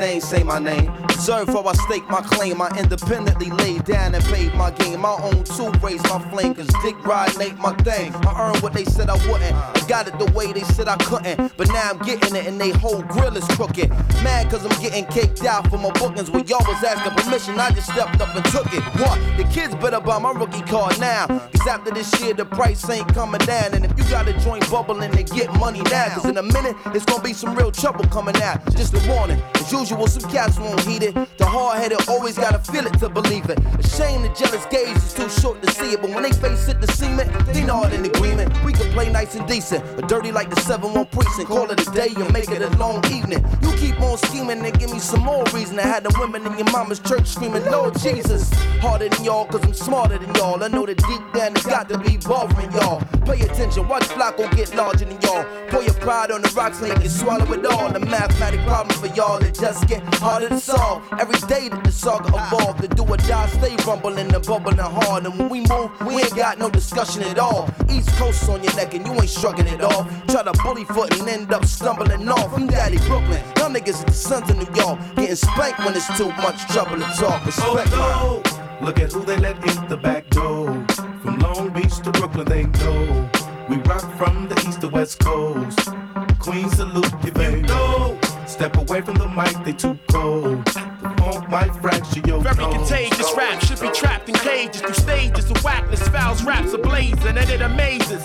ain't 0.00 0.22
say 0.22 0.42
my 0.42 0.58
name. 0.58 0.92
Observe 1.04 1.48
how 1.48 1.64
I 1.64 1.72
stake 1.86 2.06
my 2.10 2.20
claim. 2.20 2.60
I 2.60 2.68
independently 2.78 3.48
laid 3.48 3.84
down 3.84 4.14
and 4.14 4.24
paid 4.24 4.52
my 4.54 4.70
game. 4.70 5.00
My 5.00 5.16
own 5.28 5.44
two 5.44 5.70
raise 5.80 6.02
my 6.12 6.18
flame. 6.30 6.54
Cause 6.54 6.68
dick 6.82 6.96
riding 7.06 7.40
ain't 7.40 7.58
my 7.58 7.74
thing. 7.88 8.14
I 8.26 8.48
earned 8.48 8.62
what 8.62 8.74
they 8.74 8.84
said 8.84 9.08
I 9.08 9.16
wouldn't. 9.26 9.73
Got 9.88 10.08
it 10.08 10.18
the 10.18 10.30
way 10.32 10.52
they 10.52 10.62
said 10.62 10.88
I 10.88 10.96
couldn't. 10.96 11.56
But 11.56 11.68
now 11.68 11.90
I'm 11.90 11.98
getting 11.98 12.34
it 12.34 12.46
and 12.46 12.60
they 12.60 12.70
whole 12.70 13.02
grill 13.02 13.36
is 13.36 13.44
crooked. 13.48 13.90
Mad 14.22 14.50
cause 14.50 14.64
I'm 14.64 14.82
getting 14.82 15.04
caked 15.06 15.44
out 15.44 15.68
for 15.68 15.78
my 15.78 15.90
bookings. 15.92 16.30
When 16.30 16.46
y'all 16.46 16.64
was 16.66 16.82
asking 16.82 17.12
permission, 17.12 17.58
I 17.58 17.70
just 17.70 17.92
stepped 17.92 18.20
up 18.20 18.34
and 18.34 18.44
took 18.46 18.72
it. 18.72 18.82
What? 18.98 19.18
The 19.36 19.44
kids 19.52 19.74
better 19.76 20.00
buy 20.00 20.18
my 20.18 20.32
rookie 20.32 20.62
card 20.62 20.98
now. 20.98 21.26
Cause 21.26 21.66
after 21.68 21.90
this 21.90 22.08
year, 22.20 22.34
the 22.34 22.44
price 22.44 22.88
ain't 22.88 23.12
coming 23.14 23.40
down. 23.40 23.74
And 23.74 23.84
if 23.84 23.96
you 23.98 24.04
got 24.04 24.28
a 24.28 24.32
joint 24.40 24.68
bubbling, 24.70 25.10
they 25.12 25.24
get 25.24 25.52
money 25.58 25.82
now. 25.82 26.08
Cause 26.14 26.26
in 26.26 26.36
a 26.38 26.42
minute, 26.42 26.76
it's 26.86 27.04
gonna 27.04 27.22
be 27.22 27.32
some 27.32 27.54
real 27.54 27.70
trouble 27.70 28.04
coming 28.06 28.36
out. 28.42 28.64
Just 28.74 28.94
a 28.94 29.08
warning. 29.10 29.40
As 29.56 29.72
usual, 29.72 30.06
some 30.06 30.30
cats 30.30 30.58
won't 30.58 30.80
heed 30.80 31.02
it. 31.02 31.14
The 31.38 31.46
hard 31.46 31.78
headed 31.78 31.98
always 32.08 32.36
gotta 32.36 32.58
feel 32.70 32.86
it 32.86 32.98
to 32.98 33.08
believe 33.08 33.48
it. 33.48 33.58
A 33.58 33.88
shame 33.88 34.22
the 34.22 34.28
jealous 34.28 34.66
gaze 34.66 34.96
is 34.96 35.14
too 35.14 35.28
short 35.40 35.62
to 35.62 35.70
see 35.72 35.92
it. 35.92 36.00
But 36.00 36.10
when 36.10 36.22
they 36.22 36.32
face 36.32 36.68
it, 36.68 36.80
the 36.80 36.86
cement, 36.92 37.30
they 37.46 37.64
know 37.64 37.82
it 37.84 37.92
in 37.92 38.04
agreement. 38.04 38.52
We 38.64 38.72
can 38.72 38.92
play 38.92 39.10
nice 39.10 39.34
and 39.34 39.46
decent, 39.48 39.73
or 39.82 40.06
dirty 40.06 40.32
like 40.32 40.50
the 40.50 40.60
7 40.60 40.92
1 40.92 41.06
precinct. 41.06 41.48
Call 41.48 41.70
it 41.70 41.80
a 41.80 41.90
day 41.92 42.12
and 42.16 42.32
make 42.32 42.50
it 42.50 42.62
a 42.62 42.70
long 42.76 43.04
evening. 43.12 43.44
You 43.62 43.72
keep 43.76 44.00
on 44.00 44.18
scheming 44.18 44.64
and 44.64 44.78
give 44.78 44.90
me 44.90 44.98
some 44.98 45.20
more 45.20 45.44
reason 45.54 45.78
I 45.78 45.82
had 45.82 46.04
the 46.04 46.14
women 46.18 46.46
in 46.46 46.58
your 46.58 46.70
mama's 46.72 47.00
church 47.00 47.26
screaming, 47.26 47.64
Lord 47.70 47.98
Jesus. 48.00 48.52
Harder 48.80 49.08
than 49.08 49.24
y'all, 49.24 49.46
cause 49.46 49.64
I'm 49.64 49.74
smarter 49.74 50.18
than 50.18 50.34
y'all. 50.34 50.62
I 50.62 50.68
know 50.68 50.86
that 50.86 50.98
deep 50.98 51.22
down 51.32 51.52
it's 51.52 51.66
got 51.66 51.88
to 51.88 51.98
be 51.98 52.16
bothering 52.16 52.72
y'all. 52.72 53.00
Pay 53.24 53.40
attention, 53.40 53.88
watch 53.88 54.04
Flacco 54.04 54.50
get 54.56 54.74
larger 54.74 55.04
than 55.04 55.20
y'all. 55.22 55.44
Pour 55.68 55.82
your 55.82 55.94
pride 55.94 56.30
on 56.30 56.42
the 56.42 56.48
rocks 56.50 56.80
you 56.80 56.92
can 56.94 57.08
swallow 57.08 57.50
it 57.52 57.66
all. 57.66 57.90
The 57.92 58.00
mathematic 58.00 58.60
problem 58.66 58.96
for 58.98 59.06
y'all 59.14 59.38
that 59.38 59.54
just 59.54 59.88
get 59.88 60.02
harder 60.14 60.48
to 60.48 60.60
solve. 60.60 61.02
Every 61.18 61.38
day 61.48 61.68
that 61.68 61.82
the 61.84 61.92
saga 61.92 62.28
evolve, 62.28 62.80
the 62.80 62.88
do 62.88 63.04
or 63.04 63.16
die 63.16 63.46
stay 63.48 63.76
rumbling 63.86 64.32
and 64.32 64.46
bubbling 64.46 64.78
hard. 64.78 65.24
And 65.26 65.38
when 65.38 65.48
we 65.48 65.60
move, 65.60 65.90
we 66.06 66.22
ain't 66.22 66.34
got 66.36 66.58
no 66.58 66.70
discussion 66.70 67.22
at 67.22 67.38
all. 67.38 67.70
East 67.90 68.10
Coast 68.16 68.48
on 68.48 68.62
your 68.62 68.74
neck 68.76 68.94
and 68.94 69.06
you 69.06 69.12
ain't 69.14 69.28
shrugging 69.64 69.74
it 69.74 69.84
off. 69.84 70.26
Try 70.26 70.42
to 70.42 70.52
bully 70.62 70.84
foot 70.84 71.18
and 71.18 71.28
end 71.28 71.52
up 71.52 71.64
stumbling 71.64 72.28
off. 72.28 72.52
I'm 72.56 72.66
Daddy 72.66 72.98
Brooklyn, 72.98 73.42
y'all 73.56 73.70
niggas 73.70 74.02
are 74.02 74.06
the 74.06 74.12
sons 74.12 74.50
of 74.50 74.56
New 74.56 74.74
York. 74.80 74.98
Getting 75.16 75.36
spanked 75.36 75.78
when 75.80 75.94
it's 75.94 76.16
too 76.16 76.28
much 76.28 76.66
trouble 76.68 76.96
to 76.96 77.04
talk. 77.16 77.42
Oh, 77.42 77.46
Respect 77.46 77.90
Oh, 77.92 78.42
no. 78.80 78.86
Look 78.86 79.00
at 79.00 79.12
who 79.12 79.24
they 79.24 79.36
let 79.38 79.56
in 79.56 79.88
the 79.88 79.96
back 79.96 80.28
door. 80.30 80.66
From 81.22 81.38
Long 81.38 81.70
Beach 81.70 81.96
to 82.02 82.10
Brooklyn, 82.12 82.46
they 82.46 82.64
know. 82.64 83.30
We 83.68 83.76
rock 83.76 84.02
from 84.18 84.48
the 84.48 84.56
east 84.68 84.80
to 84.82 84.88
west 84.88 85.20
coast. 85.20 85.88
Queen 86.38 86.68
salute 86.70 87.10
you, 87.24 87.32
baby. 87.32 87.62
No. 87.62 88.18
Step 88.46 88.76
away 88.76 89.00
from 89.00 89.14
the 89.14 89.26
mic, 89.28 89.56
they 89.64 89.72
too 89.72 89.98
cold. 90.10 90.64
The 90.66 91.14
funk 91.18 91.48
might 91.48 91.74
fracture 91.76 92.20
your 92.26 92.40
Very 92.42 92.56
nose. 92.56 92.74
contagious 92.74 93.32
rap 93.36 93.60
should 93.62 93.80
be 93.80 93.90
trapped 93.90 94.28
in 94.28 94.34
cages 94.34 94.82
through 94.82 94.94
stages 94.94 95.50
of 95.50 95.56
whackness. 95.64 96.06
Fouls 96.08 96.44
raps 96.44 96.72
ablazing, 96.72 97.36
and 97.40 97.50
it 97.50 97.62
amazes 97.62 98.22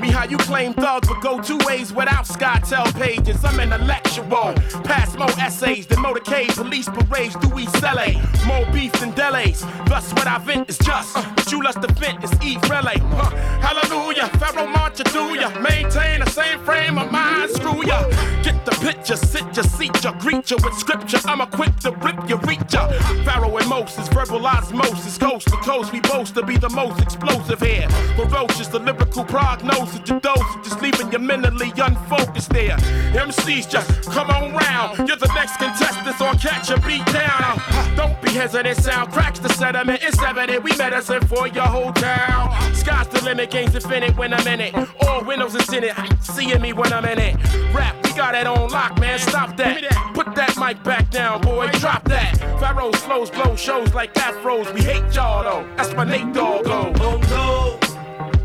me 0.00 0.10
how 0.10 0.24
you 0.24 0.38
claim 0.38 0.72
thugs 0.74 1.08
would 1.08 1.20
go 1.20 1.40
two 1.40 1.58
ways 1.66 1.92
without 1.92 2.24
SkyTel 2.24 2.92
pages. 2.94 3.44
I'm 3.44 3.60
intellectual, 3.60 4.54
pass 4.84 5.16
more 5.16 5.30
essays 5.40 5.86
than 5.86 5.98
motorcade, 5.98 6.54
police 6.54 6.88
parades 6.88 7.36
through 7.36 7.58
East 7.60 7.82
LA. 7.82 8.12
More 8.46 8.64
beef 8.72 8.92
than 8.92 9.10
delays. 9.14 9.60
Thus, 9.86 10.12
what 10.12 10.26
I 10.26 10.38
vent 10.38 10.68
is 10.68 10.78
just 10.78 11.16
what 11.16 11.52
you 11.52 11.62
lust 11.62 11.82
to 11.82 11.92
vent 11.94 12.22
is 12.22 12.32
eat 12.42 12.60
relay. 12.68 12.98
Huh. 12.98 13.30
Hallelujah, 13.60 14.28
Pharoahe 14.38 14.72
Monch 14.72 14.98
do 15.12 15.34
ya. 15.34 15.50
Maintain 15.60 16.20
the 16.20 16.30
same 16.30 16.58
frame 16.60 16.98
of 16.98 17.10
mind, 17.10 17.50
screw 17.50 17.84
ya. 17.84 18.08
Get 18.42 18.64
the 18.64 18.72
picture, 18.80 19.16
sit 19.16 19.44
ya, 19.56 19.62
seat 19.62 20.04
ya, 20.04 20.12
greet 20.12 20.50
ya 20.50 20.56
with 20.62 20.74
scripture. 20.74 21.18
I'm 21.24 21.40
equipped 21.40 21.82
to 21.82 21.90
rip 21.90 22.28
ya, 22.28 22.38
reach 22.46 22.72
ya. 22.72 22.88
Pharaoh 23.24 23.56
and 23.56 23.68
Moses, 23.68 24.08
verbal 24.08 24.46
osmosis, 24.46 25.18
coast 25.18 25.48
to 25.48 25.56
coast. 25.56 25.92
We 25.92 26.00
boast 26.00 26.34
to 26.34 26.42
be 26.44 26.56
the 26.56 26.70
most 26.70 27.00
explosive 27.00 27.60
here. 27.60 27.88
Ferocious, 28.16 28.68
the 28.68 28.78
lyrical 28.78 29.24
prognosis, 29.24 29.89
your 30.08 30.20
dose, 30.20 30.38
just 30.62 30.80
leaving 30.80 31.12
you 31.12 31.18
mentally 31.18 31.72
unfocused 31.76 32.50
there. 32.50 32.76
MCs 33.12 33.68
just 33.68 34.10
come 34.10 34.30
on 34.30 34.52
round. 34.54 35.08
You're 35.08 35.16
the 35.16 35.30
next 35.34 35.56
contestant 35.56 36.20
on 36.20 36.38
Catch 36.38 36.70
a 36.70 36.80
Beat 36.80 37.04
Down. 37.06 37.60
Don't 37.96 38.20
be 38.22 38.30
hesitant, 38.30 38.76
sound 38.78 39.12
cracks 39.12 39.38
the 39.38 39.48
sediment. 39.50 40.00
It's 40.02 40.20
evident 40.22 40.62
we 40.62 40.76
medicine 40.76 41.26
for 41.26 41.48
your 41.48 41.64
whole 41.64 41.92
town. 41.92 42.50
Sky's 42.74 43.08
the 43.08 43.22
limit, 43.24 43.50
game's 43.50 43.74
infinite 43.74 44.16
when 44.16 44.32
I'm 44.32 44.46
in 44.46 44.60
it. 44.60 44.74
All 45.02 45.24
windows 45.24 45.54
is 45.54 45.72
in 45.72 45.84
it, 45.84 45.94
seeing 46.20 46.60
me 46.60 46.72
when 46.72 46.92
I'm 46.92 47.04
in 47.04 47.18
it. 47.18 47.36
Rap, 47.74 47.96
we 48.04 48.12
got 48.12 48.34
it 48.34 48.46
on 48.46 48.70
lock, 48.70 48.98
man. 48.98 49.18
Stop 49.18 49.56
that. 49.56 49.82
Put 50.14 50.34
that 50.34 50.56
mic 50.58 50.82
back 50.82 51.10
down, 51.10 51.40
boy. 51.40 51.68
Drop 51.74 52.04
that. 52.04 52.36
Pharaoh's 52.60 53.00
flows 53.00 53.30
blow 53.30 53.56
shows 53.56 53.92
like 53.94 54.14
afros. 54.14 54.72
We 54.74 54.82
hate 54.82 55.14
y'all 55.14 55.42
though. 55.42 55.76
That's 55.76 55.94
my 55.94 56.04
Nate 56.04 56.32
dog 56.32 56.64
go. 56.64 56.92
Oh 56.96 57.18
no. 57.30 57.89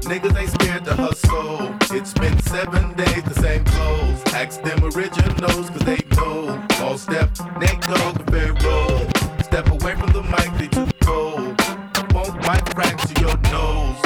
Niggas 0.06 0.38
ain't 0.38 0.52
scared 0.52 0.86
to 0.86 0.94
hustle. 0.94 1.76
It's 1.90 2.14
been 2.14 2.40
seven 2.44 2.94
days, 2.94 3.24
the 3.24 3.34
same 3.42 3.66
clothes. 3.66 4.22
Ask 4.36 4.62
them 4.62 4.84
originals, 4.84 5.70
cause 5.72 5.82
they 5.82 5.98
know. 6.16 6.64
All 6.82 6.96
step, 7.00 7.32
Nate 7.60 7.82
Dogg, 7.82 8.20
the 8.20 8.32
Pharaoh. 8.32 9.08
Step 9.42 9.68
away 9.72 9.96
from 9.96 10.12
the 10.14 10.22
mic, 10.22 10.52
they 10.60 10.68
too 10.68 10.86
cold. 11.02 11.60
Won't 12.14 12.36
mic 12.36 12.64
fracture 12.76 13.20
your 13.20 13.36
nose. 13.50 13.98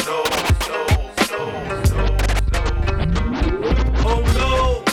Oh 4.08 4.24
no. 4.40 4.84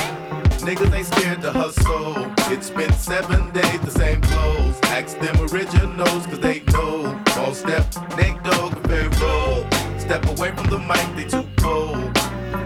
Niggas 0.66 0.92
ain't 0.92 1.06
scared 1.06 1.40
to 1.42 1.52
hustle. 1.52 2.32
It's 2.52 2.70
been 2.70 2.92
seven 2.94 3.52
days, 3.52 3.80
the 3.82 3.92
same 3.92 4.20
clothes. 4.22 4.80
Ask 4.84 5.20
them 5.20 5.36
originals, 5.52 6.26
cause 6.26 6.40
they 6.40 6.64
know. 6.72 7.16
All 7.36 7.54
step, 7.54 7.86
Nate 8.18 8.42
Dogg, 8.42 8.74
the 8.82 8.88
Pharaoh. 8.88 9.68
Step 10.06 10.24
away 10.38 10.52
from 10.52 10.66
the 10.70 10.75
mic, 10.86 11.16
they 11.16 11.24
too 11.24 11.46
cold. 11.56 12.16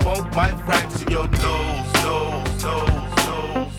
Won't 0.05 0.27
mic 0.37 0.55
fracture 0.65 1.11
your 1.11 1.29
nose, 1.29 1.93
nose, 2.05 2.63
nose, 2.63 3.17
nose, 3.27 3.73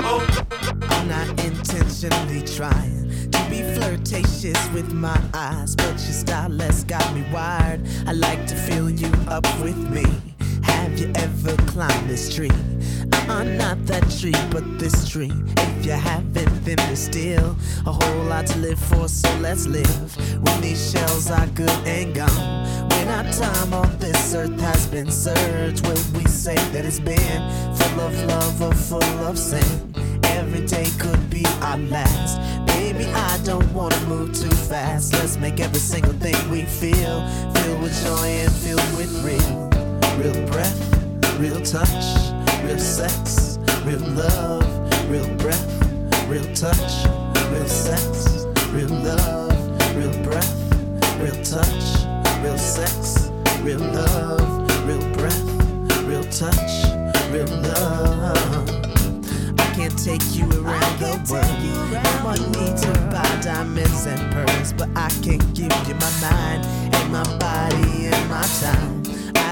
oh. 0.00 0.46
I'm 0.90 1.08
not 1.08 1.28
intentionally 1.44 2.42
trying 2.42 3.30
to 3.30 3.46
be 3.50 3.62
flirtatious 3.74 4.70
with 4.72 4.92
my 4.92 5.20
eyes, 5.34 5.76
but 5.76 5.86
your 5.86 5.96
stylist 5.98 6.88
got 6.88 7.14
me 7.14 7.24
wired. 7.32 7.86
I 8.06 8.12
like 8.12 8.46
to 8.46 8.54
feel 8.54 8.90
you 8.90 9.10
up 9.28 9.44
with 9.62 9.76
me. 9.90 10.33
Have 10.84 10.98
you 10.98 11.10
ever 11.14 11.56
climbed 11.64 12.10
this 12.10 12.34
tree? 12.34 12.50
Uh-uh, 13.10 13.44
not 13.44 13.86
that 13.86 14.04
tree, 14.20 14.34
but 14.50 14.78
this 14.78 15.08
tree. 15.08 15.32
If 15.56 15.86
you 15.86 15.92
haven't, 15.92 16.62
then 16.62 16.76
there's 16.76 16.98
still 16.98 17.56
a 17.86 17.92
whole 17.92 18.24
lot 18.24 18.46
to 18.48 18.58
live 18.58 18.78
for, 18.78 19.08
so 19.08 19.34
let's 19.38 19.66
live. 19.66 20.16
When 20.44 20.60
these 20.60 20.92
shells 20.92 21.30
are 21.30 21.46
good 21.46 21.70
and 21.86 22.14
gone. 22.14 22.88
When 22.90 23.08
our 23.08 23.24
time 23.32 23.72
on 23.72 23.96
this 23.98 24.34
earth 24.34 24.60
has 24.60 24.86
been 24.88 25.10
searched, 25.10 25.86
will 25.86 26.04
we 26.12 26.26
say 26.26 26.56
that 26.72 26.84
it's 26.84 27.00
been 27.00 27.40
full 27.76 28.00
of 28.00 28.24
love 28.24 28.60
or 28.60 28.74
full 28.74 29.18
of 29.24 29.38
sin? 29.38 29.94
Every 30.24 30.66
day 30.66 30.86
could 30.98 31.30
be 31.30 31.46
our 31.62 31.78
last. 31.78 32.66
Baby, 32.66 33.06
I 33.06 33.38
don't 33.42 33.72
wanna 33.72 33.98
move 34.06 34.34
too 34.38 34.54
fast. 34.68 35.14
Let's 35.14 35.38
make 35.38 35.60
every 35.60 35.80
single 35.80 36.12
thing 36.12 36.36
we 36.50 36.62
feel 36.64 37.26
filled 37.54 37.80
with 37.80 38.04
joy 38.04 38.28
and 38.44 38.52
filled 38.52 38.96
with 38.98 39.24
real, 39.24 39.70
real 40.18 40.46
breath, 40.46 41.38
real 41.40 41.60
touch, 41.62 42.32
real 42.62 42.78
sex, 42.78 43.58
real 43.84 43.98
love, 44.00 45.10
real 45.10 45.28
breath, 45.36 46.28
real 46.28 46.44
touch, 46.54 47.06
real 47.50 47.66
sex, 47.66 48.44
real 48.70 48.88
love, 48.88 49.96
real 49.96 50.22
breath, 50.22 51.20
real 51.20 51.42
touch, 51.42 52.06
real 52.42 52.58
sex, 52.58 53.30
real 53.62 53.80
love, 53.80 54.86
real 54.86 55.00
breath, 55.14 55.42
real 56.04 56.24
touch, 56.24 56.84
real 57.32 57.46
love. 57.62 58.68
I 59.58 59.74
can't 59.74 59.98
take 59.98 60.22
you 60.34 60.44
around 60.62 60.98
the 61.00 61.18
world. 61.28 61.92
No 61.92 62.10
one 62.24 62.52
need 62.52 62.76
to 62.78 62.92
buy 63.10 63.40
diamonds 63.42 64.06
and 64.06 64.32
pearls, 64.32 64.72
but 64.72 64.88
I 64.94 65.08
can 65.22 65.38
give 65.54 65.72
you 65.88 65.94
my 65.96 66.12
mind 66.20 66.64
and 66.94 67.12
my 67.12 67.24
body 67.38 68.06
and 68.06 68.30
my 68.30 68.42
time. 68.60 69.03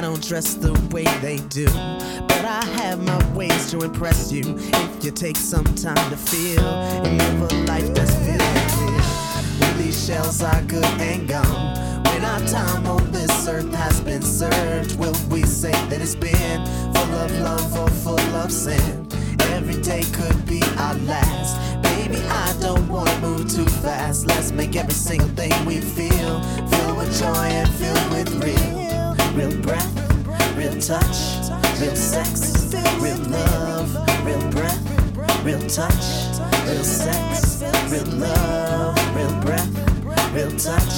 I 0.03 0.07
don't 0.07 0.21
dress 0.21 0.55
the 0.55 0.73
way 0.91 1.05
they 1.21 1.37
do, 1.47 1.67
but 1.67 2.45
I 2.45 2.65
have 2.79 3.01
my 3.01 3.35
ways 3.35 3.71
to 3.71 3.83
impress 3.83 4.33
you. 4.33 4.59
If 4.59 5.05
you 5.05 5.13
take 5.13 5.37
some 5.37 5.63
time 5.77 6.11
to 6.11 6.17
feel 6.17 6.67
and 6.67 7.19
live 7.19 7.53
a 7.53 7.55
life 7.67 7.95
that's 7.95 8.13
filled 8.17 8.41
with. 8.83 9.61
When 9.61 9.79
these 9.79 10.05
shells 10.05 10.43
are 10.43 10.61
good 10.63 10.85
and 10.99 11.29
gone, 11.29 12.03
when 12.07 12.25
our 12.25 12.41
time 12.49 12.85
on 12.89 13.13
this 13.13 13.47
earth 13.47 13.73
has 13.75 14.01
been 14.01 14.23
served, 14.23 14.99
will 14.99 15.15
we 15.31 15.45
say 15.45 15.71
that 15.71 16.01
it's 16.01 16.17
been 16.17 16.67
full 16.93 17.15
of 17.15 17.39
love 17.39 17.79
or 17.79 17.89
full 18.03 18.35
of 18.35 18.51
sin? 18.51 19.07
Every 19.53 19.81
day 19.83 20.03
could 20.13 20.45
be 20.47 20.61
our 20.79 20.95
last. 21.07 21.81
Baby, 21.81 22.17
I 22.27 22.53
don't 22.61 22.89
wanna 22.89 23.21
move 23.21 23.49
too 23.49 23.67
fast. 23.67 24.27
Let's 24.27 24.51
make 24.51 24.75
every 24.75 24.95
single 24.95 25.29
thing 25.29 25.53
we 25.65 25.81
feel 25.81 26.43
filled 26.43 26.97
with 26.97 27.17
joy 27.21 27.47
and 27.55 27.69
filled 27.75 28.11
with 28.11 28.43
real, 28.43 28.92
real 29.35 29.57
breath, 29.63 30.57
real 30.57 30.79
touch, 30.81 31.51
real 31.81 31.97
sex, 31.97 32.75
real 33.01 33.17
love, 33.31 33.95
real 34.27 34.51
breath, 34.51 35.45
real 35.45 35.61
touch, 35.69 36.39
real 36.67 36.85
sex, 36.85 37.63
real 37.91 38.05
love, 38.19 39.17
real 39.17 39.41
breath, 39.41 40.35
real 40.35 40.51
touch, 40.59 40.93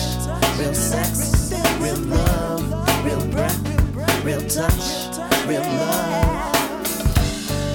real 0.59 0.74
sex, 0.74 1.52
real 1.81 1.97
love, 1.97 3.05
real 3.05 3.24
breath, 3.28 4.24
real 4.24 4.40
touch, 4.48 5.16
real 5.47 5.62
love. 5.62 6.56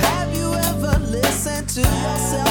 Have 0.01 0.35
you 0.35 0.53
ever 0.53 0.99
listened 1.05 1.69
to 1.69 1.81
yourself 1.81 2.48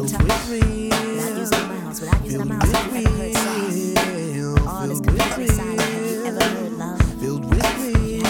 with 0.00 0.48
real. 0.50 0.88
Without 1.12 1.38
using 1.38 1.60
a 1.60 1.66
mouse, 1.66 2.00
without 2.00 2.24
using 2.24 2.40
a 2.40 2.44
mouse, 2.44 2.72
have 2.72 2.92
you 2.92 3.06
ever 3.06 3.16
heard 3.16 3.34
songs? 3.36 4.66
All 4.66 4.90
is 4.90 5.00
completely 5.00 5.48
silent. 5.48 5.80
Have 5.80 6.04
you 6.04 6.26
ever 6.26 6.44
heard 6.44 6.72
love? 6.72 7.20
Filled 7.20 7.44
with 7.44 7.62
real. 7.78 8.22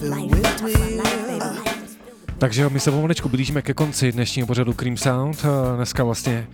Filled 0.00 0.30
with 0.32 0.60
real. 0.62 1.54
Takže 2.38 2.62
jo, 2.62 2.70
my 2.70 2.80
se 2.80 2.90
pomaličku 2.90 3.28
blížíme 3.28 3.62
ke 3.62 3.74
konci 3.74 4.12
dnešního 4.12 4.46
pořadu 4.46 4.72
Cream 4.72 4.96
Sound. 4.96 5.44
Eh, 5.44 5.76
Dneska 5.76 6.04
vlastně 6.04 6.46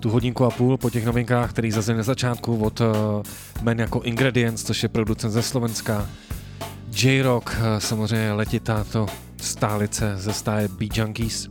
tu 0.00 0.10
hodinku 0.10 0.44
a 0.44 0.50
půl 0.50 0.76
po 0.78 0.90
těch 0.90 1.04
novinkách, 1.04 1.50
který 1.50 1.70
zazněly 1.70 1.96
na 1.98 2.02
začátku 2.02 2.56
od 2.58 2.80
eh, 2.80 2.84
men 3.62 3.80
jako 3.80 4.00
Ingredients, 4.00 4.64
což 4.64 4.82
je 4.82 4.88
producent 4.88 5.32
ze 5.32 5.42
Slovenska, 5.42 6.08
J-Rock, 7.02 7.56
eh, 7.56 7.80
samozřejmě 7.80 8.32
letitá 8.32 8.84
to 8.84 9.06
stálice 9.40 10.12
ze 10.16 10.32
stáje 10.32 10.68
Bee 10.68 10.88
Junkies 10.94 11.48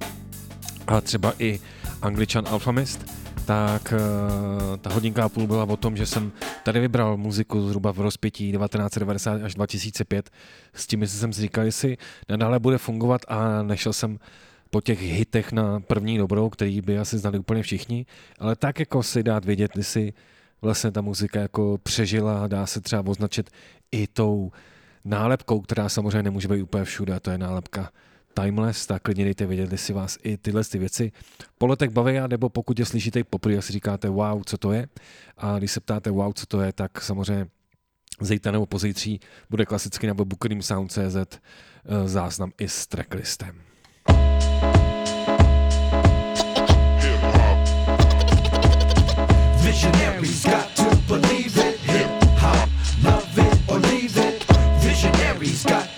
a 0.91 1.01
třeba 1.01 1.34
i 1.39 1.59
angličan 2.01 2.47
Alphamist, 2.47 3.11
tak 3.45 3.93
eh, 3.93 4.77
ta 4.77 4.93
hodinka 4.93 5.26
a 5.26 5.30
půl 5.30 5.47
byla 5.47 5.63
o 5.63 5.77
tom, 5.77 5.97
že 5.97 6.05
jsem 6.05 6.31
tady 6.63 6.80
vybral 6.80 7.18
muziku 7.18 7.68
zhruba 7.68 7.91
v 7.91 7.99
rozpětí 7.99 8.51
1990 8.51 9.43
až 9.43 9.55
2005. 9.55 10.30
S 10.73 10.88
tím 10.88 11.07
jsem 11.07 11.34
si 11.34 11.41
říkal, 11.41 11.65
jestli 11.65 11.97
nadále 12.30 12.59
bude 12.59 12.77
fungovat 12.77 13.22
a 13.27 13.63
nešel 13.63 13.93
jsem 13.93 14.19
po 14.69 14.81
těch 14.81 15.01
hitech 15.01 15.51
na 15.51 15.80
první 15.80 16.18
dobrou, 16.18 16.49
který 16.49 16.81
by 16.81 16.99
asi 16.99 17.18
znali 17.18 17.39
úplně 17.39 17.63
všichni, 17.63 18.05
ale 18.39 18.55
tak 18.55 18.80
jako 18.80 19.03
si 19.03 19.23
dát 19.23 19.45
vědět, 19.45 19.72
jestli 19.77 20.13
vlastně 20.61 20.91
ta 20.91 21.01
muzika 21.01 21.39
jako 21.39 21.77
přežila, 21.84 22.47
dá 22.47 22.65
se 22.65 22.81
třeba 22.81 23.03
označit 23.07 23.49
i 23.91 24.07
tou 24.07 24.51
nálepkou, 25.05 25.61
která 25.61 25.89
samozřejmě 25.89 26.23
nemůže 26.23 26.47
být 26.47 26.61
úplně 26.61 26.84
všude, 26.84 27.13
a 27.13 27.19
to 27.19 27.31
je 27.31 27.38
nálepka 27.38 27.91
Timeless, 28.33 28.85
tak 28.85 29.01
klidně 29.01 29.23
dejte 29.23 29.45
vědět, 29.45 29.71
jestli 29.71 29.93
vás 29.93 30.17
i 30.23 30.37
tyhle 30.37 30.63
ty 30.63 30.77
věci 30.77 31.11
po 31.57 31.67
letech 31.67 31.89
baví, 31.89 32.13
nebo 32.27 32.49
pokud 32.49 32.79
je 32.79 32.85
slyšíte 32.85 33.23
poprvé 33.23 33.61
si 33.61 33.73
říkáte 33.73 34.09
wow, 34.09 34.41
co 34.45 34.57
to 34.57 34.71
je. 34.71 34.87
A 35.37 35.57
když 35.57 35.71
se 35.71 35.79
ptáte 35.79 36.11
wow, 36.11 36.33
co 36.33 36.45
to 36.45 36.61
je, 36.61 36.73
tak 36.73 37.01
samozřejmě 37.01 37.47
zítra 38.21 38.51
nebo 38.51 38.65
pozítří 38.65 39.19
bude 39.49 39.65
klasicky 39.65 40.07
na 40.07 40.13
webu 40.13 40.35
creamsound.cz 40.35 41.15
eh, 41.15 41.37
záznam 42.05 42.51
i 42.57 42.67
s 42.67 42.87
tracklistem. 42.87 43.55
Visionaries 49.63 50.43
got 50.43 50.75
to 50.75 50.95
believe 51.07 51.57
it. 51.57 51.79
Hip 51.79 52.09
hop, 52.37 52.69
love 53.03 53.37
it 53.37 53.69
or 53.69 53.79
leave 53.79 54.17
it. 54.17 54.45
Visionaries 54.83 55.63
got 55.63 55.90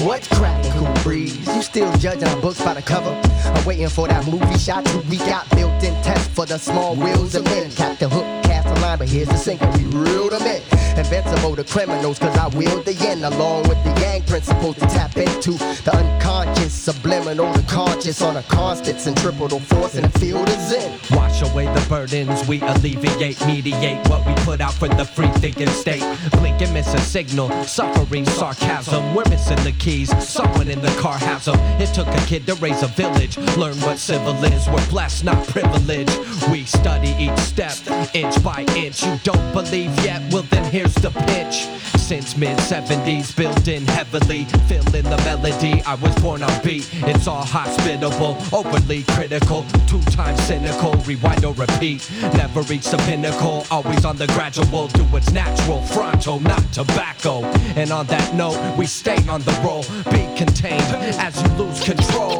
What's 0.00 0.26
cracking, 0.28 0.72
cool 0.72 0.94
breeze? 1.02 1.36
You 1.54 1.60
still 1.60 1.92
judging 1.98 2.40
books 2.40 2.64
by 2.64 2.72
the 2.72 2.80
cover? 2.80 3.10
I'm 3.44 3.64
waiting 3.66 3.90
for 3.90 4.08
that 4.08 4.26
movie 4.26 4.58
shot 4.58 4.86
to 4.86 4.98
we 5.10 5.18
got 5.18 5.48
built-in 5.50 5.94
test 6.02 6.30
for 6.30 6.46
the 6.46 6.58
small 6.58 6.96
wheels 6.96 7.34
of 7.34 7.44
men. 7.44 7.70
Captain 7.72 8.10
Hook 8.10 8.41
cast 8.62 8.78
a 8.78 8.80
line, 8.80 8.98
but 8.98 9.08
here's 9.08 9.28
the 9.28 9.36
sinker. 9.36 9.68
We 9.76 9.84
reel 9.84 10.28
them 10.28 10.42
in. 10.42 10.62
Invincible 10.98 11.56
to 11.56 11.64
criminals, 11.64 12.18
cause 12.18 12.36
I 12.36 12.48
wield 12.56 12.84
the 12.84 12.94
yen 12.94 13.24
along 13.24 13.68
with 13.68 13.82
the 13.82 13.98
yang 14.00 14.22
principles 14.24 14.76
to 14.76 14.82
tap 14.82 15.16
into 15.16 15.52
the 15.52 15.92
unconscious, 15.94 16.72
subliminal, 16.72 17.50
the 17.52 17.62
conscious 17.62 18.20
on 18.20 18.36
a 18.36 18.42
constant 18.44 19.00
centripetal 19.00 19.60
force, 19.60 19.94
and 19.94 20.04
the 20.04 20.18
field 20.18 20.48
is 20.48 20.72
in. 20.72 21.16
Wash 21.16 21.42
away 21.42 21.64
the 21.66 21.84
burdens, 21.88 22.46
we 22.46 22.60
alleviate, 22.60 23.44
mediate 23.46 24.06
what 24.08 24.26
we 24.26 24.34
put 24.44 24.60
out 24.60 24.74
for 24.74 24.88
the 24.88 25.04
free 25.04 25.28
thinking 25.40 25.68
state. 25.68 26.04
Blink 26.32 26.60
and 26.60 26.74
miss 26.74 26.92
a 26.92 27.00
signal, 27.00 27.50
suffering 27.64 28.26
sarcasm. 28.26 29.14
We're 29.14 29.28
missing 29.30 29.62
the 29.64 29.72
keys, 29.72 30.10
someone 30.22 30.68
in 30.68 30.80
the 30.82 30.94
car 31.00 31.18
has 31.18 31.46
them. 31.46 31.58
It 31.80 31.92
took 31.94 32.08
a 32.08 32.26
kid 32.26 32.46
to 32.46 32.54
raise 32.56 32.82
a 32.82 32.88
village, 32.88 33.38
learn 33.56 33.76
what 33.80 33.98
civil 33.98 34.34
is. 34.44 34.68
We're 34.68 34.86
blessed, 34.90 35.24
not 35.24 35.46
privileged. 35.48 36.12
We 36.50 36.64
study 36.64 37.14
each 37.18 37.38
step, 37.38 37.72
inch 38.14 38.42
by 38.44 38.51
inch. 38.60 39.02
You 39.02 39.18
don't 39.22 39.52
believe 39.52 39.92
yet? 40.04 40.22
Well, 40.32 40.42
then 40.44 40.64
here's 40.70 40.94
the 40.94 41.10
pitch. 41.10 41.66
Since 41.98 42.36
mid 42.36 42.58
70s, 42.58 43.34
building 43.34 43.86
heavily, 43.86 44.44
feeling 44.68 45.04
the 45.04 45.16
melody. 45.24 45.82
I 45.86 45.94
was 45.94 46.14
born 46.16 46.42
on 46.42 46.62
beat. 46.62 46.88
It's 46.92 47.26
all 47.26 47.44
hospitable, 47.44 48.36
overly 48.52 49.04
critical, 49.04 49.64
two 49.86 50.00
times 50.02 50.42
cynical. 50.42 50.92
Rewind 51.06 51.44
or 51.44 51.54
repeat. 51.54 52.08
Never 52.34 52.62
reach 52.62 52.90
the 52.90 52.98
pinnacle, 52.98 53.66
always 53.70 54.04
on 54.04 54.16
the 54.16 54.26
gradual. 54.28 54.88
Do 54.88 55.04
what's 55.04 55.30
natural, 55.32 55.82
fronto, 55.82 56.38
not 56.38 56.62
tobacco. 56.72 57.42
And 57.76 57.90
on 57.90 58.06
that 58.06 58.34
note, 58.34 58.76
we 58.76 58.86
stay 58.86 59.18
on 59.28 59.42
the 59.42 59.52
roll. 59.64 59.82
Be 60.12 60.22
contained 60.36 60.82
as 61.18 61.40
you 61.40 61.48
lose 61.56 61.82
control. 61.82 62.31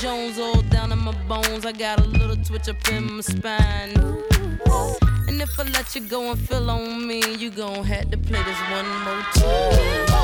Jones 0.00 0.38
all 0.38 0.60
down 0.62 0.92
in 0.92 0.98
my 0.98 1.12
bones. 1.26 1.64
I 1.64 1.72
got 1.72 2.00
a 2.00 2.04
little 2.04 2.36
twitch 2.36 2.68
up 2.68 2.76
in 2.92 3.14
my 3.14 3.20
spine. 3.22 3.94
And 5.26 5.40
if 5.40 5.58
I 5.58 5.62
let 5.72 5.94
you 5.94 6.02
go 6.02 6.32
and 6.32 6.38
feel 6.38 6.70
on 6.70 7.06
me, 7.06 7.22
you 7.36 7.50
gon' 7.50 7.82
have 7.84 8.10
to 8.10 8.18
play 8.18 8.42
this 8.42 8.60
one 8.70 8.88
more 9.04 9.22
time. 9.32 10.15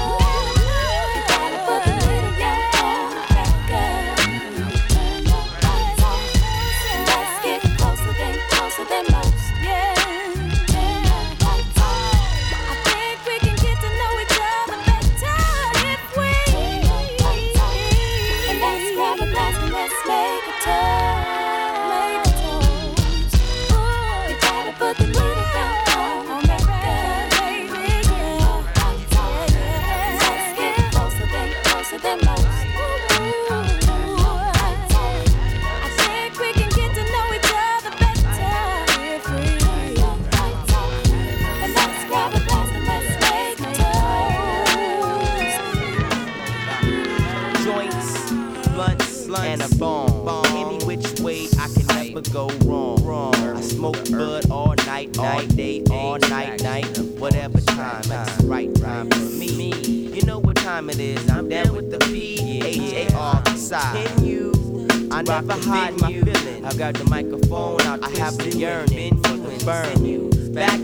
could 52.22 52.32
go 52.32 52.48
wrong. 52.64 53.04
wrong. 53.04 53.34
I 53.34 53.60
smoke 53.60 54.10
bud 54.10 54.50
all 54.50 54.74
night, 54.86 55.18
all 55.18 55.42
day, 55.46 55.82
all 55.90 56.18
night, 56.18 56.62
night. 56.62 56.98
Whatever 57.18 57.60
time, 57.60 58.02
it's 58.06 58.42
right 58.44 58.74
time 58.76 59.10
for 59.10 59.18
me. 59.18 59.72
You 60.12 60.22
know 60.22 60.38
what 60.38 60.56
time 60.56 60.90
it 60.90 60.98
is? 60.98 61.28
I'm 61.30 61.48
down 61.48 61.74
with 61.74 61.90
the 61.90 61.98
P 61.98 62.60
H 62.62 63.10
A 63.10 63.14
R 63.16 63.44
side. 63.56 64.06
Can 64.06 64.24
you? 64.24 64.88
I 65.10 65.22
never 65.22 65.52
hide 65.52 66.00
my 66.00 66.12
feelings. 66.12 66.64
I 66.64 66.74
got 66.76 66.94
the 66.94 67.04
microphone 67.04 67.80
out. 67.82 68.02
I 68.02 68.10
have 68.18 68.36
the 68.38 68.50
yearning 68.56 69.22
for 69.22 69.36
the 69.36 69.64
burn. 69.64 70.52
Back 70.52 70.80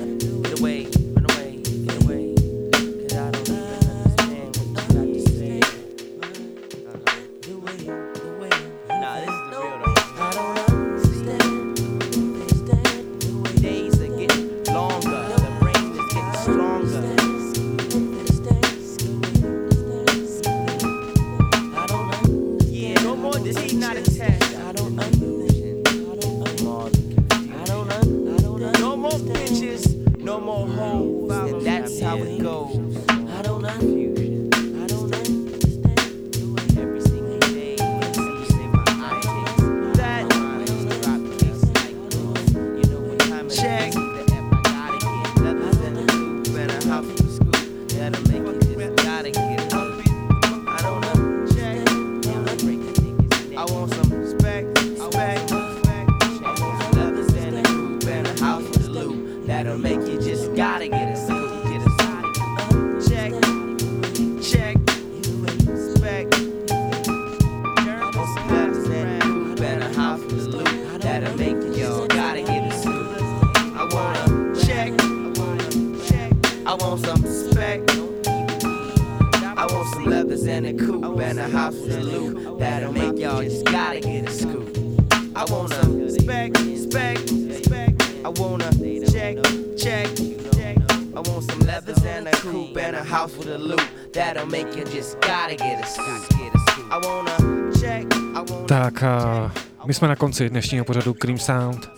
My 99.88 99.94
jsme 99.94 100.08
na 100.08 100.16
konci 100.16 100.50
dnešního 100.50 100.84
pořadu 100.84 101.14
Cream 101.14 101.38
Sound. 101.38 101.90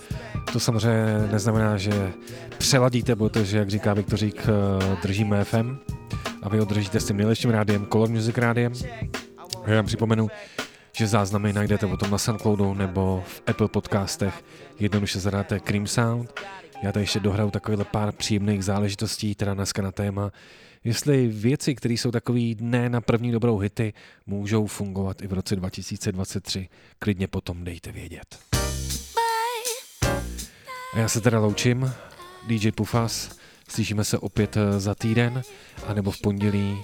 To 0.52 0.60
samozřejmě 0.60 1.28
neznamená, 1.32 1.76
že 1.76 2.12
přeladíte, 2.58 3.16
protože, 3.16 3.58
jak 3.58 3.70
říká 3.70 3.94
Viktorík, 3.94 4.42
eh, 4.42 4.96
držíme 5.02 5.44
FM 5.44 5.76
a 6.42 6.48
vy 6.48 6.60
održíte 6.60 7.00
s 7.00 7.06
tím 7.06 7.16
nejlepším 7.16 7.50
rádiem, 7.50 7.86
Color 7.86 8.08
Music 8.08 8.38
rádiem. 8.38 8.72
Já 9.66 9.76
vám 9.76 9.86
připomenu, 9.86 10.28
že 10.92 11.06
záznamy 11.06 11.52
najdete 11.52 11.86
potom 11.86 12.10
na 12.10 12.18
Soundcloudu 12.18 12.74
nebo 12.74 13.24
v 13.26 13.42
Apple 13.46 13.68
podcastech. 13.68 14.44
Jednoduše 14.80 15.20
zadáte 15.20 15.60
Cream 15.60 15.86
Sound. 15.86 16.40
Já 16.82 16.92
tady 16.92 17.02
ještě 17.02 17.20
dohraju 17.20 17.50
takovýhle 17.50 17.84
pár 17.84 18.12
příjemných 18.12 18.64
záležitostí, 18.64 19.34
teda 19.34 19.54
dneska 19.54 19.82
na 19.82 19.92
téma 19.92 20.30
jestli 20.84 21.26
věci, 21.26 21.74
které 21.74 21.94
jsou 21.94 22.10
takový 22.10 22.56
ne 22.60 22.88
na 22.88 23.00
první 23.00 23.32
dobrou 23.32 23.58
hity, 23.58 23.92
můžou 24.26 24.66
fungovat 24.66 25.22
i 25.22 25.26
v 25.26 25.32
roce 25.32 25.56
2023. 25.56 26.68
Klidně 26.98 27.28
potom 27.28 27.64
dejte 27.64 27.92
vědět. 27.92 28.38
A 30.94 30.98
já 30.98 31.08
se 31.08 31.20
teda 31.20 31.38
loučím, 31.40 31.92
DJ 32.46 32.72
Pufas, 32.72 33.38
slyšíme 33.68 34.04
se 34.04 34.18
opět 34.18 34.56
eh, 34.56 34.80
za 34.80 34.94
týden, 34.94 35.42
anebo 35.86 36.10
v 36.10 36.20
pondělí 36.20 36.82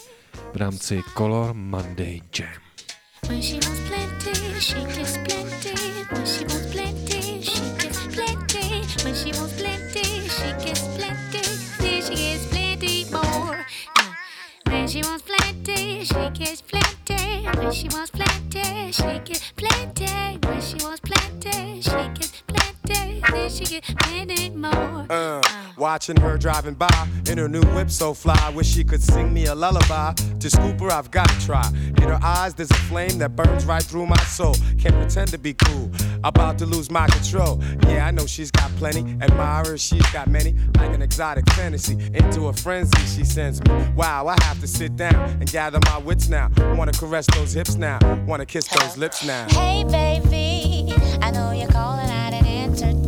v 0.52 0.56
rámci 0.56 1.02
Color 1.16 1.54
Monday 1.54 2.20
Jam. 2.38 2.48
When 3.28 3.42
she 3.42 3.54
wants 3.54 3.80
plenty, 3.88 4.60
she 4.60 4.80
gets 4.80 5.12
plenty. 5.12 5.74
When 6.12 6.26
she 6.26 6.44
wants 6.44 6.65
When 17.66 17.74
she 17.74 17.88
wants 17.88 18.12
plenty, 18.12 18.92
she 18.92 19.18
gets 19.24 19.50
plenty. 19.56 20.38
When 20.46 20.60
she 20.60 20.76
wants 20.84 21.00
plenty, 21.00 21.82
she 21.82 21.90
gets 21.90 22.42
plenty. 22.46 23.20
Then 23.28 23.50
she 23.50 23.64
gets 23.64 23.92
plenty 23.92 24.50
more. 24.50 25.06
Uh, 25.10 25.42
watching 25.86 26.16
her 26.16 26.36
driving 26.36 26.74
by 26.74 27.08
in 27.30 27.38
her 27.38 27.48
new 27.48 27.62
whip 27.72 27.88
so 27.88 28.12
fly. 28.12 28.52
Wish 28.56 28.66
she 28.66 28.82
could 28.82 29.00
sing 29.00 29.32
me 29.32 29.46
a 29.46 29.54
lullaby. 29.54 30.12
To 30.40 30.50
scoop 30.50 30.80
her, 30.80 30.90
I've 30.90 31.12
got 31.12 31.28
to 31.28 31.46
try. 31.46 31.64
In 31.98 32.08
her 32.08 32.18
eyes, 32.24 32.54
there's 32.54 32.72
a 32.72 32.82
flame 32.90 33.18
that 33.18 33.36
burns 33.36 33.64
right 33.64 33.84
through 33.84 34.06
my 34.06 34.22
soul. 34.24 34.56
Can't 34.80 34.96
pretend 34.96 35.28
to 35.28 35.38
be 35.38 35.54
cool. 35.54 35.88
About 36.24 36.58
to 36.58 36.66
lose 36.66 36.90
my 36.90 37.06
control. 37.06 37.62
Yeah, 37.86 38.04
I 38.04 38.10
know 38.10 38.26
she's 38.26 38.50
got 38.50 38.68
plenty. 38.80 39.16
Admirers, 39.20 39.80
she's 39.80 40.04
got 40.10 40.26
many. 40.26 40.56
Like 40.76 40.92
an 40.92 41.02
exotic 41.02 41.48
fantasy. 41.52 41.94
Into 42.12 42.48
a 42.48 42.52
frenzy, 42.52 43.00
she 43.06 43.24
sends 43.24 43.62
me. 43.62 43.70
Wow, 43.94 44.26
I 44.26 44.36
have 44.42 44.58
to 44.62 44.66
sit 44.66 44.96
down 44.96 45.14
and 45.14 45.48
gather 45.48 45.78
my 45.84 45.98
wits 45.98 46.28
now. 46.28 46.50
Wanna 46.74 46.94
caress 46.94 47.26
those 47.36 47.52
hips 47.52 47.76
now. 47.76 48.00
Wanna 48.26 48.44
kiss 48.44 48.66
those 48.66 48.98
lips 48.98 49.24
now. 49.24 49.46
Hey, 49.50 49.84
baby, 49.84 50.92
I 51.22 51.30
know 51.30 51.52
you're 51.52 51.70
calling, 51.70 52.10
I 52.10 52.30
didn't 52.30 52.48
answer 52.48 53.05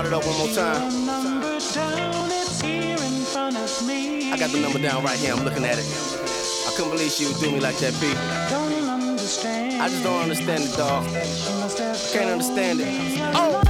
Get 0.00 0.06
it 0.06 0.14
up 0.14 0.24
one 0.24 0.38
more 0.38 0.48
time. 0.56 0.80
I 4.32 4.36
got 4.38 4.50
the 4.50 4.58
number 4.58 4.78
down 4.78 5.04
right 5.04 5.18
here. 5.18 5.34
I'm 5.34 5.44
looking 5.44 5.62
at 5.62 5.76
it. 5.76 5.84
I 5.84 6.72
couldn't 6.74 6.92
believe 6.92 7.12
she 7.12 7.26
would 7.26 7.36
do 7.36 7.52
me 7.52 7.60
like 7.60 7.76
that, 7.84 7.92
B. 8.00 8.08
I 8.16 9.88
just 9.92 10.02
don't 10.02 10.22
understand 10.22 10.64
it, 10.64 10.72
dog. 10.72 11.04
Can't 12.16 12.32
understand 12.32 12.80
it. 12.80 12.88
Oh, 13.36 13.60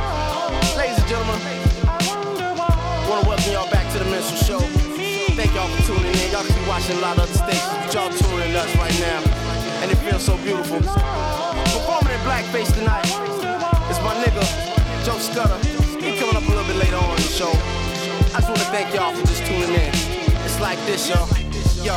ladies 0.78 1.02
and 1.02 1.08
gentlemen, 1.10 1.34
I 1.82 3.06
want 3.10 3.24
to 3.24 3.28
welcome 3.28 3.50
y'all 3.50 3.70
back 3.74 3.90
to 3.90 3.98
the 3.98 4.06
Minstrel 4.06 4.38
Show. 4.38 4.62
Thank 5.34 5.52
y'all 5.52 5.66
for 5.66 5.82
tuning 5.82 6.14
in. 6.14 6.30
Y'all 6.30 6.46
be 6.46 6.54
watching 6.70 6.94
a 6.94 7.00
lot 7.02 7.18
of 7.18 7.26
other 7.26 7.34
stations, 7.34 7.74
but 7.74 7.90
y'all 7.90 8.14
tuning 8.14 8.50
in 8.50 8.54
us 8.54 8.70
right 8.78 8.94
now, 9.02 9.18
and 9.82 9.90
it 9.90 9.98
feels 10.06 10.22
so 10.22 10.38
beautiful. 10.46 10.78
Performing 10.78 12.14
in 12.14 12.22
blackface 12.22 12.70
tonight 12.78 13.10
is 13.90 13.98
my 14.06 14.14
nigga 14.22 14.46
Joe 15.02 15.18
Scudder. 15.18 15.79
Up 16.40 16.46
a 16.46 16.50
little 16.50 16.64
bit 16.64 16.76
later 16.76 16.96
on 16.96 17.10
in 17.10 17.16
the 17.16 17.22
show. 17.22 17.50
I 18.32 18.40
just 18.40 18.48
want 18.48 18.60
to 18.60 18.66
thank 18.66 18.94
y'all 18.94 19.12
for 19.12 19.26
just 19.26 19.44
tuning 19.44 19.68
in. 19.68 19.92
It's 20.44 20.60
like 20.60 20.78
this, 20.86 21.08
yo. 21.08 21.26
Yo, 21.84 21.96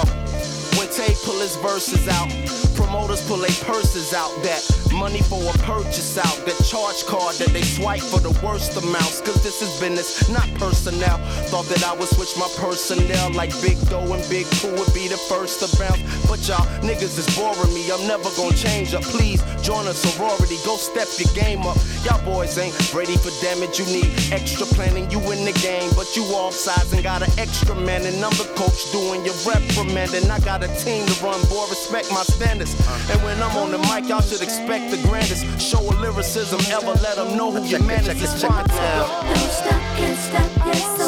when 0.76 0.90
Tay 0.90 1.16
pull 1.24 1.40
his 1.40 1.56
verses 1.58 2.08
out, 2.08 2.28
promoters 2.76 3.26
pull 3.28 3.38
their 3.38 3.52
purses 3.64 4.14
out. 4.14 4.32
That 4.44 4.60
money 4.94 5.22
for 5.22 5.42
a 5.44 5.54
purchase 5.66 6.18
out. 6.18 6.38
That 6.46 6.58
charge 6.66 7.06
card 7.06 7.36
that 7.36 7.50
they 7.50 7.64
swipe 7.64 8.02
for 8.02 8.20
the 8.20 8.32
worst 8.46 8.78
amounts. 8.78 9.22
Cause 9.22 9.42
this 9.44 9.62
is 9.62 9.72
business, 9.80 10.30
not 10.30 10.48
personnel. 10.56 11.18
Thought 11.50 11.68
that 11.74 11.84
I 11.84 11.94
would 11.94 12.10
switch 12.10 12.38
my 12.38 12.50
personnel 12.58 13.32
like 13.34 13.52
Big 13.62 13.78
Doe 13.90 14.14
and 14.14 14.24
Big 14.30 14.46
Pooh 14.62 14.76
would 14.78 14.94
be 14.94 15.08
the 15.08 15.18
first 15.30 15.60
to 15.62 15.68
bounce. 15.78 16.02
But 16.28 16.40
y'all 16.48 16.66
niggas 16.82 17.18
is 17.18 17.28
boring 17.36 17.74
me. 17.74 17.90
I'm 17.92 18.06
never 18.08 18.30
gonna 18.38 18.56
change 18.56 18.94
up. 18.94 19.04
Please 19.04 19.42
join 19.62 19.88
a 19.88 19.94
sorority. 19.94 20.58
Go 20.66 20.78
step 20.78 21.08
your 21.18 21.32
game 21.34 21.66
up. 21.66 21.78
Y'all 22.06 22.24
boys 22.24 22.58
ain't 22.58 22.76
ready 22.94 23.18
for 23.18 23.32
damage. 23.42 23.80
You 23.80 23.86
need 23.86 24.10
extra 24.32 24.66
planning. 24.78 25.10
You 25.10 25.20
in 25.32 25.46
the 25.46 25.56
game, 25.64 25.90
but 25.96 26.16
you 26.16 26.24
off 26.36 26.54
sides 26.54 26.94
and 26.94 27.04
got 27.04 27.22
an 27.22 27.32
extra 27.38 27.76
man. 27.76 28.06
And 28.06 28.18
I'm 28.24 28.36
the 28.38 28.50
coach 28.56 28.92
doing 28.92 29.26
your 29.26 29.38
reprimanding. 29.46 30.30
I 30.30 30.40
got 30.40 30.64
a 30.64 30.70
team 30.84 31.06
to 31.08 31.16
run, 31.24 31.42
boy. 31.50 31.66
Respect 31.70 32.12
my 32.12 32.24
standards. 32.24 32.74
And 33.10 33.22
when 33.24 33.42
I'm 33.42 33.56
on 33.58 33.72
the 33.72 33.80
mic, 33.90 34.08
y'all 34.10 34.22
should 34.22 34.42
expect 34.42 34.83
the 34.92 35.08
grandest. 35.08 35.44
Show 35.60 35.80
of 35.80 36.00
lyricism 36.00 36.60
ever. 36.72 36.94
Let 37.02 37.16
them 37.16 37.38
know 37.38 37.52
who 37.52 37.64
your 37.66 37.84
man 37.84 38.02
is. 38.02 38.22
It's 38.22 38.42
fine. 38.44 38.68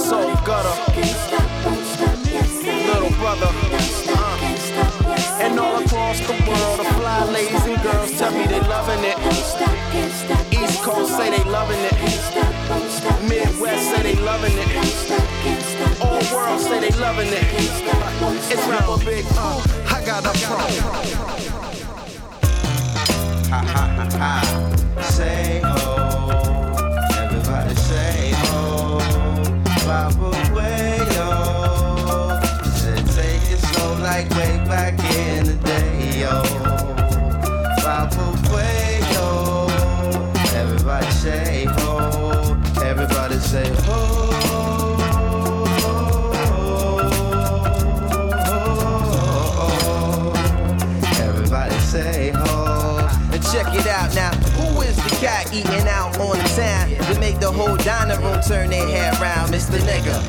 So 0.06 0.35
gutter. 0.45 0.76
Little 2.65 3.10
brother. 3.18 3.49
Uh. 4.07 4.35
And 5.41 5.60
all 5.60 5.84
across 5.84 6.19
the 6.22 6.34
world, 6.47 6.80
the 6.80 6.85
fly 6.95 7.26
ladies 7.31 7.65
and 7.65 7.81
girls 7.84 8.11
tell 8.18 8.31
me 8.31 8.45
they 8.47 8.60
loving 8.61 9.03
it. 9.03 9.18
East 10.53 10.81
Coast 10.84 11.18
say 11.18 11.30
they 11.30 11.43
loving 11.49 11.80
it. 11.80 11.93
Midwest 13.27 13.89
say 13.89 14.03
they 14.03 14.15
loving 14.22 14.53
it. 14.56 14.68
All 16.02 16.22
world 16.34 16.61
say 16.61 16.80
they 16.80 16.95
loving 16.97 17.27
it. 17.30 17.43
It's 18.52 18.68
rapper 18.68 19.03
big. 19.03 19.26
Uh, 19.31 19.61
I 19.89 20.06
got 20.06 20.26
a 20.26 20.34
pro. 20.45 21.84
Ha 23.49 23.59
ha 23.73 23.85
ha 23.97 24.05
ha. 24.19 24.31
Say 25.01 25.61
ho. 25.63 26.30
Everybody 27.23 27.76
say. 27.76 28.34
Said 32.80 33.05
take 33.15 33.51
it 33.51 33.59
slow 33.59 33.97
like 34.01 34.30
way 34.31 34.57
back 34.67 34.93
in 35.15 35.45
the 35.45 35.55
day 35.63 36.22
yo. 36.22 36.43
Everybody 40.55 41.11
say. 41.11 41.67
Everybody 42.84 43.39
say 43.39 43.69
ho. 43.85 43.99
Everybody 51.26 51.80
say 51.80 52.31
ho. 52.31 52.74
Check 53.56 53.73
it 53.73 53.88
out 53.88 54.14
now. 54.14 54.32
Who 54.60 54.82
is 54.82 54.98
the 54.98 55.15
cat 55.26 55.48
eating 55.53 55.88
out 55.88 56.19
on 56.19 56.38
the 56.38 56.44
town 56.60 56.90
to 56.90 57.19
make 57.22 57.40
the 57.40 57.49
whole 57.49 57.77
dining 57.77 58.22
room 58.22 58.41
turn 58.41 58.69
their 58.69 58.86
head 58.86 59.18
round? 59.22 59.53
Mr. 59.53 59.80
Nigga. 59.80 60.19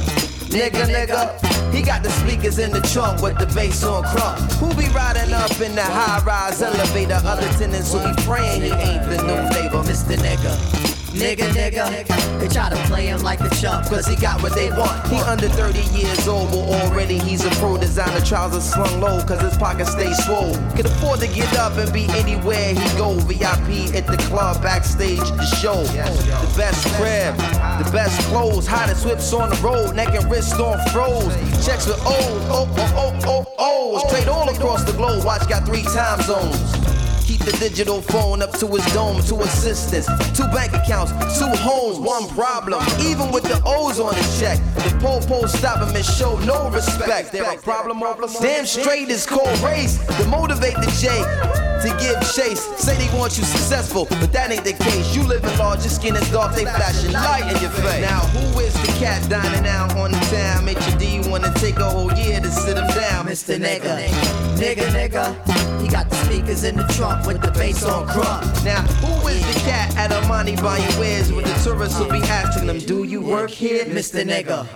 Nigga, 0.54 0.86
nigga. 0.86 1.74
He 1.74 1.82
got 1.82 2.04
the 2.04 2.10
speakers 2.10 2.60
in 2.60 2.70
the 2.70 2.80
trunk 2.82 3.22
with 3.22 3.36
the 3.36 3.46
bass 3.46 3.82
on 3.82 4.04
crunk. 4.04 4.38
Who 4.60 4.72
be 4.80 4.88
riding 4.94 5.32
up 5.32 5.60
in 5.60 5.74
the 5.74 5.82
high 5.82 6.22
rise 6.24 6.62
elevator? 6.62 7.20
Other 7.24 7.48
tenants 7.58 7.92
who 7.92 7.98
be 7.98 8.22
praying 8.22 8.62
he 8.62 8.70
ain't 8.70 9.02
the 9.10 9.16
new 9.16 9.60
neighbor, 9.60 9.82
Mr. 9.82 10.16
Nigga. 10.16 10.95
Nigga, 11.16 11.48
nigga. 11.52 12.38
They 12.38 12.48
try 12.48 12.68
to 12.68 12.76
play 12.88 13.06
him 13.06 13.22
like 13.22 13.40
a 13.40 13.48
chump, 13.56 13.86
cause 13.86 14.06
he 14.06 14.16
got 14.16 14.42
what 14.42 14.54
they 14.54 14.68
want. 14.68 15.08
He 15.08 15.16
under 15.16 15.48
30 15.48 15.80
years 15.96 16.28
old, 16.28 16.50
but 16.50 16.58
already 16.58 17.18
he's 17.18 17.42
a 17.42 17.50
pro 17.52 17.78
designer. 17.78 18.20
Trousers 18.20 18.64
slung 18.64 19.00
low, 19.00 19.24
cause 19.24 19.40
his 19.40 19.56
pockets 19.56 19.92
stay 19.92 20.12
swole. 20.12 20.52
Can 20.76 20.84
afford 20.84 21.20
to 21.20 21.28
get 21.28 21.56
up 21.56 21.78
and 21.78 21.90
be 21.90 22.04
anywhere 22.10 22.74
he 22.74 22.98
go. 22.98 23.14
VIP 23.20 23.94
at 23.94 24.06
the 24.06 24.18
club, 24.28 24.62
backstage, 24.62 25.18
the 25.18 25.46
show. 25.56 25.82
The 25.84 26.54
best 26.54 26.86
crib, 26.96 27.34
the 27.82 27.90
best 27.92 28.20
clothes, 28.28 28.66
hottest 28.66 29.06
whips 29.06 29.32
on 29.32 29.48
the 29.48 29.56
road, 29.56 29.96
neck 29.96 30.14
and 30.14 30.30
wrist 30.30 30.60
on 30.60 30.78
froze. 30.90 31.34
Checks 31.64 31.86
with 31.86 31.98
O's, 32.00 32.42
oh, 32.50 32.68
oh, 32.76 32.94
oh, 32.94 33.20
oh, 33.24 33.54
oh. 33.58 34.08
Straight 34.08 34.28
all 34.28 34.48
across 34.50 34.84
the 34.84 34.92
globe, 34.92 35.24
watch 35.24 35.48
got 35.48 35.64
three 35.64 35.82
time 35.82 36.20
zones. 36.20 36.85
Keep 37.26 37.40
the 37.40 37.56
digital 37.58 38.00
phone 38.00 38.40
up 38.40 38.52
to 38.60 38.68
his 38.68 38.86
dome, 38.94 39.20
two 39.20 39.40
assistants, 39.40 40.06
two 40.32 40.46
bank 40.54 40.72
accounts, 40.72 41.10
two 41.36 41.48
homes, 41.56 41.98
one 41.98 42.28
problem. 42.28 42.80
Even 43.00 43.32
with 43.32 43.42
the 43.42 43.60
O's 43.66 43.98
on 43.98 44.14
his 44.14 44.38
check, 44.38 44.60
the 44.76 44.96
po-po 45.00 45.46
stop 45.46 45.78
him 45.78 45.96
and 45.96 46.04
show 46.04 46.38
no 46.40 46.70
respect. 46.70 47.32
There 47.32 47.42
a 47.42 47.58
problem 47.58 48.00
over 48.04 48.28
Damn 48.40 48.64
straight 48.64 49.08
is 49.08 49.26
called 49.26 49.58
race 49.58 49.98
to 50.18 50.28
motivate 50.28 50.74
the 50.74 50.86
J 51.00 51.75
to 51.82 51.88
give 51.98 52.18
chase. 52.34 52.62
Say 52.78 52.96
they 52.96 53.10
want 53.16 53.36
you 53.38 53.44
successful, 53.44 54.06
but 54.20 54.32
that 54.32 54.50
ain't 54.50 54.64
the 54.64 54.72
case. 54.72 55.14
You 55.14 55.22
live 55.22 55.44
in 55.44 55.58
large, 55.58 55.80
your 55.80 55.90
skin 55.90 56.16
is 56.16 56.30
dark, 56.30 56.54
they 56.54 56.64
flashing 56.64 57.12
light 57.12 57.44
in 57.52 57.60
your 57.60 57.70
face. 57.70 58.02
Now 58.02 58.20
who 58.34 58.60
is 58.60 58.74
the 58.74 58.92
cat 58.98 59.28
dining 59.28 59.66
out 59.66 59.96
on 59.96 60.12
the 60.12 60.18
town? 60.30 60.66
HD 60.66 61.28
wanna 61.30 61.52
take 61.54 61.76
a 61.78 61.88
whole 61.88 62.12
year 62.12 62.40
to 62.40 62.50
sit 62.50 62.76
him 62.76 62.86
down, 62.88 63.26
Mr. 63.26 63.58
Nigga, 63.58 64.08
nigga, 64.56 64.86
nigga. 64.92 65.82
He 65.82 65.88
got 65.88 66.08
the 66.10 66.16
speakers 66.24 66.64
in 66.64 66.76
the 66.76 66.84
trunk 66.94 67.26
with 67.26 67.40
the 67.40 67.50
bass 67.52 67.84
on 67.84 68.06
crunk. 68.08 68.64
Now, 68.64 68.82
who 69.02 69.28
is 69.28 69.40
the 69.54 69.60
cat 69.60 69.94
at 69.96 70.10
Armani 70.10 70.60
buying 70.62 70.98
wares 70.98 71.32
with 71.32 71.44
the 71.44 71.54
tourists 71.62 71.98
will 71.98 72.10
be 72.10 72.22
asking 72.22 72.66
them, 72.66 72.78
Do 72.78 73.04
you 73.04 73.20
work 73.20 73.50
here, 73.50 73.84
Mr. 73.84 74.24
Nigga? 74.24 74.66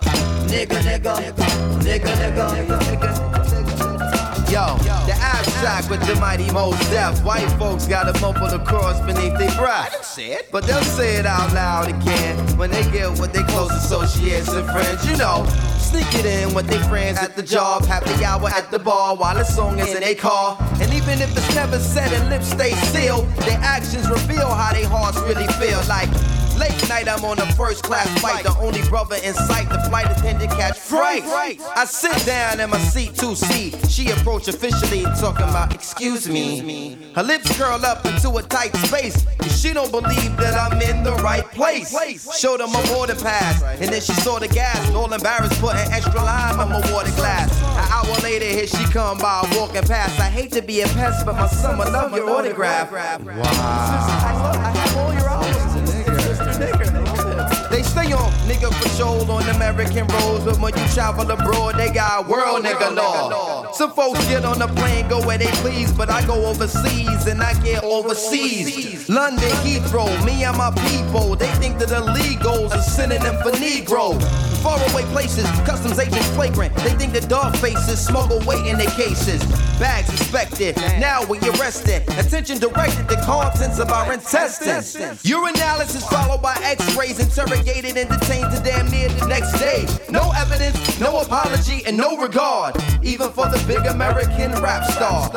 Nigga, 0.49 0.81
nigga, 0.83 1.15
nigga, 1.81 2.13
nigga, 2.17 2.79
nigga. 2.81 3.40
Yo, 4.51 4.77
the 5.07 5.15
abstract 5.15 5.89
with 5.89 6.05
the 6.09 6.17
mighty 6.17 6.51
Mos 6.51 6.77
Def. 6.91 7.23
White 7.23 7.49
folks 7.53 7.87
got 7.87 8.09
a 8.09 8.21
mumble 8.21 8.49
the 8.49 8.59
cross 8.65 8.99
beneath 9.07 9.39
their 9.39 9.55
breath. 9.57 10.19
But 10.51 10.65
they'll 10.65 10.83
say 10.83 11.15
it 11.19 11.25
out 11.25 11.53
loud 11.55 11.87
again 11.87 12.37
when 12.59 12.69
they 12.73 12.83
get 12.91 13.11
with 13.21 13.33
their 13.33 13.45
close 13.45 13.71
associates 13.71 14.49
and 14.49 14.69
friends. 14.69 15.09
You 15.09 15.17
know, 15.19 15.47
sneak 15.79 16.13
it 16.15 16.27
in 16.27 16.53
with 16.53 16.67
their 16.67 16.83
friends 16.85 17.19
at 17.19 17.37
the 17.37 17.45
job, 17.45 17.85
happy 17.85 18.25
hour 18.25 18.49
at 18.49 18.73
the 18.73 18.81
bar 18.81 19.15
while 19.15 19.37
the 19.37 19.45
song 19.45 19.79
is 19.79 19.95
in 19.95 20.01
their 20.01 20.17
car. 20.17 20.57
And 20.81 20.93
even 20.95 21.21
if 21.21 21.31
it's 21.37 21.55
never 21.55 21.79
said 21.79 22.13
and 22.13 22.29
lips 22.29 22.51
stay 22.51 22.73
sealed, 22.91 23.29
their 23.47 23.61
actions 23.63 24.11
reveal 24.11 24.49
how 24.49 24.73
their 24.73 24.89
hearts 24.89 25.19
really 25.21 25.47
feel. 25.63 25.81
Like 25.87 26.11
Late 26.61 26.89
night, 26.91 27.09
I'm 27.09 27.25
on 27.25 27.39
a 27.39 27.51
first 27.55 27.83
class 27.83 28.07
flight. 28.21 28.45
The 28.45 28.55
only 28.59 28.83
brother 28.91 29.17
in 29.25 29.33
sight, 29.33 29.71
the 29.71 29.79
flight 29.89 30.11
attendant 30.11 30.51
catch 30.51 30.79
fright. 30.79 31.23
I 31.25 31.87
sit 31.87 32.27
down 32.27 32.61
in 32.61 32.69
my 32.69 32.77
seat 32.79 33.15
to 33.17 33.35
see. 33.35 33.73
She 33.89 34.11
approach 34.11 34.47
officially, 34.47 35.05
talking 35.19 35.49
about, 35.49 35.73
excuse 35.75 36.29
me. 36.29 36.99
Her 37.15 37.23
lips 37.23 37.57
curl 37.57 37.83
up 37.87 38.05
into 38.05 38.37
a 38.37 38.43
tight 38.43 38.77
space. 38.77 39.25
She 39.59 39.73
don't 39.73 39.91
believe 39.91 40.37
that 40.37 40.55
I'm 40.55 40.79
in 40.83 41.03
the 41.03 41.15
right 41.23 41.51
place. 41.53 41.97
Showed 42.39 42.61
her 42.61 42.67
my 42.67 42.83
boarding 42.89 43.17
pass, 43.17 43.63
and 43.63 43.91
then 43.91 44.03
she 44.03 44.13
saw 44.13 44.39
the 44.39 44.49
gas. 44.49 44.91
All 44.95 45.11
embarrassed, 45.11 45.59
put 45.61 45.75
an 45.75 45.91
extra 45.93 46.23
lime 46.23 46.61
on 46.61 46.69
my 46.69 46.81
water 46.93 47.13
glass. 47.13 47.51
An 47.63 47.89
hour 47.91 48.15
later, 48.23 48.45
here 48.45 48.67
she 48.67 48.85
come 48.93 49.17
by 49.17 49.49
walking 49.57 49.85
past. 49.85 50.21
I 50.21 50.29
hate 50.29 50.53
to 50.53 50.61
be 50.61 50.83
a 50.83 50.89
pest, 50.89 51.25
but 51.25 51.37
my 51.37 51.47
son, 51.47 51.81
I 51.81 51.89
love 51.89 52.15
your 52.15 52.29
autograph. 52.29 52.91
Stay 52.91 53.01
stop 57.91 58.00
on 58.13 58.31
nigga 58.49 58.71
patrol 58.83 59.31
on 59.31 59.49
American 59.51 60.07
roads, 60.09 60.45
but 60.45 60.59
when 60.61 60.77
you 60.77 60.87
travel 60.89 61.31
abroad, 61.31 61.77
they 61.77 61.91
got 61.91 62.29
world 62.29 62.65
nigga 62.65 62.95
law. 62.95 63.71
Some 63.73 63.93
folks 63.93 64.25
get 64.27 64.45
on 64.45 64.59
the 64.59 64.69
plane, 64.69 65.09
go 65.09 65.25
where 65.27 65.39
they 65.39 65.51
please, 65.63 65.93
but 65.93 66.11
I 66.11 66.25
go 66.27 66.47
overseas 66.47 67.27
and 67.27 67.43
I 67.43 67.55
get 67.63 67.85
overseas. 67.85 69.09
London 69.09 69.51
Heathrow, 69.65 70.09
me 70.25 70.45
and 70.45 70.57
my 70.57 70.71
people, 70.89 71.37
they 71.37 71.51
think 71.55 71.79
that 71.79 71.89
the 71.89 71.97
illegals 71.97 72.73
are 72.73 72.83
synonym 72.83 73.37
for 73.43 73.51
Negro. 73.53 74.21
Faraway 74.63 75.05
places, 75.05 75.45
customs 75.65 75.99
agents 75.99 76.29
flagrant. 76.31 76.75
They 76.77 76.91
think 76.91 77.15
the 77.15 77.23
dog 77.23 77.57
faces 77.57 77.99
smuggle 77.99 78.41
weight 78.47 78.67
in 78.67 78.77
their 78.77 78.91
cases. 78.91 79.43
Bags 79.79 80.11
inspected, 80.11 80.77
now 81.01 81.25
we 81.25 81.39
arrested. 81.39 82.03
Attention 82.19 82.59
directed 82.59 83.09
to 83.09 83.17
contents 83.23 83.79
of 83.79 83.91
our 83.91 84.13
intestines. 84.13 84.97
Urinalysis 85.23 86.07
followed 86.11 86.43
by 86.43 86.55
x-rays, 86.63 87.19
interrogated 87.19 87.97
and 88.01 88.09
detained 88.09 88.51
to 88.51 88.61
damn 88.63 88.91
near 88.91 89.09
the 89.09 89.27
next 89.27 89.53
day. 89.59 89.85
No 90.11 90.33
evidence, 90.33 90.99
no 90.99 91.21
apology, 91.21 91.85
and 91.85 91.97
no 91.97 92.17
regard. 92.17 92.75
Even 93.03 93.31
for 93.31 93.47
the 93.47 93.63
big 93.67 93.85
American 93.87 94.53
rap 94.63 94.85
star. 94.85 95.29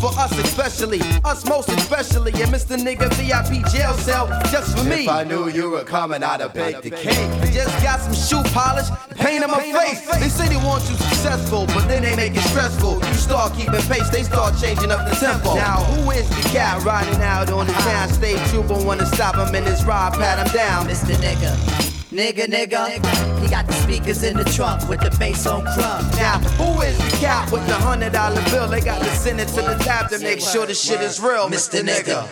For 0.00 0.12
us 0.18 0.32
especially, 0.38 1.00
us 1.24 1.44
most 1.48 1.68
especially, 1.70 2.32
and 2.40 2.52
Mr. 2.52 2.76
Nigga 2.78 3.10
VIP 3.18 3.66
jail 3.72 3.94
cell 3.94 4.28
just 4.50 4.76
for 4.76 4.84
me. 4.84 5.04
If 5.04 5.08
I 5.08 5.24
knew 5.24 5.48
you 5.48 5.70
were 5.70 5.84
coming, 5.84 6.22
I'd 6.22 6.40
have 6.40 6.54
baked 6.54 6.82
the 6.82 6.90
cake. 6.90 7.52
Just 7.52 7.74
got 7.82 8.00
some 8.00 8.14
shoe 8.14 8.48
polish, 8.52 8.88
paint 9.16 9.42
on 9.42 9.50
my 9.50 9.60
face. 9.60 10.06
They 10.20 10.28
say 10.28 10.48
they 10.48 10.56
want 10.56 10.88
you 10.88 10.94
successful, 10.96 11.66
but 11.66 11.88
then 11.88 12.02
they 12.02 12.14
make 12.14 12.36
it 12.36 12.42
stressful. 12.42 12.94
You 13.04 13.14
start 13.14 13.54
keeping 13.54 13.82
pace, 13.82 14.08
they 14.10 14.22
start 14.22 14.54
changing 14.60 14.92
up 14.92 15.08
the 15.08 15.16
tempo. 15.16 15.54
Now, 15.54 15.82
who 15.84 16.10
is 16.12 16.28
the 16.28 16.48
cat 16.50 16.82
riding 16.84 17.20
out 17.20 17.50
on 17.50 17.66
the 17.66 17.72
town? 17.72 18.08
State 18.10 18.38
trooper 18.50 18.78
wanna 18.84 19.06
stop 19.06 19.34
him 19.34 19.54
in 19.54 19.64
his 19.64 19.84
ride, 19.84 20.12
pat 20.14 20.46
him 20.46 20.54
down. 20.54 20.86
Mr. 20.86 21.14
Nigga. 21.16 21.82
Nigga, 22.12 22.44
nigga, 22.44 23.40
he 23.40 23.48
got 23.48 23.66
the 23.66 23.72
speakers 23.72 24.22
in 24.22 24.36
the 24.36 24.44
trunk 24.44 24.86
with 24.86 25.00
the 25.00 25.08
bass 25.18 25.46
on 25.46 25.64
crunk. 25.64 26.14
Now, 26.18 26.38
who 26.60 26.82
is 26.82 26.98
the 26.98 27.16
cat 27.16 27.50
with 27.50 27.66
the 27.66 27.72
hundred 27.72 28.12
dollar 28.12 28.42
bill? 28.50 28.68
They 28.68 28.82
got 28.82 29.00
to 29.00 29.08
send 29.16 29.40
it 29.40 29.48
to 29.48 29.62
the 29.62 29.76
tab 29.82 30.10
to 30.10 30.18
make 30.18 30.40
sure 30.40 30.66
the 30.66 30.74
shit 30.74 31.00
is 31.00 31.18
real, 31.20 31.48
Mr. 31.48 31.80
Nigga. 31.80 32.28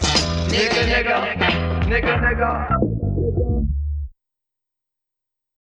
Nigga, 0.51 0.85
nigga, 0.85 1.33
nigga, 1.89 2.21
nigga. 2.21 2.90